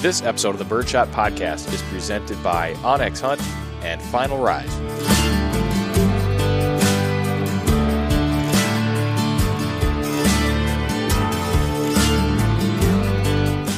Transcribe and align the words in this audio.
This 0.00 0.22
episode 0.22 0.54
of 0.54 0.58
the 0.58 0.64
Birdshot 0.64 1.08
Podcast 1.08 1.70
is 1.74 1.82
presented 1.82 2.42
by 2.42 2.72
onX 2.76 3.20
Hunt 3.20 3.42
and 3.84 4.00
Final 4.00 4.38
Rise. 4.38 4.74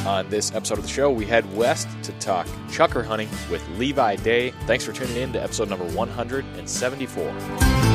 On 0.07 0.31
this 0.31 0.55
episode 0.55 0.79
of 0.79 0.85
the 0.85 0.91
show, 0.91 1.11
we 1.11 1.27
head 1.27 1.53
west 1.57 1.89
to 2.05 2.13
talk 2.21 2.47
chukar 2.69 3.05
hunting 3.05 3.29
with 3.51 3.69
Levi 3.71 4.15
Day. 4.15 4.51
Thanks 4.69 4.85
for 4.85 4.93
tuning 4.93 5.17
in 5.17 5.33
to 5.33 5.43
episode 5.43 5.69
number 5.69 5.87
174. 5.87 7.92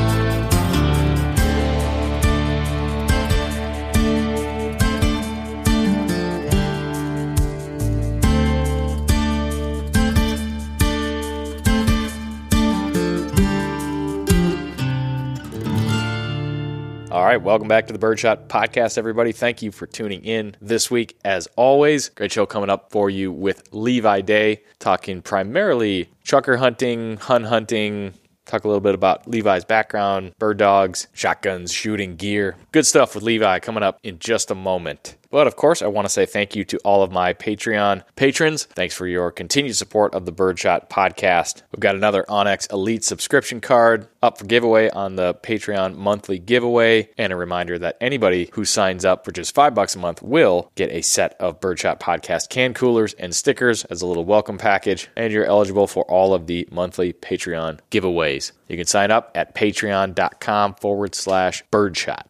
Right, 17.28 17.42
welcome 17.42 17.68
back 17.68 17.88
to 17.88 17.92
the 17.94 18.00
Birdshot 18.00 18.48
Podcast, 18.48 18.98
everybody. 18.98 19.34
Thank 19.34 19.62
you 19.62 19.70
for 19.74 19.86
tuning 19.86 20.24
in 20.24 20.56
this 20.62 20.90
week. 20.90 21.18
As 21.26 21.46
always, 21.58 22.08
great 22.08 22.32
show 22.32 22.46
coming 22.46 22.70
up 22.70 22.90
for 22.90 23.10
you 23.10 23.34
with 23.34 23.68
Levi 23.74 24.22
Day, 24.22 24.62
talking 24.80 25.22
primarily 25.22 26.10
chukar 26.24 26.58
hunting, 26.58 27.18
hun 27.18 27.44
hunting, 27.44 28.14
talk 28.46 28.64
a 28.64 28.68
little 28.70 28.80
bit 28.80 28.96
about 28.96 29.28
Levi's 29.28 29.66
background, 29.66 30.32
bird 30.40 30.58
dogs, 30.58 31.08
shotguns, 31.12 31.74
shooting 31.74 32.16
gear. 32.16 32.56
Good 32.72 32.86
stuff 32.86 33.14
with 33.14 33.26
Levi 33.26 33.60
coming 33.60 33.84
up 33.84 34.00
in 34.04 34.20
just 34.20 34.50
a 34.50 34.56
moment. 34.56 35.17
But 35.30 35.48
of 35.48 35.56
course, 35.56 35.82
I 35.82 35.88
want 35.88 36.06
to 36.06 36.14
say 36.14 36.26
thank 36.26 36.56
you 36.56 36.64
to 36.66 36.78
all 36.80 37.04
of 37.04 37.12
my 37.12 37.34
Patreon 37.34 38.04
patrons. 38.16 38.66
Thanks 38.66 38.96
for 38.96 39.08
your 39.08 39.32
continued 39.32 39.76
support 39.76 40.14
of 40.14 40.26
the 40.26 40.32
Birdshot 40.32 40.90
podcast. 40.90 41.64
We've 41.72 41.80
got 41.80 41.96
another 41.96 42.24
onX 42.30 42.72
Elite 42.72 43.04
subscription 43.04 43.62
card 43.62 44.08
up 44.22 44.38
for 44.38 44.46
giveaway 44.46 44.90
on 44.90 45.16
the 45.16 45.34
Patreon 45.36 45.96
monthly 45.96 46.40
giveaway. 46.40 47.10
And 47.18 47.34
a 47.34 47.36
reminder 47.36 47.78
that 47.80 47.98
anybody 48.00 48.50
who 48.54 48.66
signs 48.66 49.06
up 49.06 49.26
for 49.26 49.32
just 49.32 49.54
five 49.54 49.76
bucks 49.76 49.96
a 49.96 50.00
month 50.00 50.22
will 50.22 50.72
get 50.76 50.92
a 50.92 51.02
set 51.02 51.36
of 51.40 51.60
Birdshot 51.60 52.00
podcast 52.00 52.50
can 52.50 52.74
coolers 52.74 53.14
and 53.16 53.36
stickers 53.36 53.84
as 53.86 54.02
a 54.02 54.08
little 54.08 54.26
welcome 54.26 54.58
package. 54.58 55.10
And 55.16 55.34
you're 55.34 55.46
eligible 55.46 55.88
for 55.88 56.04
all 56.06 56.34
of 56.34 56.48
the 56.48 56.68
monthly 56.72 57.14
Patreon 57.14 57.80
giveaways. 57.92 58.52
You 58.68 58.78
can 58.78 58.88
sign 58.88 59.12
up 59.12 59.32
at 59.36 59.56
patreon.com 59.56 60.76
forward 60.76 61.16
slash 61.16 61.64
birdshot. 61.72 62.28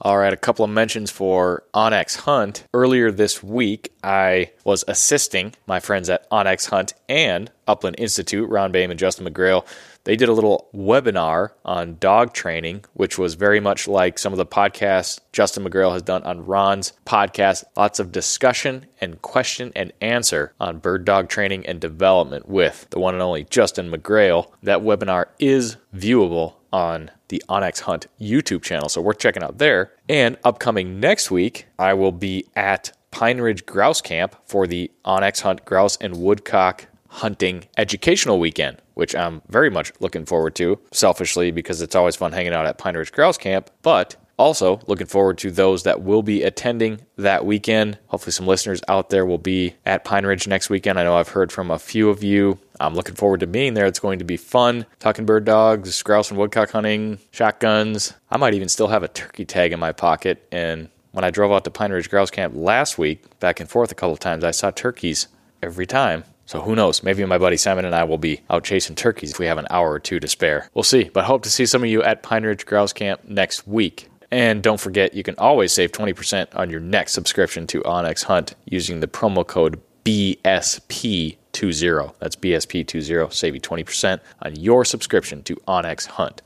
All 0.00 0.16
right, 0.16 0.32
a 0.32 0.36
couple 0.36 0.64
of 0.64 0.70
mentions 0.70 1.10
for 1.10 1.64
onX 1.74 2.18
Hunt. 2.18 2.64
Earlier 2.72 3.10
this 3.10 3.42
week, 3.42 3.92
I 4.04 4.52
was 4.64 4.84
assisting 4.86 5.54
my 5.66 5.80
friends 5.80 6.08
at 6.08 6.30
onX 6.30 6.70
Hunt 6.70 6.94
and 7.08 7.50
Upland 7.66 7.96
Institute, 7.98 8.48
Ron 8.48 8.70
Boehm 8.70 8.92
and 8.92 9.00
Justin 9.00 9.26
McGrail. 9.26 9.66
They 10.08 10.16
did 10.16 10.30
a 10.30 10.32
little 10.32 10.70
webinar 10.74 11.50
on 11.66 11.98
dog 12.00 12.32
training, 12.32 12.86
which 12.94 13.18
was 13.18 13.34
very 13.34 13.60
much 13.60 13.86
like 13.86 14.18
some 14.18 14.32
of 14.32 14.38
the 14.38 14.46
podcasts 14.46 15.20
Justin 15.34 15.64
McGrail 15.64 15.92
has 15.92 16.00
done 16.00 16.22
on 16.22 16.46
Ron's 16.46 16.94
podcast. 17.04 17.64
Lots 17.76 18.00
of 18.00 18.10
discussion 18.10 18.86
and 19.02 19.20
question 19.20 19.70
and 19.76 19.92
answer 20.00 20.54
on 20.58 20.78
bird 20.78 21.04
dog 21.04 21.28
training 21.28 21.66
and 21.66 21.78
development 21.78 22.48
with 22.48 22.86
the 22.88 22.98
one 22.98 23.12
and 23.12 23.22
only 23.22 23.44
Justin 23.44 23.90
McGrail. 23.90 24.50
That 24.62 24.80
webinar 24.80 25.26
is 25.38 25.76
viewable 25.94 26.54
on 26.72 27.10
the 27.28 27.42
onX 27.46 27.80
Hunt 27.80 28.06
YouTube 28.18 28.62
channel, 28.62 28.88
so 28.88 29.02
worth 29.02 29.18
checking 29.18 29.42
out 29.42 29.58
there. 29.58 29.92
And 30.08 30.38
upcoming 30.42 31.00
next 31.00 31.30
week, 31.30 31.66
I 31.78 31.92
will 31.92 32.12
be 32.12 32.46
at 32.56 32.92
Pine 33.10 33.42
Ridge 33.42 33.66
Grouse 33.66 34.00
Camp 34.00 34.36
for 34.46 34.66
the 34.66 34.90
onX 35.04 35.42
Hunt 35.42 35.66
Grouse 35.66 35.98
and 36.00 36.16
Woodcock 36.16 36.86
Hunting 37.08 37.64
Educational 37.76 38.38
Weekend, 38.38 38.78
which 38.94 39.14
I'm 39.14 39.42
very 39.48 39.70
much 39.70 39.92
looking 40.00 40.24
forward 40.24 40.54
to, 40.56 40.78
selfishly, 40.92 41.50
because 41.50 41.80
it's 41.80 41.94
always 41.94 42.16
fun 42.16 42.32
hanging 42.32 42.54
out 42.54 42.66
at 42.66 42.78
Pine 42.78 42.96
Ridge 42.96 43.12
Grouse 43.12 43.38
Camp, 43.38 43.70
but 43.82 44.16
also 44.38 44.80
looking 44.86 45.06
forward 45.06 45.36
to 45.38 45.50
those 45.50 45.82
that 45.82 46.02
will 46.02 46.22
be 46.22 46.42
attending 46.42 47.00
that 47.16 47.44
weekend. 47.44 47.98
Hopefully, 48.06 48.32
some 48.32 48.46
listeners 48.46 48.80
out 48.88 49.10
there 49.10 49.26
will 49.26 49.38
be 49.38 49.74
at 49.84 50.04
Pine 50.04 50.24
Ridge 50.24 50.46
next 50.46 50.70
weekend. 50.70 50.98
I 50.98 51.04
know 51.04 51.16
I've 51.16 51.28
heard 51.28 51.50
from 51.50 51.70
a 51.70 51.78
few 51.78 52.08
of 52.08 52.22
you. 52.22 52.58
I'm 52.80 52.94
looking 52.94 53.16
forward 53.16 53.40
to 53.40 53.46
being 53.46 53.74
there. 53.74 53.86
It's 53.86 53.98
going 53.98 54.20
to 54.20 54.24
be 54.24 54.36
fun 54.36 54.86
talking 55.00 55.26
bird 55.26 55.44
dogs, 55.44 56.00
grouse 56.02 56.30
and 56.30 56.38
woodcock 56.38 56.70
hunting, 56.70 57.18
shotguns. 57.32 58.14
I 58.30 58.36
might 58.36 58.54
even 58.54 58.68
still 58.68 58.88
have 58.88 59.02
a 59.02 59.08
turkey 59.08 59.44
tag 59.44 59.72
in 59.72 59.80
my 59.80 59.92
pocket. 59.92 60.46
And 60.52 60.88
when 61.10 61.24
I 61.24 61.30
drove 61.30 61.50
out 61.50 61.64
to 61.64 61.70
Pine 61.70 61.90
Ridge 61.90 62.08
Grouse 62.08 62.30
Camp 62.30 62.54
last 62.56 62.96
week, 62.96 63.24
back 63.40 63.58
and 63.58 63.68
forth 63.68 63.90
a 63.90 63.94
couple 63.96 64.12
of 64.12 64.20
times, 64.20 64.44
I 64.44 64.52
saw 64.52 64.70
turkeys 64.70 65.26
every 65.62 65.86
time. 65.86 66.22
So 66.48 66.60
who 66.62 66.74
knows? 66.74 67.02
Maybe 67.02 67.22
my 67.26 67.36
buddy 67.36 67.58
Simon 67.58 67.84
and 67.84 67.94
I 67.94 68.04
will 68.04 68.16
be 68.16 68.40
out 68.48 68.64
chasing 68.64 68.96
turkeys 68.96 69.32
if 69.32 69.38
we 69.38 69.44
have 69.44 69.58
an 69.58 69.66
hour 69.68 69.92
or 69.92 69.98
two 69.98 70.18
to 70.18 70.26
spare. 70.26 70.70
We'll 70.72 70.82
see. 70.82 71.04
But 71.04 71.26
hope 71.26 71.42
to 71.42 71.50
see 71.50 71.66
some 71.66 71.82
of 71.82 71.90
you 71.90 72.02
at 72.02 72.22
Pine 72.22 72.44
Ridge 72.44 72.64
Grouse 72.64 72.94
Camp 72.94 73.22
next 73.24 73.68
week. 73.68 74.08
And 74.30 74.62
don't 74.62 74.80
forget, 74.80 75.12
you 75.12 75.22
can 75.22 75.34
always 75.36 75.72
save 75.72 75.92
20% 75.92 76.56
on 76.56 76.70
your 76.70 76.80
next 76.80 77.12
subscription 77.12 77.66
to 77.66 77.82
onX 77.82 78.24
Hunt 78.24 78.54
using 78.64 79.00
the 79.00 79.06
promo 79.06 79.46
code 79.46 79.78
BSP20. 80.06 82.14
That's 82.18 82.36
BSP20. 82.36 83.30
Save 83.30 83.54
you 83.54 83.60
20% 83.60 84.20
on 84.40 84.56
your 84.56 84.86
subscription 84.86 85.42
to 85.42 85.56
onX 85.68 86.06
Hunt. 86.06 86.40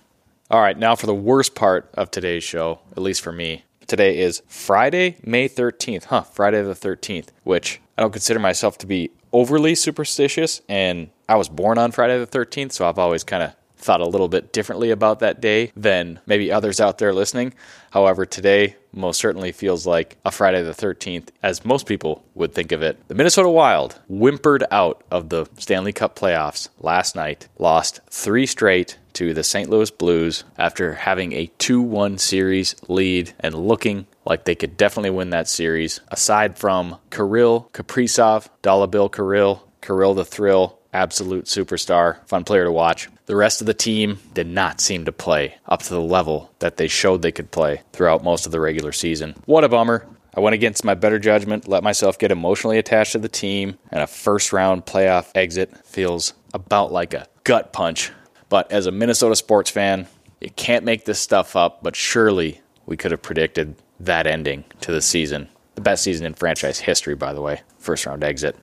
All 0.50 0.60
right, 0.60 0.76
now 0.76 0.96
for 0.96 1.06
the 1.06 1.14
worst 1.14 1.54
part 1.54 1.88
of 1.94 2.10
today's 2.10 2.42
show, 2.42 2.80
at 2.90 2.98
least 2.98 3.20
for 3.20 3.30
me. 3.30 3.66
Today 3.86 4.18
is 4.18 4.42
Friday, 4.48 5.18
May 5.22 5.48
13th. 5.48 6.06
Huh, 6.06 6.22
Friday 6.22 6.60
the 6.62 6.74
13th, 6.74 7.28
which 7.44 7.80
I 7.96 8.02
don't 8.02 8.10
consider 8.10 8.40
myself 8.40 8.78
to 8.78 8.86
be 8.88 9.12
overly 9.32 9.74
superstitious. 9.74 10.60
And 10.68 11.10
I 11.28 11.36
was 11.36 11.48
born 11.48 11.78
on 11.78 11.92
Friday 11.92 12.18
the 12.18 12.26
13th, 12.26 12.72
so 12.72 12.88
I've 12.88 12.98
always 12.98 13.24
kind 13.24 13.42
of 13.42 13.54
thought 13.82 14.00
a 14.00 14.06
little 14.06 14.28
bit 14.28 14.52
differently 14.52 14.90
about 14.90 15.20
that 15.20 15.40
day 15.40 15.72
than 15.76 16.20
maybe 16.26 16.52
others 16.52 16.80
out 16.80 16.98
there 16.98 17.12
listening. 17.12 17.52
However, 17.90 18.24
today 18.24 18.76
most 18.92 19.18
certainly 19.18 19.52
feels 19.52 19.86
like 19.86 20.16
a 20.24 20.30
Friday 20.30 20.62
the 20.62 20.70
13th, 20.70 21.28
as 21.42 21.64
most 21.64 21.86
people 21.86 22.24
would 22.34 22.54
think 22.54 22.72
of 22.72 22.82
it. 22.82 22.96
The 23.08 23.14
Minnesota 23.14 23.48
Wild 23.48 23.98
whimpered 24.08 24.64
out 24.70 25.02
of 25.10 25.28
the 25.28 25.46
Stanley 25.58 25.92
Cup 25.92 26.14
playoffs 26.14 26.68
last 26.78 27.16
night, 27.16 27.48
lost 27.58 28.00
three 28.08 28.46
straight 28.46 28.98
to 29.14 29.34
the 29.34 29.44
St. 29.44 29.68
Louis 29.68 29.90
Blues 29.90 30.44
after 30.56 30.94
having 30.94 31.32
a 31.32 31.50
2 31.58 31.82
1 31.82 32.18
series 32.18 32.74
lead 32.88 33.32
and 33.40 33.54
looking 33.54 34.06
like 34.24 34.44
they 34.44 34.54
could 34.54 34.76
definitely 34.76 35.10
win 35.10 35.30
that 35.30 35.48
series. 35.48 36.00
Aside 36.08 36.58
from 36.58 36.98
Kirill 37.10 37.70
Kaprizov, 37.72 38.48
Dalibor 38.62 39.12
Kirill, 39.12 39.66
Kirill 39.80 40.14
the 40.14 40.24
Thrill, 40.24 40.78
absolute 40.92 41.46
superstar, 41.46 42.26
fun 42.28 42.44
player 42.44 42.64
to 42.64 42.72
watch. 42.72 43.08
The 43.26 43.36
rest 43.36 43.60
of 43.60 43.66
the 43.66 43.74
team 43.74 44.18
did 44.34 44.46
not 44.46 44.80
seem 44.80 45.04
to 45.06 45.12
play 45.12 45.56
up 45.66 45.82
to 45.82 45.90
the 45.90 46.00
level 46.00 46.52
that 46.58 46.76
they 46.76 46.88
showed 46.88 47.22
they 47.22 47.32
could 47.32 47.50
play 47.50 47.82
throughout 47.92 48.24
most 48.24 48.46
of 48.46 48.52
the 48.52 48.60
regular 48.60 48.92
season. 48.92 49.34
What 49.46 49.64
a 49.64 49.68
bummer. 49.68 50.06
I 50.34 50.40
went 50.40 50.54
against 50.54 50.84
my 50.84 50.94
better 50.94 51.18
judgment, 51.18 51.68
let 51.68 51.82
myself 51.82 52.18
get 52.18 52.32
emotionally 52.32 52.78
attached 52.78 53.12
to 53.12 53.18
the 53.18 53.28
team, 53.28 53.78
and 53.90 54.02
a 54.02 54.06
first 54.06 54.52
round 54.52 54.86
playoff 54.86 55.30
exit 55.34 55.86
feels 55.86 56.32
about 56.54 56.90
like 56.90 57.12
a 57.14 57.26
gut 57.44 57.72
punch. 57.72 58.10
But 58.48 58.72
as 58.72 58.86
a 58.86 58.92
Minnesota 58.92 59.36
sports 59.36 59.70
fan, 59.70 60.06
you 60.40 60.50
can't 60.50 60.84
make 60.84 61.04
this 61.04 61.20
stuff 61.20 61.54
up, 61.54 61.82
but 61.82 61.96
surely 61.96 62.60
we 62.86 62.96
could 62.96 63.10
have 63.10 63.22
predicted 63.22 63.76
that 64.04 64.26
ending 64.26 64.64
to 64.80 64.92
the 64.92 65.02
season. 65.02 65.48
The 65.74 65.80
best 65.80 66.02
season 66.02 66.26
in 66.26 66.34
franchise 66.34 66.80
history, 66.80 67.14
by 67.14 67.32
the 67.32 67.40
way. 67.40 67.62
First 67.78 68.06
round 68.06 68.22
exit. 68.22 68.56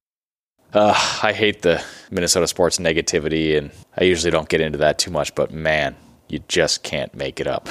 Uh, 0.74 0.94
I 1.24 1.34
hate 1.34 1.64
the 1.64 1.84
Minnesota 2.12 2.48
sports 2.48 2.78
negativity, 2.78 3.58
and 3.58 3.72
I 3.98 4.04
usually 4.04 4.30
don't 4.30 4.50
get 4.50 4.62
into 4.62 4.78
that 4.80 5.00
too 5.00 5.10
much, 5.10 5.34
but 5.34 5.52
man, 5.52 5.96
you 6.28 6.40
just 6.48 6.84
can't 6.84 7.14
make 7.16 7.40
it 7.40 7.48
up. 7.48 7.68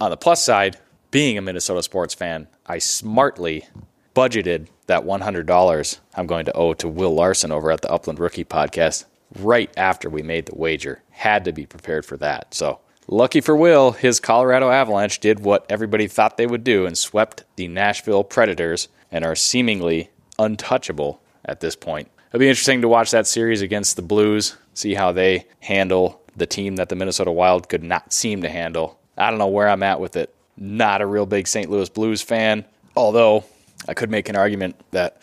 On 0.00 0.10
the 0.10 0.16
plus 0.16 0.42
side, 0.42 0.76
being 1.10 1.38
a 1.38 1.42
Minnesota 1.42 1.82
sports 1.82 2.12
fan, 2.12 2.48
I 2.66 2.78
smartly 2.78 3.66
budgeted 4.14 4.66
that 4.86 5.04
$100 5.04 5.98
I'm 6.14 6.26
going 6.26 6.44
to 6.44 6.52
owe 6.52 6.74
to 6.74 6.88
Will 6.88 7.14
Larson 7.14 7.52
over 7.52 7.70
at 7.70 7.80
the 7.80 7.90
Upland 7.90 8.18
Rookie 8.18 8.44
podcast 8.44 9.06
right 9.38 9.72
after 9.76 10.10
we 10.10 10.22
made 10.22 10.46
the 10.46 10.54
wager. 10.54 11.02
Had 11.10 11.44
to 11.46 11.52
be 11.52 11.64
prepared 11.64 12.04
for 12.04 12.18
that. 12.18 12.52
So, 12.52 12.80
lucky 13.08 13.40
for 13.40 13.56
Will, 13.56 13.92
his 13.92 14.20
Colorado 14.20 14.70
Avalanche 14.70 15.20
did 15.20 15.40
what 15.40 15.66
everybody 15.68 16.06
thought 16.06 16.36
they 16.36 16.46
would 16.46 16.64
do 16.64 16.86
and 16.86 16.96
swept 16.96 17.44
the 17.56 17.68
Nashville 17.68 18.24
Predators 18.24 18.88
and 19.10 19.24
are 19.24 19.36
seemingly 19.36 20.10
untouchable 20.38 21.20
at 21.44 21.60
this 21.60 21.76
point. 21.76 22.08
It'll 22.30 22.40
be 22.40 22.48
interesting 22.48 22.80
to 22.80 22.88
watch 22.88 23.10
that 23.10 23.26
series 23.26 23.60
against 23.60 23.96
the 23.96 24.02
Blues, 24.02 24.56
see 24.74 24.94
how 24.94 25.12
they 25.12 25.46
handle 25.60 26.22
the 26.34 26.46
team 26.46 26.76
that 26.76 26.88
the 26.88 26.96
Minnesota 26.96 27.30
Wild 27.30 27.68
could 27.68 27.82
not 27.82 28.12
seem 28.12 28.42
to 28.42 28.48
handle. 28.48 28.98
I 29.18 29.28
don't 29.28 29.38
know 29.38 29.48
where 29.48 29.68
I'm 29.68 29.82
at 29.82 30.00
with 30.00 30.16
it. 30.16 30.34
Not 30.56 31.02
a 31.02 31.06
real 31.06 31.26
big 31.26 31.46
St. 31.46 31.70
Louis 31.70 31.88
Blues 31.90 32.22
fan, 32.22 32.64
although 32.96 33.44
I 33.86 33.94
could 33.94 34.10
make 34.10 34.28
an 34.28 34.36
argument 34.36 34.76
that 34.92 35.20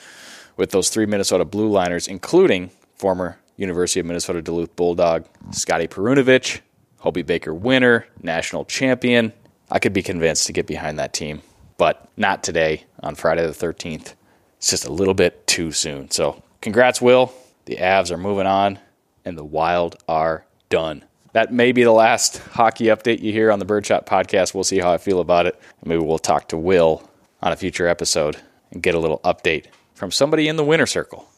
with 0.57 0.71
those 0.71 0.89
three 0.89 1.05
Minnesota 1.05 1.45
Blue 1.45 1.69
liners, 1.69 2.07
including 2.07 2.69
former 2.95 3.39
University 3.57 3.99
of 3.99 4.05
Minnesota 4.05 4.41
Duluth 4.41 4.75
Bulldog 4.75 5.25
Scotty 5.51 5.87
Perunovich, 5.87 6.59
Hobey 6.99 7.21
Baker 7.21 7.53
winner, 7.53 8.07
national 8.21 8.65
champion, 8.65 9.33
I 9.71 9.79
could 9.79 9.93
be 9.93 10.03
convinced 10.03 10.47
to 10.47 10.53
get 10.53 10.67
behind 10.67 10.99
that 10.99 11.13
team, 11.13 11.41
but 11.77 12.09
not 12.17 12.43
today 12.43 12.85
on 13.01 13.15
Friday 13.15 13.45
the 13.45 13.53
13th. 13.53 14.15
It's 14.57 14.69
just 14.69 14.85
a 14.85 14.91
little 14.91 15.13
bit 15.13 15.47
too 15.47 15.71
soon. 15.71 16.11
So 16.11 16.43
Congrats, 16.61 17.01
Will. 17.01 17.31
The 17.65 17.77
Avs 17.77 18.11
are 18.11 18.17
moving 18.17 18.47
on, 18.47 18.79
and 19.23 19.37
the 19.37 19.45
Wild 19.45 19.95
are 20.09 20.45
done. 20.69 21.05
That 21.31 21.53
may 21.53 21.71
be 21.71 21.83
the 21.83 21.91
last 21.91 22.39
hockey 22.39 22.85
update 22.85 23.21
you 23.21 23.31
hear 23.31 23.51
on 23.51 23.59
the 23.59 23.65
Birdshot 23.65 24.05
podcast. 24.05 24.53
We'll 24.53 24.63
see 24.65 24.79
how 24.79 24.91
I 24.91 24.97
feel 24.97 25.21
about 25.21 25.45
it. 25.45 25.57
Maybe 25.85 26.01
we'll 26.03 26.17
talk 26.17 26.49
to 26.49 26.57
Will 26.57 27.09
on 27.41 27.53
a 27.53 27.55
future 27.55 27.87
episode 27.87 28.37
and 28.71 28.83
get 28.83 28.95
a 28.95 28.99
little 28.99 29.19
update 29.19 29.67
from 29.93 30.11
somebody 30.11 30.47
in 30.47 30.57
the 30.57 30.65
winner 30.65 30.85
circle. 30.85 31.29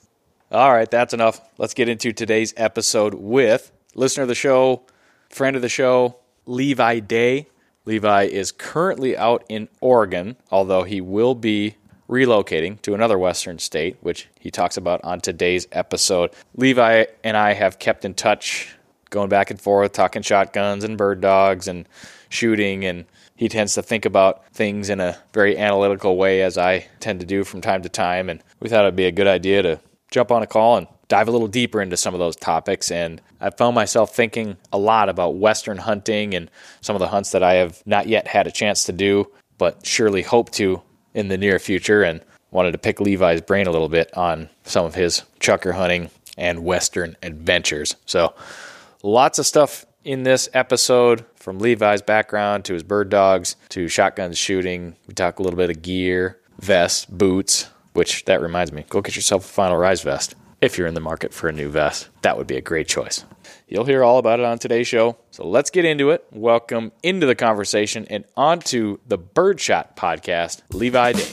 All 0.52 0.72
right, 0.72 0.90
that's 0.90 1.14
enough. 1.14 1.40
Let's 1.58 1.74
get 1.76 1.88
into 1.88 2.14
today's 2.14 2.54
episode 2.58 3.14
with 3.14 3.72
listener 3.94 4.24
of 4.24 4.30
the 4.30 4.36
show, 4.36 4.84
friend 5.34 5.56
of 5.56 5.62
the 5.62 5.70
show, 5.70 6.18
Levi 6.46 7.00
Day. 7.00 7.48
Levi 7.86 8.24
is 8.24 8.52
currently 8.52 9.18
out 9.18 9.44
in 9.50 9.68
Oregon, 9.80 10.36
although 10.52 10.84
he 10.84 11.02
will 11.02 11.34
be 11.34 11.76
relocating 12.08 12.82
to 12.82 12.94
another 12.94 13.18
Western 13.18 13.58
state, 13.58 13.98
which 14.02 14.28
he 14.40 14.52
talks 14.52 14.78
about 14.78 15.04
on 15.04 15.22
today's 15.22 15.68
episode. 15.72 16.32
Levi 16.56 17.06
and 17.24 17.38
I 17.38 17.54
have 17.54 17.80
kept 17.80 18.06
in 18.06 18.14
touch, 18.14 18.76
going 19.10 19.30
back 19.30 19.50
and 19.50 19.60
forth, 19.60 19.94
talking 19.94 20.22
shotguns 20.22 20.84
and 20.84 20.98
bird 20.98 21.22
dogs 21.22 21.68
and 21.68 21.88
shooting. 22.30 22.86
And 22.86 23.06
he 23.36 23.50
tends 23.50 23.74
to 23.76 23.82
think 23.82 24.06
about 24.06 24.46
things 24.54 24.90
in 24.90 25.00
a 25.00 25.18
very 25.34 25.58
analytical 25.58 26.18
way, 26.18 26.42
as 26.44 26.58
I 26.58 26.88
tend 27.00 27.22
to 27.22 27.26
do 27.26 27.44
from 27.44 27.62
time 27.62 27.82
to 27.82 27.90
time. 27.90 28.30
And 28.30 28.44
we 28.60 28.70
thought 28.70 28.82
it'd 28.82 28.96
be 28.96 29.06
a 29.06 29.12
good 29.12 29.28
idea 29.28 29.62
to 29.64 29.80
jump 30.12 30.32
on 30.32 30.44
a 30.44 30.48
call 30.48 30.78
and 30.78 30.88
dive 31.12 31.28
a 31.28 31.32
little 31.32 31.50
deeper 31.50 31.82
into 31.82 31.98
some 31.98 32.14
of 32.14 32.22
those 32.22 32.38
topics. 32.38 32.90
And 32.90 33.22
I 33.42 33.50
found 33.50 33.76
myself 33.76 34.16
thinking 34.16 34.56
a 34.72 34.78
lot 34.78 35.10
about 35.10 35.36
Western 35.36 35.78
hunting 35.78 36.34
and 36.34 36.50
some 36.80 36.96
of 36.96 37.02
the 37.02 37.10
hunts 37.10 37.32
that 37.32 37.44
I 37.44 37.56
have 37.56 37.84
not 37.86 38.08
yet 38.08 38.28
had 38.28 38.48
a 38.48 38.52
chance 38.52 38.86
to 38.86 38.94
do, 38.94 39.30
but 39.58 39.86
surely 39.86 40.22
hope 40.22 40.52
to 40.52 40.82
in 41.14 41.28
the 41.28 41.38
near 41.38 41.60
future 41.60 42.02
and 42.02 42.22
wanted 42.52 42.72
to 42.72 42.78
pick 42.78 43.02
Levi's 43.02 43.42
brain 43.42 43.68
a 43.68 43.72
little 43.72 43.90
bit 43.90 44.16
on 44.16 44.50
some 44.64 44.86
of 44.86 44.96
his 44.96 45.24
chukar 45.42 45.74
hunting 45.74 46.10
and 46.38 46.64
Western 46.64 47.18
adventures. 47.22 47.98
So, 48.06 48.34
lots 49.04 49.38
of 49.38 49.46
stuff 49.46 49.86
in 50.06 50.24
this 50.24 50.48
episode 50.54 51.26
from 51.36 51.60
Levi's 51.60 52.02
background 52.02 52.64
to 52.66 52.74
his 52.74 52.84
bird 52.84 53.10
dogs 53.10 53.58
to 53.70 53.90
shotguns 53.90 54.38
shooting. 54.38 54.96
We 55.08 55.14
talk 55.14 55.40
a 55.40 55.44
little 55.44 55.58
bit 55.58 55.70
of 55.70 55.82
gear, 55.82 56.40
vests, 56.60 57.06
boots, 57.06 57.70
which 57.92 58.24
that 58.26 58.42
reminds 58.42 58.72
me 58.72 58.86
go 58.88 59.02
get 59.02 59.18
yourself 59.18 59.44
a 59.44 59.50
Final 59.50 59.76
Rise 59.76 60.02
vest 60.04 60.36
if 60.62 60.78
you're 60.78 60.88
in 60.88 60.94
the 60.94 61.02
market 61.02 61.34
for 61.34 61.50
a 61.50 61.52
new 61.52 61.70
vest. 61.70 62.10
That 62.22 62.38
would 62.38 62.48
be 62.48 62.56
a 62.56 62.62
great 62.62 62.88
choice. 62.88 63.26
You'll 63.68 63.86
hear 63.86 64.04
all 64.04 64.20
about 64.20 64.40
it 64.40 64.46
on 64.46 64.60
today's 64.60 64.88
show. 64.88 65.18
So 65.32 65.48
let's 65.48 65.72
get 65.72 65.86
into 65.86 66.12
it. 66.12 66.26
Welcome 66.32 66.92
into 67.02 67.26
the 67.26 67.36
conversation 67.36 68.06
and 68.10 68.26
onto 68.38 69.00
the 69.08 69.18
Birdshot 69.18 69.96
podcast, 69.96 70.62
Levi 70.72 71.14
Day. 71.14 71.28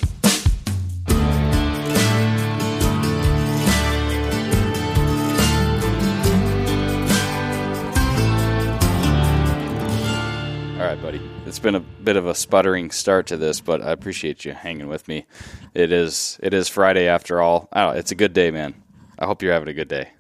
All 10.79 10.85
right, 10.85 11.03
buddy. 11.03 11.21
It's 11.45 11.59
been 11.59 11.75
a 11.75 11.81
bit 11.81 12.17
of 12.17 12.27
a 12.27 12.35
sputtering 12.35 12.91
start 12.91 13.27
to 13.27 13.37
this, 13.37 13.61
but 13.61 13.83
I 13.83 13.91
appreciate 13.91 14.45
you 14.45 14.53
hanging 14.53 14.89
with 14.89 15.07
me. 15.09 15.27
It 15.75 15.93
is 15.93 16.39
it 16.43 16.55
is 16.55 16.69
Friday 16.69 17.09
after 17.09 17.43
all. 17.43 17.69
Oh, 17.75 17.91
it's 17.91 18.13
a 18.13 18.15
good 18.15 18.33
day, 18.33 18.51
man. 18.51 18.75
I 19.19 19.27
hope 19.27 19.43
you're 19.43 19.53
having 19.53 19.69
a 19.69 19.75
good 19.75 19.89
day. 19.89 20.11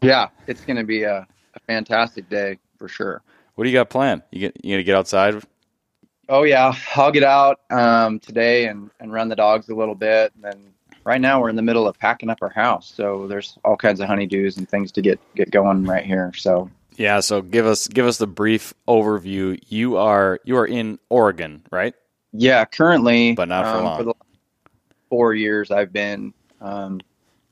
Yeah, 0.00 0.28
it's 0.46 0.64
going 0.64 0.76
to 0.76 0.84
be 0.84 1.02
a 1.02 1.26
a 1.58 1.60
fantastic 1.66 2.28
day 2.28 2.58
for 2.78 2.88
sure. 2.88 3.22
What 3.54 3.64
do 3.64 3.70
you 3.70 3.76
got 3.76 3.90
planned? 3.90 4.22
You 4.30 4.40
get 4.40 4.64
you 4.64 4.74
gonna 4.74 4.84
get 4.84 4.94
outside? 4.94 5.42
Oh 6.28 6.44
yeah, 6.44 6.74
I'll 6.94 7.10
get 7.10 7.24
out 7.24 7.60
um, 7.70 8.20
today 8.20 8.66
and, 8.66 8.90
and 9.00 9.12
run 9.12 9.28
the 9.28 9.36
dogs 9.36 9.68
a 9.68 9.74
little 9.74 9.94
bit. 9.94 10.32
And 10.34 10.44
then 10.44 10.72
right 11.04 11.20
now 11.20 11.40
we're 11.40 11.48
in 11.48 11.56
the 11.56 11.62
middle 11.62 11.88
of 11.88 11.98
packing 11.98 12.30
up 12.30 12.38
our 12.42 12.50
house, 12.50 12.92
so 12.94 13.26
there's 13.26 13.58
all 13.64 13.76
kinds 13.76 14.00
of 14.00 14.08
honeydews 14.08 14.58
and 14.58 14.68
things 14.68 14.92
to 14.92 15.02
get 15.02 15.18
get 15.34 15.50
going 15.50 15.84
right 15.84 16.04
here. 16.04 16.32
So 16.36 16.70
yeah, 16.96 17.20
so 17.20 17.42
give 17.42 17.66
us 17.66 17.88
give 17.88 18.06
us 18.06 18.18
the 18.18 18.26
brief 18.26 18.74
overview. 18.86 19.58
You 19.68 19.96
are 19.96 20.40
you 20.44 20.56
are 20.56 20.66
in 20.66 20.98
Oregon, 21.08 21.62
right? 21.72 21.94
Yeah, 22.32 22.64
currently, 22.66 23.32
but 23.32 23.48
not 23.48 23.64
for 23.64 23.78
um, 23.78 23.84
long. 23.84 23.98
For 23.98 24.04
the 24.04 24.14
four 25.08 25.34
years, 25.34 25.70
I've 25.70 25.92
been 25.92 26.32
um, 26.60 27.00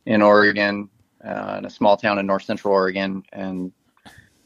in 0.06 0.22
Oregon, 0.22 0.88
uh, 1.24 1.56
in 1.58 1.64
a 1.64 1.70
small 1.70 1.96
town 1.96 2.18
in 2.18 2.26
north 2.26 2.44
central 2.44 2.72
Oregon, 2.72 3.22
and 3.32 3.72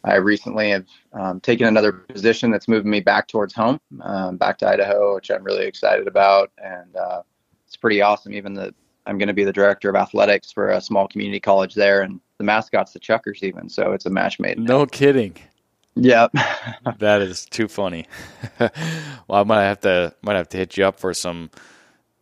I 0.02 0.16
recently 0.16 0.70
have 0.70 0.86
um, 1.12 1.40
taken 1.40 1.66
another 1.66 1.92
position 1.92 2.50
that's 2.50 2.68
moving 2.68 2.90
me 2.90 3.00
back 3.00 3.28
towards 3.28 3.54
home, 3.54 3.80
um, 4.00 4.38
back 4.38 4.58
to 4.58 4.68
Idaho, 4.68 5.14
which 5.14 5.30
I'm 5.30 5.44
really 5.44 5.66
excited 5.66 6.08
about, 6.08 6.50
and 6.58 6.96
uh, 6.96 7.22
it's 7.66 7.76
pretty 7.76 8.00
awesome. 8.00 8.32
Even 8.32 8.54
that 8.54 8.74
I'm 9.06 9.18
going 9.18 9.28
to 9.28 9.34
be 9.34 9.44
the 9.44 9.52
director 9.52 9.90
of 9.90 9.96
athletics 9.96 10.52
for 10.52 10.70
a 10.70 10.80
small 10.80 11.06
community 11.06 11.40
college 11.40 11.74
there, 11.74 12.00
and 12.00 12.20
the 12.38 12.44
mascot's 12.44 12.92
the 12.92 13.00
Chukars, 13.00 13.42
even 13.42 13.68
so 13.68 13.92
it's 13.92 14.06
a 14.06 14.10
match 14.10 14.40
made. 14.40 14.58
No 14.58 14.86
kidding. 14.86 15.36
Yep. 15.96 16.32
that 16.98 17.20
is 17.20 17.44
too 17.44 17.68
funny. 17.68 18.06
well, 18.58 18.70
I 19.28 19.44
might 19.44 19.64
have 19.64 19.80
to 19.80 20.14
might 20.22 20.36
have 20.36 20.48
to 20.50 20.56
hit 20.56 20.78
you 20.78 20.86
up 20.86 20.98
for 20.98 21.12
some 21.12 21.50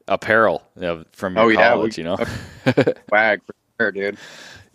apparel 0.08 0.62
you 0.76 0.82
know, 0.82 1.04
from 1.12 1.36
your 1.36 1.52
oh, 1.52 1.54
college. 1.54 1.98
Yeah, 1.98 2.16
we, 2.16 2.18
you 2.18 2.74
know, 2.74 2.92
swag 3.08 3.40
for 3.44 3.54
sure, 3.78 3.92
dude 3.92 4.18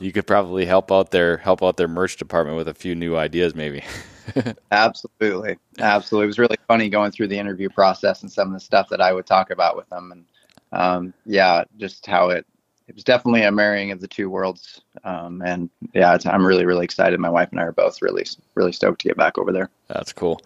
you 0.03 0.11
could 0.11 0.27
probably 0.27 0.65
help 0.65 0.91
out 0.91 1.11
their 1.11 1.37
help 1.37 1.63
out 1.63 1.77
their 1.77 1.87
merch 1.87 2.17
department 2.17 2.57
with 2.57 2.67
a 2.67 2.73
few 2.73 2.93
new 2.93 3.15
ideas, 3.15 3.55
maybe. 3.55 3.83
absolutely, 4.71 5.57
absolutely. 5.79 6.25
It 6.25 6.27
was 6.27 6.39
really 6.39 6.57
funny 6.67 6.89
going 6.89 7.11
through 7.11 7.29
the 7.29 7.37
interview 7.37 7.69
process 7.69 8.21
and 8.21 8.31
some 8.31 8.49
of 8.49 8.53
the 8.53 8.59
stuff 8.59 8.89
that 8.89 9.01
I 9.01 9.13
would 9.13 9.25
talk 9.25 9.49
about 9.49 9.77
with 9.77 9.89
them, 9.89 10.11
and 10.11 10.25
um, 10.73 11.13
yeah, 11.25 11.63
just 11.77 12.05
how 12.05 12.29
it 12.29 12.45
it 12.87 12.95
was 12.95 13.03
definitely 13.05 13.43
a 13.43 13.51
marrying 13.51 13.91
of 13.91 14.01
the 14.01 14.07
two 14.07 14.29
worlds. 14.29 14.81
Um, 15.05 15.41
and 15.45 15.69
yeah, 15.93 16.17
I'm 16.25 16.45
really, 16.45 16.65
really 16.65 16.83
excited. 16.83 17.17
My 17.17 17.29
wife 17.29 17.49
and 17.51 17.59
I 17.59 17.63
are 17.63 17.71
both 17.71 18.01
really, 18.01 18.25
really 18.55 18.73
stoked 18.73 19.01
to 19.01 19.07
get 19.07 19.15
back 19.15 19.37
over 19.37 19.53
there. 19.53 19.69
That's 19.87 20.11
cool. 20.11 20.41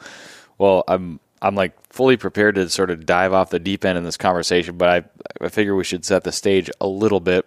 Well, 0.60 0.84
I'm, 0.88 1.20
I'm 1.41 1.56
like 1.56 1.74
fully 1.91 2.17
prepared 2.17 2.56
to 2.56 2.70
sort 2.70 2.89
of 2.89 3.06
dive 3.06 3.34
off 3.34 3.50
the 3.50 3.60
deep 3.60 3.86
end 3.86 3.98
in 3.98 4.03
this 4.03 4.17
conversation, 4.17 4.77
but 4.77 4.89
I, 4.89 5.46
I 5.46 5.50
figure 5.50 5.75
we 5.75 5.84
should 5.84 6.06
set 6.06 6.24
the 6.24 6.32
stage 6.32 6.70
a 6.82 6.88
little 6.88 7.20
bit. 7.20 7.46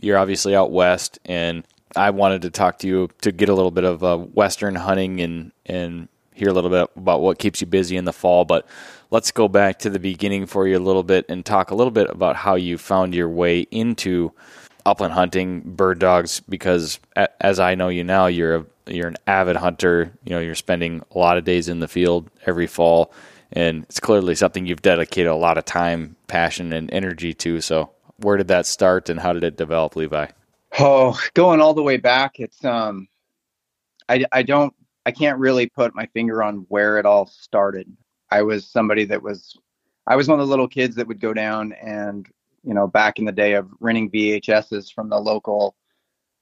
You're 0.00 0.18
obviously 0.18 0.54
out 0.54 0.70
west, 0.70 1.18
and 1.24 1.66
I 1.96 2.10
wanted 2.10 2.42
to 2.42 2.50
talk 2.50 2.78
to 2.80 2.86
you 2.88 3.08
to 3.22 3.32
get 3.32 3.48
a 3.48 3.54
little 3.54 3.70
bit 3.70 3.84
of 3.84 4.02
uh, 4.04 4.18
western 4.18 4.74
hunting 4.74 5.20
and 5.20 5.52
and 5.66 6.08
hear 6.34 6.48
a 6.48 6.52
little 6.52 6.70
bit 6.70 6.90
about 6.96 7.20
what 7.20 7.38
keeps 7.38 7.60
you 7.60 7.66
busy 7.66 7.96
in 7.96 8.04
the 8.04 8.12
fall. 8.12 8.44
But 8.44 8.66
let's 9.10 9.30
go 9.30 9.48
back 9.48 9.78
to 9.80 9.90
the 9.90 10.00
beginning 10.00 10.46
for 10.46 10.66
you 10.66 10.76
a 10.76 10.80
little 10.80 11.04
bit 11.04 11.24
and 11.28 11.44
talk 11.44 11.70
a 11.70 11.74
little 11.74 11.92
bit 11.92 12.10
about 12.10 12.36
how 12.36 12.56
you 12.56 12.76
found 12.76 13.14
your 13.14 13.28
way 13.28 13.60
into 13.70 14.32
upland 14.84 15.12
hunting, 15.12 15.60
bird 15.60 15.98
dogs. 16.00 16.40
Because 16.40 16.98
as 17.40 17.60
I 17.60 17.74
know 17.74 17.88
you 17.88 18.04
now, 18.04 18.26
you're 18.26 18.56
a 18.56 18.66
you're 18.86 19.08
an 19.08 19.16
avid 19.26 19.56
hunter. 19.56 20.12
You 20.24 20.30
know, 20.34 20.40
you're 20.40 20.54
spending 20.54 21.02
a 21.10 21.18
lot 21.18 21.38
of 21.38 21.44
days 21.44 21.68
in 21.68 21.80
the 21.80 21.88
field 21.88 22.30
every 22.46 22.66
fall, 22.66 23.12
and 23.52 23.84
it's 23.84 24.00
clearly 24.00 24.34
something 24.34 24.66
you've 24.66 24.82
dedicated 24.82 25.30
a 25.30 25.36
lot 25.36 25.58
of 25.58 25.64
time, 25.64 26.16
passion, 26.26 26.72
and 26.72 26.92
energy 26.92 27.34
to. 27.34 27.60
So, 27.60 27.90
where 28.18 28.36
did 28.36 28.48
that 28.48 28.66
start, 28.66 29.08
and 29.08 29.20
how 29.20 29.32
did 29.32 29.44
it 29.44 29.56
develop, 29.56 29.96
Levi? 29.96 30.26
Oh, 30.78 31.18
going 31.34 31.60
all 31.60 31.74
the 31.74 31.82
way 31.82 31.96
back, 31.96 32.40
it's 32.40 32.64
um, 32.64 33.08
I 34.08 34.24
I 34.32 34.42
don't 34.42 34.74
I 35.06 35.10
can't 35.10 35.38
really 35.38 35.68
put 35.68 35.94
my 35.94 36.06
finger 36.06 36.42
on 36.42 36.66
where 36.68 36.98
it 36.98 37.06
all 37.06 37.26
started. 37.26 37.94
I 38.30 38.42
was 38.42 38.66
somebody 38.66 39.04
that 39.06 39.22
was, 39.22 39.56
I 40.06 40.16
was 40.16 40.28
one 40.28 40.40
of 40.40 40.46
the 40.46 40.50
little 40.50 40.68
kids 40.68 40.96
that 40.96 41.06
would 41.06 41.20
go 41.20 41.34
down 41.34 41.72
and, 41.72 42.26
you 42.62 42.74
know, 42.74 42.86
back 42.86 43.18
in 43.18 43.26
the 43.26 43.32
day 43.32 43.52
of 43.52 43.68
renting 43.80 44.10
VHSs 44.10 44.92
from 44.92 45.10
the 45.10 45.18
local, 45.18 45.76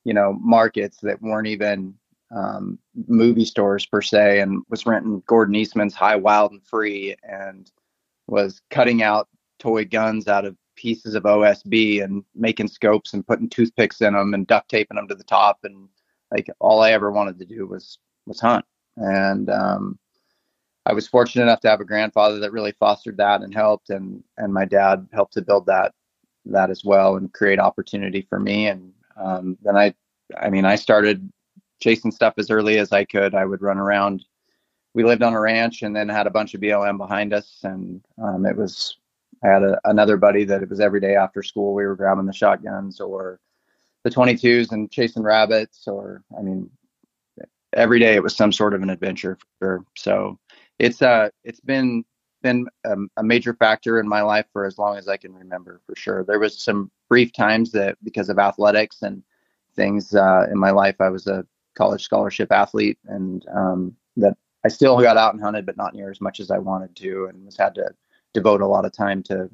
you 0.04 0.14
know, 0.14 0.38
markets 0.40 0.98
that 1.02 1.20
weren't 1.20 1.48
even 1.48 1.94
um, 2.34 2.78
movie 3.06 3.44
stores 3.44 3.86
per 3.86 4.00
se, 4.00 4.40
and 4.40 4.62
was 4.68 4.86
renting 4.86 5.22
Gordon 5.26 5.54
Eastman's 5.54 5.94
High, 5.94 6.16
Wild, 6.16 6.52
and 6.52 6.64
Free, 6.64 7.14
and 7.22 7.70
was 8.26 8.60
cutting 8.70 9.02
out 9.02 9.28
toy 9.58 9.84
guns 9.84 10.28
out 10.28 10.44
of 10.44 10.56
pieces 10.76 11.14
of 11.14 11.24
OSB 11.24 12.02
and 12.02 12.24
making 12.34 12.68
scopes 12.68 13.12
and 13.12 13.26
putting 13.26 13.48
toothpicks 13.48 14.00
in 14.00 14.14
them 14.14 14.34
and 14.34 14.46
duct 14.46 14.68
taping 14.68 14.96
them 14.96 15.08
to 15.08 15.14
the 15.14 15.24
top. 15.24 15.58
And 15.64 15.88
like 16.30 16.48
all 16.58 16.80
I 16.80 16.92
ever 16.92 17.10
wanted 17.12 17.38
to 17.38 17.44
do 17.44 17.66
was 17.66 17.98
was 18.26 18.40
hunt. 18.40 18.64
And 18.96 19.50
um, 19.50 19.98
I 20.86 20.92
was 20.92 21.08
fortunate 21.08 21.44
enough 21.44 21.60
to 21.60 21.70
have 21.70 21.80
a 21.80 21.84
grandfather 21.84 22.38
that 22.40 22.52
really 22.52 22.72
fostered 22.72 23.16
that 23.18 23.42
and 23.42 23.54
helped, 23.54 23.90
and 23.90 24.22
and 24.36 24.52
my 24.52 24.64
dad 24.64 25.06
helped 25.12 25.34
to 25.34 25.42
build 25.42 25.66
that 25.66 25.94
that 26.46 26.70
as 26.70 26.84
well 26.84 27.16
and 27.16 27.32
create 27.32 27.58
opportunity 27.58 28.26
for 28.28 28.40
me. 28.40 28.66
And 28.66 28.92
um, 29.16 29.56
then 29.62 29.76
I, 29.76 29.94
I 30.36 30.50
mean, 30.50 30.64
I 30.64 30.74
started 30.74 31.30
chasing 31.82 32.10
stuff 32.10 32.34
as 32.38 32.50
early 32.50 32.78
as 32.78 32.92
I 32.92 33.04
could. 33.04 33.34
I 33.34 33.44
would 33.44 33.60
run 33.60 33.78
around. 33.78 34.24
We 34.94 35.04
lived 35.04 35.22
on 35.22 35.34
a 35.34 35.40
ranch 35.40 35.82
and 35.82 35.94
then 35.94 36.08
had 36.08 36.26
a 36.26 36.30
bunch 36.30 36.54
of 36.54 36.60
BLM 36.60 36.96
behind 36.96 37.34
us, 37.34 37.60
and 37.64 38.00
um, 38.22 38.46
it 38.46 38.56
was. 38.56 38.96
I 39.44 39.48
had 39.48 39.62
a, 39.64 39.80
another 39.84 40.16
buddy 40.16 40.44
that 40.44 40.62
it 40.62 40.70
was 40.70 40.78
every 40.78 41.00
day 41.00 41.16
after 41.16 41.42
school 41.42 41.74
we 41.74 41.84
were 41.84 41.96
grabbing 41.96 42.26
the 42.26 42.32
shotguns 42.32 43.00
or 43.00 43.40
the 44.04 44.10
22s 44.10 44.70
and 44.70 44.88
chasing 44.88 45.24
rabbits, 45.24 45.88
or 45.88 46.22
I 46.38 46.42
mean, 46.42 46.70
every 47.72 47.98
day 47.98 48.14
it 48.14 48.22
was 48.22 48.36
some 48.36 48.52
sort 48.52 48.74
of 48.74 48.82
an 48.82 48.90
adventure 48.90 49.36
for 49.58 49.66
sure. 49.66 49.86
So 49.96 50.38
it's 50.78 51.02
uh 51.02 51.30
it's 51.44 51.60
been 51.60 52.04
been 52.42 52.66
a, 52.84 52.96
a, 53.16 53.22
major 53.22 53.54
factor 53.54 54.00
in 54.00 54.08
my 54.08 54.20
life 54.20 54.46
for 54.52 54.64
as 54.64 54.76
long 54.76 54.96
as 54.96 55.06
I 55.06 55.16
can 55.16 55.32
remember 55.32 55.80
for 55.86 55.94
sure. 55.96 56.24
There 56.24 56.40
was 56.40 56.60
some 56.60 56.90
brief 57.08 57.32
times 57.32 57.70
that 57.72 57.96
because 58.02 58.28
of 58.28 58.38
athletics 58.40 59.02
and 59.02 59.22
things 59.76 60.12
uh, 60.14 60.46
in 60.50 60.58
my 60.58 60.70
life, 60.70 60.96
I 61.00 61.08
was 61.08 61.28
a 61.28 61.46
college 61.74 62.02
scholarship 62.02 62.52
athlete 62.52 62.98
and 63.06 63.44
um, 63.54 63.96
that 64.16 64.36
I 64.64 64.68
still 64.68 65.00
got 65.00 65.16
out 65.16 65.34
and 65.34 65.42
hunted, 65.42 65.66
but 65.66 65.76
not 65.76 65.94
near 65.94 66.10
as 66.10 66.20
much 66.20 66.40
as 66.40 66.50
I 66.50 66.58
wanted 66.58 66.94
to, 66.96 67.26
and 67.26 67.44
was 67.44 67.56
had 67.56 67.74
to 67.76 67.90
devote 68.32 68.60
a 68.60 68.66
lot 68.66 68.84
of 68.84 68.92
time 68.92 69.22
to 69.24 69.50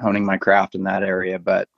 honing 0.00 0.24
my 0.24 0.36
craft 0.36 0.74
in 0.74 0.84
that 0.84 1.02
area. 1.02 1.38
But 1.38 1.68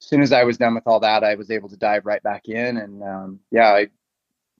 as 0.00 0.06
soon 0.06 0.22
as 0.22 0.32
I 0.32 0.44
was 0.44 0.58
done 0.58 0.74
with 0.74 0.86
all 0.86 1.00
that, 1.00 1.24
I 1.24 1.34
was 1.34 1.50
able 1.50 1.68
to 1.70 1.76
dive 1.76 2.06
right 2.06 2.22
back 2.22 2.48
in, 2.48 2.76
and 2.76 3.02
um, 3.02 3.40
yeah, 3.50 3.68
I 3.68 3.88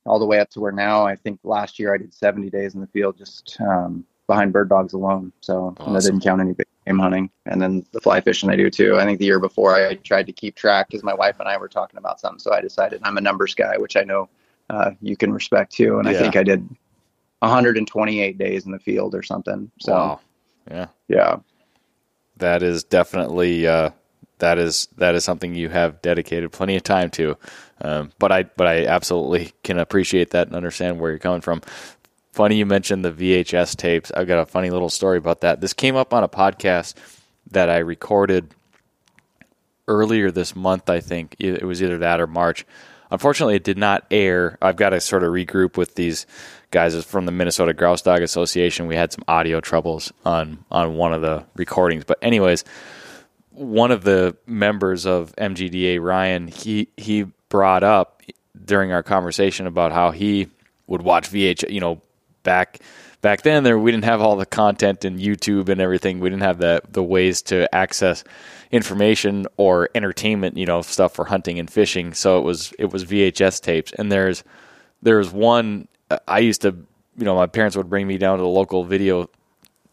all 0.07 0.19
the 0.19 0.27
way 0.27 0.41
up 0.41 0.49
to 0.51 0.61
where 0.61 0.73
now 0.73 1.07
I 1.07 1.15
think 1.15 1.41
last 1.45 1.79
year 1.79 1.95
I 1.95 1.99
did 1.99 2.15
70 2.15 2.49
days 2.49 2.75
in 2.75 2.81
the 2.81 2.87
field 2.87 3.19
just 3.19 3.59
um, 3.61 4.05
behind 4.27 4.53
bird 4.53 4.71
dogs 4.71 4.95
alone. 4.95 5.31
So 5.41 5.75
awesome. 5.79 5.97
I 5.97 6.01
didn't 6.01 6.21
count 6.21 6.41
any 6.41 6.55
game 6.91 6.99
hunting, 6.99 7.31
and 7.47 7.61
then 7.61 7.87
the 7.93 8.01
fly 8.01 8.21
fishing 8.21 8.51
I 8.51 8.57
do 8.57 8.71
too. 8.71 8.99
I 8.99 9.05
think 9.05 9.19
the 9.19 9.25
year 9.25 9.41
before 9.41 9.75
I 9.75 9.95
tried 9.95 10.27
to 10.27 10.33
keep 10.33 10.57
track 10.57 10.89
because 10.89 11.03
my 11.03 11.15
wife 11.15 11.37
and 11.41 11.49
I 11.49 11.57
were 11.57 11.69
talking 11.69 11.99
about 11.99 12.21
something, 12.21 12.39
so 12.39 12.53
I 12.53 12.61
decided 12.61 13.01
I'm 13.05 13.17
a 13.17 13.21
numbers 13.21 13.55
guy, 13.55 13.77
which 13.79 13.97
I 13.97 14.03
know 14.03 14.29
uh, 14.69 14.93
you 15.01 15.17
can 15.17 15.33
respect 15.33 15.73
too. 15.73 15.99
And 15.99 16.07
yeah. 16.07 16.19
I 16.19 16.21
think 16.21 16.37
I 16.37 16.43
did 16.43 16.69
128 17.41 18.39
days 18.39 18.67
in 18.67 18.73
the 18.73 18.79
field 18.79 19.15
or 19.15 19.23
something. 19.23 19.71
So 19.81 19.93
wow. 19.93 20.21
yeah, 20.71 20.87
yeah, 21.09 21.37
that 22.37 22.63
is 22.63 22.85
definitely. 22.85 23.67
Uh 23.67 23.91
that 24.41 24.59
is 24.59 24.89
that 24.97 25.15
is 25.15 25.25
something 25.25 25.55
you 25.55 25.69
have 25.69 26.03
dedicated 26.03 26.51
plenty 26.51 26.75
of 26.75 26.83
time 26.83 27.11
to. 27.11 27.37
Um, 27.83 28.11
but 28.19 28.33
I 28.33 28.43
but 28.43 28.67
I 28.67 28.87
absolutely 28.87 29.53
can 29.63 29.79
appreciate 29.79 30.31
that 30.31 30.49
and 30.49 30.57
understand 30.57 30.99
where 30.99 31.11
you're 31.11 31.19
coming 31.19 31.41
from. 31.41 31.63
Funny 32.33 32.57
you 32.57 32.67
mentioned 32.67 33.05
the 33.05 33.13
VHS 33.13 33.77
tapes. 33.77 34.13
I've 34.15 34.29
got 34.29 34.39
a 34.39 34.47
funny 34.47 34.71
little 34.71 34.89
story 34.89 35.19
about 35.19 35.41
that. 35.41 35.61
This 35.61 35.73
came 35.73 35.97
up 35.97 36.15
on 36.15 36.23
a 36.23 36.29
podcast 36.29 36.95
that 37.51 37.69
I 37.69 37.79
recorded 37.79 38.55
earlier 39.89 40.31
this 40.31 40.55
month. 40.55 40.89
I 40.89 41.01
think 41.01 41.35
it 41.39 41.65
was 41.65 41.83
either 41.83 41.99
that 41.99 42.21
or 42.21 42.27
March. 42.27 42.65
Unfortunately, 43.11 43.57
it 43.57 43.65
did 43.65 43.79
not 43.79 44.07
air. 44.13 44.57
I've 44.63 44.77
got 44.77 44.91
to 44.91 45.01
sort 45.01 45.25
of 45.25 45.33
regroup 45.33 45.77
with 45.77 45.97
these 45.97 46.27
guys 46.71 47.05
from 47.05 47.27
the 47.27 47.33
Minnesota 47.33 47.75
Grouse 47.75 48.03
Dog 48.03 48.23
Association. 48.23 48.87
We 48.87 48.95
had 48.95 49.13
some 49.13 49.25
audio 49.27 49.61
troubles 49.61 50.13
on 50.25 50.65
on 50.71 50.95
one 50.95 51.13
of 51.13 51.23
the 51.23 51.45
recordings, 51.57 52.05
but 52.05 52.19
anyways 52.23 52.65
one 53.61 53.91
of 53.91 54.05
the 54.05 54.37
members 54.47 55.07
of 55.07 55.35
MGDA, 55.37 56.01
Ryan, 56.01 56.49
he 56.49 56.89
he 56.97 57.25
brought 57.49 57.83
up 57.83 58.23
during 58.65 58.93
our 58.93 59.03
conversation 59.03 59.67
about 59.67 59.93
how 59.93 60.13
he 60.13 60.49
would 60.87 61.03
watch 61.03 61.31
VH. 61.31 61.71
You 61.71 61.81
know, 61.81 62.03
back 62.43 62.81
back 63.21 63.43
then 63.43 63.65
there 63.65 63.79
we 63.79 63.91
didn't 63.91 64.05
have 64.05 64.21
all 64.21 64.37
the 64.37 64.47
content 64.47 65.05
in 65.05 65.19
YouTube 65.19 65.69
and 65.69 65.81
everything. 65.81 66.21
We 66.21 66.31
didn't 66.31 66.43
have 66.43 66.59
the 66.59 66.83
the 66.91 67.03
ways 67.03 67.43
to 67.43 67.73
access 67.75 68.25
information 68.71 69.47
or 69.57 69.91
entertainment. 69.95 70.57
You 70.57 70.67
know, 70.67 70.83
stuff 70.83 71.15
for 71.15 71.27
hunting 71.27 71.59
and 71.59 71.71
fishing. 71.71 72.15
So 72.15 72.39
it 72.39 72.43
was 72.43 72.73
it 72.79 72.93
was 72.93 73.05
VHS 73.05 73.61
tapes. 73.61 73.93
And 73.93 74.11
there's 74.11 74.45
there's 75.03 75.31
one 75.31 75.89
uh, 76.11 76.19
I 76.27 76.41
used 76.41 76.63
to. 76.63 76.77
You 77.17 77.25
know, 77.25 77.35
my 77.35 77.47
parents 77.47 77.77
would 77.77 77.91
bring 77.91 78.07
me 78.07 78.17
down 78.17 78.39
to 78.39 78.43
the 78.43 78.49
local 78.49 78.85
video 78.85 79.29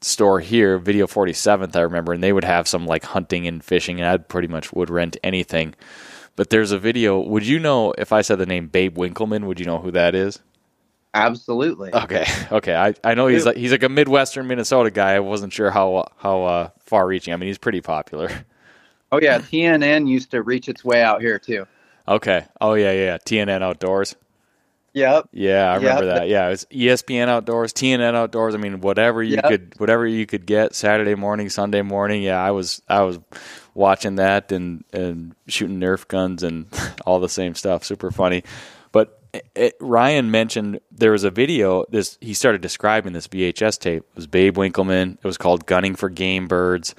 store 0.02 0.40
here, 0.40 0.78
Video 0.78 1.08
47th, 1.08 1.76
I 1.76 1.82
remember, 1.82 2.14
and 2.14 2.24
they 2.24 2.32
would 2.32 2.44
have 2.44 2.68
some 2.68 2.86
like 2.86 3.04
hunting 3.04 3.48
and 3.48 3.64
fishing, 3.64 4.00
and 4.00 4.08
I 4.08 4.18
pretty 4.18 4.48
much 4.48 4.72
would 4.74 4.90
rent 4.90 5.18
anything. 5.24 5.76
But 6.36 6.52
there's 6.52 6.72
a 6.72 6.80
video. 6.80 7.20
Would 7.20 7.46
you 7.46 7.60
know 7.60 7.94
if 7.98 8.14
I 8.14 8.22
said 8.22 8.38
the 8.38 8.46
name 8.46 8.68
Babe 8.68 8.98
Winkelman? 8.98 9.46
Would 9.46 9.60
you 9.60 9.66
know 9.66 9.80
who 9.80 9.92
that 9.92 10.14
is? 10.14 10.40
Absolutely. 11.14 11.94
Okay. 11.94 12.26
Okay. 12.52 12.76
I, 12.76 12.94
I 13.04 13.14
know 13.14 13.28
he's 13.28 13.46
like 13.46 13.58
he's 13.58 13.72
like 13.72 13.84
a 13.84 13.90
Midwestern 13.90 14.48
Minnesota 14.48 14.90
guy. 14.90 15.16
I 15.16 15.20
wasn't 15.20 15.52
sure 15.52 15.70
how 15.70 16.06
how 16.18 16.44
uh, 16.44 16.70
far 16.80 17.06
reaching. 17.06 17.34
I 17.34 17.38
mean, 17.38 17.48
he's 17.48 17.58
pretty 17.58 17.82
popular. 17.82 18.30
Oh 19.10 19.22
yeah, 19.22 19.40
TNN 19.40 20.06
used 20.06 20.32
to 20.32 20.44
reach 20.44 20.68
its 20.68 20.84
way 20.84 21.02
out 21.02 21.22
here 21.22 21.40
too. 21.40 21.66
Okay. 22.10 22.46
Oh 22.60 22.74
yeah, 22.74 22.92
yeah. 22.92 23.18
TNN 23.18 23.62
Outdoors. 23.62 24.18
Yep. 24.98 25.30
Yeah, 25.32 25.72
I 25.72 25.76
remember 25.76 26.06
yep. 26.06 26.16
that. 26.16 26.28
Yeah, 26.28 26.48
it 26.48 26.50
was 26.50 26.66
ESPN 26.72 27.28
Outdoors, 27.28 27.72
TNN 27.72 28.16
Outdoors. 28.16 28.56
I 28.56 28.58
mean, 28.58 28.82
whatever 28.82 29.22
you 29.22 29.36
yep. 29.36 29.46
could, 29.46 29.74
whatever 29.78 30.08
you 30.08 30.26
could 30.26 30.46
get 30.46 30.74
Saturday 30.74 31.14
morning, 31.14 31.50
Sunday 31.50 31.84
morning. 31.84 32.24
Yeah, 32.24 32.44
I 32.44 32.52
was, 32.52 32.82
I 32.90 33.04
was 33.04 33.20
watching 33.76 34.16
that 34.16 34.52
and 34.52 34.84
and 34.92 35.36
shooting 35.48 35.80
Nerf 35.80 36.08
guns 36.08 36.42
and 36.42 36.66
all 37.06 37.20
the 37.20 37.30
same 37.30 37.54
stuff. 37.54 37.84
Super 37.84 38.10
funny. 38.12 38.44
It, 39.56 39.76
Ryan 39.80 40.32
mentioned 40.32 40.80
there 40.92 41.12
was 41.12 41.24
a 41.24 41.32
video. 41.32 41.86
This 41.90 42.18
he 42.22 42.34
started 42.34 42.62
describing 42.62 43.14
this 43.14 43.28
VHS 43.28 43.80
tape. 43.80 44.04
It 44.04 44.16
was 44.16 44.28
Babe 44.28 44.58
Winkelman. 44.58 45.14
It 45.14 45.24
was 45.24 45.38
called 45.38 45.66
Gunning 45.66 45.96
for 45.96 46.10
Game 46.10 46.48
Birds, 46.48 46.96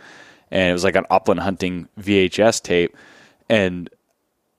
and 0.50 0.70
it 0.70 0.72
was 0.72 0.84
like 0.84 0.96
an 0.96 1.06
upland 1.10 1.40
hunting 1.40 1.88
VHS 2.00 2.62
tape. 2.62 2.96
And 3.48 3.88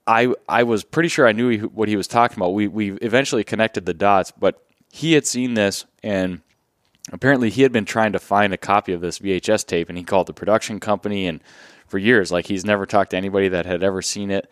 I 0.08 0.34
I 0.48 0.64
was 0.64 0.84
pretty 0.84 1.10
sure 1.10 1.28
I 1.28 1.32
knew 1.32 1.60
what 1.68 1.88
he 1.88 1.96
was 1.96 2.08
talking 2.08 2.38
about. 2.38 2.54
We 2.54 2.68
we 2.68 2.92
eventually 2.94 3.44
connected 3.44 3.86
the 3.86 3.94
dots, 3.94 4.32
but 4.32 4.64
he 4.92 5.14
had 5.14 5.26
seen 5.26 5.54
this 5.54 5.86
and 6.04 6.42
apparently 7.12 7.50
he 7.50 7.62
had 7.62 7.72
been 7.72 7.86
trying 7.86 8.12
to 8.14 8.20
find 8.20 8.54
a 8.54 8.58
copy 8.58 8.94
of 8.94 9.02
this 9.02 9.20
VHS 9.20 9.66
tape 9.66 9.90
and 9.90 9.98
he 9.98 10.04
called 10.04 10.28
the 10.28 10.34
production 10.34 10.80
company 10.80 11.28
and 11.28 11.42
for 11.88 11.98
years 11.98 12.32
like 12.32 12.48
he's 12.48 12.66
never 12.66 12.86
talked 12.86 13.12
to 13.12 13.18
anybody 13.18 13.48
that 13.50 13.66
had 13.66 13.84
ever 13.84 14.02
seen 14.02 14.32
it 14.32 14.50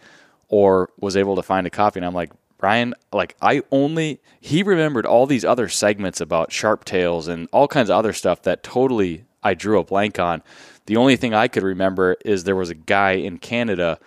or 0.47 0.89
was 0.99 1.17
able 1.17 1.35
to 1.35 1.41
find 1.41 1.67
a 1.67 1.71
copy 1.71 1.99
and 1.99 2.05
I'm 2.05 2.13
like 2.13 2.31
Brian 2.57 2.93
like 3.13 3.35
I 3.41 3.61
only 3.71 4.19
he 4.39 4.63
remembered 4.63 5.05
all 5.05 5.25
these 5.25 5.45
other 5.45 5.69
segments 5.69 6.19
about 6.21 6.51
sharp 6.51 6.85
tails 6.85 7.27
and 7.27 7.47
all 7.51 7.67
kinds 7.67 7.89
of 7.89 7.97
other 7.97 8.13
stuff 8.13 8.41
that 8.43 8.63
totally 8.63 9.25
I 9.43 9.53
drew 9.53 9.79
a 9.79 9.83
blank 9.83 10.19
on. 10.19 10.41
The 10.87 10.97
only 10.97 11.15
thing 11.17 11.33
I 11.33 11.47
could 11.47 11.63
remember 11.63 12.15
is 12.25 12.43
there 12.43 12.55
was 12.55 12.69
a 12.69 12.75
guy 12.75 13.11
in 13.11 13.37
Canada 13.37 13.99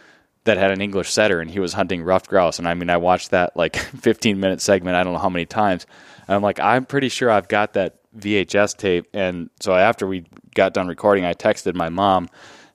that 0.44 0.56
had 0.56 0.70
an 0.70 0.80
English 0.80 1.10
setter, 1.10 1.40
and 1.40 1.50
he 1.50 1.60
was 1.60 1.74
hunting 1.74 2.02
ruffed 2.02 2.28
grouse. 2.28 2.58
And 2.58 2.66
I 2.66 2.74
mean, 2.74 2.90
I 2.90 2.96
watched 2.96 3.30
that 3.30 3.56
like 3.56 3.76
15 4.00 4.40
minute 4.40 4.60
segment. 4.60 4.96
I 4.96 5.04
don't 5.04 5.12
know 5.12 5.18
how 5.18 5.28
many 5.28 5.46
times. 5.46 5.86
And 6.26 6.34
I'm 6.34 6.42
like, 6.42 6.58
I'm 6.60 6.86
pretty 6.86 7.08
sure 7.08 7.30
I've 7.30 7.48
got 7.48 7.74
that 7.74 7.96
VHS 8.18 8.76
tape. 8.76 9.06
And 9.12 9.50
so 9.60 9.74
after 9.74 10.06
we 10.06 10.26
got 10.54 10.74
done 10.74 10.88
recording, 10.88 11.24
I 11.24 11.34
texted 11.34 11.74
my 11.74 11.88
mom. 11.88 12.28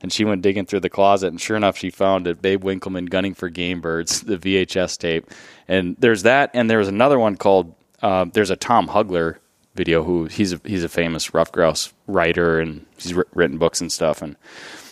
And 0.05 0.13
she 0.13 0.23
went 0.23 0.43
digging 0.43 0.67
through 0.67 0.81
the 0.81 0.89
closet, 0.91 1.29
and 1.29 1.41
sure 1.41 1.57
enough, 1.57 1.79
she 1.79 1.89
found 1.89 2.27
it. 2.27 2.39
Babe 2.39 2.63
Winkelman 2.63 3.09
gunning 3.09 3.33
for 3.33 3.49
game 3.49 3.81
birds, 3.81 4.21
the 4.21 4.37
VHS 4.37 4.99
tape. 4.99 5.31
And 5.67 5.95
there's 5.97 6.21
that, 6.21 6.51
and 6.53 6.69
there 6.69 6.77
was 6.77 6.87
another 6.87 7.17
one 7.17 7.37
called. 7.37 7.73
Uh, 8.03 8.25
there's 8.31 8.51
a 8.51 8.55
Tom 8.55 8.89
Huggler 8.89 9.37
video 9.73 10.03
who 10.03 10.25
he's 10.25 10.53
a, 10.53 10.61
he's 10.63 10.83
a 10.83 10.89
famous 10.89 11.33
ruffed 11.33 11.53
grouse 11.53 11.91
writer, 12.05 12.59
and 12.59 12.85
he's 12.97 13.15
written 13.33 13.57
books 13.57 13.81
and 13.81 13.91
stuff. 13.91 14.21
And 14.21 14.35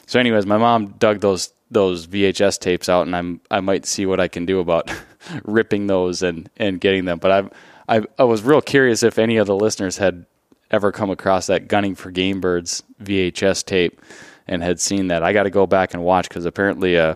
so, 0.07 0.19
anyways, 0.19 0.47
my 0.47 0.57
mom 0.57 0.95
dug 0.97 1.19
those 1.19 1.53
those 1.69 2.07
VHS 2.07 2.57
tapes 2.57 2.89
out, 2.89 3.05
and 3.05 3.15
I'm 3.15 3.39
I 3.51 3.59
might 3.59 3.85
see 3.85 4.07
what 4.07 4.19
I 4.19 4.27
can 4.27 4.47
do 4.47 4.61
about 4.61 4.89
ripping 5.43 5.85
those 5.85 6.23
and 6.23 6.49
and 6.57 6.81
getting 6.81 7.05
them. 7.05 7.19
But 7.19 7.29
I've 7.29 7.53
I 7.87 8.01
I 8.17 8.23
was 8.23 8.41
real 8.41 8.61
curious 8.61 9.03
if 9.03 9.19
any 9.19 9.37
of 9.37 9.45
the 9.45 9.55
listeners 9.55 9.97
had 9.97 10.25
ever 10.71 10.91
come 10.91 11.11
across 11.11 11.45
that 11.45 11.67
gunning 11.67 11.93
for 11.93 12.09
game 12.09 12.41
birds 12.41 12.81
VHS 13.03 13.63
tape 13.63 14.01
and 14.47 14.63
had 14.63 14.79
seen 14.79 15.07
that. 15.07 15.23
I 15.23 15.33
got 15.33 15.43
to 15.43 15.49
go 15.49 15.65
back 15.65 15.93
and 15.93 16.03
watch 16.03 16.29
because 16.29 16.45
apparently 16.45 16.97
uh, 16.97 17.15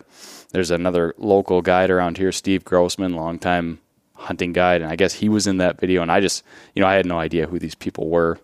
there's 0.51 0.71
another 0.71 1.13
local 1.17 1.61
guide 1.61 1.89
around 1.89 2.17
here, 2.17 2.31
Steve 2.31 2.63
Grossman, 2.63 3.15
longtime 3.15 3.79
hunting 4.13 4.53
guide, 4.53 4.81
and 4.81 4.91
I 4.91 4.95
guess 4.95 5.13
he 5.13 5.29
was 5.29 5.47
in 5.47 5.57
that 5.57 5.79
video. 5.79 6.01
And 6.01 6.11
I 6.11 6.19
just, 6.19 6.43
you 6.75 6.81
know, 6.81 6.87
I 6.87 6.95
had 6.95 7.05
no 7.05 7.19
idea 7.19 7.47
who 7.47 7.59
these 7.59 7.75
people 7.75 8.09
were 8.09 8.39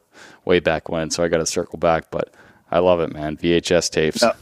way 0.45 0.59
back 0.59 0.89
when, 0.89 1.09
so 1.09 1.23
I 1.23 1.27
got 1.27 1.37
to 1.37 1.45
circle 1.45 1.79
back. 1.79 2.11
But 2.11 2.33
I 2.71 2.79
love 2.79 2.99
it, 2.99 3.11
man. 3.11 3.37
VHS 3.37 3.89
tapes. 3.89 4.21
Yeah. 4.21 4.33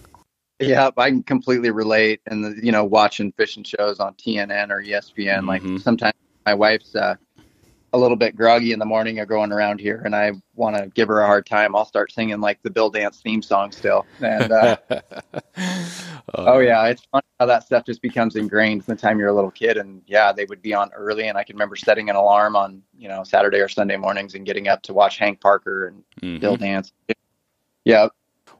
Yeah, 0.59 0.91
I 0.95 1.09
can 1.09 1.23
completely 1.23 1.71
relate. 1.71 2.21
And 2.27 2.45
the, 2.45 2.63
you 2.63 2.71
know, 2.71 2.85
watching 2.85 3.31
fishing 3.31 3.63
shows 3.63 3.99
on 3.99 4.13
TNN 4.13 4.69
or 4.69 4.83
ESPN, 4.83 5.39
mm-hmm. 5.39 5.47
like 5.47 5.63
sometimes 5.81 6.13
my 6.45 6.53
wife's 6.53 6.95
uh, 6.95 7.15
a 7.93 7.97
little 7.97 8.17
bit 8.17 8.35
groggy 8.35 8.71
in 8.71 8.79
the 8.79 8.85
morning 8.85 9.19
or 9.19 9.25
going 9.25 9.51
around 9.51 9.79
here 9.79 10.01
and 10.05 10.15
I 10.15 10.31
want 10.55 10.77
to 10.77 10.87
give 10.87 11.07
her 11.07 11.21
a 11.21 11.25
hard 11.25 11.45
time, 11.45 11.75
I'll 11.75 11.85
start 11.85 12.11
singing 12.11 12.39
like 12.39 12.61
the 12.61 12.69
Bill 12.69 12.89
Dance 12.89 13.19
theme 13.21 13.41
song 13.41 13.71
still. 13.71 14.05
And 14.21 14.51
uh, 14.51 14.77
oh 16.35 16.59
yeah, 16.59 16.85
it's 16.87 17.03
funny 17.11 17.25
how 17.39 17.47
that 17.47 17.63
stuff 17.63 17.85
just 17.85 18.01
becomes 18.01 18.35
ingrained 18.35 18.85
from 18.85 18.95
the 18.95 19.01
time 19.01 19.19
you're 19.19 19.29
a 19.29 19.33
little 19.33 19.51
kid. 19.51 19.77
And 19.77 20.01
yeah, 20.05 20.31
they 20.31 20.45
would 20.45 20.61
be 20.61 20.73
on 20.73 20.91
early, 20.93 21.27
and 21.27 21.37
I 21.37 21.43
can 21.43 21.55
remember 21.55 21.75
setting 21.75 22.09
an 22.09 22.15
alarm 22.15 22.55
on 22.55 22.81
you 22.97 23.07
know 23.07 23.23
Saturday 23.23 23.59
or 23.59 23.67
Sunday 23.67 23.97
mornings 23.97 24.35
and 24.35 24.45
getting 24.45 24.67
up 24.67 24.81
to 24.83 24.93
watch 24.93 25.17
Hank 25.17 25.41
Parker 25.41 25.87
and 25.87 26.03
mm-hmm. 26.21 26.39
Bill 26.39 26.57
Dance. 26.57 26.93
Yeah. 27.85 28.07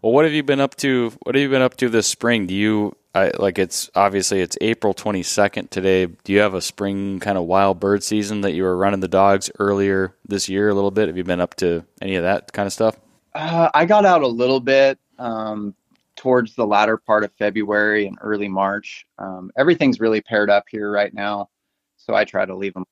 Well, 0.01 0.13
what 0.13 0.25
have 0.25 0.33
you 0.33 0.43
been 0.43 0.59
up 0.59 0.75
to? 0.77 1.11
What 1.23 1.35
have 1.35 1.41
you 1.41 1.49
been 1.49 1.61
up 1.61 1.77
to 1.77 1.89
this 1.89 2.07
spring? 2.07 2.47
Do 2.47 2.55
you 2.55 2.95
I, 3.13 3.31
like 3.37 3.59
it's 3.59 3.89
obviously 3.93 4.41
it's 4.41 4.57
April 4.61 4.93
22nd 4.93 5.69
today. 5.69 6.05
Do 6.05 6.31
you 6.33 6.39
have 6.39 6.53
a 6.53 6.61
spring 6.61 7.19
kind 7.19 7.37
of 7.37 7.43
wild 7.43 7.79
bird 7.79 8.03
season 8.03 8.41
that 8.41 8.53
you 8.53 8.63
were 8.63 8.75
running 8.75 9.01
the 9.01 9.07
dogs 9.07 9.51
earlier 9.59 10.15
this 10.25 10.47
year 10.47 10.69
a 10.69 10.73
little 10.73 10.91
bit? 10.91 11.07
Have 11.07 11.17
you 11.17 11.23
been 11.23 11.41
up 11.41 11.55
to 11.55 11.85
any 12.01 12.15
of 12.15 12.23
that 12.23 12.53
kind 12.53 12.67
of 12.67 12.73
stuff? 12.73 12.97
Uh, 13.35 13.69
I 13.73 13.85
got 13.85 14.05
out 14.05 14.21
a 14.21 14.27
little 14.27 14.61
bit 14.61 14.97
um, 15.19 15.75
towards 16.15 16.55
the 16.55 16.65
latter 16.65 16.97
part 16.97 17.23
of 17.23 17.31
February 17.33 18.07
and 18.07 18.17
early 18.21 18.47
March. 18.47 19.05
Um, 19.19 19.51
everything's 19.57 19.99
really 19.99 20.21
paired 20.21 20.49
up 20.49 20.65
here 20.69 20.89
right 20.89 21.13
now, 21.13 21.49
so 21.97 22.15
I 22.15 22.23
try 22.23 22.45
to 22.45 22.55
leave 22.55 22.73
them. 22.73 22.85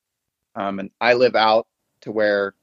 Um, 0.55 0.79
and 0.79 0.91
I 0.99 1.13
live 1.13 1.35
out 1.35 1.65
to 2.01 2.11
where 2.11 2.55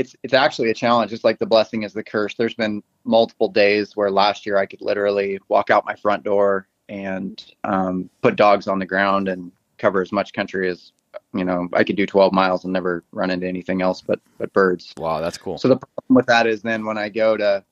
it's 0.00 0.16
it's 0.22 0.32
actually 0.32 0.70
a 0.70 0.74
challenge. 0.74 1.12
It's 1.12 1.24
like 1.24 1.38
the 1.38 1.46
blessing 1.46 1.82
is 1.82 1.92
the 1.92 2.02
curse. 2.02 2.34
There's 2.34 2.54
been 2.54 2.82
multiple 3.04 3.48
days 3.48 3.94
where 3.94 4.10
last 4.10 4.46
year 4.46 4.56
I 4.56 4.64
could 4.64 4.80
literally 4.80 5.38
walk 5.48 5.68
out 5.68 5.84
my 5.84 5.94
front 5.94 6.24
door 6.24 6.66
and 6.88 7.44
um, 7.64 8.08
put 8.22 8.36
dogs 8.36 8.66
on 8.66 8.78
the 8.78 8.86
ground 8.86 9.28
and 9.28 9.52
cover 9.76 10.00
as 10.00 10.10
much 10.10 10.32
country 10.32 10.68
as 10.70 10.92
you 11.34 11.44
know 11.44 11.68
I 11.74 11.84
could 11.84 11.96
do 11.96 12.06
12 12.06 12.32
miles 12.32 12.64
and 12.64 12.72
never 12.72 13.04
run 13.12 13.30
into 13.30 13.46
anything 13.46 13.82
else 13.82 14.00
but 14.00 14.20
but 14.38 14.50
birds. 14.54 14.94
Wow, 14.96 15.20
that's 15.20 15.36
cool. 15.36 15.58
So 15.58 15.68
the 15.68 15.76
problem 15.76 16.16
with 16.16 16.26
that 16.26 16.46
is 16.46 16.62
then 16.62 16.86
when 16.86 16.96
I 16.96 17.10
go 17.10 17.36
to 17.36 17.62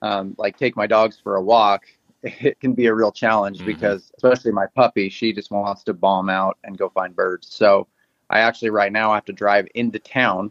um, 0.00 0.34
like 0.38 0.56
take 0.56 0.76
my 0.76 0.86
dogs 0.86 1.18
for 1.22 1.36
a 1.36 1.42
walk, 1.42 1.84
it 2.22 2.58
can 2.58 2.72
be 2.72 2.86
a 2.86 2.94
real 2.94 3.12
challenge 3.12 3.58
mm-hmm. 3.58 3.66
because 3.66 4.10
especially 4.16 4.50
my 4.50 4.66
puppy, 4.74 5.10
she 5.10 5.34
just 5.34 5.50
wants 5.50 5.84
to 5.84 5.92
bomb 5.92 6.30
out 6.30 6.56
and 6.64 6.78
go 6.78 6.88
find 6.88 7.14
birds. 7.14 7.48
So 7.54 7.86
I 8.30 8.40
actually 8.40 8.70
right 8.70 8.92
now 8.92 9.12
have 9.12 9.26
to 9.26 9.34
drive 9.34 9.68
into 9.74 9.98
town 9.98 10.50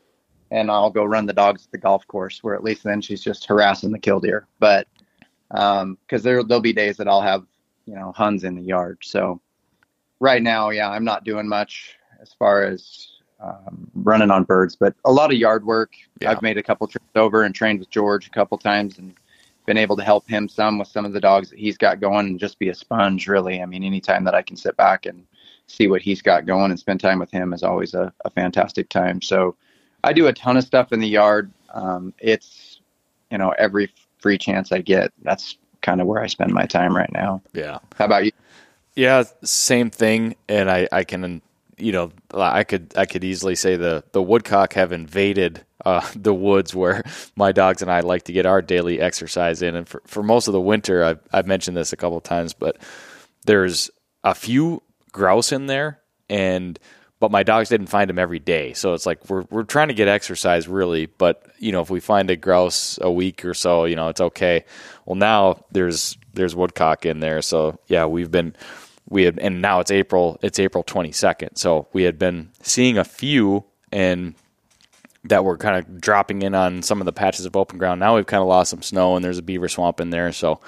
and 0.51 0.69
I'll 0.69 0.91
go 0.91 1.03
run 1.03 1.25
the 1.25 1.33
dogs 1.33 1.65
at 1.65 1.71
the 1.71 1.77
golf 1.77 2.05
course 2.07 2.43
where 2.43 2.55
at 2.55 2.63
least 2.63 2.83
then 2.83 3.01
she's 3.01 3.23
just 3.23 3.45
harassing 3.45 3.91
the 3.91 3.99
killdeer. 3.99 4.47
But 4.59 4.87
because 5.49 5.81
um, 5.81 5.97
there 6.09 6.43
there'll 6.43 6.61
be 6.61 6.73
days 6.73 6.97
that 6.97 7.07
I'll 7.07 7.21
have 7.21 7.45
you 7.85 7.95
know 7.95 8.11
huns 8.11 8.43
in 8.43 8.55
the 8.55 8.61
yard. 8.61 8.99
So 9.01 9.41
right 10.19 10.41
now, 10.41 10.69
yeah, 10.69 10.89
I'm 10.89 11.03
not 11.03 11.23
doing 11.23 11.47
much 11.47 11.95
as 12.21 12.33
far 12.33 12.63
as 12.63 13.09
um, 13.41 13.91
running 13.93 14.31
on 14.31 14.43
birds, 14.43 14.75
but 14.75 14.95
a 15.05 15.11
lot 15.11 15.31
of 15.31 15.37
yard 15.37 15.65
work. 15.65 15.91
Yeah. 16.21 16.31
I've 16.31 16.41
made 16.41 16.57
a 16.57 16.63
couple 16.63 16.87
trips 16.87 17.05
over 17.15 17.43
and 17.43 17.53
trained 17.53 17.79
with 17.79 17.89
George 17.89 18.27
a 18.27 18.31
couple 18.31 18.57
times 18.57 18.97
and 18.97 19.13
been 19.65 19.77
able 19.77 19.95
to 19.97 20.03
help 20.03 20.27
him 20.27 20.47
some 20.49 20.77
with 20.77 20.87
some 20.87 21.05
of 21.05 21.13
the 21.13 21.19
dogs 21.19 21.49
that 21.49 21.59
he's 21.59 21.77
got 21.77 21.99
going 21.99 22.27
and 22.27 22.39
just 22.39 22.59
be 22.59 22.69
a 22.69 22.75
sponge 22.75 23.27
really. 23.27 23.61
I 23.61 23.65
mean, 23.65 23.83
anytime 23.83 24.23
that 24.25 24.35
I 24.35 24.41
can 24.41 24.57
sit 24.57 24.75
back 24.77 25.05
and 25.05 25.25
see 25.67 25.87
what 25.87 26.01
he's 26.01 26.21
got 26.21 26.45
going 26.45 26.71
and 26.71 26.79
spend 26.79 26.99
time 26.99 27.19
with 27.19 27.31
him 27.31 27.53
is 27.53 27.63
always 27.63 27.93
a, 27.93 28.13
a 28.25 28.29
fantastic 28.29 28.89
time. 28.89 29.21
So 29.21 29.55
I 30.03 30.13
do 30.13 30.27
a 30.27 30.33
ton 30.33 30.57
of 30.57 30.63
stuff 30.63 30.91
in 30.91 30.99
the 30.99 31.07
yard. 31.07 31.51
Um, 31.73 32.13
it's, 32.19 32.79
you 33.31 33.37
know, 33.37 33.53
every 33.57 33.91
free 34.19 34.37
chance 34.37 34.71
I 34.71 34.79
get, 34.79 35.11
that's 35.23 35.57
kind 35.81 36.01
of 36.01 36.07
where 36.07 36.21
I 36.21 36.27
spend 36.27 36.53
my 36.53 36.65
time 36.65 36.95
right 36.95 37.11
now. 37.11 37.41
Yeah. 37.53 37.79
How 37.97 38.05
about 38.05 38.25
you? 38.25 38.31
Yeah, 38.95 39.23
same 39.43 39.89
thing. 39.89 40.35
And 40.47 40.69
I, 40.69 40.87
I 40.91 41.03
can, 41.03 41.41
you 41.77 41.91
know, 41.91 42.11
I 42.33 42.63
could, 42.63 42.93
I 42.95 43.05
could 43.05 43.23
easily 43.23 43.55
say 43.55 43.75
the, 43.75 44.03
the 44.11 44.21
woodcock 44.21 44.73
have 44.73 44.91
invaded 44.91 45.65
uh, 45.85 46.07
the 46.15 46.33
woods 46.33 46.75
where 46.75 47.03
my 47.35 47.51
dogs 47.51 47.81
and 47.81 47.91
I 47.91 48.01
like 48.01 48.23
to 48.23 48.33
get 48.33 48.45
our 48.45 48.61
daily 48.61 48.99
exercise 48.99 49.61
in. 49.61 49.75
And 49.75 49.87
for, 49.87 50.01
for 50.05 50.23
most 50.23 50.47
of 50.47 50.53
the 50.53 50.61
winter, 50.61 51.03
I've, 51.03 51.19
I've 51.31 51.47
mentioned 51.47 51.75
this 51.75 51.93
a 51.93 51.97
couple 51.97 52.17
of 52.17 52.23
times, 52.23 52.53
but 52.53 52.77
there's 53.45 53.89
a 54.23 54.35
few 54.35 54.81
grouse 55.11 55.51
in 55.51 55.67
there 55.67 55.99
and 56.29 56.79
but 57.23 57.31
my 57.31 57.41
dogs 57.41 57.69
didn't 57.69 57.87
find 57.87 58.09
them 58.09 58.19
every 58.19 58.39
day. 58.39 58.73
So 58.73 58.93
it's 58.93 59.05
like 59.05 59.29
we're 59.29 59.45
we're 59.49 59.63
trying 59.63 59.87
to 59.87 59.93
get 59.93 60.09
exercise 60.09 60.67
really, 60.67 61.05
but 61.05 61.47
you 61.57 61.71
know 61.71 61.79
if 61.79 61.89
we 61.89 62.01
find 62.01 62.29
a 62.29 62.35
grouse 62.35 62.99
a 63.01 63.09
week 63.09 63.45
or 63.45 63.53
so, 63.53 63.85
you 63.85 63.95
know 63.95 64.09
it's 64.09 64.19
okay. 64.19 64.65
Well, 65.05 65.15
now 65.15 65.63
there's 65.71 66.17
there's 66.33 66.53
woodcock 66.53 67.05
in 67.05 67.21
there, 67.21 67.41
so 67.41 67.79
yeah, 67.87 68.07
we've 68.07 68.29
been 68.29 68.57
we 69.07 69.23
had 69.23 69.39
and 69.39 69.61
now 69.61 69.79
it's 69.79 69.89
April 69.89 70.37
it's 70.41 70.59
April 70.59 70.83
22nd, 70.83 71.57
so 71.57 71.87
we 71.93 72.03
had 72.03 72.19
been 72.19 72.49
seeing 72.61 72.97
a 72.97 73.05
few 73.05 73.63
and 73.93 74.35
that 75.23 75.45
were 75.45 75.55
kind 75.55 75.77
of 75.77 76.01
dropping 76.01 76.41
in 76.41 76.53
on 76.53 76.81
some 76.81 76.99
of 76.99 77.05
the 77.05 77.13
patches 77.13 77.45
of 77.45 77.55
open 77.55 77.79
ground. 77.79 78.01
Now 78.01 78.17
we've 78.17 78.25
kind 78.25 78.41
of 78.41 78.49
lost 78.49 78.69
some 78.69 78.81
snow 78.81 79.15
and 79.15 79.23
there's 79.23 79.37
a 79.37 79.41
beaver 79.41 79.69
swamp 79.69 80.01
in 80.01 80.09
there, 80.09 80.33
so 80.33 80.59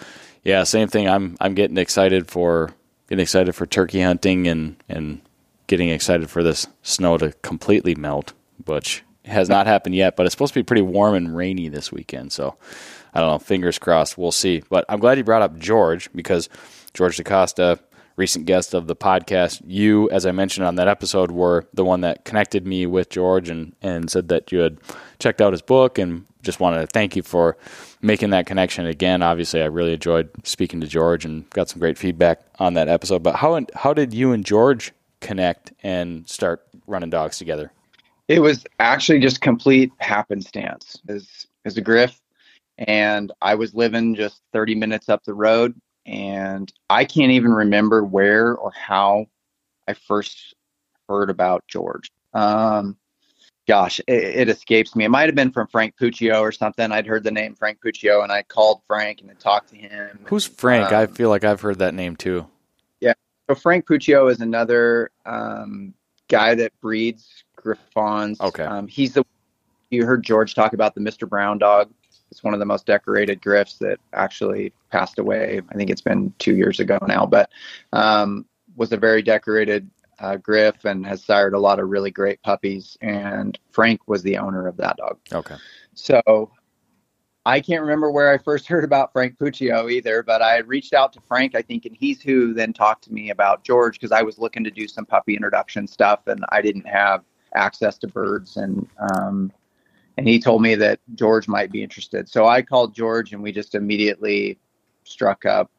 yeah, 0.46 0.64
same 0.64 0.88
thing. 0.88 1.10
I'm 1.10 1.36
I'm 1.42 1.54
getting 1.54 1.78
excited 1.78 2.30
for 2.30 2.74
getting 3.10 3.24
excited 3.24 3.56
for 3.56 3.66
turkey 3.66 4.00
hunting 4.00 4.48
and 4.48 4.82
and 4.88 5.20
getting 5.68 5.90
excited 5.90 6.30
for 6.30 6.44
this 6.44 6.68
snow 6.84 7.18
to 7.18 7.32
completely 7.42 7.96
melt, 7.96 8.34
which 8.66 9.04
has 9.26 9.50
not 9.50 9.68
happened 9.68 9.96
yet, 9.96 10.16
but 10.16 10.26
it's 10.26 10.34
supposed 10.34 10.54
to 10.54 10.60
be 10.60 10.64
pretty 10.64 10.82
warm 10.82 11.16
and 11.16 11.36
rainy 11.36 11.70
this 11.70 11.92
weekend. 11.92 12.32
So 12.32 12.56
I 13.14 13.20
don't 13.22 13.32
know. 13.32 13.40
Fingers 13.40 13.80
crossed. 13.80 14.18
We'll 14.18 14.32
see. 14.32 14.64
But 14.70 14.86
I'm 14.90 15.00
glad 15.00 15.18
you 15.18 15.24
brought 15.24 15.42
up 15.42 15.58
George 15.58 16.10
because 16.14 16.50
George 16.94 17.18
DaCosta, 17.18 17.80
recent 18.18 18.46
guest 18.46 18.74
of 18.74 18.88
the 18.88 18.96
podcast, 18.96 19.62
you, 19.66 20.10
as 20.12 20.26
I 20.26 20.32
mentioned 20.32 20.68
on 20.68 20.76
that 20.76 20.88
episode, 20.88 21.32
were 21.32 21.66
the 21.74 21.86
one 21.86 22.02
that 22.02 22.26
connected 22.26 22.68
me 22.68 22.86
with 22.86 23.10
George 23.10 23.50
and, 23.50 23.76
and 23.82 24.10
said 24.10 24.28
that 24.30 24.52
you 24.52 24.60
had 24.60 24.78
checked 25.20 25.42
out 25.42 25.54
his 25.54 25.62
book 25.62 25.98
and 25.98 26.26
just 26.42 26.60
wanted 26.60 26.82
to 26.82 26.88
thank 26.88 27.16
you 27.16 27.24
for 27.24 27.58
making 28.02 28.30
that 28.30 28.46
connection 28.46 28.86
again. 28.86 29.24
Obviously, 29.24 29.62
I 29.62 29.66
really 29.66 29.94
enjoyed 29.94 30.30
speaking 30.44 30.80
to 30.82 30.88
George 30.88 31.26
and 31.26 31.50
got 31.50 31.70
some 31.70 31.80
great 31.80 31.98
feedback 31.98 32.42
on 32.60 32.76
that 32.76 32.88
episode. 32.88 33.24
But 33.24 33.38
how 33.38 33.60
how 33.74 33.94
did 33.94 34.14
you 34.14 34.32
and 34.32 34.46
George 34.46 34.92
connect 35.26 35.74
and 35.84 36.28
start 36.30 36.66
running 36.88 37.10
dogs 37.10 37.38
together? 37.38 37.72
It 38.28 38.40
was 38.40 38.66
actually 38.80 39.20
just 39.20 39.42
complete 39.42 39.92
happenstance. 39.98 41.00
As 41.08 41.48
as 41.66 41.78
a 41.78 41.82
griff, 41.82 42.20
and 42.78 43.32
I 43.42 43.56
was 43.56 43.74
living 43.74 44.16
just 44.16 44.42
30 44.54 44.76
minutes 44.76 45.10
up 45.10 45.24
the 45.24 45.34
road, 45.34 45.74
and 46.06 46.72
I 46.90 47.06
can't 47.06 47.32
even 47.32 47.52
remember 47.52 48.04
where 48.04 48.56
or 48.56 48.72
how 48.72 49.26
I 49.88 49.94
first 49.94 50.56
heard 51.10 51.30
about 51.30 51.64
George. 51.68 52.12
Um, 52.34 52.98
gosh, 53.68 54.00
it, 54.08 54.24
it, 54.24 54.50
escapes 54.50 54.96
me. 54.96 55.06
It 55.06 55.10
might 55.10 55.28
have 55.28 55.36
been 55.36 55.52
from 55.52 55.68
Frank 55.68 55.96
Puccio 56.00 56.40
or 56.42 56.52
something. 56.52 56.92
I'd 56.92 57.08
heard 57.08 57.24
the 57.24 57.32
name 57.32 57.56
Frank 57.56 57.80
Puccio, 57.84 58.22
and 58.24 58.32
I 58.32 58.44
called 58.44 58.82
Frank 58.86 59.22
and 59.22 59.40
talked 59.40 59.70
to 59.70 59.78
him. 59.78 60.20
Who's 60.26 60.46
Frank? 60.46 60.92
Um, 60.92 61.00
I 61.00 61.06
feel 61.08 61.30
like 61.30 61.44
I've 61.44 61.62
heard 61.62 61.80
that 61.80 61.94
name 61.94 62.16
too. 62.16 62.48
So 63.48 63.56
Frank 63.56 63.86
Puccio 63.86 64.32
is 64.32 64.42
another 64.42 65.12
um, 65.26 65.94
guy 66.28 66.56
that 66.56 66.72
breeds 66.82 67.44
Griffons. 67.56 68.40
Okay. 68.42 68.64
Um, 68.64 68.88
he's 68.88 69.14
the 69.14 69.24
you 69.92 70.06
heard 70.06 70.24
George 70.24 70.56
talk 70.56 70.74
about 70.74 70.96
the 70.96 71.02
Mr. 71.02 71.30
Brown 71.30 71.58
dog. 71.58 71.92
It's 72.32 72.44
one 72.44 72.54
of 72.54 72.60
the 72.60 72.66
most 72.66 72.86
decorated 72.86 73.42
griffs 73.42 73.78
that 73.78 74.00
actually 74.14 74.74
passed 74.92 75.20
away. 75.20 75.62
I 75.70 75.76
think 75.76 75.90
it's 75.90 76.02
been 76.02 76.34
two 76.40 76.56
years 76.56 76.80
ago 76.80 76.98
now, 77.08 77.26
but 77.26 77.50
um, 77.94 78.46
was 78.76 78.92
a 78.92 78.98
very 78.98 79.22
decorated 79.22 79.90
uh, 80.20 80.38
Griff 80.38 80.86
and 80.86 81.06
has 81.06 81.24
sired 81.24 81.54
a 81.54 81.60
lot 81.60 81.80
of 81.80 81.90
really 81.90 82.12
great 82.12 82.42
puppies. 82.42 82.98
And 83.02 83.58
Frank 83.72 84.02
was 84.08 84.24
the 84.24 84.38
owner 84.38 84.68
of 84.68 84.78
that 84.78 84.98
dog. 84.98 85.20
Okay. 85.32 85.56
So 85.94 86.52
I 87.46 87.60
can't 87.62 87.82
remember 87.82 88.10
where 88.10 88.32
I 88.32 88.38
first 88.38 88.68
heard 88.70 88.84
about 88.84 89.14
Frank 89.14 89.38
Puccio 89.38 89.92
either, 89.92 90.24
but 90.24 90.42
I 90.42 90.60
reached 90.60 90.94
out 90.94 91.14
to 91.14 91.22
Frank, 91.22 91.56
I 91.56 91.62
think, 91.62 91.86
and 91.86 91.96
he's 91.96 92.22
who 92.22 92.54
then 92.54 92.74
talked 92.74 93.04
to 93.06 93.14
me 93.14 93.30
about 93.30 93.64
George 93.64 94.00
because 94.00 94.12
I 94.12 94.22
was 94.22 94.40
looking 94.40 94.64
to 94.64 94.72
do 94.72 94.88
some 94.88 95.06
puppy 95.06 95.36
introduction 95.36 95.88
stuff 95.88 96.28
and 96.28 96.44
I 96.50 96.62
didn't 96.62 96.88
have 96.88 97.24
access 97.54 97.98
to 98.00 98.08
birds 98.08 98.58
and 98.58 98.88
um, 99.00 99.52
and 100.18 100.28
he 100.28 100.40
told 100.40 100.62
me 100.62 100.76
that 100.76 101.00
George 101.16 101.48
might 101.48 101.72
be 101.72 101.84
interested. 101.84 102.30
So 102.30 102.48
I 102.48 102.62
called 102.62 102.96
George 102.96 103.34
and 103.34 103.44
we 103.44 103.52
just 103.52 103.76
immediately 103.76 104.58
struck 105.04 105.46
up 105.46 105.70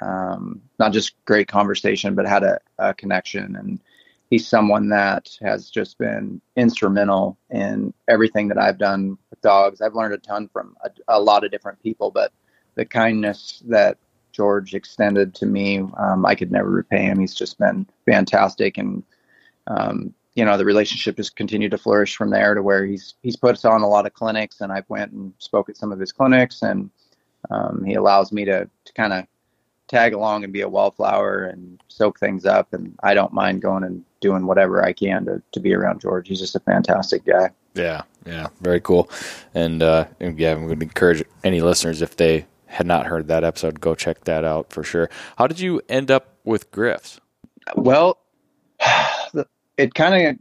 um, 0.00 0.62
not 0.78 0.92
just 0.92 1.14
great 1.24 1.48
conversation, 1.48 2.14
but 2.14 2.26
had 2.26 2.42
a, 2.42 2.58
a, 2.78 2.94
connection. 2.94 3.56
And 3.56 3.80
he's 4.30 4.46
someone 4.46 4.88
that 4.88 5.28
has 5.42 5.68
just 5.68 5.98
been 5.98 6.40
instrumental 6.56 7.36
in 7.50 7.92
everything 8.08 8.48
that 8.48 8.58
I've 8.58 8.78
done 8.78 9.18
with 9.28 9.40
dogs. 9.42 9.80
I've 9.80 9.94
learned 9.94 10.14
a 10.14 10.18
ton 10.18 10.48
from 10.52 10.76
a, 10.84 10.90
a 11.08 11.20
lot 11.20 11.44
of 11.44 11.50
different 11.50 11.82
people, 11.82 12.12
but 12.12 12.32
the 12.76 12.84
kindness 12.84 13.62
that 13.66 13.98
George 14.32 14.74
extended 14.74 15.34
to 15.34 15.46
me, 15.46 15.80
um, 15.98 16.24
I 16.24 16.36
could 16.36 16.52
never 16.52 16.70
repay 16.70 17.02
him. 17.02 17.18
He's 17.18 17.34
just 17.34 17.58
been 17.58 17.86
fantastic. 18.06 18.78
And, 18.78 19.02
um, 19.66 20.14
you 20.34 20.44
know, 20.44 20.56
the 20.56 20.64
relationship 20.64 21.16
has 21.16 21.28
continued 21.28 21.72
to 21.72 21.78
flourish 21.78 22.14
from 22.14 22.30
there 22.30 22.54
to 22.54 22.62
where 22.62 22.86
he's, 22.86 23.14
he's 23.22 23.36
put 23.36 23.56
us 23.56 23.64
on 23.64 23.82
a 23.82 23.88
lot 23.88 24.06
of 24.06 24.14
clinics 24.14 24.60
and 24.60 24.70
I've 24.70 24.88
went 24.88 25.10
and 25.10 25.34
spoke 25.38 25.68
at 25.68 25.76
some 25.76 25.90
of 25.90 25.98
his 25.98 26.12
clinics 26.12 26.62
and, 26.62 26.88
um, 27.50 27.82
he 27.84 27.94
allows 27.94 28.30
me 28.30 28.44
to, 28.44 28.70
to 28.84 28.92
kind 28.92 29.12
of 29.12 29.26
tag 29.90 30.14
along 30.14 30.44
and 30.44 30.52
be 30.52 30.60
a 30.60 30.68
wallflower 30.68 31.44
and 31.44 31.82
soak 31.88 32.18
things 32.18 32.46
up. 32.46 32.72
And 32.72 32.94
I 33.02 33.12
don't 33.12 33.32
mind 33.32 33.60
going 33.60 33.82
and 33.82 34.04
doing 34.20 34.46
whatever 34.46 34.84
I 34.84 34.92
can 34.92 35.24
to, 35.26 35.42
to 35.52 35.60
be 35.60 35.74
around 35.74 36.00
George. 36.00 36.28
He's 36.28 36.38
just 36.38 36.54
a 36.54 36.60
fantastic 36.60 37.24
guy. 37.24 37.50
Yeah, 37.74 38.02
yeah, 38.24 38.48
very 38.60 38.80
cool. 38.80 39.10
And 39.54 39.82
uh, 39.82 40.06
yeah, 40.20 40.52
I 40.52 40.54
would 40.54 40.82
encourage 40.82 41.24
any 41.44 41.60
listeners 41.60 42.02
if 42.02 42.16
they 42.16 42.46
had 42.66 42.86
not 42.86 43.06
heard 43.06 43.26
that 43.26 43.42
episode, 43.42 43.80
go 43.80 43.96
check 43.96 44.24
that 44.24 44.44
out 44.44 44.72
for 44.72 44.84
sure. 44.84 45.10
How 45.36 45.48
did 45.48 45.58
you 45.58 45.80
end 45.88 46.10
up 46.10 46.36
with 46.44 46.70
Griffs? 46.70 47.20
Well, 47.74 48.18
it 49.76 49.94
kind 49.94 50.28
of 50.28 50.36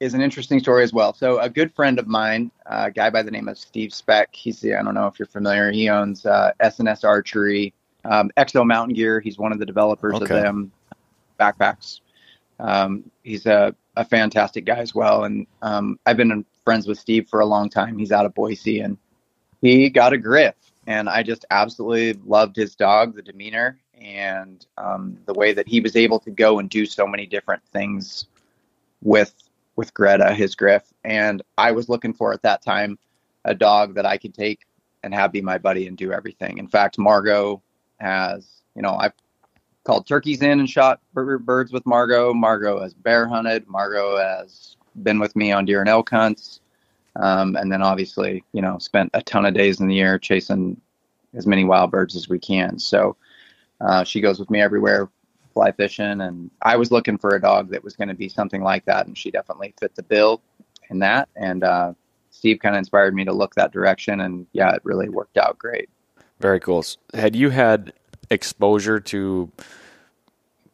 is 0.00 0.14
an 0.14 0.22
interesting 0.22 0.60
story 0.60 0.82
as 0.82 0.92
well. 0.92 1.12
So 1.12 1.38
a 1.40 1.50
good 1.50 1.74
friend 1.74 1.98
of 1.98 2.06
mine, 2.06 2.50
a 2.66 2.90
guy 2.90 3.10
by 3.10 3.22
the 3.22 3.30
name 3.30 3.48
of 3.48 3.58
Steve 3.58 3.92
Speck, 3.92 4.34
he's 4.34 4.64
I 4.64 4.82
don't 4.82 4.94
know 4.94 5.08
if 5.08 5.18
you're 5.18 5.26
familiar. 5.26 5.70
He 5.70 5.90
owns 5.90 6.24
uh, 6.24 6.52
SNS 6.60 7.04
Archery 7.04 7.74
um, 8.08 8.30
Exo 8.36 8.66
Mountain 8.66 8.94
Gear. 8.94 9.20
He's 9.20 9.38
one 9.38 9.52
of 9.52 9.58
the 9.58 9.66
developers 9.66 10.14
okay. 10.14 10.22
of 10.36 10.42
them 10.42 10.72
backpacks. 11.38 12.00
Um, 12.58 13.10
he's 13.22 13.46
a, 13.46 13.74
a 13.96 14.04
fantastic 14.04 14.64
guy 14.64 14.78
as 14.78 14.94
well. 14.94 15.24
And 15.24 15.46
um, 15.62 15.98
I've 16.06 16.16
been 16.16 16.44
friends 16.64 16.86
with 16.86 16.98
Steve 16.98 17.28
for 17.28 17.40
a 17.40 17.46
long 17.46 17.68
time. 17.68 17.98
He's 17.98 18.12
out 18.12 18.26
of 18.26 18.34
Boise 18.34 18.80
and 18.80 18.96
he 19.60 19.90
got 19.90 20.12
a 20.12 20.18
griff. 20.18 20.54
And 20.86 21.08
I 21.08 21.22
just 21.22 21.44
absolutely 21.50 22.14
loved 22.24 22.56
his 22.56 22.74
dog, 22.74 23.14
the 23.14 23.20
demeanor, 23.20 23.78
and 24.00 24.64
um, 24.78 25.18
the 25.26 25.34
way 25.34 25.52
that 25.52 25.68
he 25.68 25.80
was 25.80 25.96
able 25.96 26.18
to 26.20 26.30
go 26.30 26.58
and 26.58 26.70
do 26.70 26.86
so 26.86 27.06
many 27.06 27.26
different 27.26 27.62
things 27.72 28.26
with 29.02 29.34
with 29.76 29.94
Greta, 29.94 30.34
his 30.34 30.56
griff. 30.56 30.82
And 31.04 31.42
I 31.56 31.70
was 31.70 31.88
looking 31.88 32.12
for 32.12 32.32
at 32.32 32.42
that 32.42 32.62
time 32.62 32.98
a 33.44 33.54
dog 33.54 33.94
that 33.94 34.06
I 34.06 34.16
could 34.16 34.34
take 34.34 34.66
and 35.04 35.14
have 35.14 35.30
be 35.30 35.40
my 35.40 35.58
buddy 35.58 35.86
and 35.86 35.96
do 35.96 36.10
everything. 36.10 36.58
In 36.58 36.66
fact, 36.66 36.98
Margot 36.98 37.62
has, 37.98 38.62
you 38.74 38.82
know, 38.82 38.96
I've 38.96 39.12
called 39.84 40.06
turkeys 40.06 40.42
in 40.42 40.60
and 40.60 40.68
shot 40.68 41.00
birds 41.14 41.72
with 41.72 41.86
Margot. 41.86 42.34
Margot 42.34 42.80
has 42.82 42.94
bear 42.94 43.26
hunted. 43.26 43.66
Margot 43.68 44.18
has 44.18 44.76
been 45.02 45.18
with 45.18 45.34
me 45.34 45.52
on 45.52 45.64
deer 45.64 45.80
and 45.80 45.88
elk 45.88 46.10
hunts. 46.10 46.60
Um, 47.16 47.56
and 47.56 47.72
then 47.72 47.82
obviously, 47.82 48.44
you 48.52 48.62
know, 48.62 48.78
spent 48.78 49.10
a 49.14 49.22
ton 49.22 49.46
of 49.46 49.54
days 49.54 49.80
in 49.80 49.88
the 49.88 49.94
year 49.94 50.18
chasing 50.18 50.80
as 51.34 51.46
many 51.46 51.64
wild 51.64 51.90
birds 51.90 52.14
as 52.16 52.28
we 52.28 52.38
can. 52.38 52.78
So 52.78 53.16
uh, 53.80 54.04
she 54.04 54.20
goes 54.20 54.38
with 54.38 54.50
me 54.50 54.60
everywhere, 54.60 55.08
fly 55.52 55.72
fishing. 55.72 56.20
And 56.20 56.50
I 56.62 56.76
was 56.76 56.92
looking 56.92 57.18
for 57.18 57.30
a 57.30 57.40
dog 57.40 57.70
that 57.70 57.82
was 57.82 57.96
going 57.96 58.08
to 58.08 58.14
be 58.14 58.28
something 58.28 58.62
like 58.62 58.84
that. 58.84 59.06
And 59.06 59.16
she 59.16 59.30
definitely 59.30 59.74
fit 59.80 59.94
the 59.94 60.02
bill 60.02 60.40
in 60.90 60.98
that. 61.00 61.28
And 61.34 61.64
uh, 61.64 61.94
Steve 62.30 62.60
kind 62.60 62.74
of 62.74 62.78
inspired 62.78 63.14
me 63.14 63.24
to 63.24 63.32
look 63.32 63.54
that 63.54 63.72
direction. 63.72 64.20
And 64.20 64.46
yeah, 64.52 64.74
it 64.74 64.80
really 64.84 65.08
worked 65.08 65.38
out 65.38 65.58
great. 65.58 65.88
Very 66.40 66.60
cool. 66.60 66.84
Had 67.14 67.34
you 67.34 67.50
had 67.50 67.92
exposure 68.30 69.00
to 69.00 69.50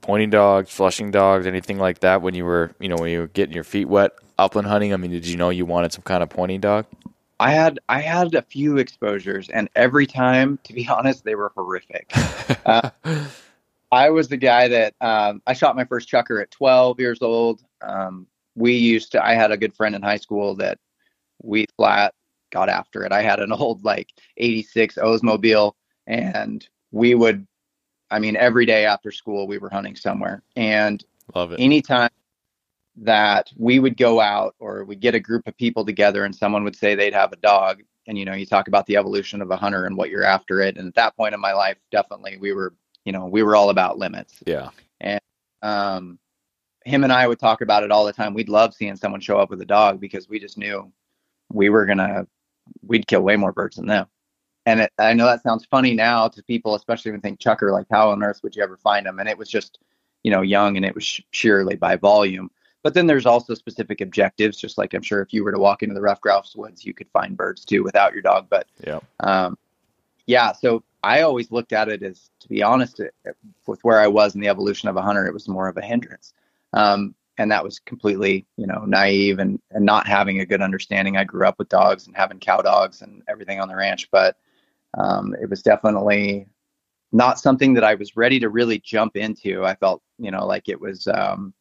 pointing 0.01 0.31
dogs, 0.31 0.71
flushing 0.71 1.11
dogs, 1.11 1.47
anything 1.47 1.79
like 1.79 2.01
that 2.01 2.21
when 2.21 2.35
you 2.35 2.45
were, 2.45 2.73
you 2.79 2.89
know, 2.89 2.97
when 2.97 3.11
you 3.11 3.21
were 3.21 3.29
getting 3.29 3.55
your 3.55 3.65
feet 3.65 3.87
wet 3.87 4.13
upland 4.39 4.69
hunting? 4.69 4.93
I 4.93 4.97
mean, 4.97 5.11
did 5.11 5.27
you 5.27 5.37
know 5.37 5.51
you 5.51 5.65
wanted 5.65 5.93
some 5.93 6.03
kind 6.03 6.23
of 6.23 6.29
pointing 6.29 6.61
dog? 6.61 6.87
I 7.41 7.51
had 7.51 7.81
I 7.89 8.01
had 8.01 8.35
a 8.35 8.43
few 8.43 8.79
exposures, 8.79 9.49
and 9.49 9.69
every 9.75 10.07
time, 10.07 10.59
to 10.65 10.73
be 10.73 10.87
honest, 10.91 11.25
they 11.25 11.35
were 11.35 11.53
horrific. 11.55 12.13
uh, 12.67 12.91
I 13.93 14.11
was 14.11 14.29
the 14.29 14.37
guy 14.37 14.69
that 14.69 14.95
um, 15.01 15.41
I 15.47 15.53
shot 15.53 15.77
my 15.77 15.85
first 15.85 16.11
chukar 16.11 16.43
at 16.43 16.51
12 16.51 16.99
years 16.99 17.23
old. 17.23 17.63
Um, 17.81 18.27
we 18.55 18.73
used 18.75 19.13
to. 19.13 19.25
I 19.25 19.35
had 19.35 19.53
a 19.53 19.57
good 19.57 19.75
friend 19.75 19.95
in 19.95 20.03
high 20.03 20.17
school 20.17 20.55
that 20.57 20.79
we 21.43 21.67
flat 21.77 22.15
got 22.55 22.69
after 22.69 23.05
it. 23.05 23.13
I 23.13 23.21
had 23.21 23.41
an 23.41 23.53
old 23.53 23.85
like 23.85 24.09
86 24.39 24.95
Oldsmobile 24.97 25.73
and 26.07 26.67
we 26.93 27.15
would 27.15 27.47
I 28.11 28.19
mean 28.19 28.37
every 28.37 28.65
day 28.65 28.87
after 28.87 29.11
school 29.11 29.47
we 29.47 29.59
were 29.59 29.69
hunting 29.69 29.97
somewhere. 29.97 30.43
And 30.57 31.05
love 31.35 31.53
it. 31.53 31.61
Anytime 31.61 32.11
that 32.97 33.51
we 33.57 33.81
would 33.81 33.97
go 33.97 34.21
out 34.21 34.55
or 34.61 34.85
we 34.85 34.95
get 34.95 35.17
a 35.17 35.21
group 35.21 35.47
of 35.49 35.57
people 35.57 35.85
together 35.85 36.25
and 36.25 36.35
someone 36.35 36.63
would 36.63 36.77
say 36.77 36.95
they'd 36.95 37.13
have 37.13 37.33
a 37.33 37.37
dog 37.37 37.83
and 38.07 38.17
you 38.17 38.25
know 38.25 38.35
you 38.35 38.47
talk 38.47 38.69
about 38.69 38.87
the 38.87 38.97
evolution 38.97 39.43
of 39.43 39.51
a 39.51 39.57
hunter 39.57 39.87
and 39.87 39.97
what 39.97 40.11
you're 40.11 40.23
after 40.23 40.61
it 40.61 40.77
and 40.77 40.87
at 40.87 40.95
that 40.95 41.17
point 41.17 41.35
in 41.35 41.41
my 41.41 41.53
life 41.53 41.77
definitely 41.91 42.37
we 42.37 42.53
were 42.53 42.73
you 43.05 43.11
know 43.11 43.27
we 43.27 43.43
were 43.43 43.57
all 43.57 43.71
about 43.71 43.99
limits 43.99 44.39
yeah 44.47 44.69
and 45.01 45.21
um 45.63 46.21
him 46.85 47.03
and 47.03 47.13
I 47.13 47.27
would 47.27 47.41
talk 47.41 47.63
about 47.63 47.83
it 47.83 47.91
all 47.91 48.05
the 48.05 48.13
time 48.13 48.33
we'd 48.33 48.49
love 48.49 48.75
seeing 48.75 48.95
someone 48.95 49.21
show 49.21 49.39
up 49.39 49.51
with 49.51 49.61
a 49.61 49.67
dog 49.67 50.01
because 50.01 50.29
we 50.29 50.39
just 50.39 50.57
knew 50.57 50.93
we 51.53 51.71
were 51.71 51.87
gonna 51.87 52.29
we'd 52.87 53.07
kill 53.07 53.23
way 53.23 53.37
more 53.37 53.53
birds 53.53 53.77
than 53.77 53.87
them. 53.87 54.07
And 54.67 54.81
it, 54.81 54.93
I 54.99 55.13
know 55.13 55.27
that 55.27 55.43
sounds 55.43 55.67
funny 55.67 55.95
now 55.95 56.29
to 56.29 56.43
people, 56.43 56.75
especially 56.75 57.11
when 57.11 57.21
think 57.21 57.39
chukar, 57.39 57.71
like 57.71 57.87
how 57.91 58.11
on 58.11 58.23
earth 58.23 58.41
would 58.43 58.57
you 58.57 58.63
ever 58.63 58.77
find 58.79 59.05
them? 59.05 59.19
And 59.19 59.29
it 59.29 59.37
was 59.37 59.49
just, 59.49 59.79
you 60.23 60.31
know, 60.31 60.41
young 60.41 60.77
and 60.77 60.87
it 60.87 60.95
was 60.95 61.21
sheerly 61.31 61.77
by 61.77 61.97
volume. 61.97 62.51
But 62.83 62.95
then 62.95 63.07
there's 63.07 63.27
also 63.27 63.55
specific 63.55 64.01
objectives, 64.01 64.59
just 64.59 64.77
like 64.77 64.95
I'm 64.95 65.03
sure 65.03 65.23
if 65.23 65.33
you 65.33 65.43
were 65.43 65.53
to 65.53 65.59
walk 65.59 65.83
into 65.83 65.95
the 65.95 66.03
ruffed 66.03 66.23
grouse 66.23 66.55
woods, 66.55 66.85
you 66.85 66.93
could 66.93 67.09
find 67.11 67.37
birds 67.37 67.65
too 67.65 67.83
without 67.83 68.13
your 68.13 68.23
dog. 68.23 68.47
But 68.51 68.67
yeah, 68.87 69.01
um, 69.21 69.57
yeah. 70.27 70.53
So 70.53 70.83
I 71.03 71.23
always 71.23 71.51
looked 71.51 71.73
at 71.73 71.89
it 71.89 72.03
as, 72.03 72.31
to 72.41 72.49
be 72.49 72.63
honest, 72.63 73.01
it, 73.01 73.15
with 73.67 73.83
where 73.85 74.01
I 74.01 74.07
was 74.07 74.35
in 74.35 74.41
the 74.41 74.49
evolution 74.49 74.89
of 74.89 74.97
a 74.97 75.03
hunter, 75.03 75.27
it 75.27 75.33
was 75.33 75.49
more 75.49 75.69
of 75.69 75.77
a 75.77 75.83
hindrance. 75.83 76.35
Um, 76.75 77.15
and 77.39 77.51
that 77.51 77.65
was 77.65 77.79
completely 77.81 78.47
you 78.57 78.67
know 78.67 78.85
naive 78.87 79.39
and 79.39 79.61
and 79.71 79.85
not 79.85 80.07
having 80.07 80.41
a 80.41 80.47
good 80.47 80.63
understanding. 80.63 81.17
I 81.17 81.25
grew 81.25 81.47
up 81.47 81.59
with 81.59 81.69
dogs 81.69 82.07
and 82.07 82.17
having 82.17 82.39
cow 82.39 82.61
dogs 82.61 83.03
and 83.03 83.23
everything 83.29 83.61
on 83.61 83.69
the 83.69 83.77
ranch 83.77 84.09
but 84.11 84.37
um, 84.97 85.35
it 85.41 85.51
was 85.51 85.63
definitely 85.63 86.47
not 87.13 87.39
something 87.39 87.75
that 87.75 87.85
i 87.85 87.95
was 87.95 88.17
ready 88.17 88.41
to 88.41 88.49
really 88.49 88.79
jump 88.79 89.17
into. 89.17 89.65
I 89.65 89.75
felt 89.75 90.03
you 90.19 90.31
know 90.31 90.47
like 90.47 90.69
it 90.69 90.81
was 90.81 91.07
um, 91.09 91.55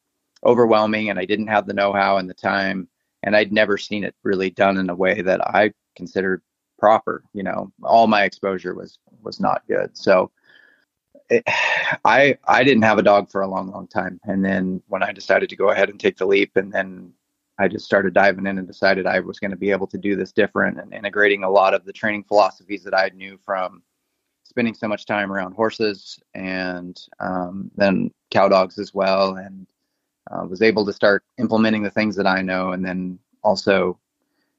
overwhelming 0.44 1.10
and 1.10 1.18
i 1.18 1.24
didn't 1.24 1.46
have 1.48 1.66
the 1.66 1.72
know-how 1.72 2.18
and 2.18 2.28
the 2.28 2.34
time 2.34 2.88
and 3.22 3.34
i'd 3.34 3.52
never 3.52 3.78
seen 3.78 4.04
it 4.04 4.14
really 4.22 4.50
done 4.50 4.76
in 4.76 4.90
a 4.90 4.94
way 4.94 5.22
that 5.22 5.40
i 5.40 5.72
considered 5.96 6.42
proper 6.78 7.24
you 7.32 7.42
know. 7.42 7.72
All 7.82 8.06
my 8.06 8.24
exposure 8.24 8.74
was 8.74 8.98
was 9.22 9.40
not 9.40 9.62
good. 9.68 9.96
So 9.96 10.30
it, 11.34 11.44
I 12.04 12.38
I 12.46 12.64
didn't 12.64 12.82
have 12.82 12.98
a 12.98 13.02
dog 13.02 13.30
for 13.30 13.42
a 13.42 13.48
long, 13.48 13.70
long 13.70 13.86
time, 13.86 14.20
and 14.24 14.44
then 14.44 14.82
when 14.88 15.02
I 15.02 15.12
decided 15.12 15.48
to 15.50 15.56
go 15.56 15.70
ahead 15.70 15.90
and 15.90 15.98
take 15.98 16.16
the 16.16 16.26
leap, 16.26 16.56
and 16.56 16.72
then 16.72 17.12
I 17.58 17.68
just 17.68 17.84
started 17.84 18.14
diving 18.14 18.46
in 18.46 18.58
and 18.58 18.66
decided 18.66 19.06
I 19.06 19.20
was 19.20 19.38
going 19.38 19.50
to 19.50 19.56
be 19.56 19.70
able 19.70 19.86
to 19.88 19.98
do 19.98 20.16
this 20.16 20.32
different 20.32 20.80
and 20.80 20.92
integrating 20.92 21.44
a 21.44 21.50
lot 21.50 21.74
of 21.74 21.84
the 21.84 21.92
training 21.92 22.24
philosophies 22.24 22.82
that 22.84 22.94
I 22.94 23.10
knew 23.14 23.38
from 23.44 23.82
spending 24.42 24.74
so 24.74 24.88
much 24.88 25.06
time 25.06 25.32
around 25.32 25.52
horses 25.52 26.18
and 26.34 27.00
um, 27.20 27.70
then 27.76 28.10
cow 28.30 28.48
dogs 28.48 28.78
as 28.78 28.92
well, 28.94 29.36
and 29.36 29.66
uh, 30.30 30.44
was 30.46 30.62
able 30.62 30.86
to 30.86 30.92
start 30.92 31.24
implementing 31.38 31.82
the 31.82 31.90
things 31.90 32.16
that 32.16 32.26
I 32.26 32.42
know, 32.42 32.72
and 32.72 32.84
then 32.84 33.18
also 33.42 33.98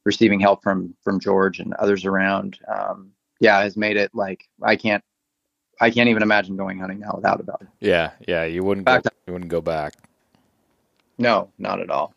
receiving 0.06 0.40
help 0.40 0.62
from 0.64 0.96
from 1.04 1.20
George 1.20 1.60
and 1.60 1.74
others 1.76 2.06
around. 2.06 2.60
Um, 2.68 3.12
yeah, 3.40 3.62
has 3.62 3.76
made 3.76 3.98
it 3.98 4.12
like 4.14 4.48
I 4.62 4.76
can't 4.76 5.04
I 5.82 5.90
can't 5.90 6.10
even 6.10 6.24
imagine 6.24 6.56
going 6.56 6.80
hunting 6.80 7.00
now 7.00 7.14
without 7.16 7.40
a 7.40 7.44
dog. 7.44 7.68
Yeah, 7.80 8.12
yeah, 8.28 8.46
you 8.46 8.64
wouldn't 8.64 8.88
go, 8.88 9.02
you 9.28 9.34
wouldn't 9.34 9.52
go 9.52 9.62
back. 9.62 9.94
No, 11.18 11.50
not 11.58 11.80
at 11.80 11.90
all. 11.90 12.14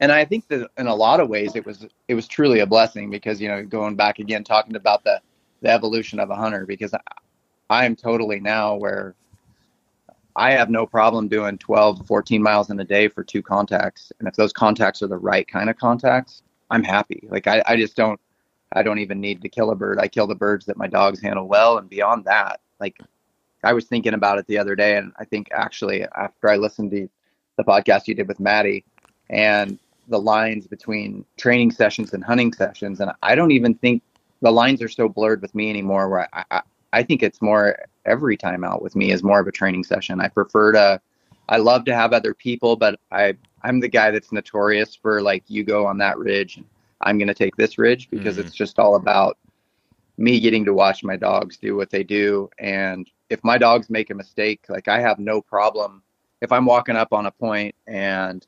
And 0.00 0.12
I 0.12 0.24
think 0.24 0.46
that 0.48 0.70
in 0.78 0.86
a 0.86 0.94
lot 0.94 1.20
of 1.20 1.28
ways 1.28 1.56
it 1.56 1.66
was 1.66 1.86
it 2.06 2.14
was 2.14 2.28
truly 2.28 2.60
a 2.60 2.66
blessing 2.66 3.10
because 3.10 3.40
you 3.40 3.48
know 3.48 3.64
going 3.64 3.96
back 3.96 4.18
again 4.18 4.44
talking 4.44 4.76
about 4.76 5.02
the 5.04 5.20
the 5.60 5.70
evolution 5.70 6.20
of 6.20 6.30
a 6.30 6.36
hunter 6.36 6.66
because 6.66 6.94
I, 6.94 7.00
I 7.68 7.84
am 7.84 7.96
totally 7.96 8.38
now 8.38 8.76
where 8.76 9.14
I 10.36 10.52
have 10.52 10.70
no 10.70 10.86
problem 10.86 11.26
doing 11.26 11.58
12 11.58 12.06
14 12.06 12.40
miles 12.40 12.70
in 12.70 12.78
a 12.78 12.84
day 12.84 13.08
for 13.08 13.24
two 13.24 13.42
contacts. 13.42 14.12
And 14.18 14.28
if 14.28 14.36
those 14.36 14.52
contacts 14.52 15.02
are 15.02 15.08
the 15.08 15.16
right 15.18 15.46
kind 15.46 15.68
of 15.68 15.76
contacts, 15.76 16.42
I'm 16.70 16.84
happy. 16.84 17.26
Like 17.28 17.48
I, 17.48 17.62
I 17.66 17.76
just 17.76 17.96
don't, 17.96 18.20
I 18.72 18.84
don't 18.84 19.00
even 19.00 19.20
need 19.20 19.42
to 19.42 19.48
kill 19.48 19.70
a 19.70 19.74
bird. 19.74 19.98
I 19.98 20.06
kill 20.06 20.28
the 20.28 20.36
birds 20.36 20.66
that 20.66 20.76
my 20.76 20.86
dogs 20.86 21.20
handle 21.20 21.48
well. 21.48 21.78
And 21.78 21.88
beyond 21.88 22.24
that, 22.26 22.60
like 22.80 22.98
I 23.64 23.72
was 23.72 23.86
thinking 23.86 24.14
about 24.14 24.38
it 24.38 24.46
the 24.46 24.58
other 24.58 24.76
day. 24.76 24.96
And 24.96 25.12
I 25.18 25.24
think 25.24 25.48
actually 25.52 26.04
after 26.04 26.48
I 26.48 26.56
listened 26.56 26.90
to 26.92 27.08
the 27.56 27.64
podcast 27.64 28.06
you 28.06 28.14
did 28.14 28.28
with 28.28 28.40
Maddie 28.40 28.84
and 29.28 29.78
the 30.08 30.20
lines 30.20 30.66
between 30.66 31.24
training 31.36 31.70
sessions 31.70 32.14
and 32.14 32.24
hunting 32.24 32.52
sessions. 32.52 33.00
And 33.00 33.12
I 33.22 33.34
don't 33.34 33.50
even 33.50 33.74
think 33.74 34.02
the 34.40 34.50
lines 34.50 34.80
are 34.80 34.88
so 34.88 35.08
blurred 35.08 35.42
with 35.42 35.54
me 35.54 35.68
anymore 35.68 36.08
where 36.08 36.28
I, 36.32 36.44
I, 36.50 36.62
I 36.92 37.02
think 37.02 37.22
it's 37.22 37.42
more 37.42 37.76
every 38.06 38.36
time 38.36 38.64
out 38.64 38.80
with 38.80 38.96
me 38.96 39.10
is 39.10 39.22
more 39.22 39.40
of 39.40 39.46
a 39.46 39.52
training 39.52 39.84
session. 39.84 40.20
I 40.20 40.28
prefer 40.28 40.72
to, 40.72 41.00
I 41.48 41.58
love 41.58 41.84
to 41.86 41.94
have 41.94 42.12
other 42.12 42.32
people, 42.32 42.76
but 42.76 42.98
I, 43.10 43.34
I'm 43.62 43.80
the 43.80 43.88
guy 43.88 44.10
that's 44.10 44.32
notorious 44.32 44.94
for 44.94 45.20
like, 45.20 45.44
you 45.48 45.64
go 45.64 45.84
on 45.84 45.98
that 45.98 46.16
ridge 46.18 46.56
and 46.56 46.66
I'm 47.00 47.18
going 47.18 47.28
to 47.28 47.34
take 47.34 47.56
this 47.56 47.76
ridge 47.76 48.08
because 48.10 48.36
mm-hmm. 48.36 48.46
it's 48.46 48.56
just 48.56 48.78
all 48.78 48.96
about 48.96 49.36
me 50.18 50.40
getting 50.40 50.64
to 50.64 50.74
watch 50.74 51.04
my 51.04 51.16
dogs 51.16 51.56
do 51.56 51.76
what 51.76 51.90
they 51.90 52.02
do. 52.02 52.50
And 52.58 53.08
if 53.30 53.42
my 53.44 53.56
dogs 53.56 53.88
make 53.88 54.10
a 54.10 54.14
mistake, 54.14 54.64
like 54.68 54.88
I 54.88 55.00
have 55.00 55.18
no 55.18 55.40
problem 55.40 56.02
if 56.40 56.52
I'm 56.52 56.66
walking 56.66 56.96
up 56.96 57.12
on 57.12 57.26
a 57.26 57.30
point 57.30 57.74
and 57.86 58.46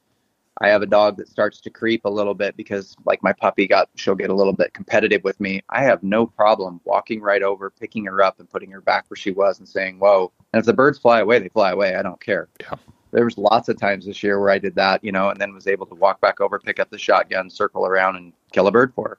I 0.60 0.68
have 0.68 0.82
a 0.82 0.86
dog 0.86 1.16
that 1.16 1.28
starts 1.28 1.60
to 1.62 1.70
creep 1.70 2.04
a 2.04 2.10
little 2.10 2.34
bit 2.34 2.56
because 2.56 2.94
like 3.06 3.22
my 3.22 3.32
puppy 3.32 3.66
got 3.66 3.88
she'll 3.94 4.14
get 4.14 4.30
a 4.30 4.34
little 4.34 4.52
bit 4.52 4.74
competitive 4.74 5.24
with 5.24 5.40
me. 5.40 5.62
I 5.70 5.82
have 5.84 6.02
no 6.02 6.26
problem 6.26 6.80
walking 6.84 7.22
right 7.22 7.42
over, 7.42 7.70
picking 7.70 8.04
her 8.04 8.22
up 8.22 8.40
and 8.40 8.50
putting 8.50 8.70
her 8.72 8.80
back 8.80 9.06
where 9.08 9.16
she 9.16 9.30
was 9.30 9.58
and 9.58 9.66
saying, 9.66 9.98
"Whoa." 9.98 10.32
And 10.52 10.60
if 10.60 10.66
the 10.66 10.74
birds 10.74 10.98
fly 10.98 11.20
away, 11.20 11.38
they 11.38 11.48
fly 11.48 11.70
away. 11.70 11.94
I 11.94 12.02
don't 12.02 12.20
care. 12.20 12.48
Yeah. 12.60 12.74
There 13.12 13.24
was 13.24 13.38
lots 13.38 13.68
of 13.68 13.78
times 13.78 14.06
this 14.06 14.22
year 14.22 14.38
where 14.38 14.50
I 14.50 14.58
did 14.58 14.74
that, 14.76 15.02
you 15.02 15.12
know, 15.12 15.30
and 15.30 15.40
then 15.40 15.54
was 15.54 15.66
able 15.66 15.86
to 15.86 15.94
walk 15.94 16.20
back 16.20 16.40
over, 16.40 16.58
pick 16.58 16.78
up 16.78 16.90
the 16.90 16.98
shotgun, 16.98 17.48
circle 17.50 17.86
around 17.86 18.16
and 18.16 18.32
kill 18.52 18.66
a 18.66 18.70
bird 18.70 18.92
for 18.94 19.08
her. 19.08 19.18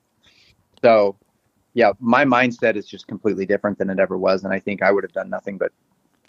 So, 0.82 1.18
yeah, 1.74 1.92
my 2.00 2.26
mindset 2.26 2.76
is 2.76 2.86
just 2.86 3.08
completely 3.08 3.46
different 3.46 3.78
than 3.78 3.90
it 3.90 4.00
ever 4.00 4.18
was 4.18 4.44
and 4.44 4.54
I 4.54 4.60
think 4.60 4.82
I 4.82 4.92
would 4.92 5.04
have 5.04 5.14
done 5.14 5.30
nothing 5.30 5.58
but 5.58 5.72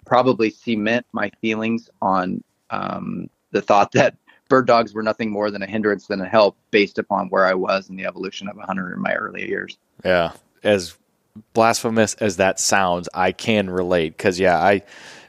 probably 0.05 0.49
cement 0.49 1.05
my 1.13 1.31
feelings 1.41 1.89
on 2.01 2.43
um, 2.69 3.29
the 3.51 3.61
thought 3.61 3.91
that 3.93 4.15
bird 4.49 4.67
dogs 4.67 4.93
were 4.93 5.03
nothing 5.03 5.31
more 5.31 5.49
than 5.49 5.63
a 5.63 5.67
hindrance 5.67 6.07
than 6.07 6.21
a 6.21 6.27
help 6.27 6.57
based 6.71 6.97
upon 6.97 7.29
where 7.29 7.45
I 7.45 7.53
was 7.53 7.89
in 7.89 7.95
the 7.95 8.05
evolution 8.05 8.47
of 8.47 8.57
a 8.57 8.61
hunter 8.61 8.93
in 8.93 9.01
my 9.01 9.13
early 9.15 9.47
years. 9.47 9.77
Yeah. 10.03 10.33
As 10.63 10.97
blasphemous 11.53 12.13
as 12.15 12.37
that 12.37 12.59
sounds, 12.59 13.09
I 13.13 13.31
can 13.31 13.69
relate 13.69 14.17
because, 14.17 14.39
yeah, 14.39 14.59
I, 14.59 14.83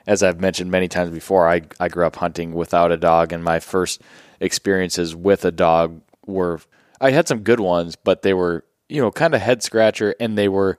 as 0.06 0.22
I've 0.22 0.40
mentioned 0.40 0.70
many 0.70 0.88
times 0.88 1.10
before, 1.10 1.48
I, 1.48 1.62
I 1.80 1.88
grew 1.88 2.06
up 2.06 2.16
hunting 2.16 2.52
without 2.52 2.92
a 2.92 2.96
dog, 2.96 3.32
and 3.32 3.42
my 3.42 3.60
first 3.60 4.02
experiences 4.40 5.16
with 5.16 5.44
a 5.44 5.52
dog 5.52 6.00
were, 6.26 6.60
I 7.00 7.10
had 7.10 7.26
some 7.26 7.40
good 7.40 7.60
ones, 7.60 7.96
but 7.96 8.22
they 8.22 8.34
were, 8.34 8.64
you 8.88 9.00
know, 9.00 9.10
kind 9.10 9.34
of 9.34 9.40
head 9.40 9.62
scratcher, 9.62 10.14
and 10.20 10.36
they 10.36 10.48
were, 10.48 10.78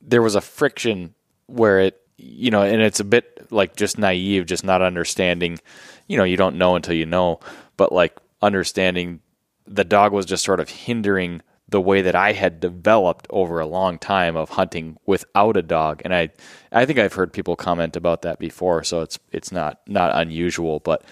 there 0.00 0.22
was 0.22 0.34
a 0.34 0.40
friction 0.40 1.14
where 1.46 1.80
it, 1.80 2.00
you 2.16 2.50
know, 2.50 2.62
and 2.62 2.80
it's 2.80 3.00
a 3.00 3.04
bit 3.04 3.46
like 3.50 3.76
just 3.76 3.98
naive, 3.98 4.46
just 4.46 4.64
not 4.64 4.82
understanding, 4.82 5.58
you 6.06 6.16
know, 6.16 6.24
you 6.24 6.36
don't 6.36 6.56
know 6.56 6.76
until 6.76 6.94
you 6.94 7.06
know 7.06 7.40
but 7.76 7.92
like 7.92 8.18
understanding 8.42 9.20
the 9.66 9.84
dog 9.84 10.12
was 10.12 10.26
just 10.26 10.44
sort 10.44 10.60
of 10.60 10.68
hindering 10.68 11.40
the 11.68 11.80
way 11.80 12.02
that 12.02 12.14
I 12.14 12.32
had 12.32 12.60
developed 12.60 13.26
over 13.30 13.58
a 13.58 13.66
long 13.66 13.98
time 13.98 14.36
of 14.36 14.50
hunting 14.50 14.98
without 15.06 15.56
a 15.56 15.62
dog. 15.62 16.02
And 16.04 16.14
I 16.14 16.30
I 16.70 16.84
think 16.84 16.98
I've 16.98 17.14
heard 17.14 17.32
people 17.32 17.56
comment 17.56 17.96
about 17.96 18.22
that 18.22 18.38
before, 18.38 18.84
so 18.84 19.00
it's 19.00 19.18
it's 19.32 19.50
not 19.50 19.80
not 19.86 20.14
unusual, 20.14 20.80
but 20.80 21.04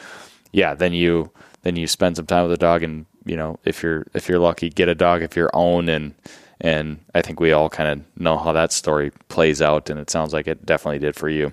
yeah, 0.53 0.75
then 0.75 0.93
you 0.93 1.33
then 1.63 1.77
you 1.77 1.87
spend 1.87 2.17
some 2.17 2.27
time 2.27 2.43
with 2.45 2.53
a 2.53 2.59
dog 2.59 2.83
and 2.83 3.07
you 3.25 3.37
know, 3.37 3.59
if 3.65 3.83
you're 3.83 4.07
if 4.15 4.29
you're 4.29 4.39
lucky, 4.39 4.71
get 4.71 4.89
a 4.89 4.95
dog 4.95 5.23
if 5.23 5.37
you're 5.37 5.51
own 5.55 5.89
and 5.89 6.15
and 6.61 7.01
I 7.15 7.23
think 7.23 7.41
we 7.41 7.53
all 7.53 7.69
kind 7.69 7.89
of 7.89 8.21
know 8.21 8.39
how 8.39 8.53
that 8.53 8.73
story 8.73 9.11
plays 9.29 9.61
out 9.61 9.91
and 9.91 9.99
it 9.99 10.11
sounds 10.11 10.33
like 10.33 10.47
it 10.47 10.65
definitely 10.65 11.01
did 11.01 11.17
for 11.17 11.29
you. 11.29 11.51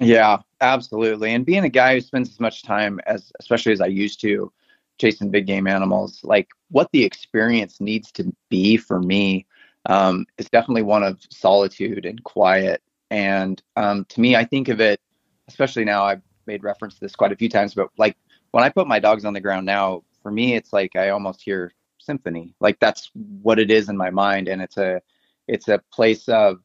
Yeah, 0.00 0.38
absolutely. 0.60 1.32
And 1.32 1.46
being 1.46 1.64
a 1.64 1.68
guy 1.68 1.94
who 1.94 2.00
spends 2.00 2.30
as 2.30 2.40
much 2.40 2.62
time 2.62 3.00
as, 3.06 3.30
especially 3.38 3.72
as 3.72 3.80
I 3.80 3.86
used 3.86 4.20
to, 4.22 4.50
chasing 4.98 5.30
big 5.30 5.46
game 5.46 5.66
animals, 5.66 6.20
like 6.24 6.48
what 6.70 6.88
the 6.92 7.04
experience 7.04 7.80
needs 7.80 8.10
to 8.12 8.34
be 8.48 8.76
for 8.76 9.00
me 9.00 9.46
um, 9.86 10.26
is 10.36 10.48
definitely 10.50 10.82
one 10.82 11.02
of 11.02 11.20
solitude 11.30 12.04
and 12.04 12.22
quiet. 12.24 12.82
And 13.10 13.62
um, 13.76 14.04
to 14.06 14.20
me, 14.20 14.36
I 14.36 14.44
think 14.44 14.68
of 14.68 14.80
it, 14.80 15.00
especially 15.48 15.84
now. 15.84 16.04
I've 16.04 16.22
made 16.46 16.62
reference 16.62 16.94
to 16.94 17.00
this 17.00 17.14
quite 17.14 17.32
a 17.32 17.36
few 17.36 17.48
times, 17.48 17.74
but 17.74 17.88
like 17.96 18.16
when 18.50 18.64
I 18.64 18.68
put 18.68 18.86
my 18.86 18.98
dogs 18.98 19.24
on 19.24 19.32
the 19.32 19.40
ground 19.40 19.66
now, 19.66 20.02
for 20.22 20.30
me, 20.30 20.54
it's 20.54 20.72
like 20.72 20.96
I 20.96 21.10
almost 21.10 21.42
hear 21.42 21.72
symphony. 21.98 22.54
Like 22.60 22.78
that's 22.80 23.10
what 23.14 23.58
it 23.58 23.70
is 23.70 23.88
in 23.88 23.96
my 23.96 24.10
mind, 24.10 24.48
and 24.48 24.62
it's 24.62 24.76
a 24.76 25.00
it's 25.48 25.68
a 25.68 25.82
place 25.92 26.28
of 26.28 26.60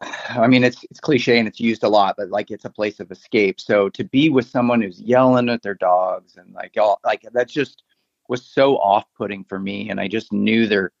I 0.28 0.46
mean, 0.46 0.64
it's 0.64 0.84
it's 0.90 1.00
cliche 1.00 1.38
and 1.38 1.48
it's 1.48 1.60
used 1.60 1.84
a 1.84 1.88
lot, 1.88 2.16
but 2.16 2.30
like 2.30 2.50
it's 2.50 2.64
a 2.64 2.70
place 2.70 3.00
of 3.00 3.10
escape. 3.10 3.60
So 3.60 3.88
to 3.90 4.04
be 4.04 4.28
with 4.28 4.46
someone 4.48 4.80
who's 4.80 5.00
yelling 5.00 5.48
at 5.48 5.62
their 5.62 5.74
dogs 5.74 6.36
and 6.36 6.52
like 6.54 6.74
all 6.78 7.00
like 7.04 7.26
that's 7.32 7.52
just 7.52 7.82
was 8.28 8.44
so 8.44 8.76
off-putting 8.78 9.44
for 9.44 9.58
me, 9.58 9.90
and 9.90 10.00
I 10.00 10.08
just 10.08 10.32
knew 10.32 10.66
there 10.66 10.92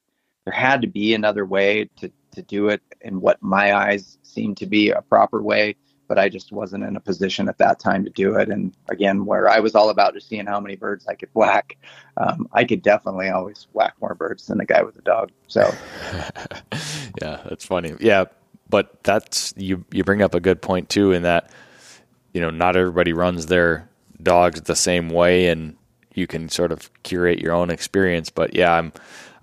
there 0.44 0.54
had 0.54 0.82
to 0.82 0.88
be 0.88 1.14
another 1.14 1.46
way 1.46 1.88
to 1.96 2.10
to 2.32 2.42
do 2.42 2.68
it 2.68 2.82
in 3.02 3.20
what 3.20 3.42
my 3.42 3.74
eyes 3.74 4.18
seemed 4.22 4.56
to 4.58 4.66
be 4.66 4.90
a 4.90 5.02
proper 5.02 5.42
way, 5.42 5.76
but 6.08 6.18
I 6.18 6.28
just 6.28 6.52
wasn't 6.52 6.84
in 6.84 6.96
a 6.96 7.00
position 7.00 7.48
at 7.48 7.58
that 7.58 7.78
time 7.78 8.04
to 8.04 8.10
do 8.10 8.36
it. 8.36 8.48
And 8.48 8.74
again, 8.88 9.24
where 9.24 9.48
I 9.48 9.60
was 9.60 9.74
all 9.74 9.90
about 9.90 10.14
just 10.14 10.28
seeing 10.28 10.46
how 10.46 10.60
many 10.60 10.76
birds 10.76 11.06
I 11.06 11.14
could 11.14 11.30
whack, 11.34 11.76
um, 12.16 12.48
I 12.52 12.64
could 12.64 12.82
definitely 12.82 13.28
always 13.30 13.66
whack 13.72 13.94
more 14.00 14.14
birds 14.14 14.46
than 14.46 14.60
a 14.60 14.64
guy 14.64 14.82
with 14.82 14.96
a 14.96 15.02
dog. 15.02 15.30
So, 15.48 15.72
yeah, 17.20 17.40
that's 17.44 17.64
funny. 17.64 17.94
Yeah, 18.00 18.24
but 18.68 19.02
that's 19.04 19.54
you 19.56 19.84
you 19.92 20.04
bring 20.04 20.22
up 20.22 20.34
a 20.34 20.40
good 20.40 20.60
point 20.60 20.88
too 20.88 21.12
in 21.12 21.22
that 21.22 21.50
you 22.32 22.40
know 22.40 22.50
not 22.50 22.76
everybody 22.76 23.12
runs 23.12 23.46
their 23.46 23.88
dogs 24.22 24.62
the 24.62 24.76
same 24.76 25.10
way 25.10 25.48
and 25.48 25.76
you 26.14 26.26
can 26.26 26.48
sort 26.48 26.72
of 26.72 26.90
curate 27.02 27.38
your 27.38 27.52
own 27.52 27.70
experience 27.70 28.30
but 28.30 28.54
yeah 28.54 28.72
i'm 28.72 28.92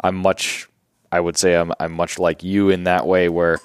i'm 0.03 0.15
much 0.15 0.67
i 1.11 1.19
would 1.19 1.37
say 1.37 1.55
i'm 1.55 1.71
i'm 1.79 1.93
much 1.93 2.19
like 2.19 2.43
you 2.43 2.69
in 2.69 2.83
that 2.83 3.05
way 3.05 3.29
where 3.29 3.59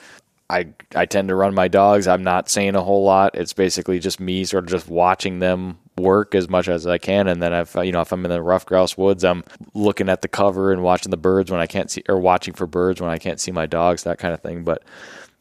I 0.48 0.68
I 0.94 1.06
tend 1.06 1.28
to 1.28 1.34
run 1.34 1.54
my 1.54 1.68
dogs. 1.68 2.06
I'm 2.06 2.22
not 2.22 2.48
saying 2.48 2.76
a 2.76 2.82
whole 2.82 3.04
lot. 3.04 3.34
It's 3.34 3.52
basically 3.52 3.98
just 3.98 4.20
me 4.20 4.44
sort 4.44 4.64
of 4.64 4.70
just 4.70 4.88
watching 4.88 5.40
them 5.40 5.78
work 5.98 6.34
as 6.34 6.48
much 6.48 6.68
as 6.68 6.86
I 6.86 6.98
can, 6.98 7.26
and 7.26 7.42
then 7.42 7.52
if 7.52 7.74
you 7.74 7.92
know 7.92 8.00
if 8.00 8.12
I'm 8.12 8.24
in 8.24 8.30
the 8.30 8.42
ruffed 8.42 8.68
grouse 8.68 8.96
woods, 8.96 9.24
I'm 9.24 9.44
looking 9.74 10.08
at 10.08 10.22
the 10.22 10.28
cover 10.28 10.72
and 10.72 10.82
watching 10.82 11.10
the 11.10 11.16
birds 11.16 11.50
when 11.50 11.60
I 11.60 11.66
can't 11.66 11.90
see, 11.90 12.02
or 12.08 12.18
watching 12.18 12.54
for 12.54 12.66
birds 12.66 13.00
when 13.00 13.10
I 13.10 13.18
can't 13.18 13.40
see 13.40 13.50
my 13.50 13.66
dogs, 13.66 14.04
that 14.04 14.18
kind 14.18 14.34
of 14.34 14.40
thing. 14.40 14.62
But 14.62 14.84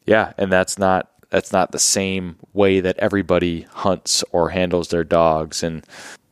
yeah, 0.06 0.32
and 0.38 0.50
that's 0.50 0.78
not 0.78 1.10
that's 1.30 1.52
not 1.52 1.72
the 1.72 1.78
same 1.78 2.36
way 2.52 2.80
that 2.80 2.98
everybody 2.98 3.62
hunts 3.62 4.24
or 4.32 4.50
handles 4.50 4.88
their 4.88 5.04
dogs. 5.04 5.62
And 5.62 5.84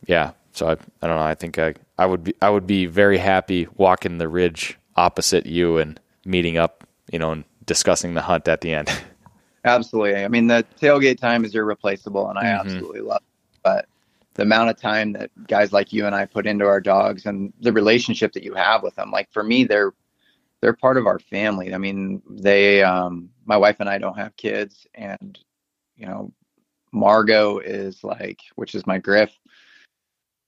yeah, 0.05 0.31
so 0.51 0.67
I, 0.67 0.71
I 1.01 1.07
don't 1.07 1.17
know. 1.17 1.23
I 1.23 1.35
think 1.35 1.59
I, 1.59 1.75
I 1.97 2.05
would 2.05 2.23
be 2.23 2.33
I 2.41 2.49
would 2.49 2.67
be 2.67 2.85
very 2.85 3.17
happy 3.17 3.67
walking 3.75 4.17
the 4.17 4.29
ridge 4.29 4.77
opposite 4.95 5.45
you 5.45 5.77
and 5.77 5.99
meeting 6.25 6.57
up, 6.57 6.87
you 7.11 7.19
know, 7.19 7.31
and 7.31 7.43
discussing 7.65 8.13
the 8.13 8.21
hunt 8.21 8.47
at 8.47 8.61
the 8.61 8.73
end. 8.73 8.91
Absolutely. 9.65 10.23
I 10.23 10.27
mean, 10.27 10.47
the 10.47 10.65
tailgate 10.79 11.19
time 11.19 11.43
is 11.43 11.55
irreplaceable, 11.55 12.29
and 12.29 12.37
I 12.37 12.43
mm-hmm. 12.43 12.67
absolutely 12.67 13.01
love 13.01 13.21
it. 13.21 13.59
But 13.63 13.87
the 14.35 14.43
amount 14.43 14.69
of 14.69 14.79
time 14.79 15.13
that 15.13 15.31
guys 15.47 15.73
like 15.73 15.91
you 15.91 16.05
and 16.05 16.13
I 16.13 16.25
put 16.25 16.45
into 16.45 16.65
our 16.65 16.79
dogs 16.79 17.25
and 17.25 17.51
the 17.61 17.73
relationship 17.73 18.33
that 18.33 18.43
you 18.43 18.53
have 18.53 18.83
with 18.83 18.93
them, 18.95 19.09
like 19.09 19.31
for 19.31 19.43
me, 19.43 19.63
they're 19.63 19.93
they're 20.61 20.73
part 20.73 20.97
of 20.97 21.07
our 21.07 21.19
family. 21.19 21.73
I 21.73 21.77
mean, 21.77 22.21
they, 22.29 22.81
um, 22.81 23.29
my 23.45 23.57
wife 23.57 23.77
and 23.79 23.89
I 23.89 23.97
don't 23.97 24.17
have 24.17 24.35
kids, 24.37 24.87
and 24.93 25.37
you 25.97 26.05
know, 26.05 26.31
Margot 26.91 27.59
is 27.59 28.03
like, 28.03 28.39
which 28.55 28.75
is 28.75 28.87
my 28.87 28.97
griff. 28.97 29.31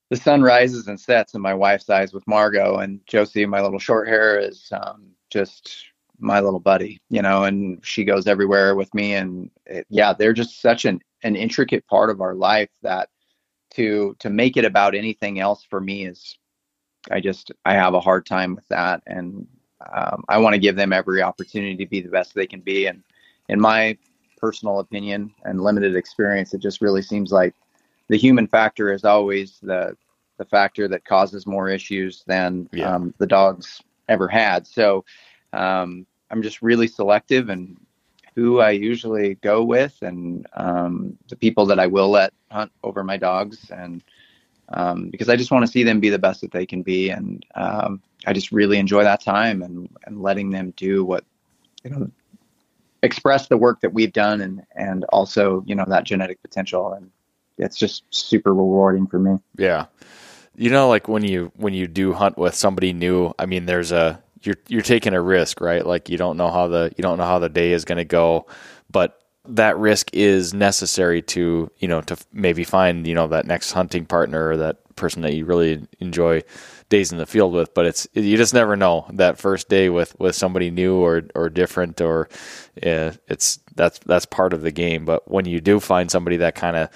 The 0.10 0.16
sun 0.16 0.42
rises 0.42 0.88
and 0.88 1.00
sets 1.00 1.34
in 1.34 1.42
my 1.42 1.54
wife's 1.54 1.90
eyes 1.90 2.14
with 2.14 2.28
Margot, 2.28 2.78
and 2.78 3.00
Josie, 3.08 3.46
my 3.46 3.62
little 3.62 3.80
short 3.80 4.08
hair, 4.08 4.40
is 4.40 4.72
um, 4.72 5.10
just 5.30 5.86
my 6.20 6.40
little 6.40 6.60
buddy, 6.60 7.00
you 7.10 7.22
know, 7.22 7.44
and 7.44 7.84
she 7.86 8.04
goes 8.04 8.28
everywhere 8.28 8.76
with 8.76 8.94
me. 8.94 9.14
And 9.14 9.52
it, 9.66 9.86
yeah, 9.90 10.14
they're 10.14 10.34
just 10.34 10.62
such 10.62 10.86
an, 10.86 11.02
an 11.24 11.36
intricate 11.36 11.86
part 11.88 12.10
of 12.10 12.22
our 12.22 12.34
life 12.34 12.70
that 12.82 13.10
to 13.72 14.16
to 14.20 14.30
make 14.30 14.58
it 14.58 14.66
about 14.66 14.96
anything 14.96 15.40
else 15.40 15.64
for 15.64 15.80
me 15.80 16.06
is 16.06 16.38
I 17.12 17.20
just 17.20 17.52
I 17.66 17.74
have 17.74 17.94
a 17.94 18.00
hard 18.00 18.26
time 18.26 18.56
with 18.56 18.68
that. 18.70 19.04
And 19.06 19.48
um, 19.94 20.24
I 20.28 20.38
want 20.38 20.54
to 20.54 20.60
give 20.60 20.76
them 20.76 20.94
every 20.94 21.22
opportunity 21.22 21.76
to 21.78 21.86
be 21.86 22.02
the 22.02 22.10
best 22.10 22.34
they 22.34 22.48
can 22.48 22.62
be. 22.62 22.88
And 22.88 23.04
in 23.50 23.60
my 23.60 23.98
personal 24.38 24.80
opinion 24.80 25.34
and 25.44 25.62
limited 25.62 25.96
experience, 25.96 26.54
it 26.54 26.62
just 26.62 26.82
really 26.82 27.02
seems 27.02 27.32
like 27.32 27.54
the 28.08 28.18
human 28.18 28.48
factor 28.48 28.92
is 28.92 29.04
always 29.04 29.60
the 29.62 29.96
the 30.38 30.46
factor 30.46 30.88
that 30.88 31.06
causes 31.06 31.48
more 31.48 31.68
issues 31.68 32.24
than 32.28 32.70
yeah. 32.72 32.94
um, 32.94 33.14
the 33.18 33.26
dogs 33.26 33.82
ever 34.08 34.28
had. 34.28 34.68
So 34.68 35.04
um, 35.58 36.06
I'm 36.30 36.42
just 36.42 36.62
really 36.62 36.88
selective 36.88 37.50
and 37.50 37.78
who 38.36 38.60
I 38.60 38.72
usually 38.72 39.36
go 39.36 39.64
with 39.64 39.98
and 40.02 40.46
um, 40.54 41.18
the 41.30 41.36
people 41.36 41.66
that 41.68 41.80
I 41.80 41.88
will 41.88 42.10
let 42.10 42.34
hunt 42.52 42.72
over 42.84 43.04
my 43.04 43.18
dogs, 43.18 43.70
and 43.72 44.04
um, 44.70 45.10
because 45.10 45.30
I 45.30 45.36
just 45.36 45.52
want 45.52 45.66
to 45.66 45.72
see 45.72 45.84
them 45.84 46.00
be 46.00 46.10
the 46.10 46.20
best 46.20 46.42
that 46.42 46.52
they 46.52 46.66
can 46.66 46.84
be, 46.84 47.10
and 47.10 47.44
um, 47.56 48.02
I 48.26 48.34
just 48.34 48.52
really 48.52 48.78
enjoy 48.78 49.04
that 49.04 49.22
time 49.22 49.64
and 49.64 49.90
and 50.06 50.22
letting 50.22 50.52
them 50.52 50.74
do 50.78 51.04
what 51.04 51.24
you 51.84 51.90
know 51.90 52.12
express 53.04 53.48
the 53.48 53.58
work 53.58 53.82
that 53.82 53.94
we've 53.94 54.14
done 54.14 54.42
and 54.42 54.64
and 54.76 55.04
also 55.06 55.64
you 55.68 55.76
know 55.76 55.86
that 55.88 56.04
genetic 56.04 56.42
potential 56.42 56.94
and 56.94 57.12
it's 57.58 57.78
just 57.78 58.04
super 58.12 58.54
rewarding 58.54 59.08
for 59.08 59.20
me. 59.20 59.38
Yeah. 59.58 59.86
You 60.56 60.70
know, 60.70 60.90
like 60.90 61.08
when 61.08 61.24
you 61.24 61.52
when 61.56 61.74
you 61.74 61.88
do 61.88 62.14
hunt 62.14 62.38
with 62.38 62.56
somebody 62.56 62.94
new, 62.94 63.34
I 63.38 63.46
mean, 63.46 63.66
there's 63.66 63.92
a 63.92 64.22
you're 64.44 64.58
you're 64.68 64.82
taking 64.82 65.14
a 65.14 65.22
risk, 65.22 65.62
right? 65.62 65.86
Like 65.86 66.10
you 66.10 66.18
don't 66.18 66.38
know 66.38 66.50
how 66.50 66.68
the 66.68 66.94
you 66.98 67.02
don't 67.02 67.18
know 67.18 67.26
how 67.26 67.40
the 67.40 67.50
day 67.50 67.72
is 67.72 67.86
going 67.86 67.98
to 67.98 68.06
go, 68.06 68.48
but 68.90 69.22
that 69.50 69.78
risk 69.78 70.10
is 70.14 70.54
necessary 70.54 71.22
to 71.22 71.72
you 71.78 71.88
know 71.88 72.02
to 72.02 72.18
maybe 72.34 72.64
find 72.64 73.08
you 73.08 73.14
know 73.14 73.28
that 73.28 73.46
next 73.46 73.72
hunting 73.72 74.06
partner 74.06 74.50
or 74.50 74.58
that 74.58 74.78
person 74.96 75.22
that 75.22 75.34
you 75.34 75.46
really 75.46 75.88
enjoy 76.00 76.44
days 76.90 77.12
in 77.12 77.18
the 77.18 77.26
field 77.26 77.54
with. 77.54 77.74
But 77.74 77.86
it's 77.86 78.08
you 78.14 78.38
just 78.38 78.54
never 78.54 78.76
know 78.76 79.06
that 79.14 79.38
first 79.38 79.70
day 79.70 79.90
with 79.90 80.18
with 80.20 80.36
somebody 80.36 80.70
new 80.70 80.96
or 80.96 81.24
or 81.36 81.50
different 81.50 82.02
or 82.02 82.30
uh, 82.84 83.12
it's 83.28 83.60
that's 83.76 84.00
that's 84.00 84.26
part 84.26 84.54
of 84.54 84.62
the 84.62 84.72
game. 84.72 85.06
But 85.06 85.30
when 85.30 85.46
you 85.46 85.62
do 85.62 85.80
find 85.80 86.12
somebody 86.12 86.38
that 86.38 86.56
kind 86.56 86.76
of 86.76 86.90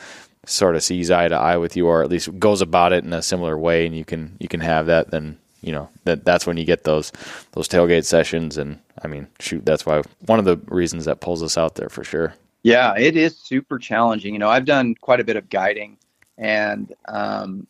sort 0.45 0.75
of 0.75 0.83
sees 0.83 1.11
eye 1.11 1.27
to 1.27 1.35
eye 1.35 1.57
with 1.57 1.77
you, 1.77 1.87
or 1.87 2.03
at 2.03 2.09
least 2.09 2.37
goes 2.39 2.61
about 2.61 2.93
it 2.93 3.03
in 3.03 3.13
a 3.13 3.21
similar 3.21 3.57
way, 3.57 3.85
and 3.85 3.95
you 3.95 4.05
can 4.05 4.35
you 4.39 4.47
can 4.47 4.59
have 4.59 4.87
that, 4.87 5.11
then 5.11 5.37
you 5.61 5.71
know 5.71 5.89
that 6.03 6.25
that's 6.25 6.45
when 6.45 6.57
you 6.57 6.65
get 6.65 6.83
those 6.83 7.11
those 7.53 7.67
tailgate 7.67 8.05
sessions. 8.05 8.57
And 8.57 8.79
I 9.03 9.07
mean, 9.07 9.27
shoot, 9.39 9.65
that's 9.65 9.85
why 9.85 10.01
one 10.25 10.39
of 10.39 10.45
the 10.45 10.57
reasons 10.67 11.05
that 11.05 11.21
pulls 11.21 11.43
us 11.43 11.57
out 11.57 11.75
there 11.75 11.89
for 11.89 12.03
sure. 12.03 12.33
Yeah, 12.63 12.95
it 12.97 13.17
is 13.17 13.37
super 13.37 13.79
challenging. 13.79 14.33
You 14.33 14.39
know, 14.39 14.49
I've 14.49 14.65
done 14.65 14.95
quite 14.95 15.19
a 15.19 15.23
bit 15.23 15.35
of 15.35 15.49
guiding, 15.49 15.97
and 16.37 16.93
um, 17.07 17.67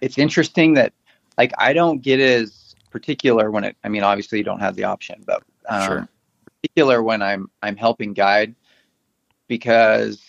it's 0.00 0.18
interesting 0.18 0.74
that 0.74 0.92
like 1.38 1.52
I 1.58 1.72
don't 1.72 2.02
get 2.02 2.20
as 2.20 2.74
particular 2.90 3.50
when 3.50 3.64
it. 3.64 3.76
I 3.84 3.88
mean, 3.88 4.02
obviously 4.02 4.38
you 4.38 4.44
don't 4.44 4.60
have 4.60 4.76
the 4.76 4.84
option, 4.84 5.22
but 5.26 5.42
um, 5.68 5.86
sure. 5.86 6.08
particular 6.60 7.02
when 7.02 7.22
I'm 7.22 7.50
I'm 7.62 7.76
helping 7.76 8.12
guide 8.12 8.54
because 9.48 10.22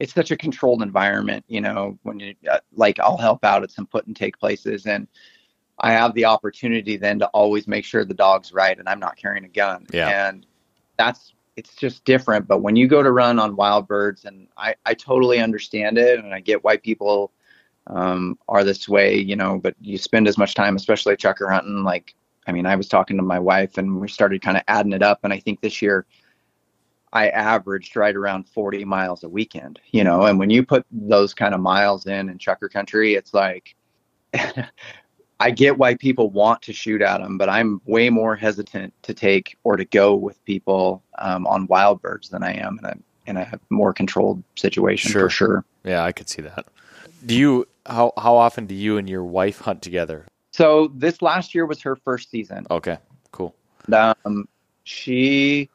it's 0.00 0.12
such 0.12 0.30
a 0.30 0.36
controlled 0.36 0.82
environment, 0.82 1.44
you 1.48 1.60
know, 1.60 1.98
when 2.02 2.20
you 2.20 2.34
uh, 2.50 2.58
like 2.74 2.98
I'll 3.00 3.16
help 3.16 3.44
out 3.44 3.62
at 3.62 3.70
some 3.70 3.86
put 3.86 4.06
and 4.06 4.14
take 4.14 4.38
places 4.38 4.86
and 4.86 5.08
I 5.78 5.92
have 5.92 6.14
the 6.14 6.26
opportunity 6.26 6.96
then 6.96 7.18
to 7.18 7.26
always 7.28 7.66
make 7.66 7.84
sure 7.84 8.04
the 8.04 8.14
dog's 8.14 8.52
right 8.52 8.78
and 8.78 8.88
I'm 8.88 9.00
not 9.00 9.16
carrying 9.16 9.44
a 9.44 9.48
gun. 9.48 9.86
Yeah. 9.92 10.28
And 10.28 10.46
that's 10.96 11.34
it's 11.56 11.74
just 11.74 12.04
different. 12.04 12.48
But 12.48 12.62
when 12.62 12.76
you 12.76 12.88
go 12.88 13.02
to 13.02 13.10
run 13.10 13.38
on 13.38 13.56
wild 13.56 13.86
birds 13.86 14.24
and 14.24 14.48
I, 14.56 14.74
I 14.86 14.94
totally 14.94 15.40
understand 15.40 15.98
it 15.98 16.18
and 16.18 16.34
I 16.34 16.40
get 16.40 16.64
why 16.64 16.76
people 16.76 17.32
um, 17.86 18.38
are 18.48 18.64
this 18.64 18.88
way, 18.88 19.16
you 19.16 19.36
know, 19.36 19.58
but 19.58 19.74
you 19.80 19.98
spend 19.98 20.26
as 20.26 20.38
much 20.38 20.54
time, 20.54 20.74
especially 20.76 21.16
chukar 21.16 21.52
hunting, 21.52 21.84
like 21.84 22.14
I 22.46 22.52
mean, 22.52 22.66
I 22.66 22.76
was 22.76 22.88
talking 22.88 23.16
to 23.16 23.22
my 23.22 23.38
wife 23.38 23.78
and 23.78 24.00
we 24.00 24.08
started 24.08 24.42
kind 24.42 24.56
of 24.56 24.64
adding 24.68 24.92
it 24.92 25.02
up 25.02 25.20
and 25.22 25.32
I 25.32 25.38
think 25.38 25.60
this 25.60 25.80
year 25.80 26.06
I 27.12 27.28
averaged 27.28 27.94
right 27.96 28.14
around 28.14 28.48
40 28.48 28.84
miles 28.84 29.22
a 29.22 29.28
weekend, 29.28 29.80
you 29.92 30.02
know, 30.02 30.22
and 30.22 30.38
when 30.38 30.50
you 30.50 30.64
put 30.64 30.84
those 30.90 31.32
kind 31.34 31.54
of 31.54 31.60
miles 31.60 32.06
in 32.06 32.28
in 32.28 32.38
chukar 32.38 32.70
country, 32.70 33.14
it's 33.14 33.32
like, 33.32 33.76
I 35.40 35.50
get 35.50 35.78
why 35.78 35.94
people 35.94 36.30
want 36.30 36.62
to 36.62 36.72
shoot 36.72 37.02
at 37.02 37.18
them, 37.18 37.38
but 37.38 37.48
I'm 37.48 37.80
way 37.86 38.08
more 38.10 38.36
hesitant 38.36 38.94
to 39.02 39.14
take 39.14 39.56
or 39.64 39.76
to 39.76 39.84
go 39.84 40.14
with 40.14 40.42
people 40.44 41.02
um, 41.18 41.46
on 41.46 41.66
wild 41.66 42.00
birds 42.00 42.28
than 42.30 42.42
I 42.42 42.52
am 42.52 42.78
in 42.78 42.84
a 42.84 42.94
in 43.26 43.36
a 43.38 43.58
more 43.70 43.92
controlled 43.92 44.42
situation 44.54 45.10
sure. 45.10 45.22
for 45.22 45.30
sure. 45.30 45.64
Yeah, 45.82 46.04
I 46.04 46.12
could 46.12 46.28
see 46.28 46.42
that. 46.42 46.66
Do 47.26 47.34
you 47.34 47.66
how 47.86 48.12
how 48.16 48.36
often 48.36 48.66
do 48.66 48.74
you 48.74 48.96
and 48.98 49.08
your 49.08 49.24
wife 49.24 49.60
hunt 49.60 49.82
together? 49.82 50.26
So 50.52 50.92
this 50.94 51.20
last 51.20 51.54
year 51.54 51.66
was 51.66 51.80
her 51.82 51.96
first 51.96 52.30
season. 52.30 52.66
Okay, 52.70 52.98
cool. 53.32 53.54
Um, 53.92 54.48
she 54.84 55.68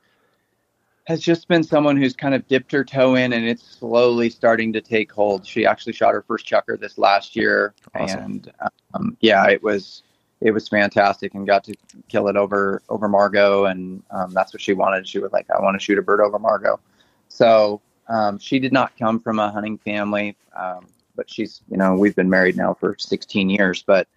has 1.10 1.20
just 1.20 1.48
been 1.48 1.64
someone 1.64 1.98
who's 1.98 2.16
kind 2.16 2.36
of 2.36 2.48
dipped 2.48 2.72
her 2.72 2.86
toe 2.86 3.16
in 3.16 3.34
and 3.34 3.44
it's 3.44 3.66
slowly 3.66 4.30
starting 4.30 4.72
to 4.72 4.80
take 4.80 5.12
hold. 5.12 5.44
She 5.44 5.66
actually 5.66 5.94
shot 5.94 6.14
her 6.14 6.22
first 6.22 6.46
chukar 6.46 6.80
this 6.80 7.00
last 7.00 7.36
year. 7.36 7.74
Awesome. 7.96 8.20
And 8.20 8.52
um, 8.94 9.18
yeah, 9.20 9.48
it 9.48 9.64
was 9.64 10.04
it 10.40 10.52
was 10.52 10.68
fantastic 10.68 11.34
and 11.34 11.48
got 11.48 11.64
to 11.64 11.74
kill 12.10 12.28
it 12.28 12.36
over 12.36 12.84
over 12.90 13.10
Margot 13.10 13.66
and 13.66 14.04
um, 14.12 14.30
that's 14.36 14.54
what 14.54 14.62
she 14.62 14.74
wanted. 14.74 15.08
She 15.08 15.18
was 15.18 15.32
like, 15.32 15.48
I 15.50 15.60
want 15.60 15.80
to 15.80 15.84
shoot 15.84 15.98
a 15.98 16.04
bird 16.04 16.22
over 16.22 16.38
Margot. 16.38 16.80
So 17.28 17.82
um, 18.08 18.38
she 18.38 18.60
did 18.60 18.72
not 18.72 18.96
come 18.96 19.20
from 19.20 19.40
a 19.40 19.50
hunting 19.50 19.80
family, 19.80 20.38
um, 20.56 20.86
but 21.16 21.28
she's 21.28 21.62
you 21.72 21.78
know 21.78 21.96
we've 21.96 22.16
been 22.16 22.30
married 22.30 22.56
now 22.56 22.76
for 22.76 22.96
16 23.00 23.50
years, 23.50 23.82
but 23.82 24.08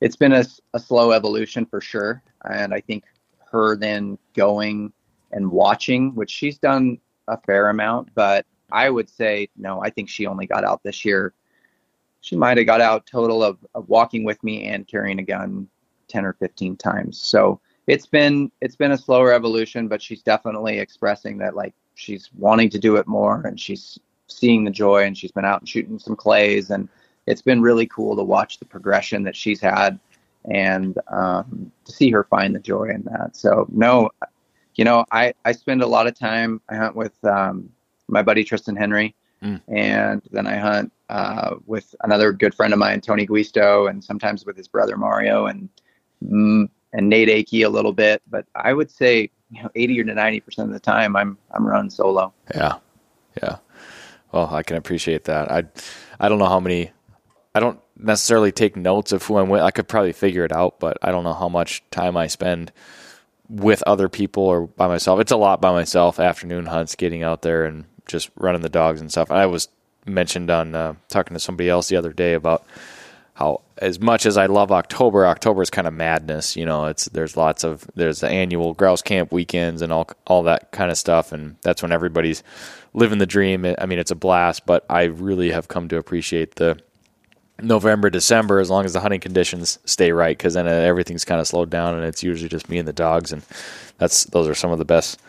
it's 0.00 0.14
been 0.14 0.32
a, 0.32 0.44
a 0.72 0.78
slow 0.78 1.10
evolution 1.10 1.66
for 1.66 1.80
sure. 1.80 2.22
And 2.48 2.72
I 2.72 2.80
think 2.80 3.02
her 3.50 3.74
then 3.74 4.18
going 4.34 4.92
and 5.32 5.50
watching, 5.50 6.14
which 6.14 6.30
she's 6.30 6.58
done 6.58 6.98
a 7.26 7.38
fair 7.40 7.68
amount, 7.68 8.14
but 8.14 8.46
I 8.70 8.90
would 8.90 9.08
say 9.08 9.48
no, 9.56 9.82
I 9.82 9.90
think 9.90 10.08
she 10.08 10.26
only 10.26 10.46
got 10.46 10.64
out 10.64 10.82
this 10.82 11.04
year. 11.04 11.32
She 12.20 12.36
might 12.36 12.58
have 12.58 12.66
got 12.66 12.80
out 12.80 13.06
total 13.06 13.42
of, 13.42 13.58
of 13.74 13.88
walking 13.88 14.24
with 14.24 14.42
me 14.42 14.64
and 14.64 14.86
carrying 14.86 15.18
a 15.18 15.22
gun 15.22 15.68
10 16.08 16.24
or 16.24 16.32
15 16.34 16.76
times. 16.76 17.20
So 17.20 17.60
it's 17.86 18.06
been 18.06 18.50
it's 18.60 18.76
been 18.76 18.92
a 18.92 18.98
slower 18.98 19.32
evolution, 19.32 19.88
but 19.88 20.02
she's 20.02 20.22
definitely 20.22 20.78
expressing 20.78 21.38
that 21.38 21.54
like 21.56 21.74
she's 21.94 22.30
wanting 22.36 22.70
to 22.70 22.78
do 22.78 22.96
it 22.96 23.06
more 23.06 23.42
and 23.46 23.58
she's 23.58 23.98
seeing 24.26 24.64
the 24.64 24.70
joy 24.70 25.04
and 25.04 25.16
she's 25.16 25.32
been 25.32 25.44
out 25.44 25.60
and 25.60 25.68
shooting 25.68 25.98
some 25.98 26.14
clays 26.14 26.70
and 26.70 26.88
it's 27.26 27.42
been 27.42 27.62
really 27.62 27.86
cool 27.86 28.16
to 28.16 28.22
watch 28.22 28.58
the 28.58 28.64
progression 28.64 29.22
that 29.22 29.36
she's 29.36 29.60
had 29.60 29.98
and 30.50 30.98
um, 31.08 31.70
to 31.84 31.92
see 31.92 32.10
her 32.10 32.24
find 32.24 32.54
the 32.54 32.60
joy 32.60 32.84
in 32.84 33.02
that. 33.02 33.36
So 33.36 33.66
no, 33.70 34.10
you 34.78 34.84
know, 34.84 35.04
I, 35.10 35.34
I 35.44 35.52
spend 35.52 35.82
a 35.82 35.86
lot 35.86 36.06
of 36.06 36.16
time, 36.16 36.62
I 36.70 36.76
hunt 36.76 36.94
with 36.94 37.22
um, 37.24 37.68
my 38.06 38.22
buddy 38.22 38.44
Tristan 38.44 38.76
Henry, 38.76 39.14
mm. 39.42 39.60
and 39.66 40.22
then 40.30 40.46
I 40.46 40.56
hunt 40.56 40.92
uh, 41.08 41.56
with 41.66 41.94
another 42.04 42.32
good 42.32 42.54
friend 42.54 42.72
of 42.72 42.78
mine, 42.78 43.00
Tony 43.00 43.26
Guisto, 43.26 43.90
and 43.90 44.02
sometimes 44.02 44.46
with 44.46 44.56
his 44.56 44.68
brother 44.68 44.96
Mario 44.96 45.46
and 45.46 45.68
mm, 46.24 46.70
and 46.92 47.08
Nate 47.08 47.28
Akey 47.28 47.66
a 47.66 47.68
little 47.68 47.92
bit. 47.92 48.22
But 48.30 48.46
I 48.54 48.72
would 48.72 48.90
say, 48.90 49.30
you 49.50 49.62
know, 49.62 49.70
80 49.74 50.00
or 50.00 50.04
to 50.04 50.14
90 50.14 50.40
percent 50.40 50.68
of 50.68 50.74
the 50.74 50.80
time, 50.80 51.16
I'm 51.16 51.36
I'm 51.50 51.66
running 51.66 51.90
solo. 51.90 52.32
Yeah, 52.54 52.76
yeah. 53.42 53.56
Well, 54.30 54.54
I 54.54 54.62
can 54.62 54.76
appreciate 54.76 55.24
that. 55.24 55.50
I 55.50 55.64
I 56.20 56.28
don't 56.28 56.38
know 56.38 56.46
how 56.46 56.60
many. 56.60 56.92
I 57.52 57.58
don't 57.58 57.80
necessarily 57.96 58.52
take 58.52 58.76
notes 58.76 59.10
of 59.10 59.24
who 59.24 59.38
I'm 59.38 59.48
with. 59.48 59.60
I 59.60 59.72
could 59.72 59.88
probably 59.88 60.12
figure 60.12 60.44
it 60.44 60.52
out, 60.52 60.78
but 60.78 60.98
I 61.02 61.10
don't 61.10 61.24
know 61.24 61.34
how 61.34 61.48
much 61.48 61.82
time 61.90 62.16
I 62.16 62.28
spend 62.28 62.70
with 63.48 63.82
other 63.86 64.08
people 64.08 64.42
or 64.44 64.66
by 64.66 64.86
myself. 64.86 65.20
It's 65.20 65.32
a 65.32 65.36
lot 65.36 65.60
by 65.60 65.72
myself. 65.72 66.20
Afternoon 66.20 66.66
hunts, 66.66 66.94
getting 66.94 67.22
out 67.22 67.42
there 67.42 67.64
and 67.64 67.84
just 68.06 68.30
running 68.36 68.62
the 68.62 68.68
dogs 68.68 69.00
and 69.00 69.10
stuff. 69.10 69.30
I 69.30 69.46
was 69.46 69.68
mentioned 70.06 70.50
on 70.50 70.74
uh, 70.74 70.94
talking 71.08 71.34
to 71.34 71.40
somebody 71.40 71.68
else 71.68 71.88
the 71.88 71.96
other 71.96 72.12
day 72.12 72.34
about 72.34 72.64
how 73.34 73.60
as 73.76 74.00
much 74.00 74.26
as 74.26 74.36
I 74.36 74.46
love 74.46 74.72
October, 74.72 75.24
October 75.24 75.62
is 75.62 75.70
kind 75.70 75.86
of 75.86 75.94
madness. 75.94 76.56
You 76.56 76.66
know, 76.66 76.86
it's 76.86 77.04
there's 77.06 77.36
lots 77.36 77.62
of 77.62 77.88
there's 77.94 78.20
the 78.20 78.28
annual 78.28 78.74
grouse 78.74 79.02
camp 79.02 79.32
weekends 79.32 79.80
and 79.80 79.92
all 79.92 80.10
all 80.26 80.42
that 80.42 80.72
kind 80.72 80.90
of 80.90 80.98
stuff, 80.98 81.30
and 81.30 81.56
that's 81.62 81.80
when 81.80 81.92
everybody's 81.92 82.42
living 82.94 83.18
the 83.18 83.26
dream. 83.26 83.64
I 83.78 83.86
mean, 83.86 84.00
it's 84.00 84.10
a 84.10 84.16
blast, 84.16 84.66
but 84.66 84.84
I 84.90 85.04
really 85.04 85.52
have 85.52 85.68
come 85.68 85.88
to 85.88 85.98
appreciate 85.98 86.56
the 86.56 86.80
November, 87.60 88.08
December, 88.10 88.60
as 88.60 88.70
long 88.70 88.84
as 88.84 88.92
the 88.92 89.00
hunting 89.00 89.20
conditions 89.20 89.78
stay 89.84 90.12
right, 90.12 90.36
because 90.36 90.54
then 90.54 90.68
everything's 90.68 91.24
kind 91.24 91.40
of 91.40 91.46
slowed 91.46 91.70
down, 91.70 91.94
and 91.94 92.04
it's 92.04 92.22
usually 92.22 92.48
just 92.48 92.68
me 92.68 92.78
and 92.78 92.86
the 92.86 92.92
dogs, 92.92 93.32
and 93.32 93.42
that's 93.98 94.24
those 94.24 94.48
are 94.48 94.54
some 94.54 94.70
of 94.70 94.78
the 94.78 94.84
best 94.84 95.20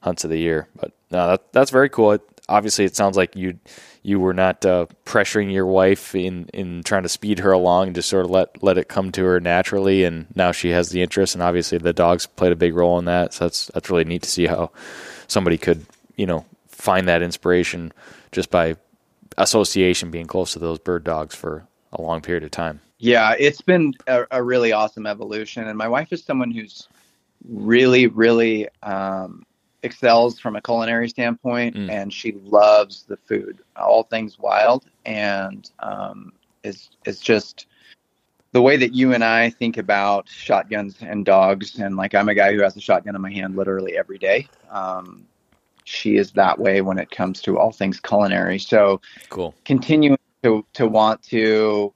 hunts 0.00 0.24
of 0.24 0.30
the 0.30 0.38
year. 0.38 0.68
But 0.74 0.92
no, 1.10 1.28
that, 1.28 1.52
that's 1.52 1.70
very 1.70 1.88
cool. 1.88 2.12
It, 2.12 2.22
obviously, 2.48 2.84
it 2.84 2.96
sounds 2.96 3.16
like 3.16 3.36
you 3.36 3.58
you 4.02 4.20
were 4.20 4.34
not 4.34 4.64
uh, 4.64 4.86
pressuring 5.04 5.52
your 5.52 5.66
wife 5.66 6.14
in 6.14 6.48
in 6.52 6.82
trying 6.82 7.04
to 7.04 7.08
speed 7.08 7.38
her 7.38 7.52
along, 7.52 7.88
and 7.88 7.96
just 7.96 8.08
sort 8.08 8.24
of 8.24 8.30
let 8.32 8.62
let 8.62 8.78
it 8.78 8.88
come 8.88 9.12
to 9.12 9.24
her 9.24 9.38
naturally, 9.38 10.02
and 10.02 10.26
now 10.34 10.50
she 10.50 10.70
has 10.70 10.90
the 10.90 11.02
interest, 11.02 11.34
and 11.34 11.42
obviously 11.42 11.78
the 11.78 11.92
dogs 11.92 12.26
played 12.26 12.52
a 12.52 12.56
big 12.56 12.74
role 12.74 12.98
in 12.98 13.04
that. 13.04 13.34
So 13.34 13.44
that's 13.44 13.66
that's 13.66 13.90
really 13.90 14.04
neat 14.04 14.22
to 14.22 14.30
see 14.30 14.46
how 14.46 14.72
somebody 15.28 15.56
could 15.56 15.86
you 16.16 16.26
know 16.26 16.44
find 16.66 17.06
that 17.06 17.22
inspiration 17.22 17.92
just 18.32 18.50
by 18.50 18.76
association 19.38 20.10
being 20.10 20.26
close 20.26 20.52
to 20.52 20.58
those 20.58 20.78
bird 20.78 21.04
dogs 21.04 21.34
for 21.34 21.66
a 21.96 22.02
long 22.02 22.20
period 22.20 22.44
of 22.44 22.50
time. 22.50 22.80
Yeah, 22.98 23.34
it's 23.38 23.60
been 23.60 23.94
a, 24.06 24.24
a 24.30 24.42
really 24.42 24.72
awesome 24.72 25.06
evolution. 25.06 25.66
And 25.66 25.76
my 25.76 25.88
wife 25.88 26.12
is 26.12 26.24
someone 26.24 26.50
who's 26.50 26.88
really, 27.48 28.06
really 28.06 28.68
um, 28.82 29.44
excels 29.82 30.38
from 30.38 30.56
a 30.56 30.62
culinary 30.62 31.08
standpoint, 31.08 31.76
mm. 31.76 31.90
and 31.90 32.12
she 32.12 32.32
loves 32.44 33.04
the 33.04 33.16
food, 33.16 33.60
all 33.76 34.04
things 34.04 34.38
wild, 34.38 34.86
and 35.04 35.70
um, 35.80 36.32
is 36.62 36.90
is 37.04 37.20
just 37.20 37.66
the 38.52 38.62
way 38.62 38.76
that 38.76 38.94
you 38.94 39.12
and 39.12 39.22
I 39.24 39.50
think 39.50 39.76
about 39.76 40.28
shotguns 40.28 40.96
and 41.00 41.24
dogs. 41.24 41.78
And 41.78 41.96
like 41.96 42.14
I'm 42.14 42.28
a 42.28 42.34
guy 42.34 42.54
who 42.54 42.62
has 42.62 42.76
a 42.76 42.80
shotgun 42.80 43.14
in 43.14 43.20
my 43.20 43.32
hand 43.32 43.56
literally 43.56 43.98
every 43.98 44.18
day. 44.18 44.48
Um, 44.70 45.26
she 45.84 46.16
is 46.16 46.32
that 46.32 46.58
way 46.58 46.80
when 46.80 46.98
it 46.98 47.10
comes 47.10 47.40
to 47.42 47.58
all 47.58 47.70
things 47.70 48.00
culinary. 48.00 48.58
So 48.58 49.00
cool. 49.28 49.54
Continuing 49.64 50.18
to 50.46 50.64
to 50.74 50.86
want 50.86 51.22
to 51.24 51.92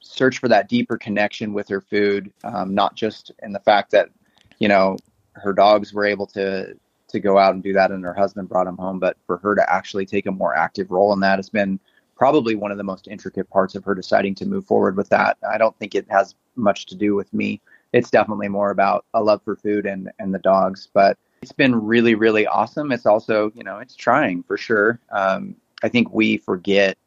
search 0.00 0.38
for 0.38 0.48
that 0.48 0.68
deeper 0.68 0.98
connection 0.98 1.52
with 1.52 1.68
her 1.68 1.80
food, 1.80 2.32
um, 2.44 2.74
not 2.74 2.94
just 2.94 3.32
in 3.42 3.52
the 3.52 3.60
fact 3.60 3.90
that 3.92 4.10
you 4.58 4.68
know 4.68 4.96
her 5.32 5.52
dogs 5.52 5.92
were 5.92 6.04
able 6.04 6.26
to 6.26 6.74
to 7.08 7.20
go 7.20 7.38
out 7.38 7.54
and 7.54 7.62
do 7.62 7.72
that 7.72 7.90
and 7.90 8.04
her 8.04 8.14
husband 8.14 8.48
brought 8.48 8.64
them 8.64 8.76
home, 8.76 8.98
but 8.98 9.16
for 9.26 9.38
her 9.38 9.54
to 9.54 9.72
actually 9.72 10.06
take 10.06 10.26
a 10.26 10.30
more 10.30 10.54
active 10.54 10.90
role 10.90 11.12
in 11.12 11.20
that 11.20 11.38
has 11.38 11.50
been 11.50 11.80
probably 12.14 12.54
one 12.54 12.70
of 12.70 12.76
the 12.76 12.84
most 12.84 13.08
intricate 13.08 13.48
parts 13.50 13.74
of 13.74 13.82
her 13.82 13.94
deciding 13.94 14.34
to 14.34 14.46
move 14.46 14.64
forward 14.66 14.96
with 14.96 15.08
that. 15.08 15.36
I 15.50 15.58
don't 15.58 15.76
think 15.78 15.94
it 15.94 16.06
has 16.10 16.34
much 16.54 16.86
to 16.86 16.94
do 16.94 17.16
with 17.16 17.32
me. 17.32 17.60
It's 17.92 18.10
definitely 18.10 18.48
more 18.48 18.70
about 18.70 19.06
a 19.14 19.22
love 19.22 19.42
for 19.42 19.56
food 19.56 19.86
and 19.86 20.10
and 20.18 20.34
the 20.34 20.38
dogs, 20.38 20.88
but 20.92 21.16
it's 21.40 21.52
been 21.52 21.74
really 21.74 22.14
really 22.14 22.46
awesome. 22.46 22.92
It's 22.92 23.06
also 23.06 23.50
you 23.54 23.64
know 23.64 23.78
it's 23.78 23.96
trying 23.96 24.42
for 24.42 24.58
sure. 24.58 25.00
Um, 25.10 25.56
I 25.82 25.88
think 25.88 26.12
we 26.12 26.36
forget 26.36 26.98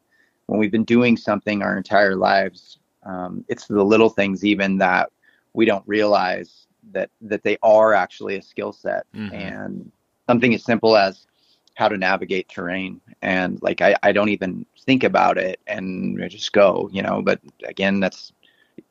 when 0.46 0.58
we've 0.58 0.72
been 0.72 0.84
doing 0.84 1.16
something 1.16 1.62
our 1.62 1.76
entire 1.76 2.16
lives. 2.16 2.78
Um, 3.02 3.44
it's 3.48 3.66
the 3.66 3.82
little 3.82 4.08
things 4.08 4.44
even 4.44 4.78
that 4.78 5.10
we 5.52 5.66
don't 5.66 5.86
realize 5.86 6.66
that 6.92 7.10
that 7.22 7.42
they 7.42 7.56
are 7.62 7.94
actually 7.94 8.36
a 8.36 8.42
skill 8.42 8.72
set 8.72 9.06
mm-hmm. 9.14 9.34
and 9.34 9.90
something 10.26 10.54
as 10.54 10.64
simple 10.64 10.96
as 10.96 11.26
how 11.74 11.88
to 11.88 11.96
navigate 11.96 12.48
terrain 12.48 13.00
and 13.22 13.60
like 13.62 13.80
I, 13.80 13.96
I 14.02 14.12
don't 14.12 14.28
even 14.28 14.64
think 14.80 15.02
about 15.02 15.38
it 15.38 15.60
and 15.66 16.22
I 16.22 16.28
just 16.28 16.52
go 16.52 16.88
you 16.92 17.02
know 17.02 17.22
but 17.22 17.40
again 17.66 18.00
that's 18.00 18.32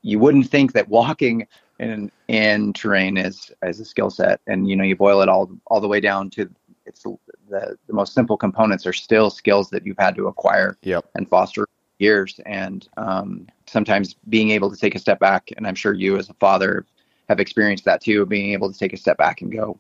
you 0.01 0.20
wouldn't 0.20 0.49
think 0.49 0.74
that 0.74 0.89
walking 0.89 1.47
in 1.80 2.12
in 2.28 2.74
terrain 2.74 3.18
is 3.18 3.51
as 3.62 3.80
a 3.80 3.86
skill 3.86 4.10
set 4.10 4.41
and 4.47 4.68
you 4.68 4.76
know 4.76 4.84
you 4.84 4.95
boil 4.95 5.22
it 5.22 5.30
all 5.30 5.49
all 5.68 5.80
the 5.80 5.88
way 5.88 5.99
down 5.99 6.30
to 6.32 6.49
it's 6.86 7.06
the 7.49 7.77
the 7.87 7.93
most 7.93 8.13
simple 8.13 8.37
components 8.37 8.85
are 8.85 8.93
still 8.93 9.29
skills 9.29 9.69
that 9.69 9.85
you've 9.85 9.97
had 9.97 10.15
to 10.15 10.27
acquire 10.27 10.77
yep. 10.83 11.05
and 11.15 11.29
foster 11.29 11.67
years. 11.99 12.39
And 12.45 12.87
um, 12.97 13.47
sometimes 13.67 14.15
being 14.29 14.51
able 14.51 14.69
to 14.71 14.77
take 14.77 14.95
a 14.95 14.99
step 14.99 15.19
back 15.19 15.49
and 15.55 15.65
i'm 15.65 15.75
sure 15.75 15.93
you 15.93 16.17
as 16.17 16.29
a 16.29 16.33
father 16.35 16.85
have 17.29 17.39
experienced 17.39 17.85
that 17.85 18.01
too 18.01 18.25
being 18.25 18.51
able 18.51 18.71
to 18.71 18.77
take 18.77 18.93
a 18.93 18.97
step 18.97 19.17
back 19.17 19.41
and 19.41 19.51
go 19.51 19.79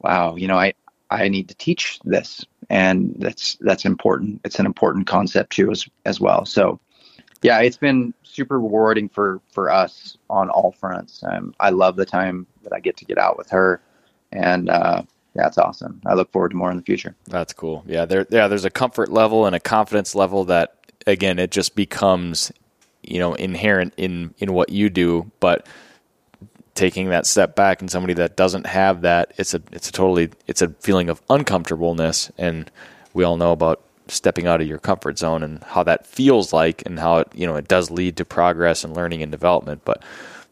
wow 0.00 0.36
you 0.36 0.46
know 0.46 0.58
i 0.58 0.72
i 1.10 1.28
need 1.28 1.48
to 1.48 1.54
teach 1.54 2.00
this. 2.04 2.44
And 2.70 3.14
that's 3.18 3.56
that's 3.60 3.86
important. 3.86 4.42
It's 4.44 4.58
an 4.58 4.66
important 4.66 5.06
concept 5.06 5.52
too 5.52 5.70
as 5.70 5.88
as 6.04 6.20
well. 6.20 6.44
So 6.44 6.80
yeah 7.42 7.60
it's 7.60 7.76
been 7.76 8.12
super 8.24 8.58
rewarding 8.58 9.08
for 9.08 9.40
for 9.52 9.70
us 9.70 10.18
on 10.28 10.50
all 10.50 10.72
fronts. 10.72 11.22
Um, 11.22 11.54
i 11.60 11.70
love 11.70 11.96
the 11.96 12.06
time 12.06 12.46
that 12.62 12.72
i 12.72 12.80
get 12.80 12.96
to 12.98 13.04
get 13.04 13.18
out 13.18 13.38
with 13.38 13.50
her. 13.50 13.80
And 14.32 14.68
uh 14.68 15.02
that's 15.38 15.58
awesome. 15.58 16.00
I 16.04 16.14
look 16.14 16.32
forward 16.32 16.50
to 16.50 16.56
more 16.56 16.70
in 16.70 16.76
the 16.76 16.82
future. 16.82 17.14
That's 17.26 17.52
cool. 17.52 17.84
Yeah 17.86 18.04
there 18.04 18.26
yeah 18.30 18.48
there's 18.48 18.64
a 18.64 18.70
comfort 18.70 19.10
level 19.10 19.46
and 19.46 19.54
a 19.54 19.60
confidence 19.60 20.14
level 20.14 20.44
that 20.46 20.74
again 21.06 21.38
it 21.38 21.50
just 21.50 21.76
becomes 21.76 22.52
you 23.02 23.18
know 23.18 23.34
inherent 23.34 23.94
in 23.96 24.34
in 24.38 24.52
what 24.52 24.70
you 24.70 24.90
do. 24.90 25.30
But 25.40 25.66
taking 26.74 27.08
that 27.10 27.26
step 27.26 27.56
back 27.56 27.80
and 27.80 27.90
somebody 27.90 28.14
that 28.14 28.36
doesn't 28.36 28.66
have 28.66 29.00
that 29.02 29.32
it's 29.36 29.54
a 29.54 29.62
it's 29.72 29.88
a 29.88 29.92
totally 29.92 30.30
it's 30.46 30.62
a 30.62 30.68
feeling 30.80 31.08
of 31.08 31.22
uncomfortableness. 31.30 32.30
And 32.36 32.70
we 33.14 33.24
all 33.24 33.36
know 33.36 33.52
about 33.52 33.82
stepping 34.08 34.46
out 34.46 34.60
of 34.60 34.66
your 34.66 34.78
comfort 34.78 35.18
zone 35.18 35.42
and 35.42 35.62
how 35.62 35.82
that 35.84 36.06
feels 36.06 36.52
like 36.52 36.82
and 36.86 36.98
how 36.98 37.18
it 37.18 37.28
you 37.32 37.46
know 37.46 37.54
it 37.56 37.68
does 37.68 37.90
lead 37.92 38.16
to 38.16 38.24
progress 38.24 38.82
and 38.82 38.96
learning 38.96 39.22
and 39.22 39.30
development. 39.30 39.82
But 39.84 40.02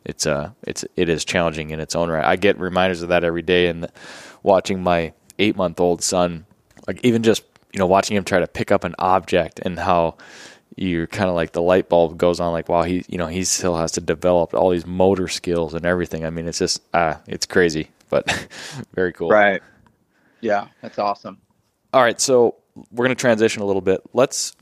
it's 0.05 0.27
uh 0.27 0.51
it's 0.63 0.85
it 0.95 1.09
is 1.09 1.25
challenging 1.25 1.71
in 1.71 1.81
its 1.81 1.97
own 1.97 2.09
right. 2.09 2.25
I 2.25 2.37
get 2.37 2.59
reminders 2.61 3.03
of 3.03 3.09
that 3.09 3.25
every 3.25 3.43
day 3.43 3.67
and 3.67 3.89
watching 4.47 4.83
my 4.83 5.13
8 5.39 5.57
month 5.57 5.81
old 5.81 6.03
son 6.03 6.47
like 6.87 7.01
even 7.05 7.23
just 7.23 7.43
you 7.73 7.79
know 7.79 7.87
watching 7.87 8.17
him 8.17 8.25
try 8.25 8.39
to 8.39 8.47
pick 8.47 8.73
up 8.73 8.85
an 8.85 8.95
object 8.99 9.59
and 9.59 9.79
how 9.79 10.17
you're 10.77 11.07
kind 11.07 11.29
of 11.29 11.35
like 11.35 11.53
the 11.53 11.63
light 11.63 11.89
bulb 11.89 12.17
goes 12.17 12.41
on 12.41 12.53
like 12.53 12.69
wow 12.69 12.83
he 12.83 13.05
you 13.09 13.19
know 13.19 13.27
he 13.27 13.45
still 13.45 13.77
has 13.77 13.93
to 13.93 14.01
develop 14.01 14.55
all 14.55 14.71
these 14.71 14.87
motor 14.87 15.29
skills 15.29 15.75
and 15.75 15.85
everything. 15.85 16.25
I 16.25 16.31
mean 16.31 16.47
it's 16.49 16.59
just 16.59 16.83
ah 16.95 17.21
it's 17.27 17.45
crazy 17.45 17.91
but 18.09 18.49
very 18.95 19.13
cool. 19.13 19.29
Right. 19.29 19.63
Yeah 20.41 20.69
that's 20.81 20.99
awesome. 20.99 21.39
All 21.93 22.03
right 22.03 22.21
so 22.21 22.57
we're 22.91 23.07
going 23.07 23.17
to 23.17 23.21
transition 23.21 23.63
a 23.63 23.67
little 23.67 23.83
bit. 23.83 24.01
Let's 24.13 24.56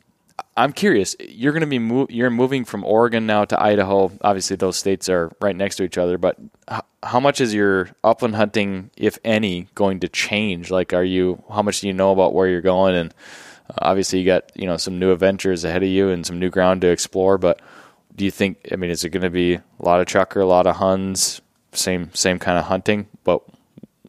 i'm 0.56 0.72
curious 0.72 1.14
you're 1.20 1.52
going 1.52 1.68
to 1.68 2.06
be 2.06 2.14
you're 2.14 2.30
moving 2.30 2.64
from 2.64 2.84
oregon 2.84 3.26
now 3.26 3.44
to 3.44 3.60
idaho 3.62 4.10
obviously 4.22 4.56
those 4.56 4.76
states 4.76 5.08
are 5.08 5.30
right 5.40 5.56
next 5.56 5.76
to 5.76 5.82
each 5.82 5.98
other 5.98 6.18
but 6.18 6.36
how 7.02 7.20
much 7.20 7.40
is 7.40 7.54
your 7.54 7.90
upland 8.02 8.34
hunting 8.34 8.90
if 8.96 9.18
any 9.24 9.68
going 9.74 10.00
to 10.00 10.08
change 10.08 10.70
like 10.70 10.92
are 10.92 11.04
you 11.04 11.42
how 11.52 11.62
much 11.62 11.80
do 11.80 11.86
you 11.86 11.92
know 11.92 12.12
about 12.12 12.34
where 12.34 12.48
you're 12.48 12.60
going 12.60 12.94
and 12.96 13.14
uh, 13.70 13.74
obviously, 13.78 14.20
you 14.20 14.26
got 14.26 14.50
you 14.54 14.66
know 14.66 14.76
some 14.76 14.98
new 14.98 15.12
adventures 15.12 15.64
ahead 15.64 15.82
of 15.82 15.88
you 15.88 16.10
and 16.10 16.26
some 16.26 16.38
new 16.38 16.50
ground 16.50 16.80
to 16.82 16.88
explore. 16.88 17.38
But 17.38 17.60
do 18.14 18.24
you 18.24 18.30
think? 18.30 18.68
I 18.72 18.76
mean, 18.76 18.90
is 18.90 19.04
it 19.04 19.10
going 19.10 19.22
to 19.22 19.30
be 19.30 19.54
a 19.54 19.62
lot 19.80 20.00
of 20.00 20.06
chukar, 20.06 20.42
a 20.42 20.46
lot 20.46 20.66
of 20.66 20.76
huns, 20.76 21.40
same 21.72 22.12
same 22.14 22.38
kind 22.38 22.58
of 22.58 22.64
hunting? 22.64 23.06
But 23.24 23.42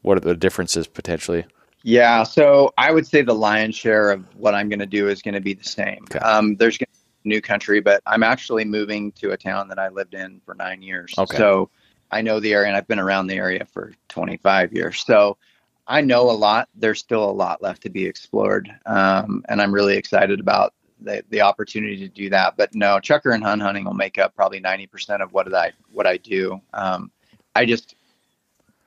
what 0.01 0.17
are 0.17 0.21
the 0.21 0.35
differences 0.35 0.87
potentially? 0.87 1.45
Yeah, 1.87 2.23
so 2.23 2.73
I 2.79 2.91
would 2.91 3.05
say 3.05 3.21
the 3.21 3.35
lion's 3.35 3.75
share 3.75 4.09
of 4.09 4.25
what 4.37 4.55
I'm 4.55 4.69
going 4.69 4.79
to 4.79 4.87
do 4.87 5.07
is 5.07 5.21
going 5.21 5.35
to 5.35 5.39
be 5.39 5.53
the 5.53 5.63
same. 5.63 6.03
Okay. 6.05 6.17
Um, 6.17 6.55
there's 6.55 6.79
going 6.79 6.87
to 6.91 6.99
be 7.23 7.29
new 7.29 7.41
country, 7.41 7.79
but 7.79 8.01
I'm 8.07 8.23
actually 8.23 8.65
moving 8.65 9.11
to 9.13 9.33
a 9.33 9.37
town 9.37 9.67
that 9.67 9.77
I 9.77 9.89
lived 9.89 10.15
in 10.15 10.41
for 10.43 10.55
nine 10.55 10.81
years. 10.81 11.13
Okay. 11.15 11.37
So 11.37 11.69
I 12.09 12.23
know 12.23 12.39
the 12.39 12.53
area, 12.53 12.69
and 12.69 12.75
I've 12.75 12.87
been 12.87 12.97
around 12.97 13.27
the 13.27 13.35
area 13.35 13.67
for 13.71 13.93
25 14.09 14.73
years. 14.73 15.05
So 15.05 15.37
I 15.85 16.01
know 16.01 16.27
a 16.27 16.33
lot. 16.33 16.69
There's 16.73 16.97
still 16.97 17.23
a 17.23 17.29
lot 17.29 17.61
left 17.61 17.83
to 17.83 17.91
be 17.91 18.03
explored, 18.07 18.67
um, 18.87 19.45
and 19.47 19.61
I'm 19.61 19.71
really 19.71 19.95
excited 19.95 20.39
about 20.39 20.73
the, 21.01 21.23
the 21.29 21.41
opportunity 21.41 21.97
to 21.97 22.07
do 22.07 22.31
that. 22.31 22.57
But 22.57 22.73
no, 22.73 22.97
chukar 22.97 23.35
and 23.35 23.43
hun 23.43 23.59
hunting 23.59 23.85
will 23.85 23.93
make 23.93 24.17
up 24.17 24.35
probably 24.35 24.59
90% 24.59 25.21
of 25.21 25.33
what 25.33 25.53
I 25.53 25.71
what 25.91 26.07
I 26.07 26.17
do. 26.17 26.59
Um, 26.73 27.11
I 27.53 27.65
just, 27.65 27.95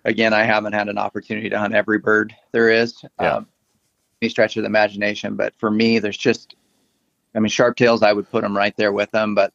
again, 0.05 0.32
I 0.32 0.44
haven't 0.44 0.72
had 0.72 0.88
an 0.88 0.99
opportunity 0.99 1.49
to 1.51 1.59
hunt 1.59 1.74
every 1.74 1.99
bird 1.99 2.34
there 2.53 2.70
is. 2.70 3.03
Yeah. 3.20 3.36
Um, 3.36 3.49
any 4.20 4.28
stretch 4.28 4.57
of 4.57 4.62
the 4.62 4.66
imagination, 4.66 5.36
but 5.36 5.55
for 5.59 5.70
me, 5.70 6.01
there's 6.01 6.16
just, 6.16 6.57
I 7.36 7.38
mean, 7.38 7.51
sharp 7.51 7.76
tails. 7.76 8.03
I 8.03 8.12
would 8.12 8.28
put 8.28 8.42
them 8.42 8.57
right 8.57 8.76
there 8.76 8.92
with 8.92 9.11
them, 9.12 9.36
but 9.36 9.53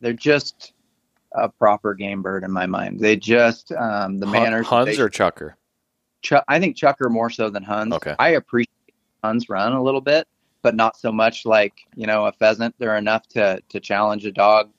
they're 0.00 0.12
just 0.12 0.74
a 1.32 1.48
proper 1.48 1.94
game 1.94 2.22
bird 2.22 2.44
in 2.44 2.52
my 2.52 2.66
mind. 2.66 3.00
They 3.00 3.16
just 3.16 3.72
um, 3.72 4.18
the 4.18 4.26
manners. 4.26 4.66
Huns 4.66 4.96
they, 4.96 5.02
or 5.02 5.08
chukar? 5.08 5.54
Ch- 6.22 6.44
I 6.46 6.58
think 6.60 6.76
chukar 6.76 7.10
more 7.10 7.30
so 7.30 7.50
than 7.50 7.62
Huns. 7.62 7.94
Okay. 7.94 8.14
I 8.18 8.30
appreciate 8.30 8.70
Huns 9.22 9.48
run 9.48 9.72
a 9.72 9.82
little 9.82 10.00
bit, 10.00 10.26
but 10.62 10.74
not 10.74 10.96
so 10.96 11.12
much 11.12 11.44
like 11.44 11.74
you 11.94 12.06
know 12.06 12.26
a 12.26 12.32
pheasant. 12.32 12.74
They're 12.78 12.96
enough 12.96 13.26
to 13.28 13.62
to 13.68 13.80
challenge 13.80 14.24
a 14.26 14.32
dog, 14.32 14.70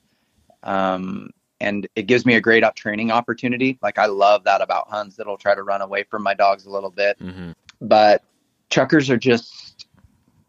um, 0.62 1.30
and 1.60 1.86
it 1.94 2.02
gives 2.06 2.24
me 2.24 2.34
a 2.34 2.40
great 2.40 2.64
up 2.64 2.74
training 2.74 3.10
opportunity. 3.10 3.78
Like 3.82 3.98
I 3.98 4.06
love 4.06 4.44
that 4.44 4.60
about 4.60 4.88
Huns 4.88 5.16
that'll 5.16 5.36
try 5.36 5.54
to 5.54 5.62
run 5.62 5.82
away 5.82 6.04
from 6.04 6.22
my 6.22 6.34
dogs 6.34 6.66
a 6.66 6.70
little 6.70 6.90
bit, 6.90 7.18
mm-hmm. 7.18 7.52
but 7.80 8.22
chukars 8.70 9.10
are 9.10 9.16
just 9.16 9.86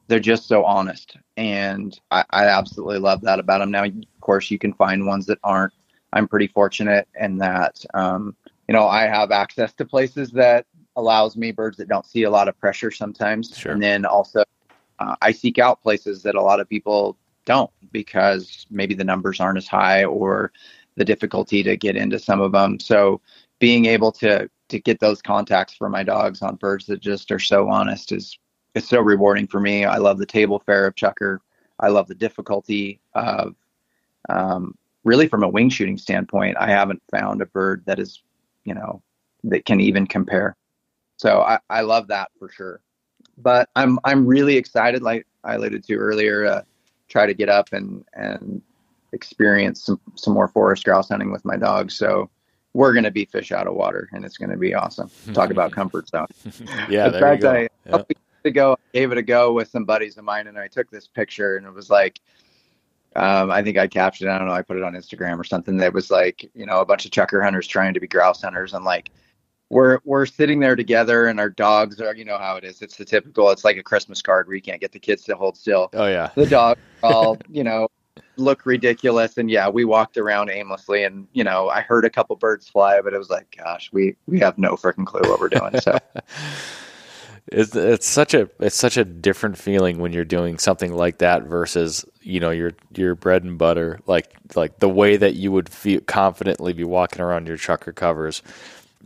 they're 0.07 0.20
just 0.20 0.47
so 0.47 0.66
honest, 0.66 1.16
and 1.38 1.97
I, 2.12 2.26
I 2.32 2.45
absolutely 2.45 2.99
love 2.99 3.22
that 3.22 3.39
about 3.39 3.59
them. 3.59 3.72
Now, 3.72 3.86
of 3.86 3.93
course, 4.20 4.51
you 4.51 4.59
can 4.59 4.74
find 4.74 5.05
ones 5.05 5.26
that 5.28 5.39
aren't. 5.43 5.74
I'm 6.14 6.28
pretty 6.28 6.47
fortunate 6.47 7.07
in 7.20 7.38
that. 7.38 7.84
Um, 7.93 8.36
you 8.68 8.74
know, 8.74 8.88
I 8.88 9.03
have 9.03 9.32
access 9.32 9.74
to 9.76 9.86
places 9.86 10.32
that 10.32 10.66
allows 10.95 11.38
me 11.38 11.51
birds 11.51 11.78
that 11.78 11.88
don't 11.88 12.05
see 12.05 12.24
a 12.24 12.30
lot 12.30 12.47
of 12.47 12.59
pressure 12.59 12.91
sometimes. 12.91 13.57
Sure. 13.57 13.72
And 13.72 13.82
then 13.82 14.05
also, 14.05 14.43
uh, 14.99 15.16
I 15.22 15.32
seek 15.32 15.57
out 15.57 15.82
places 15.82 16.24
that 16.24 16.36
a 16.36 16.41
lot 16.41 16.59
of 16.59 16.68
people 16.68 17.18
don't 17.45 17.72
because 17.91 18.66
maybe 18.70 18.93
the 18.93 19.03
numbers 19.03 19.39
aren't 19.39 19.57
as 19.57 19.68
high 19.68 20.03
or 20.03 20.51
the 20.96 21.06
difficulty 21.06 21.64
to 21.64 21.78
get 21.78 21.96
into 21.96 22.20
some 22.20 22.42
of 22.42 22.52
them. 22.52 22.80
So 22.80 23.22
being 23.60 23.86
able 23.86 24.12
to 24.14 24.50
to 24.70 24.80
get 24.80 25.00
those 25.00 25.22
contacts 25.22 25.74
for 25.74 25.89
my 25.89 26.02
dogs 26.02 26.42
on 26.42 26.56
birds 26.56 26.86
that 26.86 27.02
just 27.02 27.32
are 27.32 27.39
so 27.39 27.70
honest 27.70 28.12
is 28.14 28.38
it's 28.74 28.88
so 28.88 29.02
rewarding 29.02 29.48
for 29.48 29.60
me. 29.60 29.84
I 29.84 29.98
love 29.98 30.18
the 30.18 30.26
table 30.26 30.64
fare 30.66 30.88
of 30.88 30.96
chukar. 30.96 31.39
I 31.80 31.89
love 31.89 32.08
the 32.08 32.16
difficulty 32.16 33.02
of 33.14 33.56
um, 34.30 34.78
really 35.04 35.28
from 35.28 35.44
a 35.44 35.50
wing 35.50 35.70
shooting 35.70 35.98
standpoint. 35.98 36.56
I 36.58 36.70
haven't 36.70 37.02
found 37.12 37.42
a 37.42 37.48
bird 37.48 37.84
that 37.86 38.00
is, 38.00 38.22
you 38.64 38.74
know, 38.74 39.02
that 39.44 39.66
can 39.66 39.82
even 39.82 40.08
compare. 40.08 40.56
So 41.18 41.42
I, 41.42 41.60
I 41.70 41.82
love 41.82 42.08
that 42.08 42.32
for 42.39 42.50
sure. 42.50 42.82
But 43.38 43.70
I'm 43.76 44.00
I'm 44.04 44.26
really 44.26 44.56
excited, 44.56 45.02
like 45.02 45.28
I 45.44 45.56
alluded 45.56 45.84
to 45.86 45.96
earlier, 45.96 46.46
uh, 46.46 46.62
try 47.10 47.26
to 47.26 47.34
get 47.34 47.50
up 47.50 47.74
and 47.74 48.06
and 48.14 48.62
experience 49.14 49.84
some 49.86 49.99
some 50.16 50.34
more 50.34 50.47
forest 50.47 50.84
grouse 50.86 51.09
hunting 51.09 51.32
with 51.32 51.43
my 51.45 51.57
dogs. 51.57 51.95
So 51.95 52.30
we're 52.74 52.93
going 52.93 53.03
to 53.03 53.12
be 53.12 53.26
fish 53.26 53.51
out 53.51 53.68
of 53.68 53.74
water, 53.74 54.09
and 54.14 54.24
it's 54.24 54.38
going 54.38 54.51
to 54.51 54.57
be 54.57 54.74
awesome. 54.74 55.09
Talk 55.34 55.51
about 55.51 55.72
comfort 55.80 56.07
zone. 56.07 56.28
yeah, 56.89 57.07
In 57.07 57.12
there 57.12 57.22
fact, 57.22 57.43
you 57.43 57.49
go. 57.49 57.51
I, 57.51 57.68
yep. 57.97 58.12
to 58.43 58.51
go, 58.51 58.74
I 58.74 58.78
gave 58.93 59.12
it 59.12 59.18
a 59.18 59.22
go 59.22 59.53
with 59.53 59.70
some 59.70 59.84
buddies 59.84 60.18
of 60.18 60.24
mine, 60.24 60.47
and 60.47 60.57
I 60.57 60.68
took 60.68 60.89
this 60.89 61.07
picture, 61.07 61.57
and 61.57 61.66
it 61.66 61.74
was 61.74 61.89
like, 61.89 62.20
um, 63.16 63.51
I 63.51 63.62
think 63.62 63.78
I 63.78 63.88
captioned, 63.88 64.32
I 64.32 64.38
don't 64.38 64.47
know, 64.47 64.53
I 64.53 64.62
put 64.62 64.78
it 64.78 64.84
on 64.84 64.93
Instagram 64.93 65.38
or 65.38 65.43
something. 65.43 65.78
That 65.78 65.93
was 65.93 66.09
like, 66.09 66.49
you 66.55 66.66
know, 66.66 66.80
a 66.80 66.86
bunch 66.86 67.05
of 67.05 67.12
chukar 67.12 67.43
hunters 67.43 67.68
trying 67.68 67.93
to 67.93 67.99
be 67.99 68.07
grouse 68.07 68.41
hunters, 68.41 68.74
and 68.74 68.86
like 68.86 69.12
we're 69.72 69.99
we're 70.03 70.26
sitting 70.26 70.59
there 70.59 70.76
together 70.76 71.28
and 71.28 71.39
our 71.39 71.49
dogs 71.49 72.01
are 72.01 72.14
you 72.14 72.26
know 72.26 72.38
how 72.38 72.57
it 72.57 72.66
is 72.66 72.82
it's 72.82 72.97
the 72.97 73.05
typical 73.05 73.49
it's 73.49 73.64
like 73.64 73.78
a 73.78 73.84
christmas 73.84 74.22
card 74.22 74.45
where 74.45 74.55
you 74.55 74.62
can't 74.62 74.82
get 74.82 74.91
the 74.91 74.99
kids 74.99 75.24
to 75.24 75.34
hold 75.34 75.55
still 75.55 75.89
oh 75.93 76.07
yeah 76.07 76.30
the 76.36 76.45
dogs 76.45 76.82
all 77.01 77.38
you 77.49 77.64
know 77.64 77.88
look 78.38 78.66
ridiculous 78.66 79.38
and 79.38 79.52
yeah 79.52 79.70
we 79.70 79.86
walked 79.86 80.18
around 80.18 80.50
aimlessly 80.50 81.04
and 81.04 81.28
you 81.34 81.44
know 81.44 81.70
i 81.70 81.82
heard 81.82 82.06
a 82.06 82.10
couple 82.10 82.36
birds 82.36 82.68
fly 82.70 83.02
but 83.02 83.14
it 83.14 83.18
was 83.18 83.30
like 83.30 83.56
gosh 83.58 83.90
we 83.94 84.16
we 84.28 84.40
have 84.40 84.58
no 84.58 84.76
freaking 84.76 85.06
clue 85.06 85.22
what 85.30 85.40
we're 85.40 85.50
doing 85.50 85.76
so 85.78 85.98
it's 87.48 87.76
it's 87.76 88.08
such 88.08 88.34
a 88.34 88.50
it's 88.60 88.76
such 88.76 88.98
a 88.98 89.06
different 89.06 89.58
feeling 89.58 90.00
when 90.00 90.14
you're 90.14 90.26
doing 90.26 90.58
something 90.58 90.94
like 90.94 91.18
that 91.20 91.44
versus 91.44 92.06
you 92.22 92.40
know 92.40 92.52
your 92.52 92.72
your 92.96 93.16
bread 93.16 93.44
and 93.44 93.58
butter 93.58 94.00
like 94.08 94.34
like 94.56 94.80
the 94.80 94.90
way 94.90 95.18
that 95.18 95.36
you 95.36 95.52
would 95.52 95.70
feel 95.70 96.02
confidently 96.02 96.74
be 96.74 96.84
walking 96.84 97.22
around 97.22 97.48
your 97.48 97.58
chukar 97.58 97.94
covers 97.96 98.44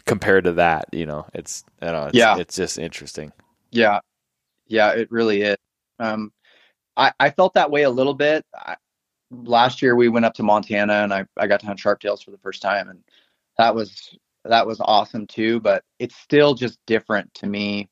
compared 0.05 0.43
to 0.43 0.53
that 0.53 0.85
you 0.91 1.05
know 1.05 1.25
it's 1.33 1.63
you 1.81 1.87
know 1.91 2.07
it's, 2.07 2.17
Yeah. 2.17 2.37
it's 2.37 2.55
just 2.55 2.77
interesting 2.77 3.31
Yeah, 3.71 3.99
yeah, 4.67 4.91
it 4.91 5.11
really 5.11 5.41
is. 5.43 5.57
Um, 5.99 6.31
I 6.97 7.11
I 7.19 7.29
felt 7.31 7.53
that 7.55 7.71
way 7.71 7.83
a 7.83 7.89
little 7.89 8.13
bit. 8.13 8.45
I, 8.55 8.75
last 9.31 9.81
year 9.81 9.95
we 9.95 10.07
went 10.09 10.25
up 10.25 10.33
to 10.35 10.43
Montana 10.43 10.93
and 11.03 11.13
I 11.13 11.25
I 11.37 11.47
got 11.47 11.59
to 11.61 11.65
hunt 11.65 11.79
sharptails 11.79 12.23
for 12.23 12.31
the 12.31 12.37
first 12.37 12.61
time 12.61 12.89
and 12.89 13.03
that 13.57 13.73
was 13.73 14.17
that 14.43 14.67
was 14.67 14.79
awesome 14.81 15.27
too. 15.27 15.59
But 15.59 15.83
it's 15.99 16.15
still 16.15 16.53
just 16.53 16.79
different 16.85 17.33
to 17.35 17.47
me 17.47 17.89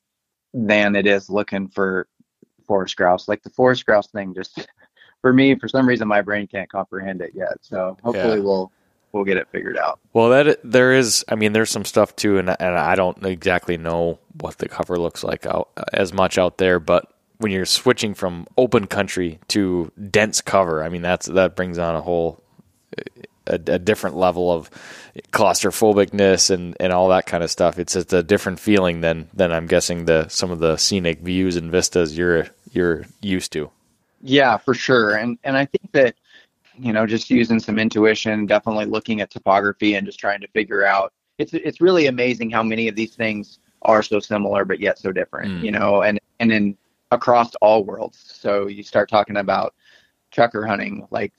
than 0.52 0.94
it 0.94 1.06
is 1.06 1.28
looking 1.28 1.68
for 1.68 2.06
forest 2.66 2.96
grouse. 2.96 3.28
Like 3.28 3.42
the 3.42 3.50
forest 3.50 3.84
grouse 3.86 4.08
thing, 4.08 4.34
just 4.34 4.66
for 5.20 5.32
me, 5.32 5.54
for 5.56 5.68
some 5.68 5.88
reason 5.88 6.08
my 6.08 6.22
brain 6.22 6.46
can't 6.46 6.70
comprehend 6.70 7.20
it 7.20 7.32
yet. 7.34 7.58
So 7.62 7.96
hopefully 8.02 8.38
Yeah. 8.38 8.44
we'll 8.44 8.72
we'll 9.12 9.24
get 9.24 9.36
it 9.36 9.48
figured 9.50 9.78
out. 9.78 10.00
Well, 10.12 10.28
that 10.30 10.60
there 10.64 10.92
is. 10.92 11.24
I 11.28 11.34
mean, 11.36 11.52
there's 11.52 11.70
some 11.70 11.84
stuff 11.84 12.14
too, 12.16 12.38
and 12.38 12.50
and 12.50 12.76
I 12.76 12.94
don't 12.94 13.24
exactly 13.24 13.76
know 13.76 14.18
what 14.40 14.58
the 14.58 14.68
cover 14.68 14.98
looks 14.98 15.24
like 15.24 15.46
out, 15.46 15.70
as 15.92 16.12
much 16.12 16.36
out 16.38 16.58
there. 16.58 16.78
But 16.80 17.10
when 17.38 17.50
you're 17.52 17.66
switching 17.66 18.14
from 18.14 18.46
open 18.56 18.86
country 18.86 19.38
to 19.48 19.90
dense 20.10 20.40
cover, 20.40 20.82
I 20.82 20.88
mean 20.88 21.02
that's 21.02 21.26
that 21.26 21.56
brings 21.56 21.78
on 21.78 21.94
a 21.96 22.00
whole 22.02 22.42
a, 23.46 23.54
a 23.54 23.78
different 23.78 24.16
level 24.16 24.50
of 24.52 24.70
claustrophobicness 25.32 26.50
and, 26.50 26.76
and 26.80 26.92
all 26.92 27.08
that 27.08 27.26
kind 27.26 27.44
of 27.44 27.50
stuff. 27.50 27.78
It's 27.78 27.92
just 27.94 28.12
a 28.12 28.22
different 28.22 28.58
feeling 28.60 29.00
than 29.00 29.28
than 29.34 29.52
I'm 29.52 29.66
guessing 29.66 30.04
the 30.06 30.28
some 30.28 30.50
of 30.50 30.58
the 30.60 30.76
scenic 30.76 31.20
views 31.20 31.56
and 31.56 31.70
vistas 31.70 32.16
you're 32.16 32.46
you're 32.72 33.04
used 33.20 33.52
to. 33.52 33.70
Yeah, 34.22 34.56
for 34.56 34.74
sure. 34.74 35.16
And 35.16 35.38
and 35.44 35.56
I 35.56 35.66
think 35.66 35.92
that 35.92 36.14
you 36.76 36.92
know, 36.92 37.06
just 37.06 37.30
using 37.30 37.60
some 37.60 37.78
intuition, 37.78 38.46
definitely 38.46 38.86
looking 38.86 39.20
at 39.20 39.30
topography 39.30 39.94
and 39.94 40.04
just 40.04 40.18
trying 40.18 40.40
to 40.40 40.48
figure 40.48 40.84
out 40.84 41.12
it's 41.38 41.52
it's 41.54 41.80
really 41.80 42.06
amazing 42.06 42.50
how 42.50 42.62
many 42.62 42.88
of 42.88 42.96
these 42.96 43.14
things 43.14 43.58
are 43.82 44.02
so 44.02 44.18
similar 44.18 44.64
but 44.64 44.80
yet 44.80 44.98
so 44.98 45.12
different, 45.12 45.52
Mm. 45.60 45.64
you 45.64 45.70
know, 45.70 46.02
and 46.02 46.18
and 46.40 46.50
in 46.52 46.76
across 47.14 47.54
all 47.56 47.84
worlds. 47.84 48.18
So 48.26 48.66
you 48.66 48.82
start 48.82 49.08
talking 49.08 49.36
about 49.36 49.74
chukar 50.32 50.66
hunting, 50.66 51.06
like 51.10 51.32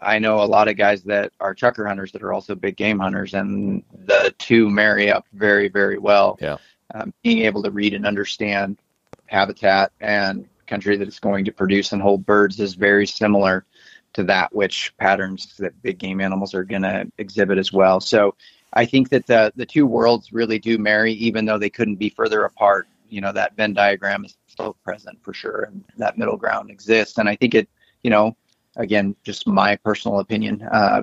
I 0.00 0.18
know 0.18 0.42
a 0.42 0.44
lot 0.44 0.68
of 0.68 0.76
guys 0.76 1.02
that 1.04 1.32
are 1.40 1.54
chukar 1.54 1.86
hunters 1.86 2.12
that 2.12 2.22
are 2.22 2.32
also 2.32 2.54
big 2.54 2.76
game 2.76 2.98
hunters, 2.98 3.34
and 3.34 3.82
the 3.92 4.34
two 4.38 4.70
marry 4.70 5.10
up 5.10 5.26
very, 5.32 5.68
very 5.68 5.98
well. 5.98 6.38
Yeah. 6.40 6.58
Um, 6.94 7.12
being 7.22 7.40
able 7.40 7.62
to 7.64 7.70
read 7.70 7.94
and 7.94 8.06
understand 8.06 8.78
habitat 9.26 9.92
and 10.00 10.48
country 10.66 10.96
that 10.96 11.08
it's 11.08 11.18
going 11.18 11.44
to 11.46 11.52
produce 11.52 11.92
and 11.92 12.00
hold 12.00 12.24
birds 12.24 12.60
is 12.60 12.74
very 12.74 13.06
similar 13.06 13.64
to 14.12 14.22
that 14.24 14.54
which 14.54 14.94
patterns 14.98 15.56
that 15.58 15.80
big 15.82 15.98
game 15.98 16.20
animals 16.20 16.54
are 16.54 16.64
going 16.64 16.82
to 16.82 17.10
exhibit 17.18 17.58
as 17.58 17.72
well. 17.72 18.00
So 18.00 18.34
I 18.72 18.84
think 18.86 19.10
that 19.10 19.26
the 19.26 19.52
the 19.56 19.66
two 19.66 19.86
worlds 19.86 20.32
really 20.32 20.58
do 20.58 20.78
marry, 20.78 21.12
even 21.14 21.44
though 21.44 21.58
they 21.58 21.70
couldn't 21.70 21.96
be 21.96 22.10
further 22.10 22.44
apart. 22.44 22.86
You 23.08 23.20
know 23.20 23.32
that 23.32 23.56
Venn 23.56 23.74
diagram 23.74 24.24
is 24.24 24.36
still 24.46 24.76
present 24.84 25.18
for 25.22 25.32
sure, 25.32 25.62
and 25.62 25.84
that 25.96 26.18
middle 26.18 26.36
ground 26.36 26.70
exists. 26.70 27.18
And 27.18 27.28
I 27.28 27.36
think 27.36 27.54
it, 27.54 27.68
you 28.02 28.10
know, 28.10 28.36
again, 28.76 29.14
just 29.24 29.46
my 29.46 29.76
personal 29.76 30.20
opinion, 30.20 30.62
uh, 30.62 31.02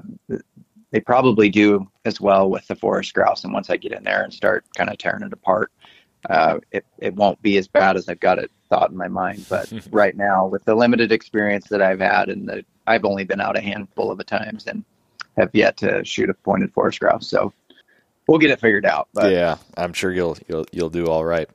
they 0.91 0.99
probably 0.99 1.49
do 1.49 1.87
as 2.05 2.21
well 2.21 2.49
with 2.49 2.67
the 2.67 2.75
forest 2.75 3.13
grouse. 3.13 3.43
And 3.43 3.53
once 3.53 3.69
I 3.69 3.77
get 3.77 3.91
in 3.91 4.03
there 4.03 4.23
and 4.23 4.33
start 4.33 4.65
kind 4.75 4.89
of 4.89 4.97
tearing 4.97 5.23
it 5.23 5.33
apart, 5.33 5.71
uh, 6.29 6.59
it 6.71 6.85
it 6.99 7.13
won't 7.15 7.41
be 7.41 7.57
as 7.57 7.67
bad 7.67 7.95
as 7.95 8.09
I've 8.09 8.19
got 8.19 8.39
it 8.39 8.51
thought 8.69 8.91
in 8.91 8.97
my 8.97 9.07
mind. 9.07 9.45
But 9.49 9.71
right 9.91 10.15
now, 10.15 10.47
with 10.47 10.63
the 10.65 10.75
limited 10.75 11.11
experience 11.11 11.67
that 11.69 11.81
I've 11.81 11.99
had, 11.99 12.29
and 12.29 12.47
the 12.47 12.65
I've 12.87 13.05
only 13.05 13.23
been 13.23 13.41
out 13.41 13.57
a 13.57 13.61
handful 13.61 14.11
of 14.11 14.17
the 14.17 14.23
times 14.23 14.67
and 14.67 14.83
have 15.37 15.49
yet 15.53 15.77
to 15.77 16.03
shoot 16.05 16.29
a 16.29 16.33
pointed 16.33 16.71
forest 16.73 16.99
grouse, 16.99 17.27
so 17.27 17.53
we'll 18.27 18.39
get 18.39 18.51
it 18.51 18.59
figured 18.59 18.85
out. 18.85 19.07
But 19.13 19.31
yeah, 19.31 19.57
I'm 19.77 19.93
sure 19.93 20.11
you'll 20.11 20.37
you'll 20.47 20.65
you'll 20.71 20.89
do 20.89 21.07
all 21.07 21.25
right. 21.25 21.49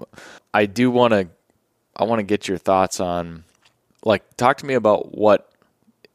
I 0.52 0.66
do 0.66 0.90
want 0.90 1.12
to 1.12 1.28
I 1.96 2.04
want 2.04 2.20
to 2.20 2.24
get 2.24 2.48
your 2.48 2.58
thoughts 2.58 3.00
on 3.00 3.44
like 4.04 4.36
talk 4.36 4.58
to 4.58 4.66
me 4.66 4.74
about 4.74 5.16
what 5.16 5.50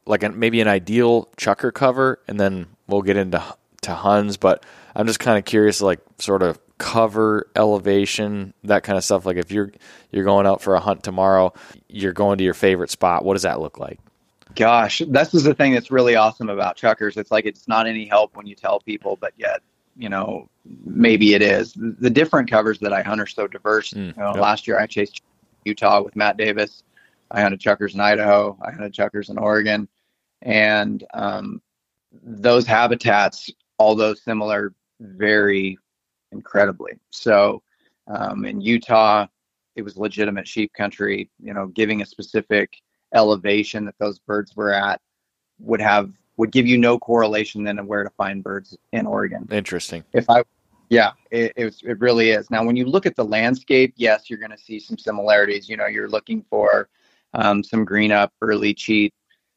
like 0.06 0.22
an, 0.22 0.38
maybe 0.38 0.60
an 0.60 0.68
ideal 0.68 1.28
chukar 1.36 1.72
cover 1.72 2.20
and 2.28 2.38
then 2.38 2.66
we'll 2.86 3.02
get 3.02 3.16
into 3.16 3.42
to 3.82 3.94
Huns, 3.94 4.36
but 4.36 4.64
I'm 4.94 5.06
just 5.06 5.20
kind 5.20 5.38
of 5.38 5.44
curious 5.44 5.80
like 5.80 6.00
sort 6.18 6.42
of 6.42 6.58
cover 6.78 7.48
elevation 7.56 8.52
that 8.64 8.82
kind 8.82 8.98
of 8.98 9.04
stuff 9.04 9.24
like 9.24 9.36
if 9.38 9.50
you're 9.50 9.72
you're 10.10 10.24
going 10.24 10.46
out 10.46 10.60
for 10.60 10.74
a 10.74 10.80
hunt 10.80 11.02
tomorrow, 11.02 11.52
you're 11.88 12.12
going 12.12 12.38
to 12.38 12.44
your 12.44 12.54
favorite 12.54 12.90
spot, 12.90 13.24
what 13.24 13.34
does 13.34 13.42
that 13.42 13.60
look 13.60 13.78
like? 13.78 13.98
Gosh, 14.54 15.02
this 15.06 15.34
is 15.34 15.44
the 15.44 15.54
thing 15.54 15.72
that's 15.72 15.90
really 15.90 16.16
awesome 16.16 16.48
about 16.48 16.76
chukars. 16.76 17.16
It's 17.16 17.30
like 17.30 17.44
it's 17.46 17.68
not 17.68 17.86
any 17.86 18.06
help 18.06 18.36
when 18.36 18.46
you 18.46 18.54
tell 18.54 18.80
people, 18.80 19.16
but 19.20 19.32
yet, 19.36 19.60
you 19.96 20.08
know, 20.08 20.48
maybe 20.84 21.34
it 21.34 21.42
is. 21.42 21.74
The 21.74 22.10
different 22.10 22.50
covers 22.50 22.78
that 22.80 22.92
I 22.92 23.02
hunt 23.02 23.20
are 23.20 23.26
so 23.26 23.46
diverse. 23.46 23.92
Mm, 23.92 24.16
you 24.16 24.22
know, 24.22 24.32
yep. 24.34 24.36
Last 24.36 24.66
year 24.66 24.78
I 24.78 24.86
chased 24.86 25.22
Utah 25.64 26.02
with 26.02 26.16
Matt 26.16 26.36
Davis. 26.36 26.82
I 27.30 27.40
hunted 27.42 27.60
chukars 27.60 27.94
in 27.94 28.00
Idaho. 28.00 28.56
I 28.62 28.70
hunted 28.70 28.92
chukars 28.92 29.30
in 29.30 29.38
Oregon, 29.38 29.88
and 30.42 31.04
um, 31.14 31.60
those 32.22 32.66
habitats, 32.66 33.50
although 33.78 34.14
similar, 34.14 34.74
vary 35.00 35.78
incredibly. 36.32 36.92
So 37.10 37.62
um, 38.06 38.44
in 38.44 38.60
Utah, 38.60 39.26
it 39.74 39.82
was 39.82 39.96
legitimate 39.96 40.46
sheep 40.46 40.72
country. 40.72 41.30
You 41.42 41.54
know, 41.54 41.66
giving 41.68 42.02
a 42.02 42.06
specific 42.06 42.76
elevation 43.14 43.84
that 43.86 43.98
those 43.98 44.18
birds 44.18 44.54
were 44.54 44.72
at 44.72 45.00
would 45.58 45.80
have 45.80 46.12
would 46.36 46.52
give 46.52 46.66
you 46.66 46.78
no 46.78 46.98
correlation 46.98 47.64
then 47.64 47.78
of 47.78 47.86
where 47.86 48.04
to 48.04 48.10
find 48.10 48.42
birds 48.42 48.76
in 48.92 49.06
Oregon. 49.06 49.48
Interesting. 49.50 50.04
If 50.12 50.28
I 50.28 50.42
yeah, 50.88 51.12
it 51.30 51.52
it, 51.56 51.64
was, 51.64 51.82
it 51.82 51.98
really 52.00 52.30
is. 52.30 52.50
Now 52.50 52.64
when 52.64 52.76
you 52.76 52.86
look 52.86 53.06
at 53.06 53.16
the 53.16 53.24
landscape, 53.24 53.94
yes, 53.96 54.30
you're 54.30 54.38
going 54.38 54.52
to 54.52 54.58
see 54.58 54.78
some 54.78 54.98
similarities. 54.98 55.68
You 55.68 55.76
know, 55.76 55.86
you're 55.86 56.08
looking 56.08 56.44
for 56.48 56.88
um, 57.34 57.62
some 57.62 57.84
green 57.84 58.12
up 58.12 58.32
early 58.40 58.72
cheat. 58.74 59.12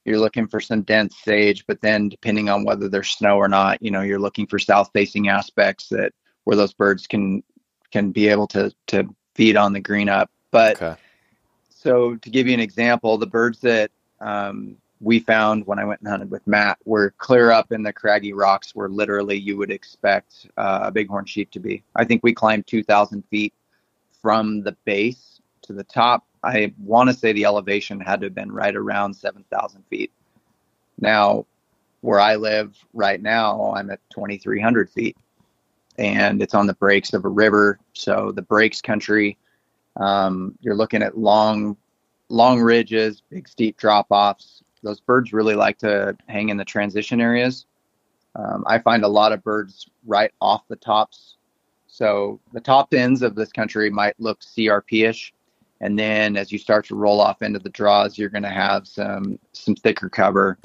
You're 0.05 0.19
looking 0.19 0.47
for 0.47 0.59
some 0.59 0.81
dense 0.81 1.17
sage, 1.23 1.65
but 1.67 1.81
then 1.81 2.09
depending 2.09 2.49
on 2.49 2.63
whether 2.63 2.89
there's 2.89 3.09
snow 3.09 3.37
or 3.37 3.47
not, 3.47 3.81
you 3.81 3.91
know, 3.91 4.01
you're 4.01 4.19
looking 4.19 4.47
for 4.47 4.57
south 4.57 4.89
facing 4.93 5.27
aspects 5.27 5.89
that 5.89 6.13
where 6.45 6.57
those 6.57 6.73
birds 6.73 7.05
can 7.05 7.43
can 7.91 8.11
be 8.11 8.27
able 8.27 8.47
to 8.47 8.73
to 8.87 9.03
feed 9.35 9.55
on 9.55 9.73
the 9.73 9.79
green 9.79 10.09
up. 10.09 10.31
But 10.51 10.81
Okay. 10.81 10.99
so 11.69 12.15
to 12.15 12.29
give 12.29 12.47
you 12.47 12.53
an 12.53 12.59
example, 12.59 13.17
the 13.17 13.27
birds 13.27 13.59
that 13.61 13.91
um, 14.19 14.77
we 15.01 15.19
found 15.19 15.65
when 15.65 15.79
I 15.79 15.85
went 15.85 16.01
and 16.01 16.09
hunted 16.09 16.29
with 16.29 16.45
Matt 16.45 16.77
we 16.85 16.91
were 16.91 17.13
clear 17.17 17.51
up 17.51 17.71
in 17.71 17.83
the 17.83 17.93
craggy 17.93 18.33
rocks 18.33 18.75
where 18.75 18.89
literally 18.89 19.37
you 19.37 19.57
would 19.57 19.71
expect 19.71 20.47
uh, 20.57 20.81
a 20.83 20.91
bighorn 20.91 21.25
sheep 21.25 21.51
to 21.51 21.59
be. 21.59 21.83
I 21.95 22.03
think 22.03 22.21
we 22.23 22.33
climbed 22.33 22.67
2,000 22.67 23.23
feet 23.29 23.53
from 24.21 24.61
the 24.61 24.73
base 24.85 25.39
to 25.63 25.73
the 25.73 25.83
top. 25.83 26.25
I 26.43 26.73
want 26.77 27.09
to 27.09 27.15
say 27.15 27.31
the 27.31 27.45
elevation 27.45 27.99
had 27.99 28.21
to 28.21 28.27
have 28.27 28.35
been 28.35 28.51
right 28.51 28.75
around 28.75 29.13
7,000 29.13 29.83
feet. 29.89 30.11
Now, 30.99 31.45
where 32.01 32.19
I 32.19 32.35
live 32.35 32.77
right 32.93 33.21
now, 33.21 33.73
I'm 33.75 33.89
at 33.89 33.99
2,300 34.11 34.89
feet 34.89 35.17
and 35.97 36.41
it's 36.41 36.53
on 36.53 36.65
the 36.65 36.73
breaks 36.73 37.13
of 37.13 37.25
a 37.25 37.29
river. 37.29 37.77
So 37.93 38.31
the 38.33 38.41
breaks 38.41 38.81
country, 38.81 39.37
um, 39.97 40.57
you're 40.61 40.75
looking 40.75 41.03
at 41.03 41.17
long, 41.17 41.75
long 42.29 42.61
ridges, 42.61 43.21
big 43.29 43.49
steep 43.49 43.77
drop 43.77 44.07
offs. 44.09 44.63
Those 44.83 44.99
birds 44.99 45.33
really 45.33 45.55
like 45.55 45.77
to 45.79 46.15
hang 46.27 46.49
in 46.49 46.57
the 46.57 46.65
transition 46.65 47.19
areas. 47.21 47.65
Um, 48.35 48.63
I 48.67 48.79
find 48.79 49.03
a 49.03 49.07
lot 49.07 49.31
of 49.31 49.43
birds 49.43 49.89
right 50.05 50.31
off 50.39 50.67
the 50.67 50.75
tops. 50.75 51.37
So 51.87 52.39
the 52.53 52.61
top 52.61 52.93
ends 52.93 53.21
of 53.21 53.35
this 53.35 53.51
country 53.51 53.89
might 53.89 54.19
look 54.19 54.39
CRP-ish, 54.41 55.33
and 55.81 55.97
then 55.97 56.37
as 56.37 56.51
you 56.51 56.57
start 56.57 56.85
to 56.85 56.95
roll 56.95 57.19
off 57.19 57.41
into 57.41 57.59
the 57.59 57.69
draws, 57.69 58.17
you're 58.17 58.29
going 58.29 58.43
to 58.43 58.49
have 58.49 58.87
some 58.87 59.39
some 59.53 59.75
thicker 59.75 60.09
cover, 60.09 60.59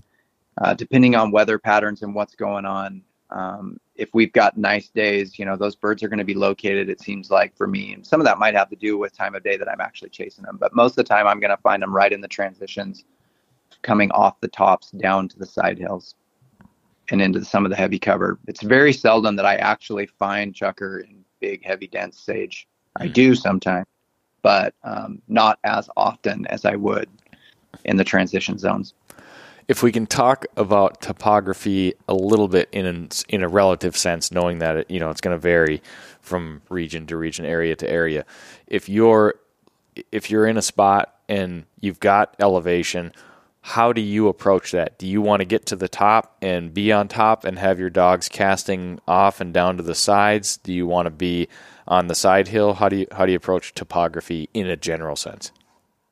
uh, 0.59 0.75
depending 0.75 1.15
on 1.15 1.31
weather 1.31 1.59
patterns 1.59 2.03
and 2.03 2.15
what's 2.15 2.35
going 2.35 2.67
on. 2.67 3.03
Um, 3.31 3.81
if 3.97 4.11
we've 4.13 4.33
got 4.33 4.59
nice 4.59 4.89
days, 4.89 5.39
you 5.39 5.45
know, 5.45 5.57
those 5.57 5.77
birds 5.77 6.03
are 6.03 6.09
going 6.09 6.19
to 6.19 6.25
be 6.25 6.35
located, 6.35 6.89
it 6.89 7.01
seems 7.01 7.31
like 7.31 7.57
for 7.57 7.67
me. 7.67 7.95
And 7.95 8.07
some 8.07 8.21
of 8.21 8.27
that 8.27 8.39
might 8.39 8.55
have 8.55 8.69
to 8.71 8.77
do 8.77 8.99
with 8.99 9.17
time 9.17 9.35
of 9.35 9.43
day 9.43 9.57
that 9.57 9.69
I'm 9.69 9.81
actually 9.81 10.11
chasing 10.11 10.45
them. 10.45 10.57
But 10.61 10.75
most 10.75 10.93
of 10.93 10.97
the 10.97 11.05
time, 11.05 11.27
I'm 11.27 11.41
going 11.41 11.51
to 11.51 11.63
find 11.63 11.83
them 11.83 11.95
right 11.95 12.13
in 12.13 12.21
the 12.21 12.29
transitions, 12.29 13.05
coming 13.83 14.11
off 14.13 14.41
the 14.41 14.49
tops 14.49 14.91
down 14.93 15.29
to 15.29 15.39
the 15.39 15.47
side 15.47 15.79
hills 15.79 16.15
and 17.11 17.21
into 17.21 17.45
some 17.45 17.65
of 17.65 17.71
the 17.71 17.77
heavy 17.77 17.99
cover. 17.99 18.39
It's 18.47 18.63
very 18.63 18.93
seldom 18.93 19.37
that 19.37 19.47
I 19.47 19.57
actually 19.57 20.07
find 20.07 20.55
chukar 20.55 21.05
in 21.05 21.25
big, 21.41 21.65
heavy, 21.65 21.87
dense 21.87 22.19
sage. 22.19 22.67
I 22.97 23.09
do 23.09 23.35
sometimes, 23.35 23.87
but 24.43 24.75
um, 24.83 25.21
not 25.29 25.59
as 25.65 25.89
often 25.97 26.47
as 26.47 26.65
I 26.65 26.77
would 26.77 27.09
in 27.85 27.97
the 27.97 28.05
transition 28.05 28.59
zones. 28.59 28.95
If 29.67 29.83
we 29.83 29.93
can 29.93 30.07
talk 30.07 30.45
about 30.57 31.01
topography 31.01 31.95
a 32.07 32.15
little 32.15 32.49
bit 32.49 32.69
in 32.73 32.87
a, 32.87 33.35
in 33.35 33.43
a 33.43 33.49
relative 33.49 33.97
sense, 33.97 34.31
knowing 34.31 34.59
that 34.59 34.77
it, 34.77 34.91
you 34.91 35.01
know 35.01 35.11
it's 35.11 35.23
going 35.23 35.35
to 35.35 35.41
vary 35.41 35.83
from 36.21 36.61
region 36.69 37.07
to 37.07 37.17
region, 37.17 37.47
area 37.47 37.75
to 37.77 37.91
area. 37.91 38.27
If 38.67 38.89
you're 38.89 39.35
if 40.13 40.31
you're 40.31 40.47
in 40.47 40.59
a 40.59 40.63
spot 40.63 41.15
and 41.29 41.65
you've 41.81 42.01
got 42.01 42.35
elevation, 42.41 43.13
how 43.67 43.95
do 43.95 44.03
you 44.03 44.29
approach 44.29 44.73
that? 44.73 44.99
Do 44.99 45.07
you 45.07 45.23
want 45.23 45.41
to 45.41 45.47
get 45.47 45.65
to 45.67 45.77
the 45.77 45.89
top 45.89 46.37
and 46.43 46.75
be 46.75 46.93
on 46.93 47.09
top 47.09 47.47
and 47.47 47.59
have 47.59 47.79
your 47.79 47.89
dogs 47.89 48.29
casting 48.29 49.01
off 49.09 49.41
and 49.41 49.55
down 49.55 49.79
to 49.79 49.83
the 49.83 49.95
sides? 49.95 50.59
Do 50.59 50.71
you 50.71 50.87
want 50.87 51.07
to 51.07 51.11
be 51.11 51.49
on 51.89 52.09
the 52.09 52.15
side 52.15 52.49
hill? 52.49 52.75
How 52.75 52.91
do 52.91 52.97
you 52.97 53.07
how 53.13 53.25
do 53.25 53.33
you 53.33 53.39
approach 53.39 53.73
topography 53.73 54.51
in 54.53 54.67
a 54.67 54.77
general 54.77 55.17
sense? 55.17 55.51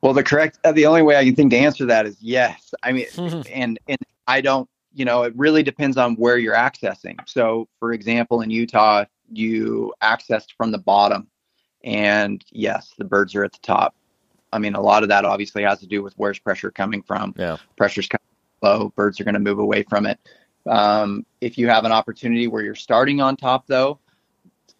Well, 0.01 0.13
the 0.13 0.23
correct 0.23 0.57
uh, 0.63 0.71
the 0.71 0.87
only 0.87 1.03
way 1.03 1.15
I 1.15 1.23
can 1.23 1.35
think 1.35 1.51
to 1.51 1.57
answer 1.57 1.85
that 1.85 2.07
is 2.07 2.17
yes. 2.19 2.73
I 2.81 2.91
mean, 2.91 3.05
and 3.53 3.79
and 3.87 3.99
I 4.27 4.41
don't, 4.41 4.67
you 4.95 5.05
know, 5.05 5.21
it 5.21 5.33
really 5.35 5.61
depends 5.61 5.95
on 5.95 6.15
where 6.15 6.39
you're 6.39 6.55
accessing. 6.55 7.17
So, 7.27 7.67
for 7.77 7.93
example, 7.93 8.41
in 8.41 8.49
Utah, 8.49 9.05
you 9.31 9.93
accessed 10.01 10.53
from 10.57 10.71
the 10.71 10.79
bottom, 10.79 11.27
and 11.83 12.43
yes, 12.51 12.95
the 12.97 13.05
birds 13.05 13.35
are 13.35 13.43
at 13.43 13.53
the 13.53 13.59
top. 13.61 13.93
I 14.53 14.59
mean, 14.59 14.75
a 14.75 14.81
lot 14.81 15.03
of 15.03 15.09
that 15.09 15.25
obviously 15.25 15.63
has 15.63 15.79
to 15.79 15.87
do 15.87 16.03
with 16.03 16.13
where's 16.15 16.39
pressure 16.39 16.71
coming 16.71 17.01
from. 17.01 17.33
Yeah, 17.37 17.57
pressure's 17.75 18.07
coming 18.07 18.21
low, 18.61 18.93
birds 18.95 19.19
are 19.19 19.25
going 19.25 19.33
to 19.33 19.39
move 19.39 19.59
away 19.59 19.83
from 19.83 20.05
it. 20.05 20.19
Um, 20.65 21.25
if 21.41 21.57
you 21.57 21.67
have 21.67 21.83
an 21.83 21.91
opportunity 21.91 22.47
where 22.47 22.63
you're 22.63 22.75
starting 22.75 23.19
on 23.19 23.35
top, 23.35 23.67
though, 23.67 23.99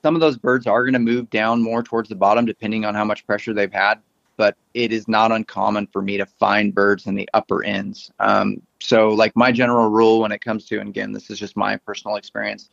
some 0.04 0.16
of 0.16 0.22
those 0.22 0.38
birds 0.38 0.68
are 0.68 0.84
going 0.84 0.94
to 0.94 1.00
move 1.00 1.30
down 1.30 1.64
more 1.64 1.82
towards 1.82 2.10
the 2.10 2.16
bottom 2.16 2.46
depending 2.46 2.86
on 2.86 2.94
how 2.94 3.06
much 3.06 3.26
pressure 3.26 3.54
they've 3.54 3.74
had 3.74 4.00
but 4.36 4.58
it 4.74 4.92
is 4.92 5.08
not 5.08 5.32
uncommon 5.32 5.88
for 5.88 6.02
me 6.02 6.18
to 6.18 6.26
find 6.26 6.74
birds 6.74 7.08
in 7.08 7.16
the 7.16 7.30
upper 7.34 7.64
ends 7.64 8.12
um, 8.20 8.62
so 8.80 9.10
like 9.10 9.36
my 9.36 9.52
general 9.52 9.90
rule 9.90 10.20
when 10.20 10.32
it 10.32 10.42
comes 10.42 10.66
to 10.66 10.80
and 10.80 10.90
again 10.90 11.12
this 11.12 11.30
is 11.30 11.40
just 11.40 11.56
my 11.56 11.78
personal 11.78 12.18
experience 12.18 12.70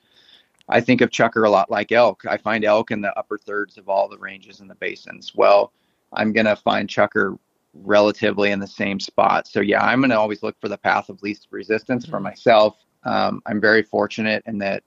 i 0.69 0.81
think 0.81 1.01
of 1.01 1.11
chukar 1.11 1.47
a 1.47 1.51
lot 1.51 1.71
like 1.71 1.93
elk 1.93 2.25
i 2.29 2.37
find 2.37 2.65
elk 2.65 2.91
in 2.91 3.01
the 3.01 3.17
upper 3.19 3.39
thirds 3.39 3.79
of 3.79 3.89
all 3.89 4.09
the 4.09 4.19
ranges 4.19 4.61
in 4.61 4.69
the 4.69 4.75
basins 4.75 5.33
well 5.35 5.73
i'm 6.13 6.33
going 6.33 6.47
to 6.47 6.57
find 6.57 6.89
Chukar 6.89 7.39
relatively 7.75 8.51
in 8.51 8.59
the 8.59 8.67
same 8.67 8.99
spot 8.99 9.47
so 9.47 9.61
yeah 9.61 9.85
i'm 9.85 10.01
going 10.01 10.11
to 10.11 10.19
always 10.19 10.43
look 10.43 10.61
for 10.61 10.69
the 10.69 10.79
path 10.79 11.09
of 11.09 11.23
least 11.23 11.47
resistance 11.51 12.05
for 12.05 12.21
myself 12.21 12.77
um, 13.05 13.43
i'm 13.47 13.61
very 13.61 13.83
fortunate 13.83 14.43
in 14.47 14.59
that 14.59 14.83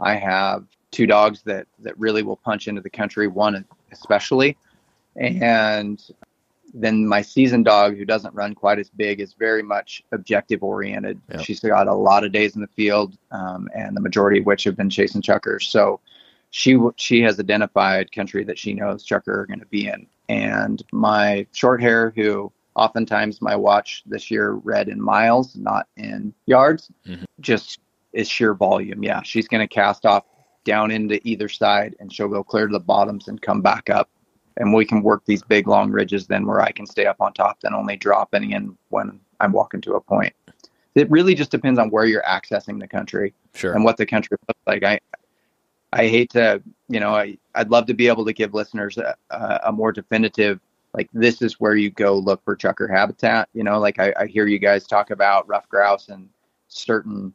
i 0.00 0.14
have 0.14 0.66
two 0.96 1.06
dogs 1.06 1.42
that 1.42 1.66
that 1.80 1.98
really 1.98 2.22
will 2.22 2.36
punch 2.36 2.68
into 2.68 2.80
the 2.80 2.90
country. 2.90 3.28
One 3.28 3.64
especially, 3.92 4.56
and 5.16 6.02
then 6.72 7.06
my 7.06 7.22
season 7.22 7.62
dog, 7.62 7.96
who 7.96 8.04
doesn't 8.04 8.34
run 8.34 8.54
quite 8.54 8.78
as 8.78 8.88
big, 8.88 9.20
is 9.20 9.34
very 9.34 9.62
much 9.62 10.02
objective 10.12 10.62
oriented. 10.62 11.20
Yep. 11.30 11.40
She's 11.42 11.60
got 11.60 11.86
a 11.86 11.94
lot 11.94 12.24
of 12.24 12.32
days 12.32 12.54
in 12.54 12.62
the 12.62 12.68
field, 12.68 13.16
um, 13.30 13.68
and 13.74 13.94
the 13.94 14.00
majority 14.00 14.40
of 14.40 14.46
which 14.46 14.64
have 14.64 14.76
been 14.76 14.90
chasing 14.90 15.20
chukars. 15.20 15.64
So 15.64 16.00
she 16.50 16.78
she 16.96 17.20
has 17.22 17.38
identified 17.38 18.10
country 18.10 18.44
that 18.44 18.58
she 18.58 18.72
knows 18.72 19.06
chukar 19.06 19.28
are 19.28 19.46
going 19.46 19.60
to 19.60 19.66
be 19.66 19.88
in. 19.88 20.06
And 20.28 20.82
my 20.92 21.46
short 21.52 21.80
hair, 21.80 22.12
who 22.14 22.52
oftentimes 22.74 23.40
my 23.40 23.56
watch 23.56 24.02
this 24.06 24.30
year 24.30 24.52
read 24.52 24.88
in 24.88 25.00
miles, 25.00 25.56
not 25.56 25.88
in 25.96 26.34
yards, 26.46 26.90
mm-hmm. 27.06 27.24
just 27.40 27.80
is 28.12 28.28
sheer 28.28 28.54
volume. 28.54 29.02
Yeah, 29.02 29.22
she's 29.22 29.48
going 29.48 29.66
to 29.66 29.72
cast 29.72 30.06
off 30.06 30.24
down 30.64 30.90
into 30.90 31.20
either 31.26 31.48
side 31.48 31.94
and 32.00 32.12
she'll 32.12 32.28
go 32.28 32.42
clear 32.42 32.66
to 32.66 32.72
the 32.72 32.80
bottoms 32.80 33.28
and 33.28 33.40
come 33.40 33.62
back 33.62 33.88
up. 33.88 34.10
And 34.58 34.72
we 34.72 34.84
can 34.86 35.02
work 35.02 35.22
these 35.26 35.42
big 35.42 35.68
long 35.68 35.90
ridges 35.90 36.26
then 36.26 36.46
where 36.46 36.60
I 36.60 36.72
can 36.72 36.86
stay 36.86 37.06
up 37.06 37.20
on 37.20 37.32
top, 37.34 37.60
then 37.60 37.74
only 37.74 37.96
dropping 37.96 38.52
in 38.52 38.76
when 38.88 39.20
I'm 39.40 39.52
walking 39.52 39.82
to 39.82 39.94
a 39.94 40.00
point. 40.00 40.32
It 40.94 41.10
really 41.10 41.34
just 41.34 41.50
depends 41.50 41.78
on 41.78 41.90
where 41.90 42.06
you're 42.06 42.22
accessing 42.22 42.80
the 42.80 42.88
country 42.88 43.34
sure. 43.54 43.74
and 43.74 43.84
what 43.84 43.98
the 43.98 44.06
country 44.06 44.38
looks 44.48 44.60
like. 44.66 44.82
I 44.82 44.98
I 45.92 46.08
hate 46.08 46.30
to, 46.30 46.62
you 46.88 47.00
know, 47.00 47.14
I, 47.14 47.38
I'd 47.54 47.70
love 47.70 47.86
to 47.86 47.94
be 47.94 48.08
able 48.08 48.24
to 48.26 48.32
give 48.32 48.54
listeners 48.54 48.98
a, 48.98 49.16
a 49.30 49.72
more 49.72 49.92
definitive, 49.92 50.60
like, 50.92 51.08
this 51.12 51.42
is 51.42 51.60
where 51.60 51.76
you 51.76 51.90
go 51.90 52.16
look 52.16 52.42
for 52.44 52.56
chukar 52.56 52.90
habitat. 52.90 53.48
You 53.54 53.64
know, 53.64 53.78
like 53.78 53.98
I, 53.98 54.12
I 54.18 54.26
hear 54.26 54.46
you 54.46 54.58
guys 54.58 54.86
talk 54.86 55.10
about 55.10 55.48
ruffed 55.48 55.68
grouse 55.68 56.08
and 56.08 56.28
certain 56.68 57.32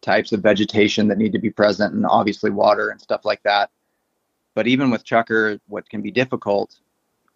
types 0.00 0.32
of 0.32 0.40
vegetation 0.40 1.08
that 1.08 1.18
need 1.18 1.32
to 1.32 1.38
be 1.38 1.50
present 1.50 1.94
and 1.94 2.06
obviously 2.06 2.50
water 2.50 2.90
and 2.90 3.00
stuff 3.00 3.24
like 3.24 3.42
that. 3.42 3.70
But 4.54 4.66
even 4.66 4.90
with 4.90 5.04
chukar, 5.04 5.60
what 5.68 5.88
can 5.88 6.02
be 6.02 6.10
difficult 6.10 6.80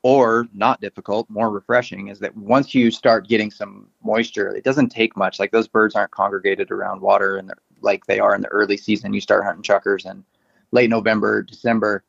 or 0.02 0.48
not 0.52 0.80
difficult, 0.80 1.30
more 1.30 1.50
refreshing 1.50 2.08
is 2.08 2.18
that 2.18 2.36
once 2.36 2.74
you 2.74 2.90
start 2.90 3.28
getting 3.28 3.50
some 3.50 3.88
moisture, 4.02 4.54
it 4.54 4.64
doesn't 4.64 4.88
take 4.88 5.16
much. 5.16 5.38
Like 5.38 5.52
those 5.52 5.68
birds 5.68 5.94
aren't 5.94 6.10
congregated 6.10 6.70
around 6.70 7.00
water 7.00 7.36
and 7.36 7.52
like 7.80 8.04
they 8.06 8.18
are 8.18 8.34
in 8.34 8.40
the 8.40 8.48
early 8.48 8.76
season. 8.76 9.12
You 9.14 9.20
start 9.20 9.44
hunting 9.44 9.62
chukars, 9.62 10.10
in 10.10 10.24
late 10.72 10.90
November, 10.90 11.42
December. 11.42 12.02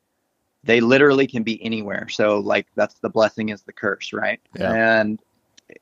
They 0.63 0.79
literally 0.79 1.27
can 1.27 1.43
be 1.43 1.63
anywhere. 1.63 2.07
So 2.09 2.39
like 2.39 2.67
that's 2.75 2.95
the 2.95 3.09
blessing 3.09 3.49
is 3.49 3.61
the 3.61 3.73
curse, 3.73 4.13
right? 4.13 4.39
Yeah. 4.57 4.99
And 4.99 5.19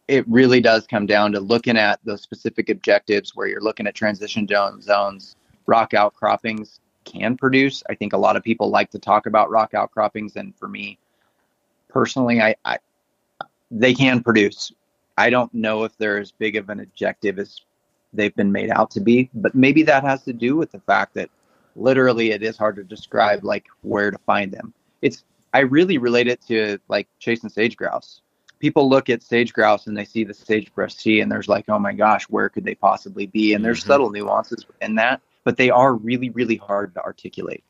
it 0.07 0.27
really 0.27 0.61
does 0.61 0.88
come 0.88 1.05
down 1.05 1.32
to 1.34 1.39
looking 1.39 1.77
at 1.77 1.99
those 2.03 2.21
specific 2.21 2.69
objectives 2.69 3.36
where 3.36 3.47
you're 3.47 3.61
looking 3.61 3.88
at 3.88 3.95
transition 3.95 4.47
zones, 4.47 5.36
rock 5.65 5.93
outcroppings 5.93 6.79
can 7.05 7.38
produce. 7.38 7.84
I 7.89 7.95
think 7.95 8.13
a 8.13 8.17
lot 8.17 8.36
of 8.36 8.43
people 8.43 8.69
like 8.69 8.91
to 8.91 8.99
talk 8.99 9.25
about 9.25 9.49
rock 9.49 9.73
outcroppings, 9.73 10.36
and 10.36 10.55
for 10.55 10.67
me 10.67 10.97
personally, 11.89 12.41
I, 12.41 12.55
I 12.65 12.77
they 13.69 13.93
can 13.93 14.21
produce. 14.21 14.71
I 15.17 15.29
don't 15.29 15.53
know 15.53 15.84
if 15.84 15.97
they're 15.97 16.19
as 16.19 16.32
big 16.32 16.55
of 16.55 16.69
an 16.69 16.79
objective 16.79 17.39
as 17.39 17.61
they've 18.13 18.36
been 18.36 18.51
made 18.51 18.69
out 18.69 18.91
to 18.91 18.99
be, 18.99 19.29
but 19.34 19.55
maybe 19.55 19.84
that 19.84 20.03
has 20.03 20.23
to 20.23 20.34
do 20.34 20.55
with 20.55 20.71
the 20.71 20.79
fact 20.82 21.13
that 21.15 21.29
literally 21.76 22.32
it 22.32 22.43
is 22.43 22.57
hard 22.57 22.76
to 22.78 22.84
describe 22.84 23.43
like 23.43 23.65
where 23.82 24.11
to 24.11 24.17
find 24.19 24.51
them. 24.51 24.74
It's 25.01 25.24
I 25.53 25.59
really 25.59 25.97
relate 25.97 26.28
it 26.28 26.41
to 26.47 26.80
like 26.88 27.07
chasing 27.19 27.49
sage 27.49 27.76
grouse 27.76 28.22
people 28.61 28.88
look 28.88 29.09
at 29.09 29.24
sage 29.24 29.51
grouse 29.51 29.88
and 29.88 29.97
they 29.97 30.05
see 30.05 30.24
the 30.24 30.34
sagebrush 30.34 30.93
sea 30.93 31.19
and 31.19 31.30
there's 31.30 31.49
like, 31.49 31.65
oh 31.67 31.80
my 31.80 31.91
gosh, 31.91 32.24
where 32.26 32.47
could 32.47 32.63
they 32.63 32.76
possibly 32.76 33.26
be? 33.26 33.53
And 33.53 33.65
there's 33.65 33.82
mm-hmm. 33.82 33.89
subtle 33.89 34.11
nuances 34.11 34.65
in 34.82 34.95
that, 34.95 35.19
but 35.43 35.57
they 35.57 35.72
are 35.72 35.93
really, 35.93 36.30
really 36.30 36.55
hard 36.55 36.93
to 36.93 37.03
articulate. 37.03 37.63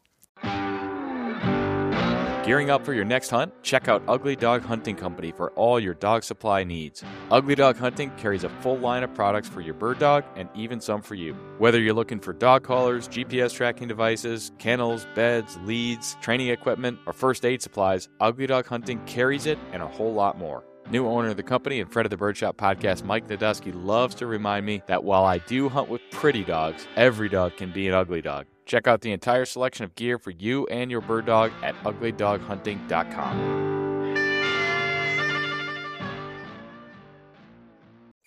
Gearing 2.44 2.72
up 2.72 2.84
for 2.84 2.96
your 2.96 3.06
next 3.06 3.30
hunt? 3.30 3.54
Check 3.62 3.88
out 3.88 4.02
Ugly 4.08 4.36
Dog 4.36 4.64
Hunting 4.64 4.96
Company 4.96 5.32
for 5.32 5.52
all 5.52 5.80
your 5.80 5.94
dog 5.94 6.24
supply 6.24 6.64
needs. 6.64 7.04
Ugly 7.30 7.54
Dog 7.54 7.78
Hunting 7.78 8.10
carries 8.18 8.44
a 8.44 8.50
full 8.50 8.80
line 8.80 9.04
of 9.04 9.14
products 9.14 9.48
for 9.48 9.62
your 9.62 9.76
bird 9.76 10.00
dog 10.00 10.24
and 10.36 10.50
even 10.56 10.82
some 10.82 11.04
for 11.04 11.14
you. 11.14 11.36
Whether 11.60 11.80
you're 11.80 11.94
looking 11.94 12.20
for 12.20 12.34
dog 12.34 12.64
collars, 12.64 13.08
GPS 13.08 13.54
tracking 13.54 13.88
devices, 13.88 14.54
kennels, 14.58 15.06
beds, 15.14 15.56
leads, 15.66 16.18
training 16.20 16.48
equipment, 16.48 16.98
or 17.06 17.14
first 17.14 17.46
aid 17.46 17.62
supplies, 17.62 18.10
Ugly 18.20 18.48
Dog 18.48 18.66
Hunting 18.66 19.00
carries 19.06 19.46
it 19.46 19.60
and 19.72 19.84
a 19.84 19.88
whole 19.88 20.12
lot 20.12 20.40
more. 20.40 20.64
New 20.90 21.08
owner 21.08 21.28
of 21.28 21.38
the 21.38 21.44
company 21.44 21.80
and 21.80 21.94
friend 21.94 22.08
of 22.08 22.10
the 22.10 22.18
Birdshot 22.18 22.58
podcast, 22.58 23.04
Mike 23.04 23.28
Nadusky, 23.28 23.72
loves 23.72 24.16
to 24.16 24.26
remind 24.26 24.66
me 24.66 24.82
that 24.88 25.04
while 25.04 25.26
I 25.26 25.38
do 25.38 25.70
hunt 25.70 25.90
with 25.90 26.02
pretty 26.10 26.44
dogs, 26.44 26.88
every 26.96 27.30
dog 27.30 27.56
can 27.56 27.72
be 27.72 27.88
an 27.88 27.94
ugly 27.94 28.24
dog. 28.24 28.48
Check 28.72 28.88
out 28.88 29.02
the 29.02 29.12
entire 29.12 29.44
selection 29.44 29.84
of 29.84 29.96
gear 29.96 30.18
for 30.18 30.32
you 30.32 30.66
and 30.68 30.90
your 30.90 31.02
bird 31.02 31.26
dog 31.26 31.52
at 31.62 31.76
uglydoghunting.com. 31.84 33.72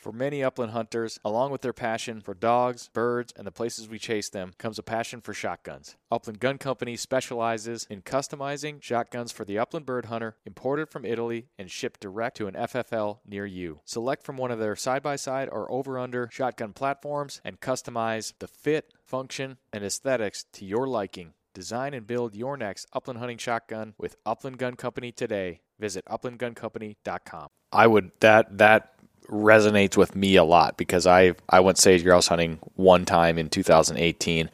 For 0.05 0.13
many 0.13 0.45
upland 0.45 0.73
hunters, 0.73 1.19
along 1.25 1.51
with 1.51 1.63
their 1.63 1.73
passion 1.73 2.21
for 2.21 2.35
dogs, 2.35 2.91
birds, 2.93 3.33
and 3.35 3.47
the 3.47 3.51
places 3.51 3.89
we 3.89 3.99
chase 3.99 4.29
them, 4.29 4.53
comes 4.59 4.79
a 4.79 4.83
passion 4.83 5.23
for 5.23 5.33
shotguns. 5.33 5.97
Upland 6.11 6.41
Gun 6.41 6.59
Company 6.59 6.95
specializes 6.95 7.87
in 7.89 8.03
customizing 8.03 8.83
shotguns 8.83 9.33
for 9.33 9.47
the 9.47 9.59
upland 9.59 9.87
bird 9.87 10.05
hunter, 10.05 10.37
imported 10.45 10.91
from 10.91 11.07
Italy 11.07 11.47
and 11.59 11.71
shipped 11.71 12.01
direct 12.01 12.37
to 12.37 12.49
an 12.49 12.53
FFL 12.53 13.21
near 13.27 13.47
you. 13.47 13.81
Select 13.87 14.23
from 14.23 14.37
one 14.37 14.51
of 14.51 14.59
their 14.59 14.77
side 14.77 15.03
by 15.03 15.17
side 15.17 15.49
or 15.51 15.73
over 15.73 15.99
under 15.99 16.29
shotgun 16.31 16.75
platforms 16.75 17.41
and 17.43 17.63
customize 17.63 18.35
the 18.41 18.47
fit, 18.47 18.93
function, 19.15 19.59
and 19.73 19.85
aesthetics 19.85 20.45
to 20.53 20.65
your 20.65 20.89
liking. 20.89 21.35
Design 21.55 21.95
and 21.95 22.05
build 22.05 22.35
your 22.35 22.57
next 22.57 22.85
upland 22.93 23.21
hunting 23.21 23.39
shotgun 23.39 23.95
with 23.97 24.17
Upland 24.27 24.59
Gun 24.59 24.75
Company 24.75 25.13
today. 25.13 25.61
Visit 25.79 26.05
uplandguncompany.com. 26.07 27.47
I 27.71 27.87
would 27.87 28.11
that 28.19 28.59
that 28.59 28.95
resonates 29.29 29.97
with 29.97 30.17
me 30.17 30.35
a 30.35 30.43
lot 30.43 30.77
because 30.77 31.07
I 31.07 31.35
I 31.49 31.61
went 31.61 31.79
sage 31.79 32.03
grouse 32.03 32.27
hunting 32.27 32.59
one 32.75 33.05
time 33.05 33.39
in 33.39 33.51
2018 33.51 34.51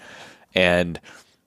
and 0.54 1.00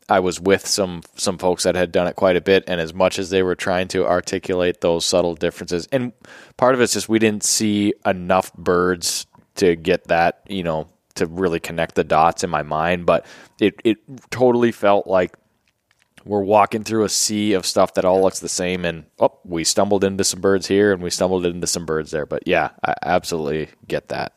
I 0.10 0.20
was 0.20 0.40
with 0.40 0.66
some 0.66 1.04
some 1.16 1.38
folks 1.38 1.64
that 1.64 1.76
had 1.76 1.92
done 1.92 2.08
it 2.08 2.16
quite 2.16 2.36
a 2.36 2.42
bit 2.42 2.64
and 2.66 2.82
as 2.82 2.96
much 2.96 3.20
as 3.20 3.30
they 3.30 3.44
were 3.44 3.56
trying 3.56 3.90
to 3.90 4.08
articulate 4.08 4.82
those 4.82 5.06
subtle 5.06 5.36
differences 5.36 5.88
and 5.92 6.14
part 6.58 6.74
of 6.74 6.82
it's 6.82 6.94
just 6.94 7.08
we 7.10 7.20
didn't 7.20 7.44
see 7.44 7.94
enough 8.06 8.52
birds 8.56 9.28
to 9.56 9.76
get 9.76 10.06
that, 10.06 10.42
you 10.48 10.64
know, 10.64 10.88
to 11.16 11.26
really 11.28 11.60
connect 11.60 11.96
the 11.96 12.04
dots 12.04 12.44
in 12.44 12.50
my 12.50 12.64
mind, 12.64 13.06
but 13.06 13.26
it 13.60 13.80
it 13.84 13.98
totally 14.30 14.72
felt 14.72 15.08
like 15.08 15.36
we're 16.26 16.42
walking 16.42 16.84
through 16.84 17.04
a 17.04 17.10
sea 17.10 17.54
of 17.54 17.66
stuff 17.66 17.96
that 17.96 18.06
all 18.06 18.22
looks 18.22 18.40
the 18.40 18.50
same, 18.50 18.86
and 18.86 19.06
oh, 19.20 19.38
we 19.44 19.64
stumbled 19.64 20.04
into 20.04 20.24
some 20.24 20.42
birds 20.42 20.68
here 20.68 20.94
and 20.94 21.04
we 21.04 21.10
stumbled 21.10 21.46
into 21.46 21.68
some 21.68 21.86
birds 21.86 22.12
there. 22.12 22.26
But 22.26 22.48
yeah, 22.48 22.70
I 22.86 22.94
absolutely 23.04 23.70
get 23.88 24.08
that. 24.10 24.34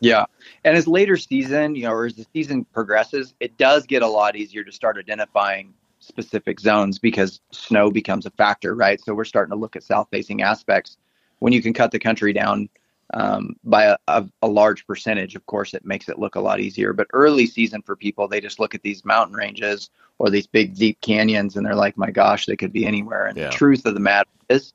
Yeah. 0.00 0.24
And 0.64 0.76
as 0.76 0.88
later 0.88 1.16
season, 1.16 1.74
you 1.74 1.84
know, 1.84 1.92
or 1.92 2.06
as 2.06 2.14
the 2.14 2.26
season 2.32 2.64
progresses, 2.64 3.34
it 3.38 3.58
does 3.58 3.86
get 3.86 4.02
a 4.02 4.08
lot 4.08 4.34
easier 4.34 4.64
to 4.64 4.72
start 4.72 4.96
identifying 4.96 5.74
specific 5.98 6.58
zones 6.58 6.98
because 6.98 7.40
snow 7.52 7.90
becomes 7.90 8.24
a 8.24 8.30
factor, 8.30 8.74
right? 8.74 8.98
So 9.00 9.12
we're 9.12 9.24
starting 9.24 9.50
to 9.50 9.58
look 9.58 9.76
at 9.76 9.82
south 9.82 10.08
facing 10.10 10.40
aspects. 10.40 10.96
When 11.40 11.52
you 11.52 11.62
can 11.62 11.74
cut 11.74 11.90
the 11.90 11.98
country 11.98 12.32
down 12.32 12.70
um, 13.14 13.56
by 13.64 13.84
a, 13.84 13.96
a, 14.08 14.26
a, 14.42 14.48
large 14.48 14.86
percentage, 14.86 15.34
of 15.34 15.44
course, 15.46 15.74
it 15.74 15.84
makes 15.84 16.08
it 16.08 16.18
look 16.18 16.36
a 16.36 16.40
lot 16.40 16.60
easier. 16.60 16.92
But 16.92 17.08
early 17.12 17.46
season 17.46 17.82
for 17.82 17.96
people, 17.96 18.28
they 18.28 18.40
just 18.40 18.60
look 18.60 18.74
at 18.74 18.82
these 18.82 19.04
mountain 19.04 19.36
ranges 19.36 19.90
or 20.18 20.30
these 20.30 20.46
big, 20.46 20.76
deep 20.76 21.00
canyons 21.00 21.56
and 21.56 21.66
they're 21.66 21.74
like, 21.74 21.96
my 21.96 22.10
gosh, 22.10 22.46
they 22.46 22.56
could 22.56 22.72
be 22.72 22.86
anywhere. 22.86 23.26
And 23.26 23.36
yeah. 23.36 23.46
the 23.46 23.54
truth 23.54 23.86
of 23.86 23.94
the 23.94 24.00
matter 24.00 24.30
is, 24.48 24.72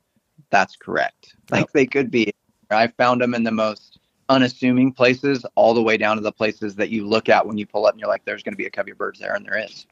that's 0.49 0.75
correct. 0.75 1.35
Like 1.49 1.61
yep. 1.61 1.71
they 1.73 1.85
could 1.85 2.11
be. 2.11 2.33
I 2.69 2.87
found 2.87 3.21
them 3.21 3.35
in 3.35 3.43
the 3.43 3.51
most 3.51 3.99
unassuming 4.29 4.91
places 4.91 5.45
all 5.55 5.73
the 5.73 5.81
way 5.81 5.97
down 5.97 6.17
to 6.17 6.23
the 6.23 6.31
places 6.31 6.75
that 6.75 6.89
you 6.89 7.07
look 7.07 7.29
at 7.29 7.45
when 7.45 7.57
you 7.57 7.65
pull 7.65 7.85
up 7.85 7.93
and 7.93 7.99
you're 7.99 8.09
like, 8.09 8.25
there's 8.25 8.43
going 8.43 8.53
to 8.53 8.57
be 8.57 8.65
a 8.65 8.71
covey 8.71 8.91
of 8.91 8.97
birds 8.97 9.19
there, 9.19 9.35
and 9.35 9.45
there 9.45 9.57
is. 9.57 9.85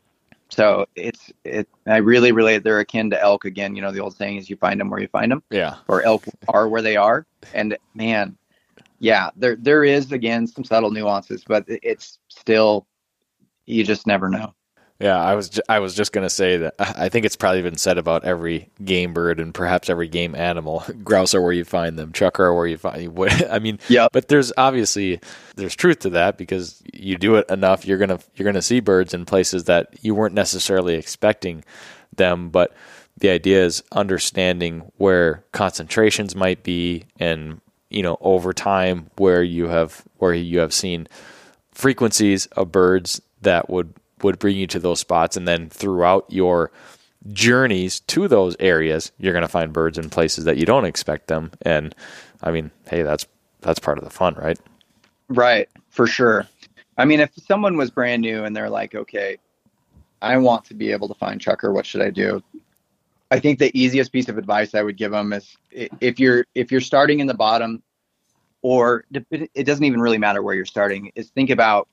So 0.49 0.85
it's 0.95 1.31
it. 1.43 1.67
I 1.87 1.97
really 1.97 2.31
relate. 2.31 2.63
They're 2.63 2.79
akin 2.79 3.09
to 3.09 3.21
elk 3.21 3.45
again. 3.45 3.75
You 3.75 3.81
know, 3.81 3.91
the 3.91 3.99
old 3.99 4.15
saying 4.15 4.37
is, 4.37 4.49
"You 4.49 4.55
find 4.57 4.79
them 4.79 4.89
where 4.89 4.99
you 4.99 5.07
find 5.07 5.31
them." 5.31 5.43
Yeah. 5.49 5.77
Or 5.87 6.03
elk 6.03 6.25
are 6.47 6.67
where 6.69 6.81
they 6.81 6.95
are. 6.95 7.25
And 7.53 7.77
man, 7.95 8.37
yeah, 8.99 9.31
there 9.35 9.55
there 9.55 9.83
is 9.83 10.11
again 10.11 10.47
some 10.47 10.63
subtle 10.63 10.91
nuances, 10.91 11.43
but 11.47 11.65
it's 11.67 12.19
still 12.27 12.87
you 13.65 13.83
just 13.83 14.05
never 14.05 14.29
know. 14.29 14.53
Yeah, 14.99 15.17
I 15.17 15.35
was 15.35 15.49
ju- 15.49 15.61
I 15.67 15.79
was 15.79 15.95
just 15.95 16.13
gonna 16.13 16.29
say 16.29 16.57
that 16.57 16.75
I 16.79 17.09
think 17.09 17.25
it's 17.25 17.35
probably 17.35 17.61
been 17.61 17.77
said 17.77 17.97
about 17.97 18.23
every 18.23 18.69
game 18.83 19.13
bird 19.13 19.39
and 19.39 19.53
perhaps 19.53 19.89
every 19.89 20.07
game 20.07 20.35
animal. 20.35 20.83
Grouse 21.03 21.33
are 21.35 21.41
where 21.41 21.51
you 21.51 21.65
find 21.65 21.97
them. 21.97 22.11
Chukar 22.13 22.39
are 22.39 22.53
where 22.53 22.67
you 22.67 22.77
find. 22.77 23.17
I 23.49 23.59
mean, 23.59 23.79
yeah. 23.89 24.07
But 24.11 24.27
there's 24.27 24.53
obviously 24.57 25.19
there's 25.55 25.75
truth 25.75 25.99
to 25.99 26.11
that 26.11 26.37
because 26.37 26.81
you 26.93 27.17
do 27.17 27.35
it 27.35 27.49
enough, 27.49 27.85
you're 27.85 27.97
gonna 27.97 28.19
you're 28.35 28.45
gonna 28.45 28.61
see 28.61 28.79
birds 28.79 29.13
in 29.13 29.25
places 29.25 29.65
that 29.65 29.89
you 30.01 30.15
weren't 30.15 30.35
necessarily 30.35 30.95
expecting 30.95 31.63
them. 32.15 32.49
But 32.49 32.73
the 33.17 33.29
idea 33.29 33.63
is 33.65 33.83
understanding 33.91 34.91
where 34.97 35.43
concentrations 35.51 36.35
might 36.35 36.63
be, 36.63 37.05
and 37.19 37.59
you 37.89 38.03
know 38.03 38.17
over 38.21 38.53
time 38.53 39.07
where 39.17 39.43
you 39.43 39.67
have 39.67 40.03
where 40.17 40.33
you 40.33 40.59
have 40.59 40.73
seen 40.73 41.07
frequencies 41.71 42.45
of 42.47 42.71
birds 42.71 43.21
that 43.41 43.69
would 43.69 43.93
would 44.23 44.39
bring 44.39 44.57
you 44.57 44.67
to 44.67 44.79
those 44.79 44.99
spots. 44.99 45.37
And 45.37 45.47
then 45.47 45.69
throughout 45.69 46.25
your 46.29 46.71
journeys 47.31 47.99
to 48.01 48.27
those 48.27 48.55
areas, 48.59 49.11
you're 49.17 49.33
going 49.33 49.43
to 49.43 49.47
find 49.47 49.71
birds 49.71 49.97
in 49.97 50.09
places 50.09 50.45
that 50.45 50.57
you 50.57 50.65
don't 50.65 50.85
expect 50.85 51.27
them. 51.27 51.51
And 51.61 51.95
I 52.41 52.51
mean, 52.51 52.71
hey, 52.89 53.03
that's 53.03 53.25
that's 53.61 53.79
part 53.79 53.97
of 53.97 54.03
the 54.03 54.09
fun, 54.09 54.35
right? 54.35 54.59
Right, 55.29 55.69
for 55.89 56.05
sure. 56.05 56.47
I 56.97 57.05
mean, 57.05 57.19
if 57.19 57.31
someone 57.47 57.77
was 57.77 57.89
brand 57.89 58.21
new 58.21 58.43
and 58.43 58.55
they're 58.55 58.69
like, 58.69 58.93
okay, 58.93 59.37
I 60.21 60.37
want 60.37 60.65
to 60.65 60.73
be 60.73 60.91
able 60.91 61.07
to 61.07 61.13
find 61.15 61.39
chukar, 61.39 61.73
what 61.73 61.85
should 61.85 62.01
I 62.01 62.09
do? 62.09 62.43
I 63.31 63.39
think 63.39 63.57
the 63.57 63.71
easiest 63.77 64.11
piece 64.11 64.29
of 64.29 64.37
advice 64.37 64.75
I 64.75 64.83
would 64.83 64.97
give 64.97 65.11
them 65.11 65.33
is 65.33 65.57
if 65.71 66.19
you're 66.19 66.45
if 66.53 66.71
you're 66.71 66.81
starting 66.81 67.19
in 67.19 67.27
the 67.27 67.33
bottom, 67.33 67.81
or 68.61 69.05
it 69.11 69.63
doesn't 69.65 69.83
even 69.83 70.01
really 70.01 70.19
matter 70.19 70.43
where 70.43 70.53
you're 70.53 70.65
starting, 70.65 71.11
is 71.15 71.29
think 71.29 71.49
about 71.49 71.87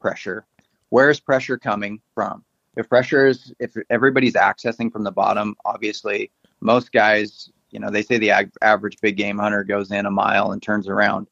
pressure 0.00 0.44
where 0.90 1.10
is 1.10 1.20
pressure 1.20 1.58
coming 1.58 2.00
from? 2.14 2.44
If 2.76 2.88
pressure 2.88 3.26
is, 3.26 3.54
if 3.58 3.74
everybody's 3.90 4.34
accessing 4.34 4.92
from 4.92 5.04
the 5.04 5.12
bottom, 5.12 5.56
obviously 5.64 6.30
most 6.60 6.92
guys, 6.92 7.50
you 7.70 7.80
know, 7.80 7.90
they 7.90 8.02
say 8.02 8.18
the 8.18 8.30
ag- 8.30 8.52
average 8.62 8.98
big 9.00 9.16
game 9.16 9.38
hunter 9.38 9.64
goes 9.64 9.90
in 9.90 10.06
a 10.06 10.10
mile 10.10 10.52
and 10.52 10.62
turns 10.62 10.88
around. 10.88 11.28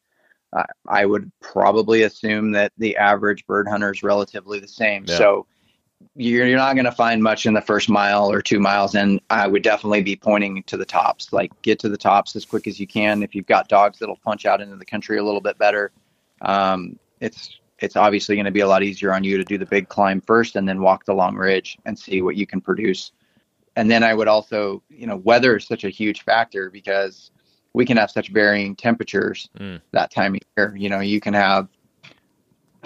Uh, 0.53 0.63
I 0.87 1.05
would 1.05 1.31
probably 1.41 2.03
assume 2.03 2.51
that 2.53 2.71
the 2.77 2.97
average 2.97 3.45
bird 3.45 3.67
hunter 3.67 3.91
is 3.91 4.03
relatively 4.03 4.59
the 4.59 4.67
same. 4.67 5.05
Yeah. 5.07 5.17
So 5.17 5.47
you're, 6.15 6.47
you're 6.47 6.57
not 6.57 6.75
going 6.75 6.85
to 6.85 6.91
find 6.91 7.21
much 7.21 7.45
in 7.45 7.53
the 7.53 7.61
first 7.61 7.89
mile 7.89 8.31
or 8.31 8.41
two 8.41 8.59
miles. 8.59 8.95
And 8.95 9.19
I 9.29 9.47
would 9.47 9.63
definitely 9.63 10.01
be 10.01 10.15
pointing 10.15 10.63
to 10.63 10.77
the 10.77 10.85
tops, 10.85 11.33
like 11.33 11.51
get 11.61 11.79
to 11.79 11.89
the 11.89 11.97
tops 11.97 12.35
as 12.35 12.45
quick 12.45 12.67
as 12.67 12.79
you 12.79 12.87
can. 12.87 13.21
If 13.21 13.35
you've 13.35 13.45
got 13.45 13.67
dogs 13.67 13.99
that'll 13.99 14.17
punch 14.17 14.45
out 14.45 14.61
into 14.61 14.77
the 14.77 14.85
country 14.85 15.17
a 15.17 15.23
little 15.23 15.41
bit 15.41 15.57
better, 15.57 15.91
um, 16.41 16.97
it's 17.19 17.59
it's 17.79 17.95
obviously 17.95 18.35
going 18.35 18.45
to 18.45 18.51
be 18.51 18.61
a 18.61 18.67
lot 18.67 18.83
easier 18.83 19.13
on 19.13 19.23
you 19.23 19.37
to 19.37 19.43
do 19.43 19.57
the 19.57 19.65
big 19.65 19.89
climb 19.89 20.21
first 20.21 20.55
and 20.55 20.67
then 20.67 20.81
walk 20.81 21.05
the 21.05 21.13
long 21.13 21.35
ridge 21.35 21.77
and 21.85 21.97
see 21.97 22.21
what 22.21 22.35
you 22.35 22.47
can 22.47 22.61
produce. 22.61 23.11
And 23.75 23.91
then 23.91 24.03
I 24.03 24.13
would 24.13 24.27
also, 24.27 24.81
you 24.89 25.07
know, 25.07 25.17
weather 25.17 25.57
is 25.57 25.67
such 25.67 25.83
a 25.83 25.89
huge 25.89 26.23
factor 26.23 26.69
because 26.69 27.31
we 27.73 27.85
can 27.85 27.97
have 27.97 28.09
such 28.09 28.29
varying 28.29 28.75
temperatures 28.75 29.49
mm. 29.59 29.81
that 29.91 30.11
time 30.11 30.35
of 30.35 30.41
year. 30.55 30.75
You 30.77 30.89
know, 30.89 31.01
you 31.01 31.19
can 31.19 31.33
have 31.33 31.67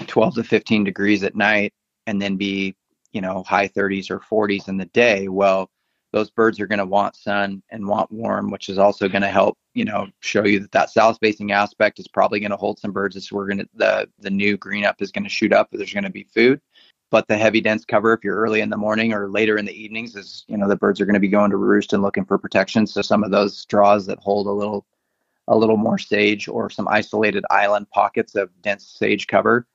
12 0.08 0.36
to 0.36 0.44
15 0.44 0.84
degrees 0.84 1.24
at 1.24 1.36
night 1.36 1.74
and 2.08 2.20
then 2.20 2.38
be, 2.38 2.76
you 3.12 3.22
know, 3.22 3.44
high 3.44 3.68
30s 3.68 4.10
or 4.10 4.20
40s 4.20 4.68
in 4.68 4.78
the 4.78 4.86
day. 4.86 5.28
Well, 5.28 5.70
those 6.12 6.30
birds 6.30 6.60
are 6.60 6.68
going 6.68 6.80
to 6.80 6.86
want 6.86 7.16
sun 7.16 7.62
and 7.70 7.88
want 7.88 8.12
warm, 8.12 8.49
which 8.49 8.70
is 8.70 8.78
also 8.78 9.07
going 9.07 9.22
to 9.22 9.28
help, 9.30 9.57
you 9.74 9.86
know, 9.86 10.07
show 10.22 10.43
you 10.43 10.60
that 10.60 10.72
that 10.72 10.89
south 10.89 11.18
facing 11.22 11.51
aspect 11.51 11.99
is 11.99 12.07
probably 12.07 12.39
going 12.39 12.51
to 12.51 12.57
hold 12.57 12.80
some 12.80 12.91
birds 12.91 13.16
as 13.16 13.32
we're 13.32 13.47
going 13.47 13.60
to, 13.60 13.70
the, 13.76 14.10
the 14.20 14.30
new 14.30 14.57
green 14.57 14.86
up 14.86 15.01
is 15.01 15.12
going 15.12 15.24
to 15.24 15.30
shoot 15.30 15.53
up, 15.53 15.70
there's 15.72 15.93
going 15.93 16.03
to 16.03 16.10
be 16.10 16.28
food. 16.34 16.60
But 17.12 17.28
the 17.28 17.38
heavy 17.38 17.62
dense 17.62 17.86
cover, 17.86 18.14
if 18.14 18.24
you're 18.24 18.38
early 18.38 18.62
in 18.62 18.70
the 18.70 18.78
morning 18.78 19.14
or 19.14 19.30
later 19.30 19.57
in 19.57 19.66
the 19.66 19.74
evenings, 19.74 20.16
is, 20.16 20.45
you 20.47 20.57
know, 20.57 20.68
the 20.68 20.76
birds 20.76 21.01
are 21.01 21.05
going 21.05 21.16
to 21.16 21.20
be 21.20 21.28
going 21.28 21.49
to 21.51 21.57
roost 21.57 21.93
and 21.93 22.03
looking 22.03 22.26
for 22.26 22.38
protection. 22.38 22.86
So 22.86 23.01
some 23.01 23.24
of 23.24 23.32
those 23.32 23.57
straws 23.57 24.05
that 24.05 24.20
hold 24.20 24.45
a 24.45 24.51
little, 24.51 24.86
a 25.47 25.57
little 25.57 25.78
more 25.78 25.97
sage 25.97 26.47
or 26.47 26.70
some 26.70 26.88
isolated 26.88 27.43
island 27.49 27.89
pockets 27.89 28.36
of 28.36 28.49
dense 28.62 28.86
sage 28.86 29.26
cover 29.26 29.66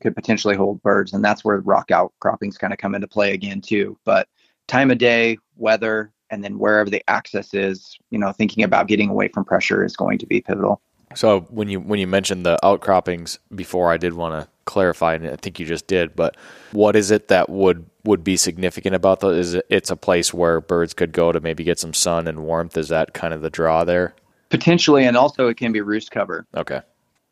could 0.00 0.16
potentially 0.16 0.56
hold 0.56 0.82
birds. 0.82 1.12
And 1.12 1.24
that's 1.24 1.44
where 1.44 1.58
rock 1.60 1.90
outcroppings 1.92 2.58
kind 2.58 2.72
of 2.72 2.78
come 2.78 2.96
into 2.96 3.06
play 3.06 3.34
again, 3.34 3.60
too. 3.60 3.96
But 4.04 4.28
time 4.68 4.90
of 4.90 4.98
day, 4.98 5.38
weather, 5.56 6.12
and 6.30 6.44
then 6.44 6.58
wherever 6.58 6.88
the 6.88 7.02
access 7.08 7.52
is, 7.54 7.98
you 8.10 8.18
know, 8.18 8.32
thinking 8.32 8.62
about 8.62 8.86
getting 8.86 9.08
away 9.08 9.28
from 9.28 9.44
pressure 9.44 9.84
is 9.84 9.96
going 9.96 10.18
to 10.18 10.26
be 10.26 10.40
pivotal. 10.40 10.80
So 11.14 11.40
when 11.50 11.68
you 11.68 11.80
when 11.80 11.98
you 11.98 12.06
mentioned 12.06 12.44
the 12.44 12.58
outcroppings 12.64 13.38
before, 13.54 13.90
I 13.90 13.96
did 13.96 14.12
want 14.12 14.40
to 14.40 14.48
clarify, 14.66 15.14
and 15.14 15.26
I 15.26 15.36
think 15.36 15.58
you 15.58 15.64
just 15.64 15.86
did. 15.86 16.14
But 16.14 16.36
what 16.72 16.96
is 16.96 17.10
it 17.10 17.28
that 17.28 17.48
would 17.48 17.86
would 18.04 18.22
be 18.22 18.36
significant 18.36 18.94
about 18.94 19.20
those? 19.20 19.48
Is 19.48 19.54
it, 19.54 19.66
it's 19.70 19.90
a 19.90 19.96
place 19.96 20.34
where 20.34 20.60
birds 20.60 20.92
could 20.92 21.12
go 21.12 21.32
to 21.32 21.40
maybe 21.40 21.64
get 21.64 21.78
some 21.78 21.94
sun 21.94 22.28
and 22.28 22.44
warmth? 22.44 22.76
Is 22.76 22.88
that 22.88 23.14
kind 23.14 23.32
of 23.32 23.40
the 23.40 23.50
draw 23.50 23.84
there? 23.84 24.14
Potentially, 24.50 25.04
and 25.04 25.16
also 25.16 25.48
it 25.48 25.56
can 25.56 25.72
be 25.72 25.80
roost 25.80 26.10
cover. 26.10 26.46
Okay. 26.54 26.82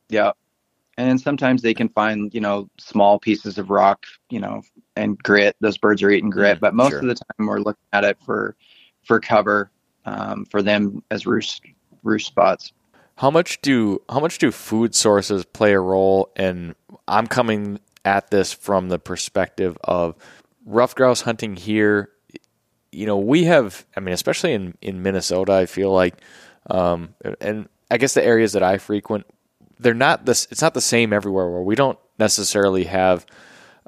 Yeah, 0.08 0.32
and 0.96 1.20
sometimes 1.20 1.62
they 1.62 1.74
can 1.74 1.88
find 1.90 2.32
you 2.34 2.40
know 2.40 2.68
small 2.78 3.18
pieces 3.18 3.58
of 3.58 3.70
rock 3.70 4.06
you 4.30 4.40
know 4.40 4.62
and 4.96 5.18
grit. 5.22 5.56
Those 5.60 5.78
birds 5.78 6.02
are 6.02 6.10
eating 6.10 6.30
grit. 6.30 6.58
Mm, 6.58 6.60
but 6.60 6.74
most 6.74 6.90
sure. 6.90 7.00
of 7.00 7.06
the 7.06 7.14
time 7.14 7.46
we're 7.46 7.58
looking 7.58 7.84
at 7.92 8.04
it 8.04 8.18
for 8.24 8.56
for 9.04 9.20
cover 9.20 9.70
um, 10.04 10.44
for 10.46 10.62
them 10.62 11.02
as 11.10 11.26
roost 11.26 11.62
roost 12.02 12.26
spots. 12.26 12.72
How 13.16 13.30
much 13.30 13.60
do 13.60 14.02
how 14.08 14.20
much 14.20 14.38
do 14.38 14.50
food 14.50 14.94
sources 14.94 15.44
play 15.44 15.72
a 15.72 15.80
role? 15.80 16.32
And 16.36 16.74
i'm 17.08 17.26
coming 17.26 17.80
at 18.04 18.30
this 18.30 18.52
from 18.52 18.88
the 18.88 18.98
perspective 18.98 19.76
of 19.84 20.14
ruffed 20.64 20.96
grouse 20.96 21.22
hunting 21.22 21.56
here. 21.56 22.10
You 22.92 23.06
know 23.06 23.18
we 23.18 23.44
have 23.44 23.84
i 23.96 24.00
mean 24.00 24.14
especially 24.14 24.54
in 24.54 24.74
in 24.80 25.02
minnesota 25.02 25.52
i 25.52 25.66
feel 25.66 25.92
like 25.92 26.14
um, 26.70 27.14
and 27.42 27.68
i 27.90 27.98
guess 27.98 28.14
the 28.14 28.24
areas 28.24 28.54
that 28.54 28.62
i 28.62 28.78
frequent 28.78 29.26
they're 29.78 29.94
not 29.94 30.24
this. 30.24 30.46
It's 30.50 30.62
not 30.62 30.74
the 30.74 30.80
same 30.80 31.12
everywhere. 31.12 31.50
Where 31.50 31.62
we 31.62 31.74
don't 31.74 31.98
necessarily 32.18 32.84
have 32.84 33.26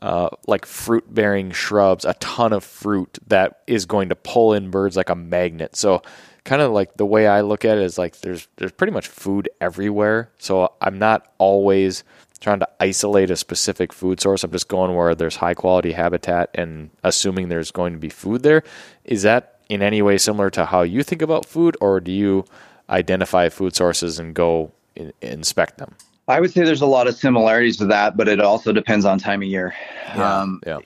uh, 0.00 0.28
like 0.46 0.66
fruit 0.66 1.12
bearing 1.12 1.50
shrubs, 1.50 2.04
a 2.04 2.14
ton 2.14 2.52
of 2.52 2.64
fruit 2.64 3.18
that 3.26 3.60
is 3.66 3.86
going 3.86 4.10
to 4.10 4.14
pull 4.14 4.52
in 4.52 4.70
birds 4.70 4.96
like 4.96 5.10
a 5.10 5.14
magnet. 5.14 5.76
So 5.76 6.02
kind 6.44 6.62
of 6.62 6.72
like 6.72 6.96
the 6.96 7.06
way 7.06 7.26
I 7.26 7.40
look 7.40 7.64
at 7.64 7.78
it 7.78 7.84
is 7.84 7.98
like 7.98 8.20
there's 8.20 8.48
there's 8.56 8.72
pretty 8.72 8.92
much 8.92 9.08
food 9.08 9.48
everywhere. 9.60 10.30
So 10.38 10.72
I'm 10.80 10.98
not 10.98 11.32
always 11.38 12.04
trying 12.40 12.60
to 12.60 12.68
isolate 12.78 13.30
a 13.30 13.36
specific 13.36 13.92
food 13.92 14.20
source. 14.20 14.44
I'm 14.44 14.52
just 14.52 14.68
going 14.68 14.94
where 14.94 15.14
there's 15.14 15.36
high 15.36 15.54
quality 15.54 15.92
habitat 15.92 16.50
and 16.54 16.90
assuming 17.02 17.48
there's 17.48 17.72
going 17.72 17.92
to 17.94 17.98
be 17.98 18.08
food 18.08 18.42
there. 18.42 18.62
Is 19.04 19.22
that 19.22 19.60
in 19.68 19.82
any 19.82 20.00
way 20.00 20.18
similar 20.18 20.48
to 20.50 20.66
how 20.66 20.82
you 20.82 21.02
think 21.02 21.20
about 21.20 21.44
food, 21.44 21.76
or 21.80 22.00
do 22.00 22.12
you 22.12 22.44
identify 22.88 23.48
food 23.48 23.74
sources 23.74 24.18
and 24.18 24.34
go 24.34 24.72
in, 24.98 25.12
inspect 25.22 25.78
them? 25.78 25.94
I 26.28 26.40
would 26.40 26.52
say 26.52 26.64
there's 26.64 26.82
a 26.82 26.86
lot 26.86 27.06
of 27.06 27.16
similarities 27.16 27.78
to 27.78 27.86
that, 27.86 28.16
but 28.16 28.28
it 28.28 28.40
also 28.40 28.72
depends 28.72 29.06
on 29.06 29.18
time 29.18 29.40
of 29.40 29.48
year. 29.48 29.74
Yeah, 30.14 30.40
um, 30.40 30.60
yeah. 30.66 30.78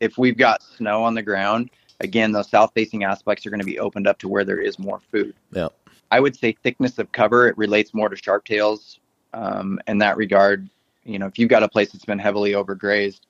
If 0.00 0.18
we've 0.18 0.36
got 0.36 0.62
snow 0.62 1.04
on 1.04 1.14
the 1.14 1.22
ground, 1.22 1.70
again, 2.00 2.32
those 2.32 2.50
south 2.50 2.72
facing 2.74 3.04
aspects 3.04 3.46
are 3.46 3.50
going 3.50 3.60
to 3.60 3.66
be 3.66 3.78
opened 3.78 4.06
up 4.06 4.18
to 4.18 4.28
where 4.28 4.44
there 4.44 4.60
is 4.60 4.78
more 4.78 5.00
food. 5.10 5.34
Yeah. 5.52 5.68
I 6.10 6.20
would 6.20 6.36
say 6.36 6.54
thickness 6.62 6.98
of 6.98 7.10
cover, 7.12 7.48
it 7.48 7.56
relates 7.56 7.94
more 7.94 8.10
to 8.10 8.16
sharp 8.16 8.44
tails 8.44 8.98
um, 9.32 9.80
in 9.86 9.98
that 9.98 10.18
regard. 10.18 10.68
You 11.04 11.18
know, 11.18 11.26
if 11.26 11.38
you've 11.38 11.48
got 11.48 11.62
a 11.62 11.68
place 11.68 11.92
that's 11.92 12.04
been 12.04 12.18
heavily 12.18 12.52
overgrazed, 12.52 13.20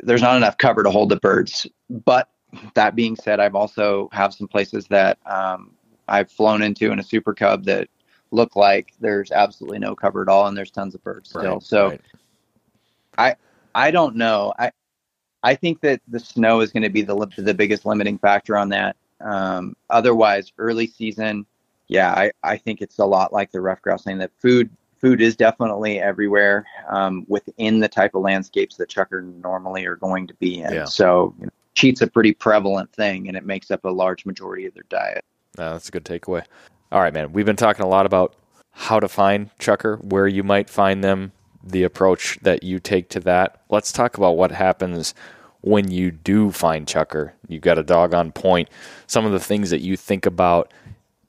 there's 0.00 0.22
not 0.22 0.36
enough 0.36 0.58
cover 0.58 0.84
to 0.84 0.90
hold 0.90 1.08
the 1.08 1.16
birds. 1.16 1.66
But 1.90 2.28
that 2.74 2.94
being 2.94 3.16
said, 3.16 3.40
I've 3.40 3.56
also 3.56 4.08
have 4.12 4.32
some 4.32 4.46
places 4.46 4.86
that 4.88 5.18
um, 5.26 5.72
I've 6.06 6.30
flown 6.30 6.62
into 6.62 6.92
in 6.92 7.00
a 7.00 7.02
Super 7.02 7.34
Cub 7.34 7.64
that 7.64 7.88
look 8.32 8.56
like 8.56 8.92
there's 9.00 9.30
absolutely 9.30 9.78
no 9.78 9.94
cover 9.94 10.22
at 10.22 10.28
all, 10.28 10.46
and 10.46 10.56
there's 10.56 10.70
tons 10.70 10.94
of 10.94 11.04
birds 11.04 11.30
still. 11.30 11.60
So 11.60 11.90
right. 11.90 12.00
I 13.18 13.36
I 13.74 13.90
don't 13.90 14.16
know. 14.16 14.52
I 14.58 14.72
I 15.42 15.54
think 15.54 15.80
that 15.82 16.00
the 16.08 16.20
snow 16.20 16.60
is 16.60 16.72
going 16.72 16.82
to 16.82 16.90
be 16.90 17.02
the 17.02 17.14
the 17.36 17.54
biggest 17.54 17.86
limiting 17.86 18.18
factor 18.18 18.56
on 18.56 18.70
that. 18.70 18.96
Um, 19.20 19.76
otherwise, 19.90 20.52
early 20.58 20.86
season, 20.86 21.46
yeah, 21.88 22.12
I, 22.12 22.32
I 22.42 22.56
think 22.56 22.80
it's 22.80 22.98
a 22.98 23.04
lot 23.04 23.32
like 23.32 23.52
the 23.52 23.60
ruffed 23.60 23.82
grouse 23.82 24.04
saying 24.04 24.18
that 24.18 24.32
food 24.38 24.70
food 25.00 25.20
is 25.20 25.36
definitely 25.36 26.00
everywhere 26.00 26.64
um, 26.88 27.24
within 27.28 27.80
the 27.80 27.88
type 27.88 28.14
of 28.14 28.22
landscapes 28.22 28.76
that 28.76 28.88
chukar 28.88 29.22
normally 29.42 29.84
are 29.84 29.96
going 29.96 30.26
to 30.26 30.34
be 30.34 30.60
in. 30.62 30.72
Yeah. 30.72 30.84
So 30.84 31.34
you 31.38 31.46
know, 31.46 31.52
cheat's 31.74 32.00
a 32.00 32.06
pretty 32.06 32.32
prevalent 32.32 32.92
thing, 32.92 33.28
and 33.28 33.36
it 33.36 33.44
makes 33.44 33.70
up 33.70 33.84
a 33.84 33.90
large 33.90 34.24
majority 34.24 34.66
of 34.66 34.74
their 34.74 34.84
diet. 34.88 35.24
Uh, 35.58 35.72
that's 35.72 35.88
a 35.88 35.92
good 35.92 36.04
takeaway. 36.04 36.44
All 36.92 37.00
right, 37.00 37.14
man. 37.14 37.32
We've 37.32 37.46
been 37.46 37.56
talking 37.56 37.86
a 37.86 37.88
lot 37.88 38.04
about 38.04 38.36
how 38.72 39.00
to 39.00 39.08
find 39.08 39.48
chukar, 39.58 40.04
where 40.04 40.28
you 40.28 40.42
might 40.42 40.68
find 40.68 41.02
them, 41.02 41.32
the 41.64 41.84
approach 41.84 42.38
that 42.42 42.62
you 42.62 42.78
take 42.78 43.08
to 43.10 43.20
that. 43.20 43.62
Let's 43.70 43.92
talk 43.92 44.18
about 44.18 44.36
what 44.36 44.52
happens 44.52 45.14
when 45.62 45.90
you 45.90 46.10
do 46.10 46.50
find 46.50 46.86
chukar. 46.86 47.32
You've 47.48 47.62
got 47.62 47.78
a 47.78 47.82
dog 47.82 48.12
on 48.12 48.30
point. 48.30 48.68
Some 49.06 49.24
of 49.24 49.32
the 49.32 49.40
things 49.40 49.70
that 49.70 49.80
you 49.80 49.96
think 49.96 50.26
about 50.26 50.70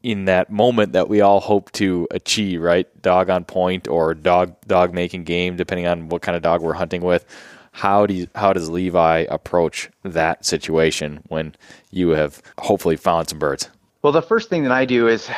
in 0.02 0.26
that 0.26 0.52
moment 0.52 0.92
that 0.92 1.08
we 1.08 1.22
all 1.22 1.40
hope 1.40 1.72
to 1.74 2.10
achieve, 2.12 2.62
right? 2.62 3.02
Dog 3.02 3.30
on 3.30 3.46
point 3.46 3.88
or 3.88 4.14
dog 4.14 4.60
dog 4.68 4.94
making 4.94 5.24
game, 5.24 5.56
depending 5.56 5.88
on 5.88 6.10
what 6.10 6.22
kind 6.22 6.36
of 6.36 6.42
dog 6.42 6.62
we're 6.62 6.74
hunting 6.74 7.02
with. 7.02 7.26
How 7.72 8.06
do 8.06 8.14
you, 8.14 8.28
how 8.36 8.52
does 8.52 8.70
Levi 8.70 9.20
approach 9.30 9.90
that 10.04 10.44
situation 10.46 11.24
when 11.30 11.56
you 11.90 12.10
have 12.10 12.42
hopefully 12.60 12.98
found 12.98 13.30
some 13.30 13.40
birds? 13.40 13.70
Well, 14.04 14.14
the 14.14 14.22
first 14.22 14.50
thing 14.50 14.64
that 14.64 14.72
I 14.72 14.86
do 14.86 15.08
is 15.08 15.30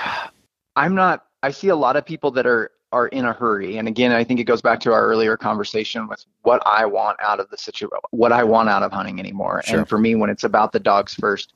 I'm 0.76 0.96
not 0.96 1.26
I 1.44 1.52
see 1.52 1.70
a 1.70 1.76
lot 1.76 1.96
of 1.96 2.06
people 2.06 2.32
that 2.32 2.48
are 2.48 2.72
are 2.92 3.08
in 3.08 3.26
a 3.26 3.34
hurry. 3.34 3.78
And 3.78 3.88
again, 3.88 4.12
I 4.12 4.24
think 4.24 4.40
it 4.40 4.46
goes 4.46 4.62
back 4.62 4.80
to 4.82 4.94
our 4.94 5.06
earlier 5.06 5.36
conversation 5.38 6.08
with 6.08 6.26
what 6.44 6.62
I 6.66 6.86
want 6.86 7.18
out 7.22 7.40
of 7.40 7.50
the 7.50 7.58
situation, 7.58 7.98
what 8.12 8.32
I 8.32 8.44
want 8.44 8.70
out 8.70 8.84
of 8.84 8.92
hunting 8.92 9.20
anymore. 9.20 9.62
Sure. 9.66 9.80
And 9.80 9.90
for 9.90 9.98
me, 9.98 10.16
when 10.16 10.30
it's 10.30 10.46
about 10.46 10.72
the 10.72 10.80
dogs 10.80 11.14
first, 11.14 11.54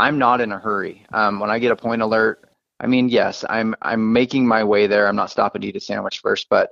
I'm 0.00 0.18
not 0.18 0.40
in 0.40 0.50
a 0.52 0.58
hurry. 0.58 1.06
Um, 1.12 1.38
when 1.38 1.48
I 1.48 1.58
get 1.58 1.70
a 1.70 1.76
point 1.76 2.02
alert, 2.02 2.50
I 2.80 2.86
mean, 2.86 3.08
yes, 3.08 3.44
I'm 3.48 3.74
I'm 3.82 4.12
making 4.12 4.46
my 4.46 4.64
way 4.64 4.86
there. 4.86 5.06
I'm 5.06 5.16
not 5.16 5.30
stopping 5.30 5.62
to 5.62 5.68
eat 5.68 5.76
a 5.76 5.80
sandwich 5.80 6.18
first, 6.18 6.48
but 6.50 6.70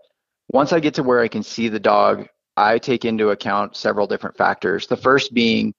once 0.49 0.73
I 0.73 0.81
get 0.81 0.95
to 0.95 1.03
where 1.03 1.21
I 1.21 1.29
can 1.29 1.43
see 1.43 1.69
the 1.69 1.81
dog, 1.81 2.29
I 2.57 2.79
take 2.79 3.05
into 3.05 3.31
account 3.31 3.77
several 3.77 4.07
different 4.07 4.37
factors. 4.37 4.87
The 4.87 4.97
first 4.97 5.33
being 5.33 5.75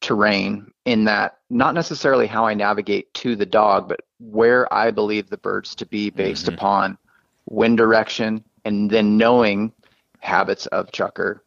terrain, 0.00 0.70
in 0.84 1.04
that 1.04 1.38
not 1.50 1.74
necessarily 1.74 2.26
how 2.26 2.46
I 2.46 2.54
navigate 2.54 3.12
to 3.14 3.36
the 3.36 3.46
dog, 3.46 3.88
but 3.88 4.00
where 4.18 4.72
I 4.72 4.90
believe 4.90 5.28
the 5.28 5.36
birds 5.36 5.74
to 5.76 5.86
be 5.86 6.10
based 6.10 6.46
Mhm. 6.46 6.54
upon 6.54 6.98
wind 7.46 7.76
direction 7.78 8.42
and 8.64 8.90
then 8.90 9.16
knowing 9.16 9.72
habits 10.20 10.66
of 10.66 10.90
chukar. 10.92 11.40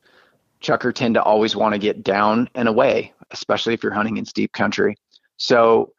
Chukar 0.61 0.93
tend 0.93 1.15
to 1.15 1.23
always 1.23 1.55
want 1.55 1.73
to 1.73 1.79
get 1.79 2.03
down 2.03 2.49
and 2.55 2.67
away, 2.67 3.13
especially 3.31 3.73
if 3.73 3.83
you're 3.83 3.91
hunting 3.93 4.17
in 4.17 4.25
steep 4.25 4.51
country. 4.53 4.95
So, 5.37 5.91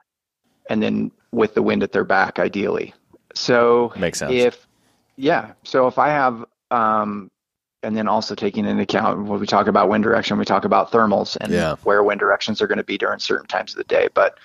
and 0.70 0.82
then 0.82 1.10
with 1.32 1.54
the 1.54 1.62
wind 1.62 1.82
at 1.82 1.92
their 1.92 2.04
back, 2.04 2.38
ideally. 2.38 2.94
So, 3.34 3.92
Makes 3.96 4.20
sense. 4.20 4.32
if 4.32 4.66
yeah 5.16 5.52
so 5.62 5.86
if 5.86 5.96
i 5.96 6.08
have 6.08 6.44
um 6.72 7.30
and 7.84 7.96
then 7.96 8.08
also 8.08 8.34
taking 8.34 8.64
into 8.64 8.82
account 8.82 9.26
when 9.26 9.38
we 9.38 9.46
talk 9.46 9.66
about 9.68 9.88
wind 9.88 10.02
direction 10.02 10.38
we 10.38 10.44
talk 10.44 10.64
about 10.64 10.90
thermals 10.90 11.36
and 11.40 11.52
Yeah. 11.52 11.76
where 11.84 12.02
wind 12.02 12.18
directions 12.18 12.60
are 12.60 12.66
going 12.66 12.78
to 12.78 12.84
be 12.84 12.98
during 12.98 13.18
certain 13.20 13.46
times 13.46 13.72
of 13.72 13.78
the 13.78 13.84
day 13.84 14.08
but 14.14 14.38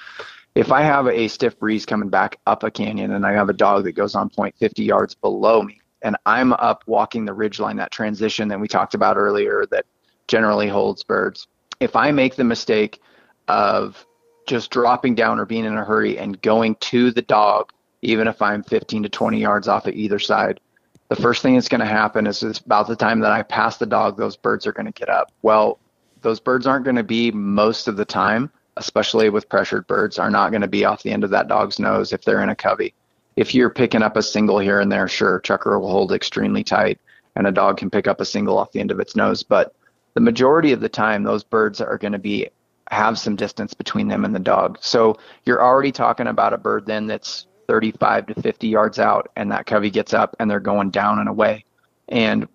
if 0.55 0.71
i 0.71 0.81
have 0.81 1.07
a 1.07 1.27
stiff 1.27 1.57
breeze 1.57 1.85
coming 1.85 2.09
back 2.09 2.39
up 2.45 2.63
a 2.63 2.69
canyon 2.69 3.11
and 3.13 3.25
i 3.25 3.31
have 3.31 3.49
a 3.49 3.53
dog 3.53 3.85
that 3.85 3.93
goes 3.93 4.13
on 4.15 4.29
point 4.29 4.55
50 4.57 4.83
yards 4.83 5.15
below 5.15 5.63
me 5.63 5.81
and 6.01 6.15
i'm 6.25 6.53
up 6.53 6.83
walking 6.85 7.25
the 7.25 7.33
ridge 7.33 7.59
line 7.59 7.77
that 7.77 7.91
transition 7.91 8.47
that 8.49 8.59
we 8.59 8.67
talked 8.67 8.93
about 8.93 9.17
earlier 9.17 9.65
that 9.71 9.85
generally 10.27 10.67
holds 10.67 11.03
birds 11.03 11.47
if 11.79 11.95
i 11.95 12.11
make 12.11 12.35
the 12.35 12.43
mistake 12.43 13.01
of 13.47 14.05
just 14.47 14.69
dropping 14.71 15.15
down 15.15 15.39
or 15.39 15.45
being 15.45 15.65
in 15.65 15.77
a 15.77 15.83
hurry 15.85 16.17
and 16.17 16.41
going 16.41 16.75
to 16.75 17.11
the 17.11 17.21
dog 17.21 17.71
even 18.01 18.27
if 18.27 18.41
I'm 18.41 18.63
15 18.63 19.03
to 19.03 19.09
20 19.09 19.39
yards 19.39 19.67
off 19.67 19.85
of 19.85 19.93
either 19.93 20.19
side. 20.19 20.61
The 21.09 21.15
first 21.15 21.41
thing 21.41 21.55
that's 21.55 21.67
going 21.67 21.79
to 21.79 21.87
happen 21.87 22.27
is 22.27 22.43
it's 22.43 22.59
about 22.59 22.87
the 22.87 22.95
time 22.95 23.19
that 23.21 23.31
I 23.31 23.41
pass 23.41 23.77
the 23.77 23.85
dog, 23.85 24.17
those 24.17 24.37
birds 24.37 24.67
are 24.67 24.71
going 24.71 24.85
to 24.85 24.91
get 24.91 25.09
up. 25.09 25.31
Well, 25.41 25.79
those 26.21 26.39
birds 26.39 26.67
aren't 26.67 26.85
going 26.85 26.97
to 26.97 27.03
be 27.03 27.31
most 27.31 27.87
of 27.87 27.97
the 27.97 28.05
time, 28.05 28.51
especially 28.77 29.29
with 29.29 29.49
pressured 29.49 29.87
birds, 29.87 30.19
are 30.19 30.29
not 30.29 30.51
going 30.51 30.61
to 30.61 30.67
be 30.67 30.85
off 30.85 31.03
the 31.03 31.11
end 31.11 31.23
of 31.23 31.31
that 31.31 31.47
dog's 31.47 31.79
nose 31.79 32.13
if 32.13 32.23
they're 32.23 32.43
in 32.43 32.49
a 32.49 32.55
covey. 32.55 32.93
If 33.35 33.55
you're 33.55 33.69
picking 33.69 34.03
up 34.03 34.17
a 34.17 34.23
single 34.23 34.59
here 34.59 34.79
and 34.79 34.91
there, 34.91 35.07
sure, 35.07 35.39
chukar 35.39 35.79
will 35.79 35.89
hold 35.89 36.11
extremely 36.11 36.63
tight 36.63 36.99
and 37.35 37.47
a 37.47 37.51
dog 37.51 37.77
can 37.77 37.89
pick 37.89 38.07
up 38.07 38.21
a 38.21 38.25
single 38.25 38.57
off 38.57 38.71
the 38.71 38.79
end 38.79 38.91
of 38.91 38.99
its 38.99 39.15
nose. 39.15 39.43
But 39.43 39.73
the 40.13 40.21
majority 40.21 40.73
of 40.73 40.81
the 40.81 40.89
time, 40.89 41.23
those 41.23 41.43
birds 41.43 41.81
are 41.81 41.97
going 41.97 42.13
to 42.13 42.19
be 42.19 42.49
have 42.91 43.19
some 43.19 43.35
distance 43.35 43.73
between 43.73 44.07
them 44.07 44.25
and 44.25 44.35
the 44.35 44.39
dog. 44.39 44.77
So 44.81 45.17
you're 45.45 45.63
already 45.63 45.91
talking 45.91 46.27
about 46.27 46.53
a 46.53 46.57
bird 46.57 46.85
then 46.85 47.07
that's 47.07 47.45
35 47.69 48.25
to 48.25 48.41
50 48.41 48.67
yards 48.67 48.97
out 48.97 49.29
and 49.35 49.51
that 49.51 49.67
covey 49.67 49.91
gets 49.91 50.11
up 50.11 50.35
and 50.39 50.49
they're 50.49 50.59
going 50.59 50.89
down 50.89 51.19
and 51.19 51.29
away. 51.29 51.63
And 52.07 52.47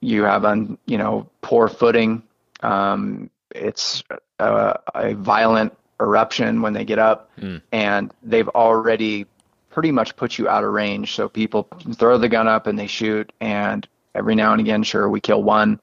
you 0.00 0.24
have 0.24 0.44
on, 0.44 0.76
you 0.84 0.98
know 0.98 1.30
poor 1.42 1.68
footing. 1.68 2.24
Um, 2.60 3.30
it's 3.54 4.02
a, 4.40 4.76
a 4.96 5.14
violent 5.14 5.78
eruption 6.00 6.60
when 6.60 6.72
they 6.72 6.84
get 6.84 6.98
up 6.98 7.30
Mm. 7.38 7.62
and 7.70 8.12
they've 8.24 8.48
already 8.48 9.26
pretty 9.70 9.92
much 9.92 10.16
put 10.16 10.38
you 10.38 10.48
out 10.48 10.64
of 10.64 10.72
range. 10.72 11.14
So 11.14 11.28
people 11.28 11.68
throw 11.94 12.18
the 12.18 12.28
gun 12.28 12.48
up 12.48 12.66
and 12.66 12.76
they 12.76 12.88
shoot 12.88 13.32
and 13.40 13.86
every 14.16 14.34
now 14.34 14.50
and 14.50 14.60
again 14.60 14.82
sure 14.82 15.08
we 15.08 15.20
kill 15.20 15.44
one 15.44 15.78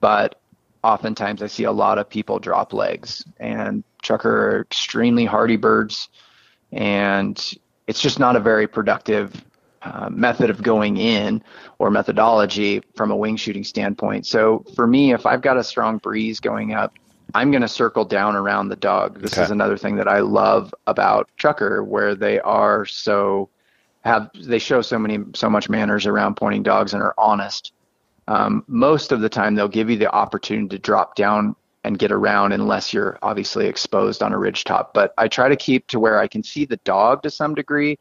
but 0.00 0.40
oftentimes 0.84 1.42
i 1.42 1.46
see 1.48 1.64
a 1.64 1.72
lot 1.72 1.98
of 1.98 2.08
people 2.08 2.38
drop 2.38 2.72
legs. 2.72 3.24
And 3.40 3.82
chukar 4.04 4.24
are 4.26 4.60
extremely 4.60 5.24
hardy 5.24 5.56
birds 5.56 6.08
and 6.70 7.36
it's 7.90 8.00
just 8.00 8.20
not 8.20 8.36
a 8.36 8.40
very 8.40 8.68
productive 8.68 9.44
uh, 9.82 10.08
method 10.10 10.48
of 10.48 10.62
going 10.62 10.96
in 10.96 11.42
or 11.80 11.90
methodology 11.90 12.80
from 12.94 13.10
a 13.10 13.16
wing 13.16 13.36
shooting 13.36 13.64
standpoint. 13.64 14.24
So 14.26 14.64
for 14.76 14.86
me, 14.86 15.12
if 15.12 15.26
I've 15.26 15.42
got 15.42 15.56
a 15.56 15.64
strong 15.64 15.98
breeze 15.98 16.38
going 16.38 16.72
up, 16.72 16.94
I'm 17.34 17.50
going 17.50 17.62
to 17.62 17.68
circle 17.68 18.04
down 18.04 18.36
around 18.36 18.68
the 18.68 18.76
dog. 18.76 19.20
This 19.20 19.32
Okay. 19.32 19.42
is 19.42 19.50
another 19.50 19.76
thing 19.76 19.96
that 19.96 20.06
I 20.06 20.20
love 20.20 20.72
about 20.86 21.28
Chukar, 21.36 21.84
where 21.84 22.14
they 22.14 22.38
are 22.40 22.86
so 22.86 23.50
have 24.02 24.30
they 24.34 24.60
show 24.60 24.82
so 24.82 24.96
many 24.96 25.18
so 25.34 25.50
much 25.50 25.68
manners 25.68 26.06
around 26.06 26.36
pointing 26.36 26.62
dogs 26.62 26.94
and 26.94 27.02
are 27.02 27.14
honest. 27.18 27.72
Um, 28.28 28.64
most 28.68 29.10
of 29.10 29.20
the 29.20 29.28
time, 29.28 29.56
they'll 29.56 29.66
give 29.68 29.90
you 29.90 29.96
the 29.96 30.12
opportunity 30.14 30.68
to 30.68 30.78
drop 30.78 31.16
down 31.16 31.56
and 31.84 31.98
get 31.98 32.12
around 32.12 32.52
unless 32.52 32.92
you're 32.92 33.18
obviously 33.22 33.66
exposed 33.66 34.22
on 34.22 34.32
a 34.32 34.38
ridge 34.38 34.64
top. 34.64 34.92
But 34.92 35.14
I 35.16 35.28
try 35.28 35.48
to 35.48 35.56
keep 35.56 35.86
to 35.88 35.98
where 35.98 36.18
I 36.18 36.28
can 36.28 36.42
see 36.42 36.64
the 36.64 36.76
dog 36.78 37.22
to 37.22 37.30
some 37.30 37.54
degree, 37.54 37.98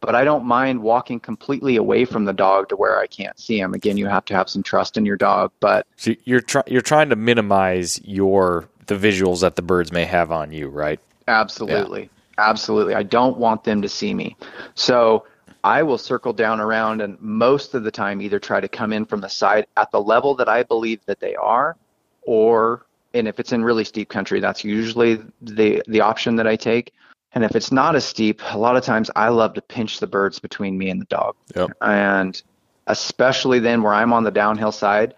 but 0.00 0.14
I 0.14 0.24
don't 0.24 0.44
mind 0.44 0.82
walking 0.82 1.20
completely 1.20 1.76
away 1.76 2.04
from 2.04 2.24
the 2.24 2.32
dog 2.32 2.68
to 2.70 2.76
where 2.76 2.98
I 2.98 3.06
can't 3.06 3.38
see 3.38 3.58
him. 3.58 3.74
Again, 3.74 3.96
you 3.96 4.06
have 4.06 4.24
to 4.26 4.34
have 4.34 4.48
some 4.48 4.62
trust 4.62 4.96
in 4.96 5.04
your 5.04 5.16
dog, 5.16 5.52
but 5.60 5.86
So 5.96 6.14
you're 6.24 6.40
try- 6.40 6.62
you're 6.66 6.80
trying 6.80 7.10
to 7.10 7.16
minimize 7.16 8.00
your 8.04 8.68
the 8.86 8.94
visuals 8.94 9.40
that 9.40 9.56
the 9.56 9.62
birds 9.62 9.92
may 9.92 10.06
have 10.06 10.32
on 10.32 10.50
you, 10.50 10.68
right? 10.68 10.98
Absolutely. 11.26 12.08
Absolutely. 12.38 12.94
I 12.94 13.02
don't 13.02 13.36
want 13.36 13.64
them 13.64 13.82
to 13.82 13.88
see 13.88 14.14
me. 14.14 14.36
So 14.74 15.26
I 15.64 15.82
will 15.82 15.98
circle 15.98 16.32
down 16.32 16.60
around 16.60 17.02
and 17.02 17.20
most 17.20 17.74
of 17.74 17.84
the 17.84 17.90
time 17.90 18.22
either 18.22 18.38
try 18.38 18.60
to 18.60 18.68
come 18.68 18.92
in 18.92 19.04
from 19.04 19.20
the 19.20 19.28
side 19.28 19.66
at 19.76 19.90
the 19.90 20.00
level 20.00 20.34
that 20.36 20.48
I 20.48 20.62
believe 20.62 21.04
that 21.06 21.20
they 21.20 21.34
are, 21.34 21.76
or 22.22 22.86
and 23.14 23.28
if 23.28 23.40
it's 23.40 23.52
in 23.52 23.64
really 23.64 23.84
steep 23.84 24.08
country, 24.08 24.40
that's 24.40 24.64
usually 24.64 25.20
the 25.40 25.82
the 25.86 26.00
option 26.00 26.36
that 26.36 26.46
I 26.46 26.56
take. 26.56 26.92
And 27.32 27.44
if 27.44 27.54
it's 27.54 27.70
not 27.70 27.94
as 27.94 28.04
steep, 28.04 28.40
a 28.50 28.58
lot 28.58 28.76
of 28.76 28.84
times 28.84 29.10
I 29.14 29.28
love 29.28 29.54
to 29.54 29.62
pinch 29.62 30.00
the 30.00 30.06
birds 30.06 30.38
between 30.38 30.78
me 30.78 30.88
and 30.90 31.00
the 31.00 31.06
dog. 31.06 31.36
Yep. 31.54 31.70
And 31.82 32.42
especially 32.86 33.58
then 33.58 33.82
where 33.82 33.92
I'm 33.92 34.12
on 34.12 34.24
the 34.24 34.30
downhill 34.30 34.72
side, 34.72 35.14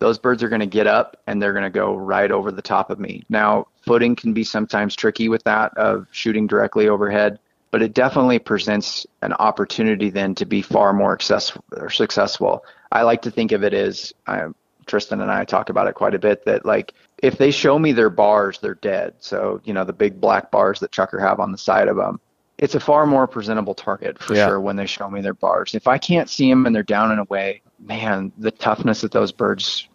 those 0.00 0.18
birds 0.18 0.42
are 0.42 0.48
going 0.48 0.60
to 0.60 0.66
get 0.66 0.88
up 0.88 1.16
and 1.28 1.40
they're 1.40 1.52
going 1.52 1.62
to 1.62 1.70
go 1.70 1.94
right 1.94 2.30
over 2.32 2.50
the 2.50 2.62
top 2.62 2.90
of 2.90 2.98
me. 2.98 3.22
Now, 3.28 3.68
footing 3.82 4.16
can 4.16 4.32
be 4.32 4.42
sometimes 4.42 4.96
tricky 4.96 5.28
with 5.28 5.44
that 5.44 5.76
of 5.78 6.08
shooting 6.10 6.48
directly 6.48 6.88
overhead, 6.88 7.38
but 7.70 7.80
it 7.80 7.94
definitely 7.94 8.40
presents 8.40 9.06
an 9.22 9.32
opportunity 9.34 10.10
then 10.10 10.34
to 10.34 10.44
be 10.44 10.60
far 10.62 10.92
more 10.92 11.12
successful. 11.20 11.64
Or 11.76 11.88
successful. 11.88 12.64
I 12.90 13.02
like 13.02 13.22
to 13.22 13.30
think 13.30 13.52
of 13.52 13.62
it 13.62 13.72
as 13.72 14.12
I, 14.26 14.46
Tristan 14.86 15.20
and 15.20 15.30
I 15.30 15.44
talk 15.44 15.68
about 15.70 15.86
it 15.86 15.94
quite 15.94 16.14
a 16.14 16.18
bit 16.18 16.44
that 16.44 16.64
like 16.66 16.94
if 17.22 17.38
they 17.38 17.50
show 17.50 17.78
me 17.78 17.92
their 17.92 18.10
bars, 18.10 18.58
they're 18.58 18.74
dead. 18.74 19.14
So 19.18 19.60
you 19.64 19.72
know 19.72 19.84
the 19.84 19.92
big 19.92 20.20
black 20.20 20.50
bars 20.50 20.80
that 20.80 20.90
Chukar 20.90 21.20
have 21.20 21.40
on 21.40 21.52
the 21.52 21.58
side 21.58 21.88
of 21.88 21.96
them. 21.96 22.20
It's 22.58 22.74
a 22.74 22.80
far 22.80 23.06
more 23.06 23.26
presentable 23.26 23.74
target 23.74 24.22
for 24.22 24.34
Yeah. 24.34 24.46
sure 24.46 24.60
when 24.60 24.76
they 24.76 24.86
show 24.86 25.10
me 25.10 25.20
their 25.20 25.34
bars. 25.34 25.74
If 25.74 25.88
I 25.88 25.98
can't 25.98 26.28
see 26.28 26.48
them 26.48 26.66
and 26.66 26.74
they're 26.74 26.82
down 26.82 27.10
and 27.10 27.20
away, 27.20 27.62
man, 27.80 28.30
the 28.38 28.50
toughness 28.52 29.00
that 29.00 29.10
those 29.10 29.32
birds 29.32 29.88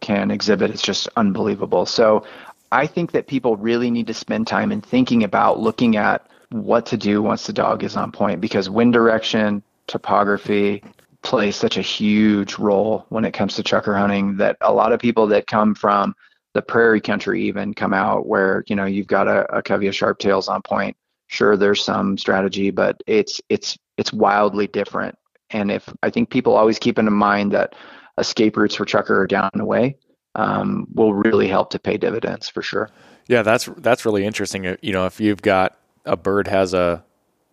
can 0.00 0.30
exhibit 0.30 0.70
is 0.70 0.82
just 0.82 1.08
unbelievable. 1.16 1.86
So 1.86 2.24
I 2.72 2.86
think 2.86 3.12
that 3.12 3.26
people 3.26 3.56
really 3.56 3.90
need 3.90 4.06
to 4.08 4.14
spend 4.14 4.46
time 4.46 4.72
in 4.72 4.80
thinking 4.80 5.24
about 5.24 5.60
looking 5.60 5.96
at 5.96 6.26
what 6.50 6.86
to 6.86 6.96
do 6.96 7.22
once 7.22 7.46
the 7.46 7.52
dog 7.52 7.84
is 7.84 7.96
on 7.96 8.10
point 8.10 8.40
because 8.40 8.68
wind 8.68 8.92
direction, 8.92 9.62
topography 9.86 10.82
plays 11.22 11.56
such 11.56 11.76
a 11.76 11.82
huge 11.82 12.58
role 12.58 13.06
when 13.10 13.24
it 13.24 13.32
comes 13.32 13.54
to 13.54 13.62
chukar 13.62 13.96
hunting 13.96 14.36
that 14.38 14.56
a 14.60 14.72
lot 14.72 14.92
of 14.92 15.00
people 15.00 15.26
that 15.26 15.46
come 15.46 15.74
from 15.74 16.14
the 16.54 16.62
prairie 16.62 17.00
country 17.00 17.42
even 17.42 17.74
come 17.74 17.94
out 17.94 18.26
where 18.26 18.64
you 18.66 18.74
know 18.74 18.84
you've 18.84 19.06
got 19.06 19.28
a, 19.28 19.56
a 19.56 19.62
covey 19.62 19.86
of 19.86 19.94
sharp 19.94 20.18
tails 20.18 20.48
on 20.48 20.62
point. 20.62 20.96
Sure 21.28 21.56
there's 21.56 21.84
some 21.84 22.18
strategy 22.18 22.70
but 22.70 23.00
it's 23.06 23.40
it's 23.48 23.78
it's 23.96 24.12
wildly 24.12 24.66
different. 24.66 25.16
And 25.50 25.70
if 25.70 25.88
i 26.02 26.10
think 26.10 26.30
people 26.30 26.56
always 26.56 26.78
keep 26.78 26.98
in 26.98 27.12
mind 27.12 27.52
that 27.52 27.74
escape 28.18 28.56
routes 28.56 28.74
for 28.74 28.84
chukar 28.84 29.10
are 29.10 29.26
down 29.26 29.50
and 29.52 29.62
away 29.62 29.96
um, 30.36 30.86
will 30.94 31.12
really 31.12 31.48
help 31.48 31.70
to 31.70 31.78
pay 31.78 31.96
dividends 31.96 32.48
for 32.48 32.62
sure. 32.62 32.90
Yeah 33.28 33.42
that's 33.42 33.66
that's 33.78 34.04
really 34.04 34.24
interesting. 34.24 34.66
Uh, 34.66 34.76
you 34.80 34.92
know 34.92 35.06
if 35.06 35.20
you've 35.20 35.42
got 35.42 35.76
a 36.06 36.16
bird 36.16 36.48
has 36.48 36.74
a 36.74 37.04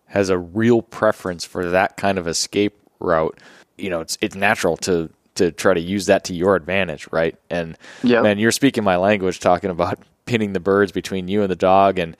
has 0.06 0.30
a 0.30 0.38
real 0.38 0.80
preference 0.80 1.44
for 1.44 1.70
that 1.70 1.96
kind 1.96 2.18
of 2.18 2.26
escape 2.26 2.78
route 2.98 3.38
you 3.78 3.90
know 3.90 4.00
it's 4.00 4.18
it's 4.20 4.34
natural 4.34 4.76
to 4.78 5.10
to 5.36 5.52
try 5.52 5.72
to 5.72 5.80
use 5.80 6.06
that 6.06 6.24
to 6.24 6.34
your 6.34 6.56
advantage, 6.56 7.08
right? 7.12 7.36
And 7.48 7.78
yep. 8.02 8.24
man, 8.24 8.38
you're 8.38 8.52
speaking 8.52 8.84
my 8.84 8.96
language, 8.96 9.40
talking 9.40 9.70
about 9.70 9.98
pinning 10.26 10.52
the 10.52 10.60
birds 10.60 10.92
between 10.92 11.28
you 11.28 11.42
and 11.42 11.50
the 11.50 11.56
dog, 11.56 11.98
and 11.98 12.16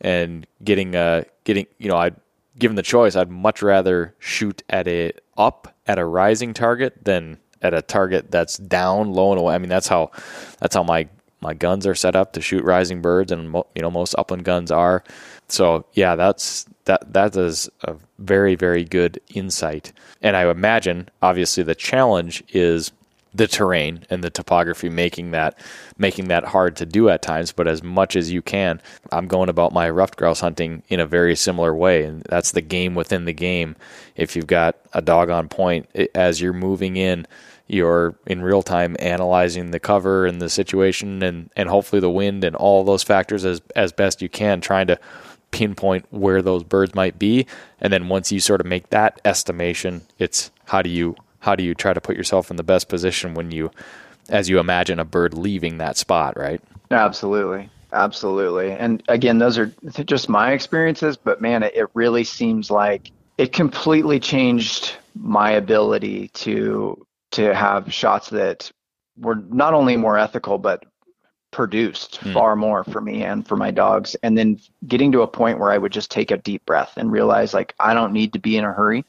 and 0.00 0.46
getting 0.64 0.96
uh 0.96 1.24
getting 1.44 1.66
you 1.78 1.88
know 1.88 1.96
I'd 1.96 2.16
given 2.58 2.76
the 2.76 2.82
choice, 2.82 3.16
I'd 3.16 3.30
much 3.30 3.62
rather 3.62 4.14
shoot 4.18 4.62
at 4.68 4.88
a 4.88 5.12
up 5.36 5.74
at 5.86 5.98
a 5.98 6.04
rising 6.04 6.54
target 6.54 7.04
than 7.04 7.38
at 7.60 7.74
a 7.74 7.82
target 7.82 8.30
that's 8.30 8.58
down 8.58 9.12
low 9.12 9.32
and 9.32 9.40
away. 9.40 9.54
I 9.54 9.58
mean 9.58 9.68
that's 9.68 9.88
how 9.88 10.10
that's 10.58 10.74
how 10.74 10.82
my 10.82 11.08
my 11.42 11.54
guns 11.54 11.86
are 11.86 11.94
set 11.94 12.16
up 12.16 12.32
to 12.32 12.40
shoot 12.40 12.64
rising 12.64 13.02
birds, 13.02 13.32
and 13.32 13.54
you 13.74 13.82
know 13.82 13.90
most 13.90 14.14
upland 14.16 14.44
guns 14.44 14.70
are. 14.70 15.04
So 15.48 15.84
yeah, 15.92 16.16
that's 16.16 16.66
that 16.84 17.12
that 17.12 17.36
is 17.36 17.68
a 17.82 17.96
very 18.18 18.54
very 18.54 18.84
good 18.84 19.20
insight. 19.34 19.92
And 20.22 20.36
I 20.36 20.48
imagine, 20.50 21.08
obviously, 21.20 21.62
the 21.64 21.74
challenge 21.74 22.42
is 22.48 22.92
the 23.34 23.46
terrain 23.46 24.04
and 24.10 24.22
the 24.22 24.30
topography 24.30 24.88
making 24.88 25.30
that 25.30 25.58
making 25.96 26.28
that 26.28 26.44
hard 26.44 26.76
to 26.76 26.84
do 26.84 27.08
at 27.08 27.22
times 27.22 27.50
but 27.52 27.66
as 27.66 27.82
much 27.82 28.14
as 28.14 28.30
you 28.30 28.42
can 28.42 28.80
i'm 29.10 29.26
going 29.26 29.48
about 29.48 29.72
my 29.72 29.88
ruffed 29.88 30.16
grouse 30.16 30.40
hunting 30.40 30.82
in 30.88 31.00
a 31.00 31.06
very 31.06 31.34
similar 31.34 31.74
way 31.74 32.04
and 32.04 32.22
that's 32.28 32.52
the 32.52 32.60
game 32.60 32.94
within 32.94 33.24
the 33.24 33.32
game 33.32 33.74
if 34.16 34.36
you've 34.36 34.46
got 34.46 34.76
a 34.92 35.00
dog 35.00 35.30
on 35.30 35.48
point 35.48 35.88
as 36.14 36.40
you're 36.40 36.52
moving 36.52 36.96
in 36.96 37.26
you're 37.72 38.14
in 38.26 38.42
real 38.42 38.62
time 38.62 38.96
analyzing 38.98 39.70
the 39.70 39.80
cover 39.80 40.26
and 40.26 40.40
the 40.40 40.48
situation 40.48 41.22
and, 41.22 41.50
and 41.56 41.68
hopefully 41.68 42.00
the 42.00 42.10
wind 42.10 42.44
and 42.44 42.54
all 42.56 42.84
those 42.84 43.02
factors 43.02 43.44
as, 43.44 43.62
as 43.74 43.92
best 43.92 44.20
you 44.20 44.28
can, 44.28 44.60
trying 44.60 44.86
to 44.86 44.98
pinpoint 45.50 46.06
where 46.10 46.42
those 46.42 46.64
birds 46.64 46.94
might 46.94 47.18
be. 47.18 47.46
And 47.80 47.92
then 47.92 48.08
once 48.08 48.32
you 48.32 48.40
sort 48.40 48.60
of 48.60 48.66
make 48.66 48.90
that 48.90 49.20
estimation, 49.24 50.02
it's 50.18 50.50
how 50.66 50.82
do 50.82 50.90
you 50.90 51.16
how 51.40 51.56
do 51.56 51.64
you 51.64 51.74
try 51.74 51.92
to 51.92 52.00
put 52.00 52.16
yourself 52.16 52.50
in 52.50 52.56
the 52.56 52.62
best 52.62 52.88
position 52.88 53.34
when 53.34 53.50
you 53.50 53.70
as 54.28 54.48
you 54.48 54.58
imagine 54.58 54.98
a 54.98 55.04
bird 55.04 55.34
leaving 55.34 55.78
that 55.78 55.96
spot, 55.96 56.38
right? 56.38 56.60
Absolutely. 56.90 57.68
Absolutely. 57.92 58.72
And 58.72 59.02
again, 59.08 59.38
those 59.38 59.58
are 59.58 59.72
just 60.04 60.28
my 60.28 60.52
experiences, 60.52 61.16
but 61.16 61.42
man, 61.42 61.62
it, 61.62 61.74
it 61.74 61.88
really 61.94 62.24
seems 62.24 62.70
like 62.70 63.10
it 63.36 63.52
completely 63.52 64.18
changed 64.18 64.94
my 65.14 65.50
ability 65.50 66.28
to 66.28 67.06
to 67.32 67.54
have 67.54 67.92
shots 67.92 68.30
that 68.30 68.70
were 69.18 69.36
not 69.50 69.74
only 69.74 69.96
more 69.96 70.18
ethical 70.18 70.58
but 70.58 70.84
produced 71.50 72.20
mm. 72.20 72.32
far 72.32 72.56
more 72.56 72.82
for 72.82 73.00
me 73.00 73.22
and 73.22 73.46
for 73.46 73.56
my 73.56 73.70
dogs. 73.70 74.16
And 74.22 74.36
then 74.36 74.58
getting 74.88 75.12
to 75.12 75.22
a 75.22 75.28
point 75.28 75.58
where 75.58 75.70
i 75.70 75.78
would 75.78 75.92
just 75.92 76.10
take 76.10 76.30
a 76.30 76.38
deep 76.38 76.64
breath 76.66 76.94
and 76.96 77.12
realize 77.12 77.54
like 77.54 77.74
i 77.78 77.94
don't 77.94 78.12
need 78.12 78.32
to 78.32 78.38
be 78.38 78.56
in 78.56 78.64
a 78.64 78.72
hurry. 78.72 79.04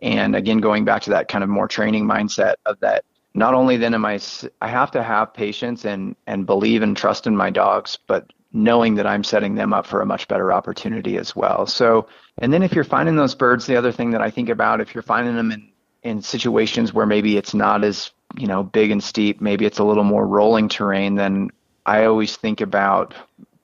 And 0.00 0.34
again 0.34 0.58
going 0.58 0.84
back 0.84 1.02
to 1.02 1.10
that 1.10 1.28
kind 1.28 1.44
of 1.44 1.50
more 1.50 1.68
training 1.68 2.06
mindset 2.06 2.54
of 2.64 2.78
that 2.80 3.04
not 3.34 3.54
only 3.54 3.76
then 3.76 3.94
am 3.94 4.04
i 4.04 4.18
i 4.62 4.68
have 4.68 4.90
to 4.92 5.02
have 5.02 5.34
patience 5.34 5.84
and 5.84 6.16
and 6.26 6.46
believe 6.46 6.82
and 6.82 6.96
trust 6.96 7.26
in 7.26 7.36
my 7.36 7.50
dogs 7.50 7.98
but 8.06 8.32
knowing 8.52 8.94
that 8.96 9.06
i'm 9.06 9.22
setting 9.22 9.54
them 9.54 9.72
up 9.72 9.86
for 9.86 10.00
a 10.00 10.06
much 10.06 10.26
better 10.26 10.52
opportunity 10.52 11.18
as 11.18 11.36
well. 11.36 11.66
So 11.66 12.06
and 12.38 12.52
then 12.52 12.62
if 12.62 12.72
you're 12.72 12.84
finding 12.84 13.16
those 13.16 13.34
birds 13.34 13.66
the 13.66 13.76
other 13.76 13.92
thing 13.92 14.10
that 14.12 14.22
i 14.22 14.30
think 14.30 14.48
about 14.48 14.80
if 14.80 14.94
you're 14.94 15.02
finding 15.02 15.34
them 15.34 15.50
in 15.50 15.69
in 16.02 16.22
situations 16.22 16.92
where 16.92 17.06
maybe 17.06 17.36
it's 17.36 17.54
not 17.54 17.84
as 17.84 18.10
you 18.36 18.46
know 18.46 18.62
big 18.62 18.90
and 18.90 19.02
steep 19.02 19.40
maybe 19.40 19.64
it's 19.64 19.78
a 19.78 19.84
little 19.84 20.04
more 20.04 20.26
rolling 20.26 20.68
terrain 20.68 21.14
then 21.14 21.50
i 21.86 22.04
always 22.04 22.36
think 22.36 22.60
about 22.60 23.14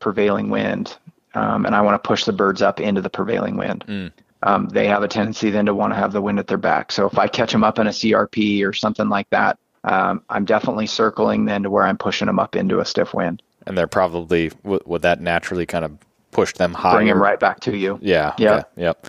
prevailing 0.01 0.51
wind 0.51 0.97
um, 1.35 1.67
and 1.67 1.75
i 1.75 1.81
want 1.81 2.03
to 2.03 2.07
push 2.07 2.25
the 2.25 2.33
birds 2.33 2.63
up 2.63 2.81
into 2.81 3.01
the 3.01 3.11
prevailing 3.11 3.57
wind. 3.57 3.85
Mm. 3.87 4.13
um, 4.43 4.69
they 4.69 4.87
have 4.87 5.03
a 5.03 5.09
tendency 5.09 5.51
then 5.51 5.67
to 5.67 5.75
want 5.75 5.93
to 5.93 5.99
have 5.99 6.13
the 6.13 6.21
wind 6.21 6.39
at 6.39 6.47
their 6.47 6.59
back. 6.59 6.93
So 6.93 7.07
if 7.07 7.19
i 7.19 7.29
catch 7.29 7.53
them 7.53 7.65
up 7.65 7.79
in 7.79 7.87
a 7.87 7.91
crp 7.91 8.67
or 8.67 8.73
something 8.73 9.09
like 9.09 9.31
that 9.31 9.59
um, 9.85 10.23
i'm 10.29 10.45
definitely 10.45 10.87
circling 10.87 11.45
then 11.45 11.63
to 11.63 11.71
where 11.71 11.85
i'm 11.85 11.99
pushing 11.99 12.27
them 12.27 12.39
up 12.39 12.57
into 12.57 12.81
a 12.81 12.85
stiff 12.85 13.15
wind. 13.15 13.43
And 13.67 13.77
they're 13.77 13.87
probably 13.87 14.53
would 14.63 15.03
that 15.03 15.21
naturally 15.21 15.67
kind 15.67 15.85
of 15.85 15.97
push 16.33 16.53
them 16.53 16.75
high 16.75 16.97
bring 16.97 17.09
them 17.09 17.23
right 17.23 17.41
back 17.41 17.61
to 17.61 17.77
you. 17.77 17.99
Yeah 18.03 18.35
yeah. 18.39 18.55
okay. 18.57 18.69
yep 18.77 19.07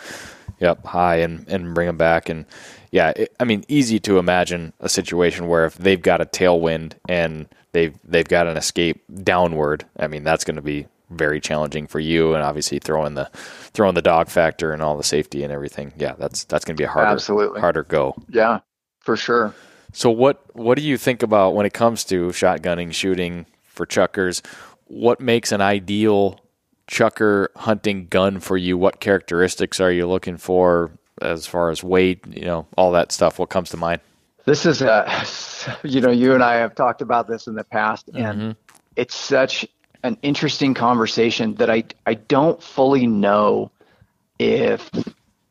yep 0.60 0.86
high 0.86 1.18
and 1.18 1.48
and 1.48 1.74
bring 1.74 1.88
them 1.88 1.98
back 1.98 2.30
and 2.30 2.46
yeah, 2.92 3.14
it, 3.16 3.36
I 3.40 3.44
mean, 3.44 3.64
easy 3.68 4.00
to 4.02 4.18
imagine 4.18 4.74
a 4.80 4.90
situation 4.90 5.48
where 5.48 5.66
if 5.66 5.78
they've 5.78 6.02
got 6.02 6.22
a 6.22 6.26
tailwind 6.26 6.94
and 7.08 7.48
they've 7.72 7.98
they've 8.04 8.28
got 8.28 8.48
an 8.48 8.58
escape 8.58 9.04
downward, 9.24 9.86
I 10.00 10.08
mean, 10.08 10.24
that's 10.24 10.44
going 10.44 10.56
to 10.56 10.62
be 10.62 10.88
very 11.10 11.40
challenging 11.40 11.88
for 11.88 12.00
you, 12.00 12.34
and 12.34 12.44
obviously 12.44 12.80
throwing 12.80 13.14
the 13.14 13.30
throwing 13.74 13.96
the 13.96 14.02
dog 14.02 14.30
factor 14.30 14.74
and 14.74 14.82
all 14.82 14.98
the 14.98 15.04
safety 15.04 15.44
and 15.44 15.52
everything. 15.52 15.94
Yeah, 15.98 16.14
that's 16.18 16.44
that's 16.46 16.66
going 16.66 16.76
to 16.76 16.82
be 16.82 16.86
a 16.86 16.90
harder 16.90 17.12
Absolutely. 17.12 17.60
harder 17.60 17.84
go. 17.84 18.16
Yeah, 18.30 18.60
for 19.00 19.16
sure. 19.18 19.54
So 19.94 20.10
what 20.10 20.44
what 20.56 20.78
do 20.78 20.84
you 20.84 20.98
think 20.98 21.24
about 21.24 21.56
when 21.56 21.66
it 21.66 21.74
comes 21.74 22.04
to 22.06 22.28
shotgunning, 22.28 22.94
shooting 22.94 23.46
for 23.64 23.86
chukars? 23.86 24.46
What 24.86 25.20
makes 25.20 25.52
an 25.52 25.62
ideal 25.62 26.40
chukar 26.90 27.48
hunting 27.56 28.08
gun 28.08 28.40
for 28.40 28.58
you? 28.58 28.78
What 28.78 29.00
characteristics 29.00 29.80
are 29.80 29.92
you 29.92 30.08
looking 30.08 30.38
for? 30.38 30.92
As 31.22 31.48
far 31.48 31.70
as 31.70 31.84
weight, 31.84 32.26
you 32.28 32.46
know, 32.46 32.68
all 32.78 32.92
that 32.92 33.12
stuff? 33.12 33.40
What 33.40 33.50
comes 33.50 33.70
to 33.72 33.78
mind? 33.78 34.02
This 34.46 34.66
is 34.66 34.82
a, 34.82 35.24
you 35.84 36.02
know, 36.02 36.12
you 36.12 36.34
and 36.34 36.44
I 36.44 36.56
have 36.56 36.76
talked 36.76 37.02
about 37.02 37.28
this 37.28 37.48
in 37.48 37.56
the 37.56 37.64
past, 37.64 38.10
and 38.14 38.40
mm-hmm. 38.40 38.52
it's 38.96 39.16
such 39.16 39.66
an 40.04 40.18
interesting 40.22 40.74
conversation 40.74 41.56
that 41.56 41.70
I 41.70 41.84
I 42.06 42.16
don't 42.16 42.62
fully 42.62 43.08
know 43.08 43.72
if 44.40 44.90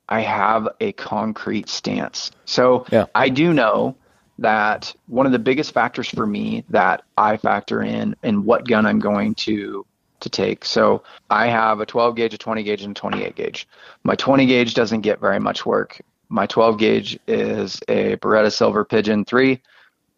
I 0.09 0.21
have 0.21 0.69
a 0.81 0.93
concrete 0.93 1.69
stance. 1.69 2.31
So 2.45 2.87
yeah. 2.91 3.07
I 3.15 3.29
do 3.29 3.53
know 3.53 3.97
that 4.39 4.95
one 5.07 5.27
of 5.27 5.33
the 5.33 5.39
biggest 5.39 5.73
factors 5.73 6.09
for 6.09 6.27
me 6.27 6.65
that 6.69 7.03
I 7.17 7.37
factor 7.37 7.83
in 7.83 8.15
in 8.23 8.45
what 8.45 8.67
gun 8.67 8.87
I'm 8.87 8.99
going 8.99 9.35
to 9.37 9.87
to 10.21 10.29
take. 10.29 10.65
So 10.65 11.03
I 11.31 11.47
have 11.49 11.81
a 11.81 11.87
12 11.87 12.17
gauge, 12.17 12.35
a 12.35 12.39
20 12.39 12.63
gauge, 12.63 12.83
and 12.83 12.97
a 12.97 13.01
28 13.01 13.35
gauge. 13.35 13.69
My 14.05 14.15
20 14.15 14.47
gauge 14.47 14.75
doesn't 14.75 15.01
get 15.03 15.21
very 15.21 15.41
much 15.41 15.67
work. 15.67 16.01
My 16.29 16.47
12 16.47 16.79
gauge 16.79 17.19
is 17.29 17.81
a 17.89 18.17
Beretta 18.17 18.53
Silver 18.53 18.85
Pigeon 18.85 19.25
3, 19.25 19.61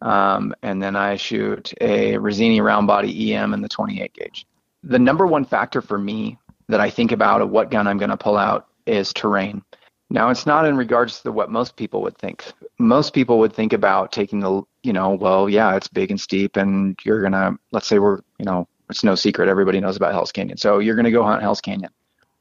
um, 0.01 0.55
and 0.63 0.81
then 0.81 0.95
I 0.95 1.17
shoot 1.17 1.73
a 1.81 2.13
Rizzini 2.13 2.61
round 2.61 2.87
body 2.87 3.33
EM 3.33 3.53
in 3.53 3.61
the 3.61 3.69
28 3.69 4.13
gauge. 4.13 4.45
The 4.83 4.99
number 4.99 5.27
one 5.27 5.45
factor 5.45 5.81
for 5.81 5.97
me 5.97 6.39
that 6.67 6.79
I 6.79 6.89
think 6.89 7.11
about 7.11 7.41
of 7.41 7.49
what 7.49 7.71
gun 7.71 7.87
I'm 7.87 7.97
going 7.97 8.09
to 8.09 8.17
pull 8.17 8.37
out 8.37 8.67
is 8.85 9.13
terrain. 9.13 9.63
Now, 10.11 10.29
it's 10.29 10.47
not 10.47 10.65
in 10.65 10.75
regards 10.75 11.21
to 11.21 11.31
what 11.31 11.51
most 11.51 11.75
people 11.75 12.01
would 12.01 12.17
think. 12.17 12.43
Most 12.79 13.13
people 13.13 13.37
would 13.39 13.53
think 13.53 13.73
about 13.73 14.11
taking 14.11 14.39
the, 14.39 14.63
you 14.81 14.91
know, 14.91 15.11
well, 15.11 15.47
yeah, 15.47 15.75
it's 15.75 15.87
big 15.87 16.09
and 16.09 16.19
steep, 16.19 16.57
and 16.57 16.97
you're 17.03 17.29
to, 17.29 17.57
let's 17.71 17.87
say 17.87 17.99
we're, 17.99 18.19
you 18.39 18.45
know, 18.45 18.67
it's 18.89 19.03
no 19.03 19.15
secret. 19.15 19.49
Everybody 19.49 19.79
knows 19.79 19.97
about 19.97 20.13
Hell's 20.13 20.31
Canyon. 20.31 20.57
So 20.57 20.79
you're 20.79 20.95
going 20.95 21.05
to 21.05 21.11
go 21.11 21.23
hunt 21.23 21.41
Hell's 21.41 21.61
Canyon. 21.61 21.91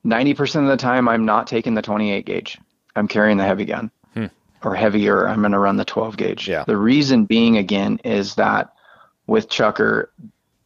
90% 0.04 0.62
of 0.62 0.68
the 0.68 0.76
time, 0.76 1.08
I'm 1.08 1.24
not 1.24 1.46
taking 1.46 1.74
the 1.74 1.82
28 1.82 2.24
gauge. 2.24 2.58
I'm 2.96 3.08
carrying 3.08 3.36
the 3.36 3.44
heavy 3.44 3.64
gun 3.64 3.90
hmm. 4.14 4.26
or 4.62 4.74
heavier. 4.74 5.28
I'm 5.28 5.40
going 5.40 5.52
to 5.52 5.58
run 5.58 5.76
the 5.76 5.84
12 5.84 6.16
gauge. 6.16 6.48
Yeah. 6.48 6.64
The 6.64 6.76
reason 6.76 7.24
being, 7.24 7.58
again, 7.58 8.00
is 8.04 8.36
that 8.36 8.72
with 9.26 9.48
Chukar, 9.48 10.06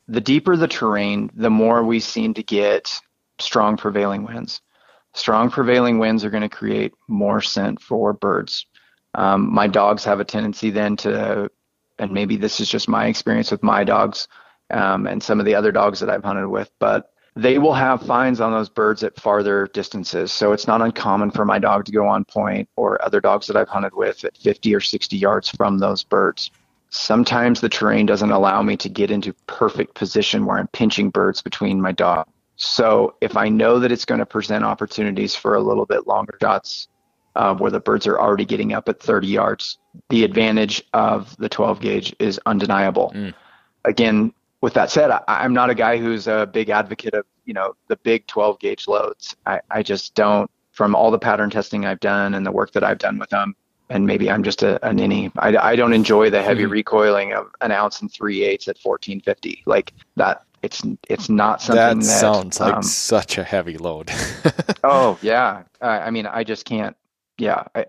the 0.08 0.20
deeper 0.20 0.56
the 0.56 0.68
terrain, 0.68 1.30
the 1.34 1.50
more 1.50 1.82
we 1.82 2.00
seem 2.00 2.34
to 2.34 2.42
get 2.42 3.00
strong 3.38 3.76
prevailing 3.76 4.24
winds. 4.24 4.60
Strong 5.14 5.50
prevailing 5.50 5.98
winds 5.98 6.24
are 6.24 6.30
going 6.30 6.42
to 6.42 6.48
create 6.48 6.94
more 7.08 7.40
scent 7.40 7.80
for 7.80 8.12
birds. 8.12 8.66
Um, 9.14 9.52
my 9.52 9.66
dogs 9.66 10.04
have 10.04 10.20
a 10.20 10.24
tendency 10.24 10.70
then 10.70 10.96
to, 10.98 11.50
and 11.98 12.12
maybe 12.12 12.36
this 12.36 12.60
is 12.60 12.68
just 12.68 12.88
my 12.88 13.06
experience 13.06 13.50
with 13.50 13.62
my 13.62 13.84
dogs, 13.84 14.26
um, 14.72 15.06
and 15.06 15.22
some 15.22 15.38
of 15.38 15.46
the 15.46 15.54
other 15.54 15.72
dogs 15.72 16.00
that 16.00 16.10
I've 16.10 16.24
hunted 16.24 16.48
with, 16.48 16.70
but 16.78 17.12
they 17.34 17.58
will 17.58 17.72
have 17.72 18.02
finds 18.02 18.40
on 18.40 18.52
those 18.52 18.68
birds 18.68 19.02
at 19.02 19.18
farther 19.18 19.68
distances. 19.72 20.32
So 20.32 20.52
it's 20.52 20.66
not 20.66 20.82
uncommon 20.82 21.30
for 21.30 21.44
my 21.44 21.58
dog 21.58 21.86
to 21.86 21.92
go 21.92 22.06
on 22.06 22.24
point 22.24 22.68
or 22.76 23.02
other 23.02 23.20
dogs 23.20 23.46
that 23.46 23.56
I've 23.56 23.68
hunted 23.68 23.94
with 23.94 24.24
at 24.24 24.36
50 24.36 24.74
or 24.74 24.80
60 24.80 25.16
yards 25.16 25.48
from 25.50 25.78
those 25.78 26.04
birds. 26.04 26.50
sometimes 26.94 27.62
the 27.62 27.70
terrain 27.70 28.04
doesn't 28.04 28.32
allow 28.32 28.60
me 28.60 28.76
to 28.76 28.86
get 28.86 29.10
into 29.10 29.32
perfect 29.46 29.94
position 29.94 30.44
where 30.44 30.58
I'm 30.58 30.68
pinching 30.68 31.08
birds 31.08 31.40
between 31.40 31.80
my 31.80 31.90
dog. 31.90 32.26
So 32.56 33.14
if 33.22 33.34
I 33.34 33.48
know 33.48 33.78
that 33.78 33.90
it's 33.90 34.04
going 34.04 34.18
to 34.18 34.26
present 34.26 34.62
opportunities 34.62 35.34
for 35.34 35.54
a 35.54 35.62
little 35.62 35.86
bit 35.86 36.06
longer 36.06 36.36
shots 36.38 36.88
uh, 37.34 37.54
where 37.54 37.70
the 37.70 37.80
birds 37.80 38.06
are 38.06 38.20
already 38.20 38.44
getting 38.44 38.74
up 38.74 38.90
at 38.90 39.00
30 39.00 39.26
yards, 39.26 39.78
the 40.10 40.22
advantage 40.22 40.82
of 40.92 41.34
the 41.38 41.48
12 41.48 41.80
gauge 41.80 42.14
is 42.18 42.38
undeniable. 42.44 43.10
Mm. 43.14 43.32
Again, 43.86 44.34
with 44.62 44.74
that 44.74 44.90
said, 44.90 45.10
I, 45.10 45.44
am 45.44 45.52
not 45.52 45.68
a 45.68 45.74
guy 45.74 45.98
who's 45.98 46.26
a 46.26 46.48
big 46.50 46.70
advocate 46.70 47.12
of 47.12 47.26
you 47.44 47.52
know 47.52 47.74
the 47.88 47.96
big 47.96 48.26
12 48.28 48.58
gauge 48.60 48.88
loads. 48.88 49.36
I, 49.44 49.60
I 49.70 49.82
just 49.82 50.14
don't. 50.14 50.50
From 50.70 50.94
all 50.94 51.10
the 51.10 51.18
pattern 51.18 51.50
testing 51.50 51.84
I've 51.84 52.00
done 52.00 52.32
and 52.32 52.46
the 52.46 52.50
work 52.50 52.72
that 52.72 52.82
I've 52.82 52.96
done 52.96 53.18
with 53.18 53.28
them, 53.28 53.54
and 53.90 54.06
maybe 54.06 54.30
I'm 54.30 54.42
just 54.42 54.62
a, 54.62 54.82
a 54.86 54.90
ninny. 54.90 55.30
I, 55.36 55.54
I 55.54 55.76
don't 55.76 55.92
enjoy 55.92 56.30
the 56.30 56.42
heavy 56.42 56.62
mm-hmm. 56.62 56.72
recoiling 56.72 57.34
of 57.34 57.50
an 57.60 57.72
ounce 57.72 58.00
and 58.00 58.10
three 58.10 58.42
eighths 58.42 58.68
at 58.68 58.78
1450. 58.82 59.64
Like 59.66 59.92
that, 60.16 60.44
it's 60.62 60.82
it's 61.10 61.28
not 61.28 61.60
something 61.60 61.76
that, 61.76 61.96
that 61.96 62.04
sounds 62.04 62.58
like 62.58 62.72
um, 62.72 62.82
such 62.82 63.36
a 63.36 63.44
heavy 63.44 63.76
load. 63.76 64.10
oh 64.84 65.18
yeah, 65.20 65.64
I, 65.82 65.98
I 65.98 66.10
mean 66.10 66.24
I 66.24 66.42
just 66.42 66.64
can't. 66.64 66.96
Yeah, 67.36 67.64
I 67.74 67.86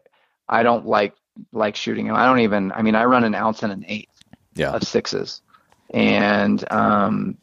I 0.49 0.63
don't 0.63 0.85
like 0.85 1.13
like 1.53 1.77
shooting. 1.77 2.07
Them. 2.07 2.17
I 2.17 2.25
don't 2.25 2.39
even. 2.39 2.73
I 2.73 2.81
mean 2.81 2.95
I 2.95 3.05
run 3.05 3.23
an 3.23 3.35
ounce 3.35 3.63
and 3.63 3.71
an 3.71 3.85
eighth 3.87 4.19
yeah. 4.55 4.71
of 4.71 4.83
sixes, 4.83 5.41
and 5.93 6.69
um, 6.71 7.37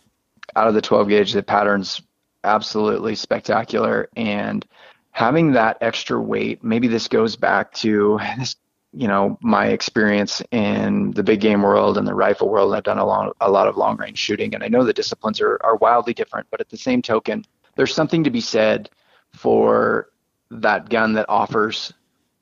out 0.57 0.69
of 0.69 0.75
the 0.75 0.83
12 0.83 1.09
gauge, 1.09 1.33
the 1.33 1.43
pattern's 1.43 2.03
absolutely 2.45 3.15
spectacular 3.15 4.09
and 4.17 4.67
having 5.13 5.53
that 5.53 5.79
extra 5.81 6.21
weight, 6.21 6.63
maybe 6.63 6.89
this 6.89 7.09
goes 7.09 7.37
back 7.37 7.73
to 7.75 8.19
this, 8.39 8.57
you 8.93 9.07
know, 9.07 9.39
my 9.41 9.67
experience 9.67 10.43
in 10.51 11.13
the 11.13 11.23
big 11.23 11.41
game 11.41 11.63
world 11.63 11.97
and 11.97 12.07
the 12.07 12.15
rifle 12.15 12.49
world. 12.49 12.75
I've 12.75 12.83
done 12.83 12.99
a, 12.99 13.07
long, 13.07 13.33
a 13.41 13.51
lot 13.51 13.69
of 13.69 13.77
long 13.77 13.97
range 13.97 14.19
shooting, 14.19 14.55
and 14.55 14.65
I 14.65 14.69
know 14.69 14.85
the 14.85 14.93
disciplines 14.93 15.41
are, 15.41 15.59
are 15.63 15.77
wildly 15.77 16.15
different, 16.15 16.49
but 16.51 16.61
at 16.61 16.69
the 16.69 16.77
same 16.77 17.03
token, 17.03 17.45
there's 17.77 17.95
something 17.95 18.25
to 18.25 18.31
be 18.31 18.41
said 18.41 18.91
for 19.33 20.11
that 20.51 20.89
gun 20.89 21.13
that 21.13 21.27
offers 21.29 21.93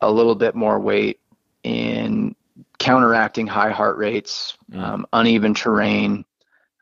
a 0.00 0.10
little 0.10 0.34
bit 0.34 0.54
more 0.54 0.78
weight 0.78 1.20
in 1.64 2.27
counteracting 2.78 3.46
high 3.46 3.70
heart 3.70 3.96
rates, 3.98 4.56
mm. 4.70 4.82
um, 4.82 5.06
uneven 5.12 5.54
terrain, 5.54 6.24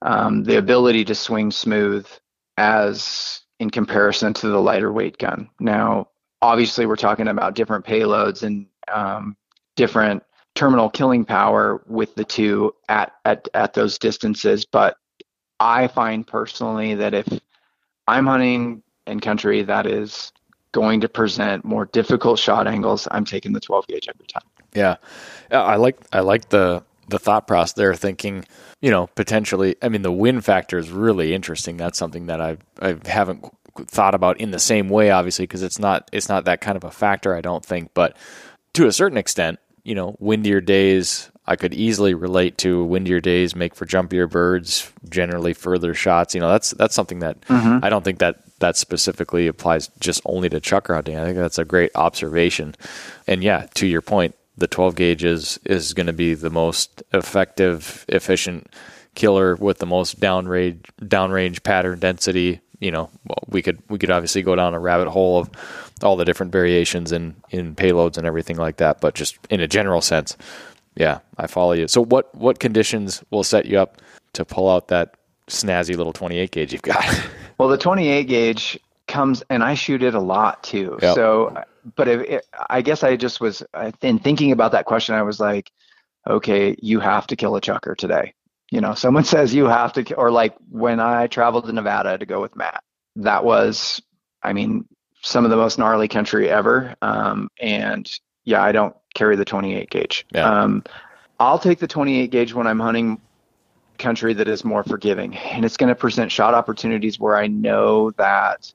um, 0.02 0.44
the 0.44 0.58
ability 0.58 1.04
to 1.04 1.14
swing 1.14 1.50
smooth 1.50 2.06
as 2.56 3.40
in 3.58 3.70
comparison 3.70 4.34
to 4.34 4.48
the 4.48 4.60
lighter 4.60 4.92
weight 4.92 5.18
gun. 5.18 5.48
Now, 5.58 6.08
obviously, 6.42 6.86
we're 6.86 6.96
talking 6.96 7.28
about 7.28 7.54
different 7.54 7.84
payloads 7.84 8.42
and 8.42 8.66
um, 8.92 9.36
different 9.76 10.22
terminal 10.54 10.90
killing 10.90 11.24
power 11.24 11.82
with 11.86 12.14
the 12.14 12.24
two 12.24 12.74
at, 12.88 13.12
at 13.24 13.48
at 13.54 13.74
those 13.74 13.98
distances. 13.98 14.64
But 14.64 14.96
I 15.60 15.88
find 15.88 16.26
personally 16.26 16.94
that 16.96 17.14
if 17.14 17.26
I'm 18.06 18.26
hunting 18.26 18.82
in 19.06 19.20
country 19.20 19.62
that 19.62 19.86
is 19.86 20.32
going 20.76 21.00
to 21.00 21.08
present 21.08 21.64
more 21.64 21.86
difficult 21.86 22.38
shot 22.38 22.68
angles, 22.68 23.08
I'm 23.10 23.24
taking 23.24 23.54
the 23.54 23.60
12 23.60 23.86
gauge 23.86 24.08
every 24.10 24.26
time. 24.26 24.42
Yeah, 24.74 24.96
I 25.50 25.76
like 25.76 25.96
I 26.12 26.20
like 26.20 26.50
the 26.50 26.84
the 27.08 27.18
thought 27.18 27.46
process 27.46 27.72
there, 27.72 27.94
thinking 27.94 28.44
you 28.82 28.90
know, 28.90 29.06
potentially. 29.14 29.76
I 29.80 29.88
mean, 29.88 30.02
the 30.02 30.12
win 30.12 30.42
factor 30.42 30.76
is 30.76 30.90
really 30.90 31.34
interesting. 31.34 31.78
That's 31.78 31.98
something 31.98 32.26
that 32.26 32.42
I 32.42 32.58
I 32.80 32.96
haven't 33.06 33.50
thought 33.86 34.14
about 34.14 34.38
in 34.38 34.50
the 34.50 34.58
same 34.58 34.90
way, 34.90 35.10
obviously, 35.10 35.44
because 35.44 35.62
it's 35.62 35.78
not 35.78 36.10
it's 36.12 36.28
not 36.28 36.44
that 36.44 36.60
kind 36.60 36.76
of 36.76 36.84
a 36.84 36.90
factor. 36.90 37.34
I 37.34 37.40
don't 37.40 37.64
think, 37.64 37.92
but 37.94 38.16
to 38.74 38.86
a 38.86 38.92
certain 38.92 39.16
extent, 39.16 39.58
you 39.82 39.94
know, 39.94 40.16
windier 40.18 40.60
days. 40.60 41.30
I 41.48 41.54
could 41.54 41.74
easily 41.74 42.12
relate 42.12 42.58
to 42.58 42.82
windier 42.82 43.20
days 43.20 43.54
make 43.54 43.76
for 43.76 43.86
jumpier 43.86 44.28
birds, 44.28 44.92
generally 45.08 45.54
further 45.54 45.94
shots. 45.94 46.34
You 46.34 46.40
know, 46.40 46.50
that's 46.50 46.72
that's 46.72 46.92
something 46.92 47.20
that 47.20 47.40
mm-hmm. 47.42 47.84
I 47.84 47.88
don't 47.88 48.02
think 48.02 48.18
that 48.18 48.42
that 48.60 48.76
specifically 48.76 49.46
applies 49.46 49.88
just 50.00 50.20
only 50.24 50.48
to 50.48 50.60
chukar 50.60 50.94
hunting. 50.94 51.18
I 51.18 51.24
think 51.24 51.36
that's 51.36 51.58
a 51.58 51.64
great 51.64 51.90
observation. 51.94 52.74
And 53.26 53.42
yeah, 53.42 53.66
to 53.74 53.86
your 53.86 54.02
point, 54.02 54.34
the 54.56 54.66
12 54.66 54.96
gauge 54.96 55.24
is, 55.24 55.58
is 55.64 55.92
going 55.92 56.06
to 56.06 56.12
be 56.12 56.34
the 56.34 56.50
most 56.50 57.02
effective, 57.12 58.04
efficient 58.08 58.68
killer 59.16 59.56
with 59.56 59.78
the 59.78 59.86
most 59.86 60.20
downrange 60.20 60.84
downrange 61.00 61.62
pattern 61.64 61.98
density. 61.98 62.60
You 62.78 62.92
know, 62.92 63.10
we 63.48 63.62
could 63.62 63.82
we 63.88 63.98
could 63.98 64.10
obviously 64.10 64.42
go 64.42 64.54
down 64.54 64.74
a 64.74 64.78
rabbit 64.78 65.08
hole 65.08 65.38
of 65.40 65.50
all 66.02 66.14
the 66.14 66.26
different 66.26 66.52
variations 66.52 67.10
in 67.10 67.34
in 67.50 67.74
payloads 67.74 68.18
and 68.18 68.26
everything 68.26 68.56
like 68.56 68.76
that, 68.76 69.00
but 69.00 69.14
just 69.14 69.38
in 69.48 69.60
a 69.60 69.66
general 69.66 70.02
sense, 70.02 70.36
yeah, 70.94 71.20
I 71.38 71.46
follow 71.46 71.72
you. 71.72 71.88
So 71.88 72.04
what 72.04 72.32
what 72.34 72.60
conditions 72.60 73.24
will 73.30 73.44
set 73.44 73.66
you 73.66 73.78
up 73.78 74.02
to 74.34 74.44
pull 74.44 74.70
out 74.70 74.88
that 74.88 75.15
snazzy 75.48 75.96
little 75.96 76.12
28 76.12 76.50
gauge 76.50 76.72
you've 76.72 76.82
got? 76.82 77.04
well, 77.58 77.68
the 77.68 77.78
28 77.78 78.24
gauge 78.24 78.78
comes 79.06 79.42
and 79.48 79.62
I 79.62 79.74
shoot 79.74 80.02
it 80.02 80.14
a 80.14 80.20
lot 80.20 80.62
too. 80.62 80.98
Yep. 81.00 81.14
So 81.14 81.64
but 81.94 82.08
if 82.08 82.20
it, 82.22 82.46
I 82.68 82.82
guess 82.82 83.04
I 83.04 83.16
just 83.16 83.40
was 83.40 83.62
in 84.02 84.18
thinking 84.18 84.52
about 84.52 84.72
that 84.72 84.86
question. 84.86 85.14
I 85.14 85.22
was 85.22 85.38
like, 85.38 85.70
okay, 86.26 86.74
you 86.80 87.00
have 87.00 87.26
to 87.28 87.36
kill 87.36 87.54
a 87.56 87.60
chukar 87.60 87.96
today. 87.96 88.34
You 88.70 88.80
know, 88.80 88.94
someone 88.94 89.24
says 89.24 89.54
you 89.54 89.66
have 89.66 89.92
to, 89.94 90.14
or 90.14 90.30
like 90.30 90.54
when 90.70 90.98
I 90.98 91.28
traveled 91.28 91.66
to 91.66 91.72
Nevada 91.72 92.18
to 92.18 92.26
go 92.26 92.40
with 92.40 92.56
Matt, 92.56 92.82
that 93.16 93.44
was, 93.44 94.02
I 94.42 94.52
mean, 94.52 94.86
some 95.22 95.44
of 95.44 95.50
the 95.50 95.56
most 95.56 95.78
gnarly 95.78 96.08
country 96.08 96.48
ever. 96.48 96.94
Um, 97.02 97.48
and 97.60 98.10
yeah, 98.44 98.62
I 98.62 98.72
don't 98.72 98.96
carry 99.14 99.36
the 99.36 99.44
28 99.44 99.90
gauge. 99.90 100.26
Yeah. 100.32 100.48
Um, 100.48 100.84
I'll 101.38 101.58
take 101.58 101.78
the 101.78 101.86
28 101.86 102.30
gauge 102.30 102.54
when 102.54 102.66
I'm 102.66 102.80
hunting 102.80 103.20
country 103.98 104.34
that 104.34 104.48
is 104.48 104.64
more 104.64 104.84
forgiving, 104.84 105.36
and 105.36 105.64
it's 105.64 105.76
going 105.76 105.88
to 105.88 105.94
present 105.94 106.30
shot 106.30 106.54
opportunities 106.54 107.18
where 107.18 107.36
I 107.36 107.46
know 107.46 108.10
that 108.12 108.72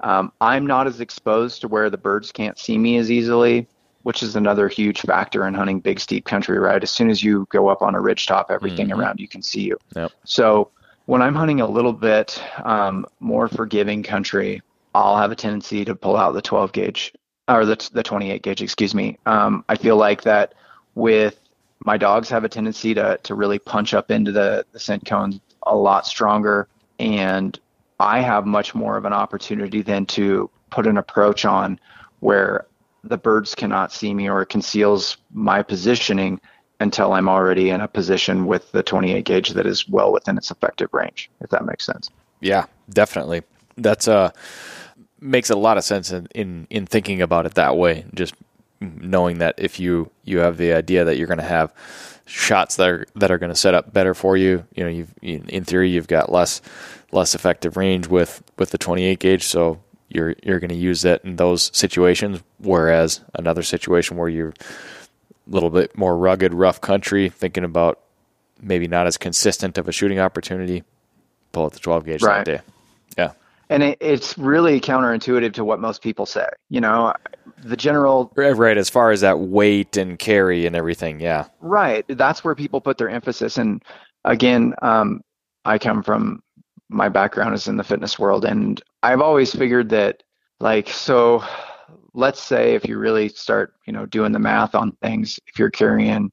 um, 0.00 0.32
I'm 0.40 0.66
not 0.66 0.86
as 0.86 1.00
exposed 1.00 1.60
to 1.60 1.68
where 1.68 1.90
the 1.90 1.98
birds 1.98 2.32
can't 2.32 2.58
see 2.58 2.78
me 2.78 2.96
as 2.96 3.10
easily, 3.10 3.66
which 4.02 4.22
is 4.22 4.36
another 4.36 4.68
huge 4.68 5.02
factor 5.02 5.46
in 5.46 5.54
hunting 5.54 5.80
big 5.80 6.00
steep 6.00 6.24
country. 6.24 6.58
Right, 6.58 6.82
as 6.82 6.90
soon 6.90 7.10
as 7.10 7.22
you 7.22 7.46
go 7.50 7.68
up 7.68 7.82
on 7.82 7.94
a 7.94 8.00
ridge 8.00 8.26
top, 8.26 8.50
everything 8.50 8.88
mm-hmm. 8.88 9.00
around 9.00 9.20
you 9.20 9.28
can 9.28 9.42
see 9.42 9.62
you. 9.62 9.78
Yep. 9.94 10.12
So 10.24 10.70
when 11.06 11.22
I'm 11.22 11.34
hunting 11.34 11.60
a 11.60 11.68
little 11.68 11.92
bit 11.92 12.42
um, 12.64 13.06
more 13.18 13.48
forgiving 13.48 14.02
country, 14.02 14.62
I'll 14.94 15.16
have 15.16 15.32
a 15.32 15.36
tendency 15.36 15.84
to 15.84 15.94
pull 15.94 16.16
out 16.16 16.32
the 16.32 16.42
12 16.42 16.72
gauge 16.72 17.12
or 17.48 17.64
the 17.64 17.90
the 17.92 18.02
28 18.02 18.42
gauge. 18.42 18.62
Excuse 18.62 18.94
me. 18.94 19.18
Um, 19.26 19.64
I 19.68 19.76
feel 19.76 19.96
like 19.96 20.22
that 20.22 20.54
with 20.94 21.38
my 21.84 21.96
dogs 21.96 22.28
have 22.28 22.44
a 22.44 22.48
tendency 22.48 22.94
to 22.94 23.18
to 23.22 23.34
really 23.34 23.58
punch 23.58 23.94
up 23.94 24.10
into 24.10 24.32
the 24.32 24.64
the 24.72 24.80
scent 24.80 25.04
cones 25.04 25.40
a 25.64 25.74
lot 25.74 26.06
stronger 26.06 26.68
and 26.98 27.58
I 27.98 28.20
have 28.20 28.46
much 28.46 28.74
more 28.74 28.96
of 28.96 29.04
an 29.04 29.12
opportunity 29.12 29.82
than 29.82 30.06
to 30.06 30.50
put 30.70 30.86
an 30.86 30.96
approach 30.96 31.44
on 31.44 31.78
where 32.20 32.66
the 33.04 33.18
birds 33.18 33.54
cannot 33.54 33.92
see 33.92 34.14
me 34.14 34.28
or 34.28 34.42
it 34.42 34.48
conceals 34.48 35.16
my 35.32 35.62
positioning 35.62 36.40
until 36.80 37.12
I'm 37.12 37.28
already 37.28 37.70
in 37.70 37.80
a 37.80 37.88
position 37.88 38.46
with 38.46 38.72
the 38.72 38.82
28 38.82 39.24
gauge 39.24 39.50
that 39.50 39.66
is 39.66 39.88
well 39.88 40.12
within 40.12 40.38
its 40.38 40.50
effective 40.50 40.88
range, 40.92 41.30
if 41.40 41.50
that 41.50 41.66
makes 41.66 41.84
sense. 41.84 42.10
Yeah, 42.40 42.66
definitely. 42.88 43.42
That's 43.76 44.08
uh 44.08 44.30
makes 45.20 45.50
a 45.50 45.56
lot 45.56 45.76
of 45.76 45.84
sense 45.84 46.10
in, 46.10 46.26
in, 46.34 46.66
in 46.70 46.86
thinking 46.86 47.20
about 47.20 47.44
it 47.44 47.52
that 47.54 47.76
way. 47.76 48.06
Just 48.14 48.34
knowing 48.80 49.38
that 49.38 49.54
if 49.58 49.78
you 49.78 50.10
you 50.24 50.38
have 50.38 50.56
the 50.56 50.72
idea 50.72 51.04
that 51.04 51.16
you're 51.16 51.26
going 51.26 51.38
to 51.38 51.44
have 51.44 51.72
shots 52.26 52.76
that 52.76 52.88
are 52.88 53.06
that 53.14 53.30
are 53.30 53.38
going 53.38 53.52
to 53.52 53.56
set 53.56 53.74
up 53.74 53.92
better 53.92 54.14
for 54.14 54.36
you, 54.36 54.64
you 54.74 54.84
know, 54.84 54.90
you've 54.90 55.14
in 55.22 55.64
theory 55.64 55.90
you've 55.90 56.08
got 56.08 56.32
less 56.32 56.62
less 57.12 57.34
effective 57.34 57.76
range 57.76 58.06
with 58.06 58.42
with 58.58 58.70
the 58.70 58.78
28 58.78 59.18
gauge, 59.18 59.44
so 59.44 59.80
you're 60.08 60.34
you're 60.42 60.60
going 60.60 60.70
to 60.70 60.76
use 60.76 61.04
it 61.04 61.22
in 61.24 61.36
those 61.36 61.70
situations. 61.76 62.42
Whereas 62.58 63.20
another 63.34 63.62
situation 63.62 64.16
where 64.16 64.28
you're 64.28 64.50
a 64.50 64.54
little 65.46 65.70
bit 65.70 65.96
more 65.96 66.16
rugged, 66.16 66.54
rough 66.54 66.80
country, 66.80 67.28
thinking 67.28 67.64
about 67.64 68.00
maybe 68.60 68.86
not 68.88 69.06
as 69.06 69.16
consistent 69.16 69.78
of 69.78 69.88
a 69.88 69.92
shooting 69.92 70.20
opportunity, 70.20 70.84
pull 71.52 71.64
out 71.64 71.72
the 71.72 71.78
12 71.78 72.04
gauge 72.04 72.22
right. 72.22 72.44
that 72.44 72.58
day. 72.58 72.60
Yeah. 73.16 73.32
And 73.68 73.82
it, 73.82 73.98
it's 74.00 74.36
really 74.36 74.80
counterintuitive 74.80 75.54
to 75.54 75.64
what 75.64 75.80
most 75.80 76.02
people 76.02 76.26
say. 76.26 76.48
You 76.68 76.80
know, 76.80 77.14
the 77.62 77.76
general 77.76 78.32
right 78.36 78.76
as 78.76 78.90
far 78.90 79.10
as 79.10 79.20
that 79.20 79.38
weight 79.38 79.96
and 79.96 80.18
carry 80.18 80.66
and 80.66 80.74
everything. 80.74 81.20
Yeah. 81.20 81.46
Right. 81.60 82.04
That's 82.08 82.42
where 82.42 82.54
people 82.54 82.80
put 82.80 82.98
their 82.98 83.08
emphasis. 83.08 83.58
And 83.58 83.82
again, 84.24 84.74
um, 84.82 85.22
I 85.64 85.78
come 85.78 86.02
from 86.02 86.42
my 86.88 87.08
background 87.08 87.54
is 87.54 87.68
in 87.68 87.76
the 87.76 87.84
fitness 87.84 88.18
world 88.18 88.44
and 88.44 88.82
I've 89.02 89.20
always 89.20 89.54
figured 89.54 89.90
that 89.90 90.22
like 90.58 90.88
so 90.88 91.42
let's 92.14 92.40
say 92.40 92.74
if 92.74 92.84
you 92.86 92.98
really 92.98 93.28
start, 93.28 93.74
you 93.86 93.92
know, 93.92 94.06
doing 94.06 94.32
the 94.32 94.38
math 94.38 94.74
on 94.74 94.92
things, 95.02 95.38
if 95.46 95.58
you're 95.58 95.70
carrying 95.70 96.32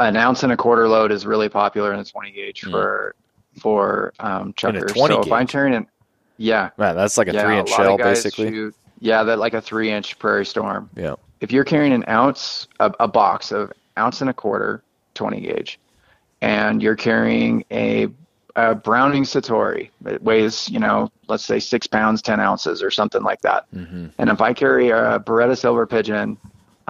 an 0.00 0.16
ounce 0.16 0.42
and 0.42 0.52
a 0.52 0.56
quarter 0.56 0.88
load 0.88 1.12
is 1.12 1.26
really 1.26 1.48
popular 1.48 1.92
in 1.92 1.98
the 1.98 2.04
20 2.04 2.30
gauge 2.32 2.62
mm. 2.62 2.70
for 2.70 3.14
for 3.60 4.12
um 4.20 4.52
chukars. 4.54 4.94
So 4.96 5.08
gauge. 5.08 5.26
if 5.26 5.32
I'm 5.32 5.46
carrying 5.46 5.74
an 5.74 5.86
yeah. 6.38 6.70
Man, 6.76 6.96
that's 6.96 7.16
like 7.16 7.28
a 7.28 7.32
yeah, 7.32 7.42
three 7.42 7.58
inch 7.58 7.70
shell 7.70 7.96
basically. 7.96 8.50
Shoot, 8.50 8.74
yeah, 9.00 9.22
that 9.22 9.38
like 9.38 9.54
a 9.54 9.60
three 9.60 9.90
inch 9.90 10.18
prairie 10.18 10.46
storm. 10.46 10.90
Yeah. 10.96 11.14
If 11.40 11.52
you're 11.52 11.64
carrying 11.64 11.92
an 11.92 12.04
ounce 12.08 12.66
a, 12.80 12.92
a 13.00 13.08
box 13.08 13.52
of 13.52 13.72
ounce 13.98 14.20
and 14.20 14.30
a 14.30 14.34
quarter 14.34 14.82
20 15.14 15.40
gauge, 15.40 15.78
and 16.40 16.82
you're 16.82 16.96
carrying 16.96 17.64
a, 17.70 18.08
a 18.54 18.74
Browning 18.74 19.24
Citori 19.24 19.90
that 20.02 20.22
weighs, 20.22 20.68
you 20.68 20.78
know, 20.78 21.10
let's 21.28 21.44
say 21.44 21.58
six 21.58 21.86
pounds, 21.86 22.22
10 22.22 22.40
ounces 22.40 22.82
or 22.82 22.90
something 22.90 23.22
like 23.22 23.40
that. 23.42 23.66
Mm-hmm. 23.74 24.08
And 24.18 24.30
if 24.30 24.40
I 24.40 24.52
carry 24.52 24.90
a 24.90 25.18
Beretta 25.18 25.56
Silver 25.56 25.86
Pigeon 25.86 26.38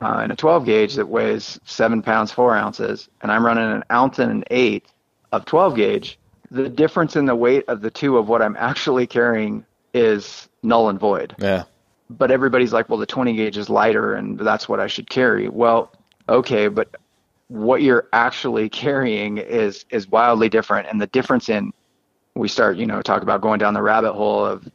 uh, 0.02 0.22
in 0.24 0.30
a 0.30 0.36
12 0.36 0.64
gauge 0.64 0.94
that 0.94 1.08
weighs 1.08 1.58
seven 1.64 2.02
pounds, 2.02 2.32
four 2.32 2.54
ounces, 2.54 3.08
and 3.22 3.32
I'm 3.32 3.44
running 3.44 3.70
an 3.70 3.84
ounce 3.90 4.18
and 4.18 4.30
an 4.30 4.44
eighth 4.50 4.92
of 5.32 5.44
12 5.44 5.76
gauge, 5.76 6.18
the 6.50 6.68
difference 6.68 7.16
in 7.16 7.26
the 7.26 7.34
weight 7.34 7.64
of 7.68 7.80
the 7.80 7.90
two 7.90 8.18
of 8.18 8.28
what 8.28 8.42
I'm 8.42 8.56
actually 8.56 9.06
carrying 9.06 9.64
is 9.94 10.48
null 10.62 10.88
and 10.88 11.00
void. 11.00 11.34
Yeah. 11.38 11.64
But 12.08 12.30
everybody's 12.30 12.72
like, 12.72 12.88
well, 12.88 12.98
the 12.98 13.06
20 13.06 13.34
gauge 13.34 13.56
is 13.56 13.68
lighter 13.68 14.14
and 14.14 14.38
that's 14.38 14.68
what 14.68 14.80
I 14.80 14.86
should 14.86 15.10
carry. 15.10 15.48
Well, 15.48 15.92
okay, 16.28 16.68
but 16.68 16.94
what 17.48 17.82
you're 17.82 18.08
actually 18.12 18.68
carrying 18.68 19.38
is 19.38 19.84
is 19.90 20.08
wildly 20.08 20.48
different 20.48 20.88
and 20.88 21.00
the 21.00 21.06
difference 21.08 21.48
in 21.48 21.72
we 22.34 22.48
start, 22.48 22.76
you 22.76 22.86
know, 22.86 23.00
talk 23.02 23.22
about 23.22 23.40
going 23.40 23.58
down 23.58 23.72
the 23.72 23.82
rabbit 23.82 24.12
hole 24.12 24.44
of 24.44 24.68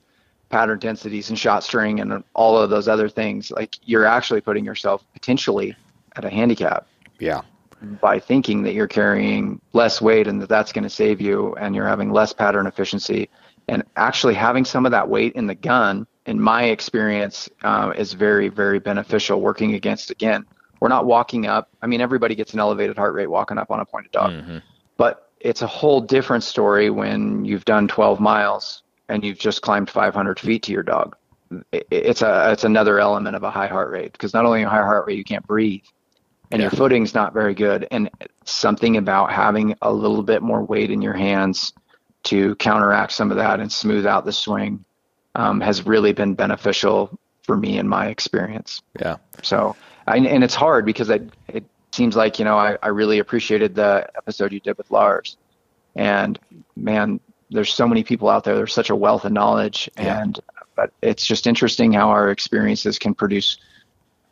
pattern 0.50 0.80
densities 0.80 1.30
and 1.30 1.38
shot 1.38 1.64
string 1.64 2.00
and 2.00 2.24
all 2.34 2.58
of 2.58 2.70
those 2.70 2.88
other 2.88 3.08
things. 3.08 3.52
Like 3.52 3.78
you're 3.84 4.06
actually 4.06 4.42
putting 4.42 4.66
yourself 4.66 5.06
potentially 5.14 5.76
at 6.16 6.26
a 6.26 6.30
handicap. 6.30 6.88
Yeah 7.20 7.42
by 7.82 8.20
thinking 8.20 8.64
that 8.64 8.74
you're 8.74 8.88
carrying 8.88 9.60
less 9.74 10.02
weight 10.02 10.28
and 10.28 10.42
that 10.42 10.50
that's 10.50 10.72
going 10.72 10.84
to 10.84 10.90
save 10.90 11.20
you 11.20 11.56
and 11.56 11.76
you're 11.76 11.88
having 11.88 12.12
less 12.12 12.32
pattern 12.32 12.68
efficiency 12.68 13.30
and 13.68 13.84
actually 13.96 14.34
having 14.34 14.64
some 14.64 14.86
of 14.86 14.92
that 14.92 15.10
weight 15.10 15.34
in 15.34 15.48
the 15.48 15.56
gun 15.56 16.06
in 16.26 16.40
my 16.40 16.66
experience 16.66 17.50
uh, 17.64 17.94
is 17.96 18.14
very 18.14 18.50
very 18.50 18.80
beneficial 18.80 19.42
working 19.42 19.74
against 19.74 20.12
again 20.12 20.46
we're 20.80 20.88
not 20.88 21.06
walking 21.06 21.48
up 21.48 21.70
i 21.82 21.88
mean 21.88 22.02
everybody 22.02 22.36
gets 22.36 22.54
an 22.54 22.60
elevated 22.60 22.98
heart 22.98 23.14
rate 23.14 23.28
walking 23.28 23.58
up 23.58 23.72
on 23.72 23.80
a 23.80 23.86
pointed 23.86 24.12
dog 24.12 24.32
mm-hmm. 24.32 24.58
but 24.98 25.32
it's 25.40 25.62
a 25.62 25.68
whole 25.68 26.02
different 26.02 26.44
story 26.44 26.90
when 26.90 27.44
you've 27.44 27.66
done 27.66 27.88
12 27.88 28.20
miles 28.20 28.84
and 29.10 29.24
you've 29.24 29.40
just 29.40 29.62
climbed 29.62 29.90
500 29.90 30.40
feet 30.40 30.64
to 30.64 30.72
your 30.72 30.84
dog 30.84 31.16
it's 31.72 32.22
a 32.22 32.52
it's 32.52 32.64
another 32.64 33.00
element 33.00 33.36
of 33.36 33.44
a 33.44 33.52
high 33.52 33.68
heart 33.68 33.92
rate 33.92 34.14
because 34.14 34.34
not 34.34 34.46
only 34.46 34.64
a 34.64 34.70
high 34.70 34.78
heart 34.78 35.06
rate 35.08 35.18
you 35.18 35.24
can't 35.24 35.46
breathe 35.46 35.84
and 36.52 36.60
yeah. 36.60 36.66
your 36.66 36.72
footing's 36.72 37.14
not 37.14 37.34
very 37.34 37.54
good. 37.54 37.88
And 37.92 38.10
something 38.44 38.98
about 38.98 39.32
having 39.32 39.76
a 39.82 39.92
little 39.92 40.24
bit 40.24 40.42
more 40.42 40.64
weight 40.64 40.92
in 40.92 41.02
your 41.02 41.14
hands 41.14 41.74
to 42.24 42.56
counteract 42.56 43.14
some 43.14 43.32
of 43.32 43.38
that 43.38 43.60
and 43.60 43.72
smooth 43.72 44.06
out 44.06 44.26
the 44.26 44.34
swing 44.34 44.84
um, 45.36 45.62
has 45.62 45.86
really 45.86 46.14
been 46.14 46.34
beneficial 46.34 47.18
for 47.44 47.58
me 47.58 47.78
in 47.78 47.88
my 47.88 48.08
experience. 48.08 48.82
Yeah. 49.00 49.18
So, 49.42 49.76
I, 50.08 50.18
and 50.18 50.44
it's 50.44 50.56
hard 50.56 50.86
because 50.86 51.10
I, 51.10 51.22
it 51.48 51.64
seems 51.92 52.16
like, 52.16 52.40
you 52.40 52.46
know, 52.46 52.58
I, 52.58 52.78
I 52.84 52.90
really 52.90 53.20
appreciated 53.20 53.76
the 53.76 54.10
episode 54.16 54.52
you 54.52 54.60
did 54.60 54.78
with 54.78 54.92
Lars. 54.92 55.38
And 55.96 56.40
man, 56.76 57.20
there's 57.50 57.74
so 57.74 57.88
many 57.88 58.04
people 58.04 58.30
out 58.30 58.44
there. 58.44 58.56
There's 58.56 58.74
such 58.74 58.90
a 58.90 58.96
wealth 58.96 59.26
of 59.26 59.32
knowledge. 59.32 59.90
Yeah. 59.98 60.22
And, 60.22 60.40
but 60.76 60.92
it's 61.02 61.26
just 61.26 61.48
interesting 61.48 61.94
how 61.94 62.10
our 62.10 62.30
experiences 62.30 62.98
can 62.98 63.14
produce 63.14 63.58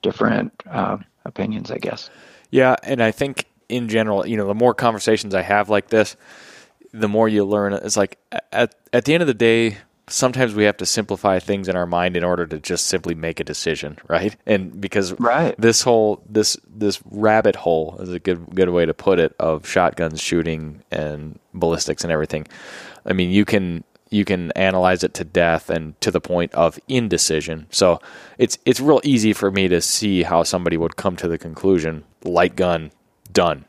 different 0.02 0.54
uh, 0.70 0.98
opinions, 1.26 1.72
I 1.72 1.78
guess. 1.78 2.10
Yeah, 2.52 2.76
and 2.84 3.04
I 3.04 3.12
think 3.12 3.46
in 3.68 3.90
general, 3.90 4.26
you 4.26 4.38
know, 4.38 4.48
the 4.48 4.56
more 4.56 4.74
conversations 4.74 5.36
I 5.36 5.42
have 5.42 5.70
like 5.70 5.90
this, 5.90 6.16
the 6.94 7.08
more 7.08 7.30
you 7.30 7.46
learn. 7.46 7.74
It's 7.74 7.98
like 7.98 8.18
at 8.52 8.74
at 8.92 9.06
the 9.06 9.14
end 9.14 9.22
of 9.22 9.28
the 9.28 9.34
day, 9.34 9.78
sometimes 10.10 10.54
we 10.54 10.64
have 10.66 10.78
to 10.78 10.86
simplify 10.86 11.40
things 11.40 11.68
in 11.68 11.76
our 11.76 11.86
mind 11.86 12.18
in 12.18 12.24
order 12.24 12.46
to 12.48 12.60
just 12.60 12.88
simply 12.88 13.16
make 13.16 13.40
a 13.40 13.44
decision, 13.44 13.98
right? 14.08 14.36
And 14.46 14.80
because 14.80 15.14
right. 15.20 15.56
this 15.58 15.82
whole 15.82 16.22
this 16.28 16.58
this 16.68 17.02
rabbit 17.10 17.56
hole 17.56 17.98
is 18.00 18.12
a 18.12 18.20
good 18.20 18.56
good 18.56 18.70
way 18.70 18.86
to 18.86 18.94
put 18.94 19.20
it 19.20 19.36
of 19.40 19.68
shotguns 19.68 20.22
shooting 20.22 20.84
and 20.92 21.40
ballistics 21.54 22.04
and 22.04 22.12
everything. 22.12 22.48
I 23.06 23.14
mean, 23.14 23.30
you 23.32 23.46
can 23.46 23.84
you 24.12 24.26
can 24.26 24.52
analyze 24.54 25.04
it 25.04 25.14
to 25.14 25.24
death 25.24 25.70
and 25.70 26.00
to 26.02 26.10
the 26.10 26.20
point 26.20 26.54
of 26.54 26.80
indecision. 26.88 27.68
So 27.70 28.02
it's 28.38 28.58
it's 28.66 28.80
real 28.80 29.02
easy 29.04 29.34
for 29.34 29.52
me 29.52 29.68
to 29.68 29.82
see 29.82 30.24
how 30.24 30.44
somebody 30.44 30.78
would 30.78 30.96
come 30.96 31.16
to 31.18 31.28
the 31.28 31.38
conclusion 31.38 32.04
light 32.24 32.56
gun 32.56 32.92
done 33.32 33.66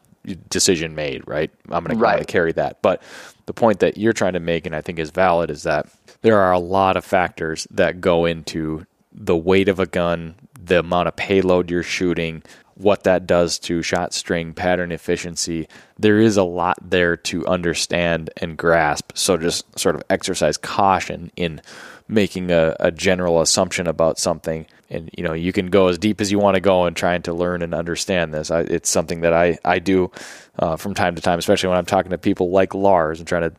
decision 0.51 0.95
made 0.95 1.27
right 1.27 1.51
i'm 1.71 1.83
going 1.83 1.99
right. 1.99 2.19
to 2.19 2.25
carry 2.25 2.53
that 2.53 2.83
but 2.83 3.03
the 3.47 3.55
point 3.55 3.81
that 3.81 3.97
you're 3.97 4.13
trying 4.13 4.35
to 4.35 4.41
make 4.41 4.67
and 4.67 4.77
i 4.77 4.81
think 4.81 4.99
is 4.99 5.11
valid 5.11 5.51
is 5.51 5.63
that 5.63 5.89
there 6.23 6.39
are 6.39 6.53
a 6.53 6.59
lot 6.59 6.97
of 6.97 7.05
factors 7.05 7.67
that 7.71 8.01
go 8.01 8.25
into 8.25 8.87
the 9.13 9.37
weight 9.37 9.69
of 9.69 9.81
a 9.81 9.87
gun 9.87 10.35
the 10.63 10.81
amount 10.81 11.09
of 11.09 11.17
payload 11.17 11.71
you're 11.71 11.83
shooting 11.83 12.43
what 12.75 13.05
that 13.05 13.27
does 13.27 13.59
to 13.59 13.83
shot 13.83 14.15
string 14.15 14.55
pattern 14.55 14.91
efficiency. 14.91 15.69
There 15.99 16.19
is 16.19 16.37
a 16.39 16.43
lot 16.43 16.79
there 16.81 17.17
to 17.17 17.47
understand 17.47 18.31
and 18.39 18.57
grasp. 18.57 19.13
So 19.15 19.37
just 19.37 19.79
sort 19.79 19.97
of 19.97 20.03
exercise 20.09 20.57
caution 20.57 21.31
in 21.37 21.61
making 22.09 22.51
a, 22.51 22.75
a 22.81 22.91
general 22.91 23.41
assumption 23.43 23.87
about 23.87 24.19
something. 24.19 24.67
And 24.89 25.11
you 25.17 25.23
know, 25.23 25.35
you 25.35 25.53
can 25.53 25.67
go 25.67 25.89
as 25.89 25.99
deep 25.99 26.21
as 26.21 26.33
you 26.33 26.39
want 26.39 26.55
to 26.55 26.61
go 26.61 26.87
in 26.87 26.95
trying 26.95 27.23
to 27.23 27.35
learn 27.35 27.63
and 27.63 27.75
understand 27.75 28.33
this. 28.33 28.51
I, 28.51 28.61
it's 28.61 28.89
something 28.89 29.21
that 29.21 29.35
I 29.35 29.59
I 29.65 29.79
do 29.79 30.11
uh, 30.59 30.77
from 30.77 30.95
time 30.95 31.15
to 31.17 31.23
time, 31.23 31.39
especially 31.39 31.69
when 31.69 31.79
I'm 31.79 31.87
talking 31.87 32.11
to 32.11 32.19
people 32.19 32.51
like 32.51 32.75
Lars 32.75 33.19
and 33.19 33.29
trying 33.29 33.51
to 33.51 33.53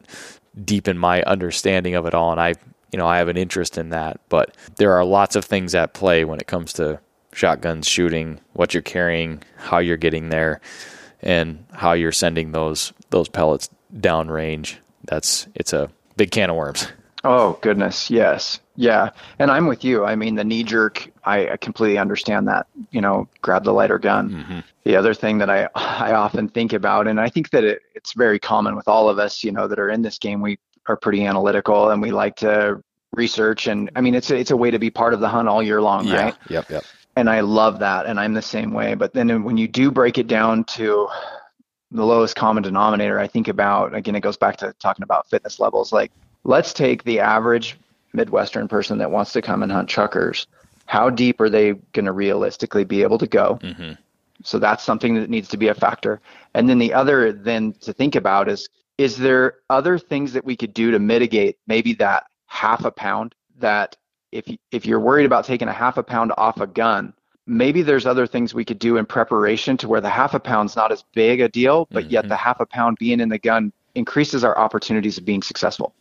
deepen 0.64 0.98
my 0.98 1.23
understanding 1.23 1.95
of 1.95 2.06
it 2.06 2.14
all. 2.14 2.32
And 2.32 2.41
I 2.41 2.56
you 2.91 2.98
know 2.98 3.07
I 3.07 3.18
have 3.18 3.28
an 3.28 3.38
interest 3.38 3.78
in 3.78 3.90
that. 3.90 4.19
But 4.30 4.56
there 4.78 4.94
are 4.94 5.06
lots 5.06 5.36
of 5.36 5.45
things 5.45 5.76
at 5.76 5.94
play 5.94 6.26
when 6.26 6.40
it 6.40 6.48
comes 6.48 6.73
to 6.73 6.99
shotguns 7.34 7.88
shooting, 7.88 8.40
what 8.53 8.73
you're 8.73 8.84
carrying, 8.84 9.44
how 9.57 9.80
you're 9.80 9.98
getting 9.98 10.30
there, 10.30 10.60
and 11.22 11.65
how 11.72 11.94
you're 11.94 12.11
sending 12.11 12.52
those 12.52 12.94
those 13.10 13.30
pellets 13.30 13.69
downrange. 13.95 14.78
That's 15.06 15.48
it's 15.56 15.73
a 15.73 15.90
big 16.18 16.32
can 16.32 16.49
of 16.49 16.56
worms. 16.56 16.88
Oh 17.23 17.60
goodness, 17.61 18.10
yes, 18.10 18.60
yeah, 18.76 19.10
and 19.39 19.52
I'm 19.52 19.68
with 19.68 19.84
you. 19.84 20.06
I 20.06 20.15
mean, 20.15 20.35
the 20.35 20.43
knee 20.43 20.64
jerk, 20.64 21.11
I, 21.23 21.49
I 21.49 21.57
completely 21.57 21.98
understand 21.98 22.48
that. 22.48 22.68
You 22.89 23.02
know, 23.02 23.27
grab 23.41 23.64
the 23.64 23.73
lighter 23.73 23.99
gun. 23.99 24.30
Mm-hmm. 24.31 24.60
The 24.85 24.95
other 24.95 25.14
thing 25.14 25.38
that 25.38 25.49
I 25.49 25.69
I 25.76 26.14
often 26.14 26.48
think 26.48 26.73
about, 26.73 27.07
and 27.07 27.19
I 27.19 27.30
think 27.30 27.52
that 27.52 27.64
it, 27.64 27.81
it's 27.93 28.14
very 28.14 28.39
common 28.39 28.76
with 28.76 28.88
all 28.88 29.10
of 29.10 29.19
us, 29.19 29.43
you 29.43 29.52
know, 29.52 29.68
that 29.68 29.80
are 29.80 29.89
in 29.89 30.02
this 30.02 30.18
game. 30.18 30.41
We 30.41 30.57
are 30.88 30.98
pretty 30.98 31.26
analytical, 31.26 31.89
and 31.91 32.02
we 32.02 32.11
like 32.11 32.35
to 32.38 32.84
research, 33.14 33.68
and 33.68 33.91
I 33.95 34.02
mean, 34.02 34.15
it's 34.15 34.31
a, 34.31 34.38
it's 34.38 34.52
a 34.52 34.57
way 34.57 34.72
to 34.72 34.80
be 34.80 34.89
part 34.89 35.14
of 35.14 35.19
the 35.19 35.30
hunt 35.30 35.48
all 35.48 35.61
year 35.61 35.81
long, 35.81 36.07
yeah. 36.07 36.23
right? 36.23 36.35
Yep, 36.49 36.69
yep 36.69 36.84
and 37.15 37.30
I 37.30 37.41
love 37.41 37.80
that, 37.80 38.06
and 38.06 38.19
I'm 38.19 38.34
the 38.34 38.41
same 38.41 38.72
way. 38.72 38.93
But 38.93 39.14
then 39.14 39.43
when 39.43 39.57
you 39.57 39.68
do 39.68 39.91
break 39.91 40.18
it 40.18 40.27
down 40.27 40.64
to 40.65 41.07
the 41.91 42.06
lowest 42.06 42.35
common 42.35 42.64
denominator, 42.64 43.19
I 43.19 43.27
think 43.27 43.48
about 43.48 43.93
again, 43.93 44.15
it 44.15 44.22
goes 44.22 44.38
back 44.38 44.57
to 44.57 44.73
talking 44.80 45.03
about 45.03 45.30
fitness 45.30 45.60
levels. 45.60 45.91
Like, 45.91 46.11
let's 46.43 46.73
take 46.73 47.03
the 47.03 47.19
average 47.19 47.77
Midwestern 48.13 48.68
person 48.68 48.97
that 48.97 49.11
wants 49.11 49.34
to 49.34 49.41
come 49.41 49.63
and 49.63 49.72
hunt 49.72 49.89
chukars. 49.89 50.47
How 50.85 51.09
deep 51.09 51.39
are 51.39 51.49
they 51.49 51.73
going 51.93 52.05
to 52.05 52.11
realistically 52.11 52.84
be 52.84 53.03
able 53.03 53.18
to 53.19 53.27
go? 53.27 53.59
Mm-hmm. 53.61 53.93
So 54.43 54.59
that's 54.59 54.84
something 54.84 55.15
that 55.15 55.30
needs 55.30 55.47
to 55.49 55.57
be 55.57 55.68
a 55.68 55.73
factor. 55.73 56.19
And 56.53 56.69
then 56.69 56.80
the 56.80 56.93
other 56.93 57.31
then 57.31 57.73
to 57.81 57.93
think 57.93 58.15
about 58.15 58.49
is 58.49 58.68
is 58.97 59.18
there 59.18 59.55
other 59.69 59.97
things 59.97 60.34
that 60.34 60.45
we 60.45 60.55
could 60.55 60.73
do 60.73 60.91
to 60.91 60.99
mitigate 60.99 61.57
maybe 61.68 61.93
that 61.93 62.26
half 62.47 62.84
a 62.85 62.91
pound 62.91 63.34
that 63.59 63.95
if 64.31 64.45
if 64.72 64.85
you're 64.85 64.99
worried 64.99 65.26
about 65.26 65.45
taking 65.45 65.68
a 65.68 65.73
half 65.73 65.97
a 65.97 66.03
pound 66.03 66.34
off 66.38 66.59
a 66.59 66.68
gun, 66.68 67.13
maybe 67.45 67.81
there's 67.81 68.05
other 68.05 68.27
things 68.27 68.53
we 68.53 68.65
could 68.65 68.80
do 68.80 68.97
in 68.97 69.05
preparation 69.05 69.77
to 69.77 69.88
where 69.88 70.01
the 70.01 70.09
half 70.09 70.34
a 70.34 70.39
pound's 70.39 70.76
not 70.76 70.91
as 70.91 71.03
big 71.13 71.39
a 71.39 71.49
deal, 71.49 71.88
but 71.91 72.03
mm-hmm. 72.03 72.13
yet 72.13 72.27
the 72.27 72.35
half 72.35 72.59
a 72.59 72.65
pound 72.65 72.97
being 72.97 73.19
in 73.19 73.30
the 73.30 73.39
gun 73.39 73.72
increases 73.95 74.43
our 74.43 74.57
opportunities 74.57 75.18
of 75.18 75.26
being 75.26 75.41
successful. 75.41 75.93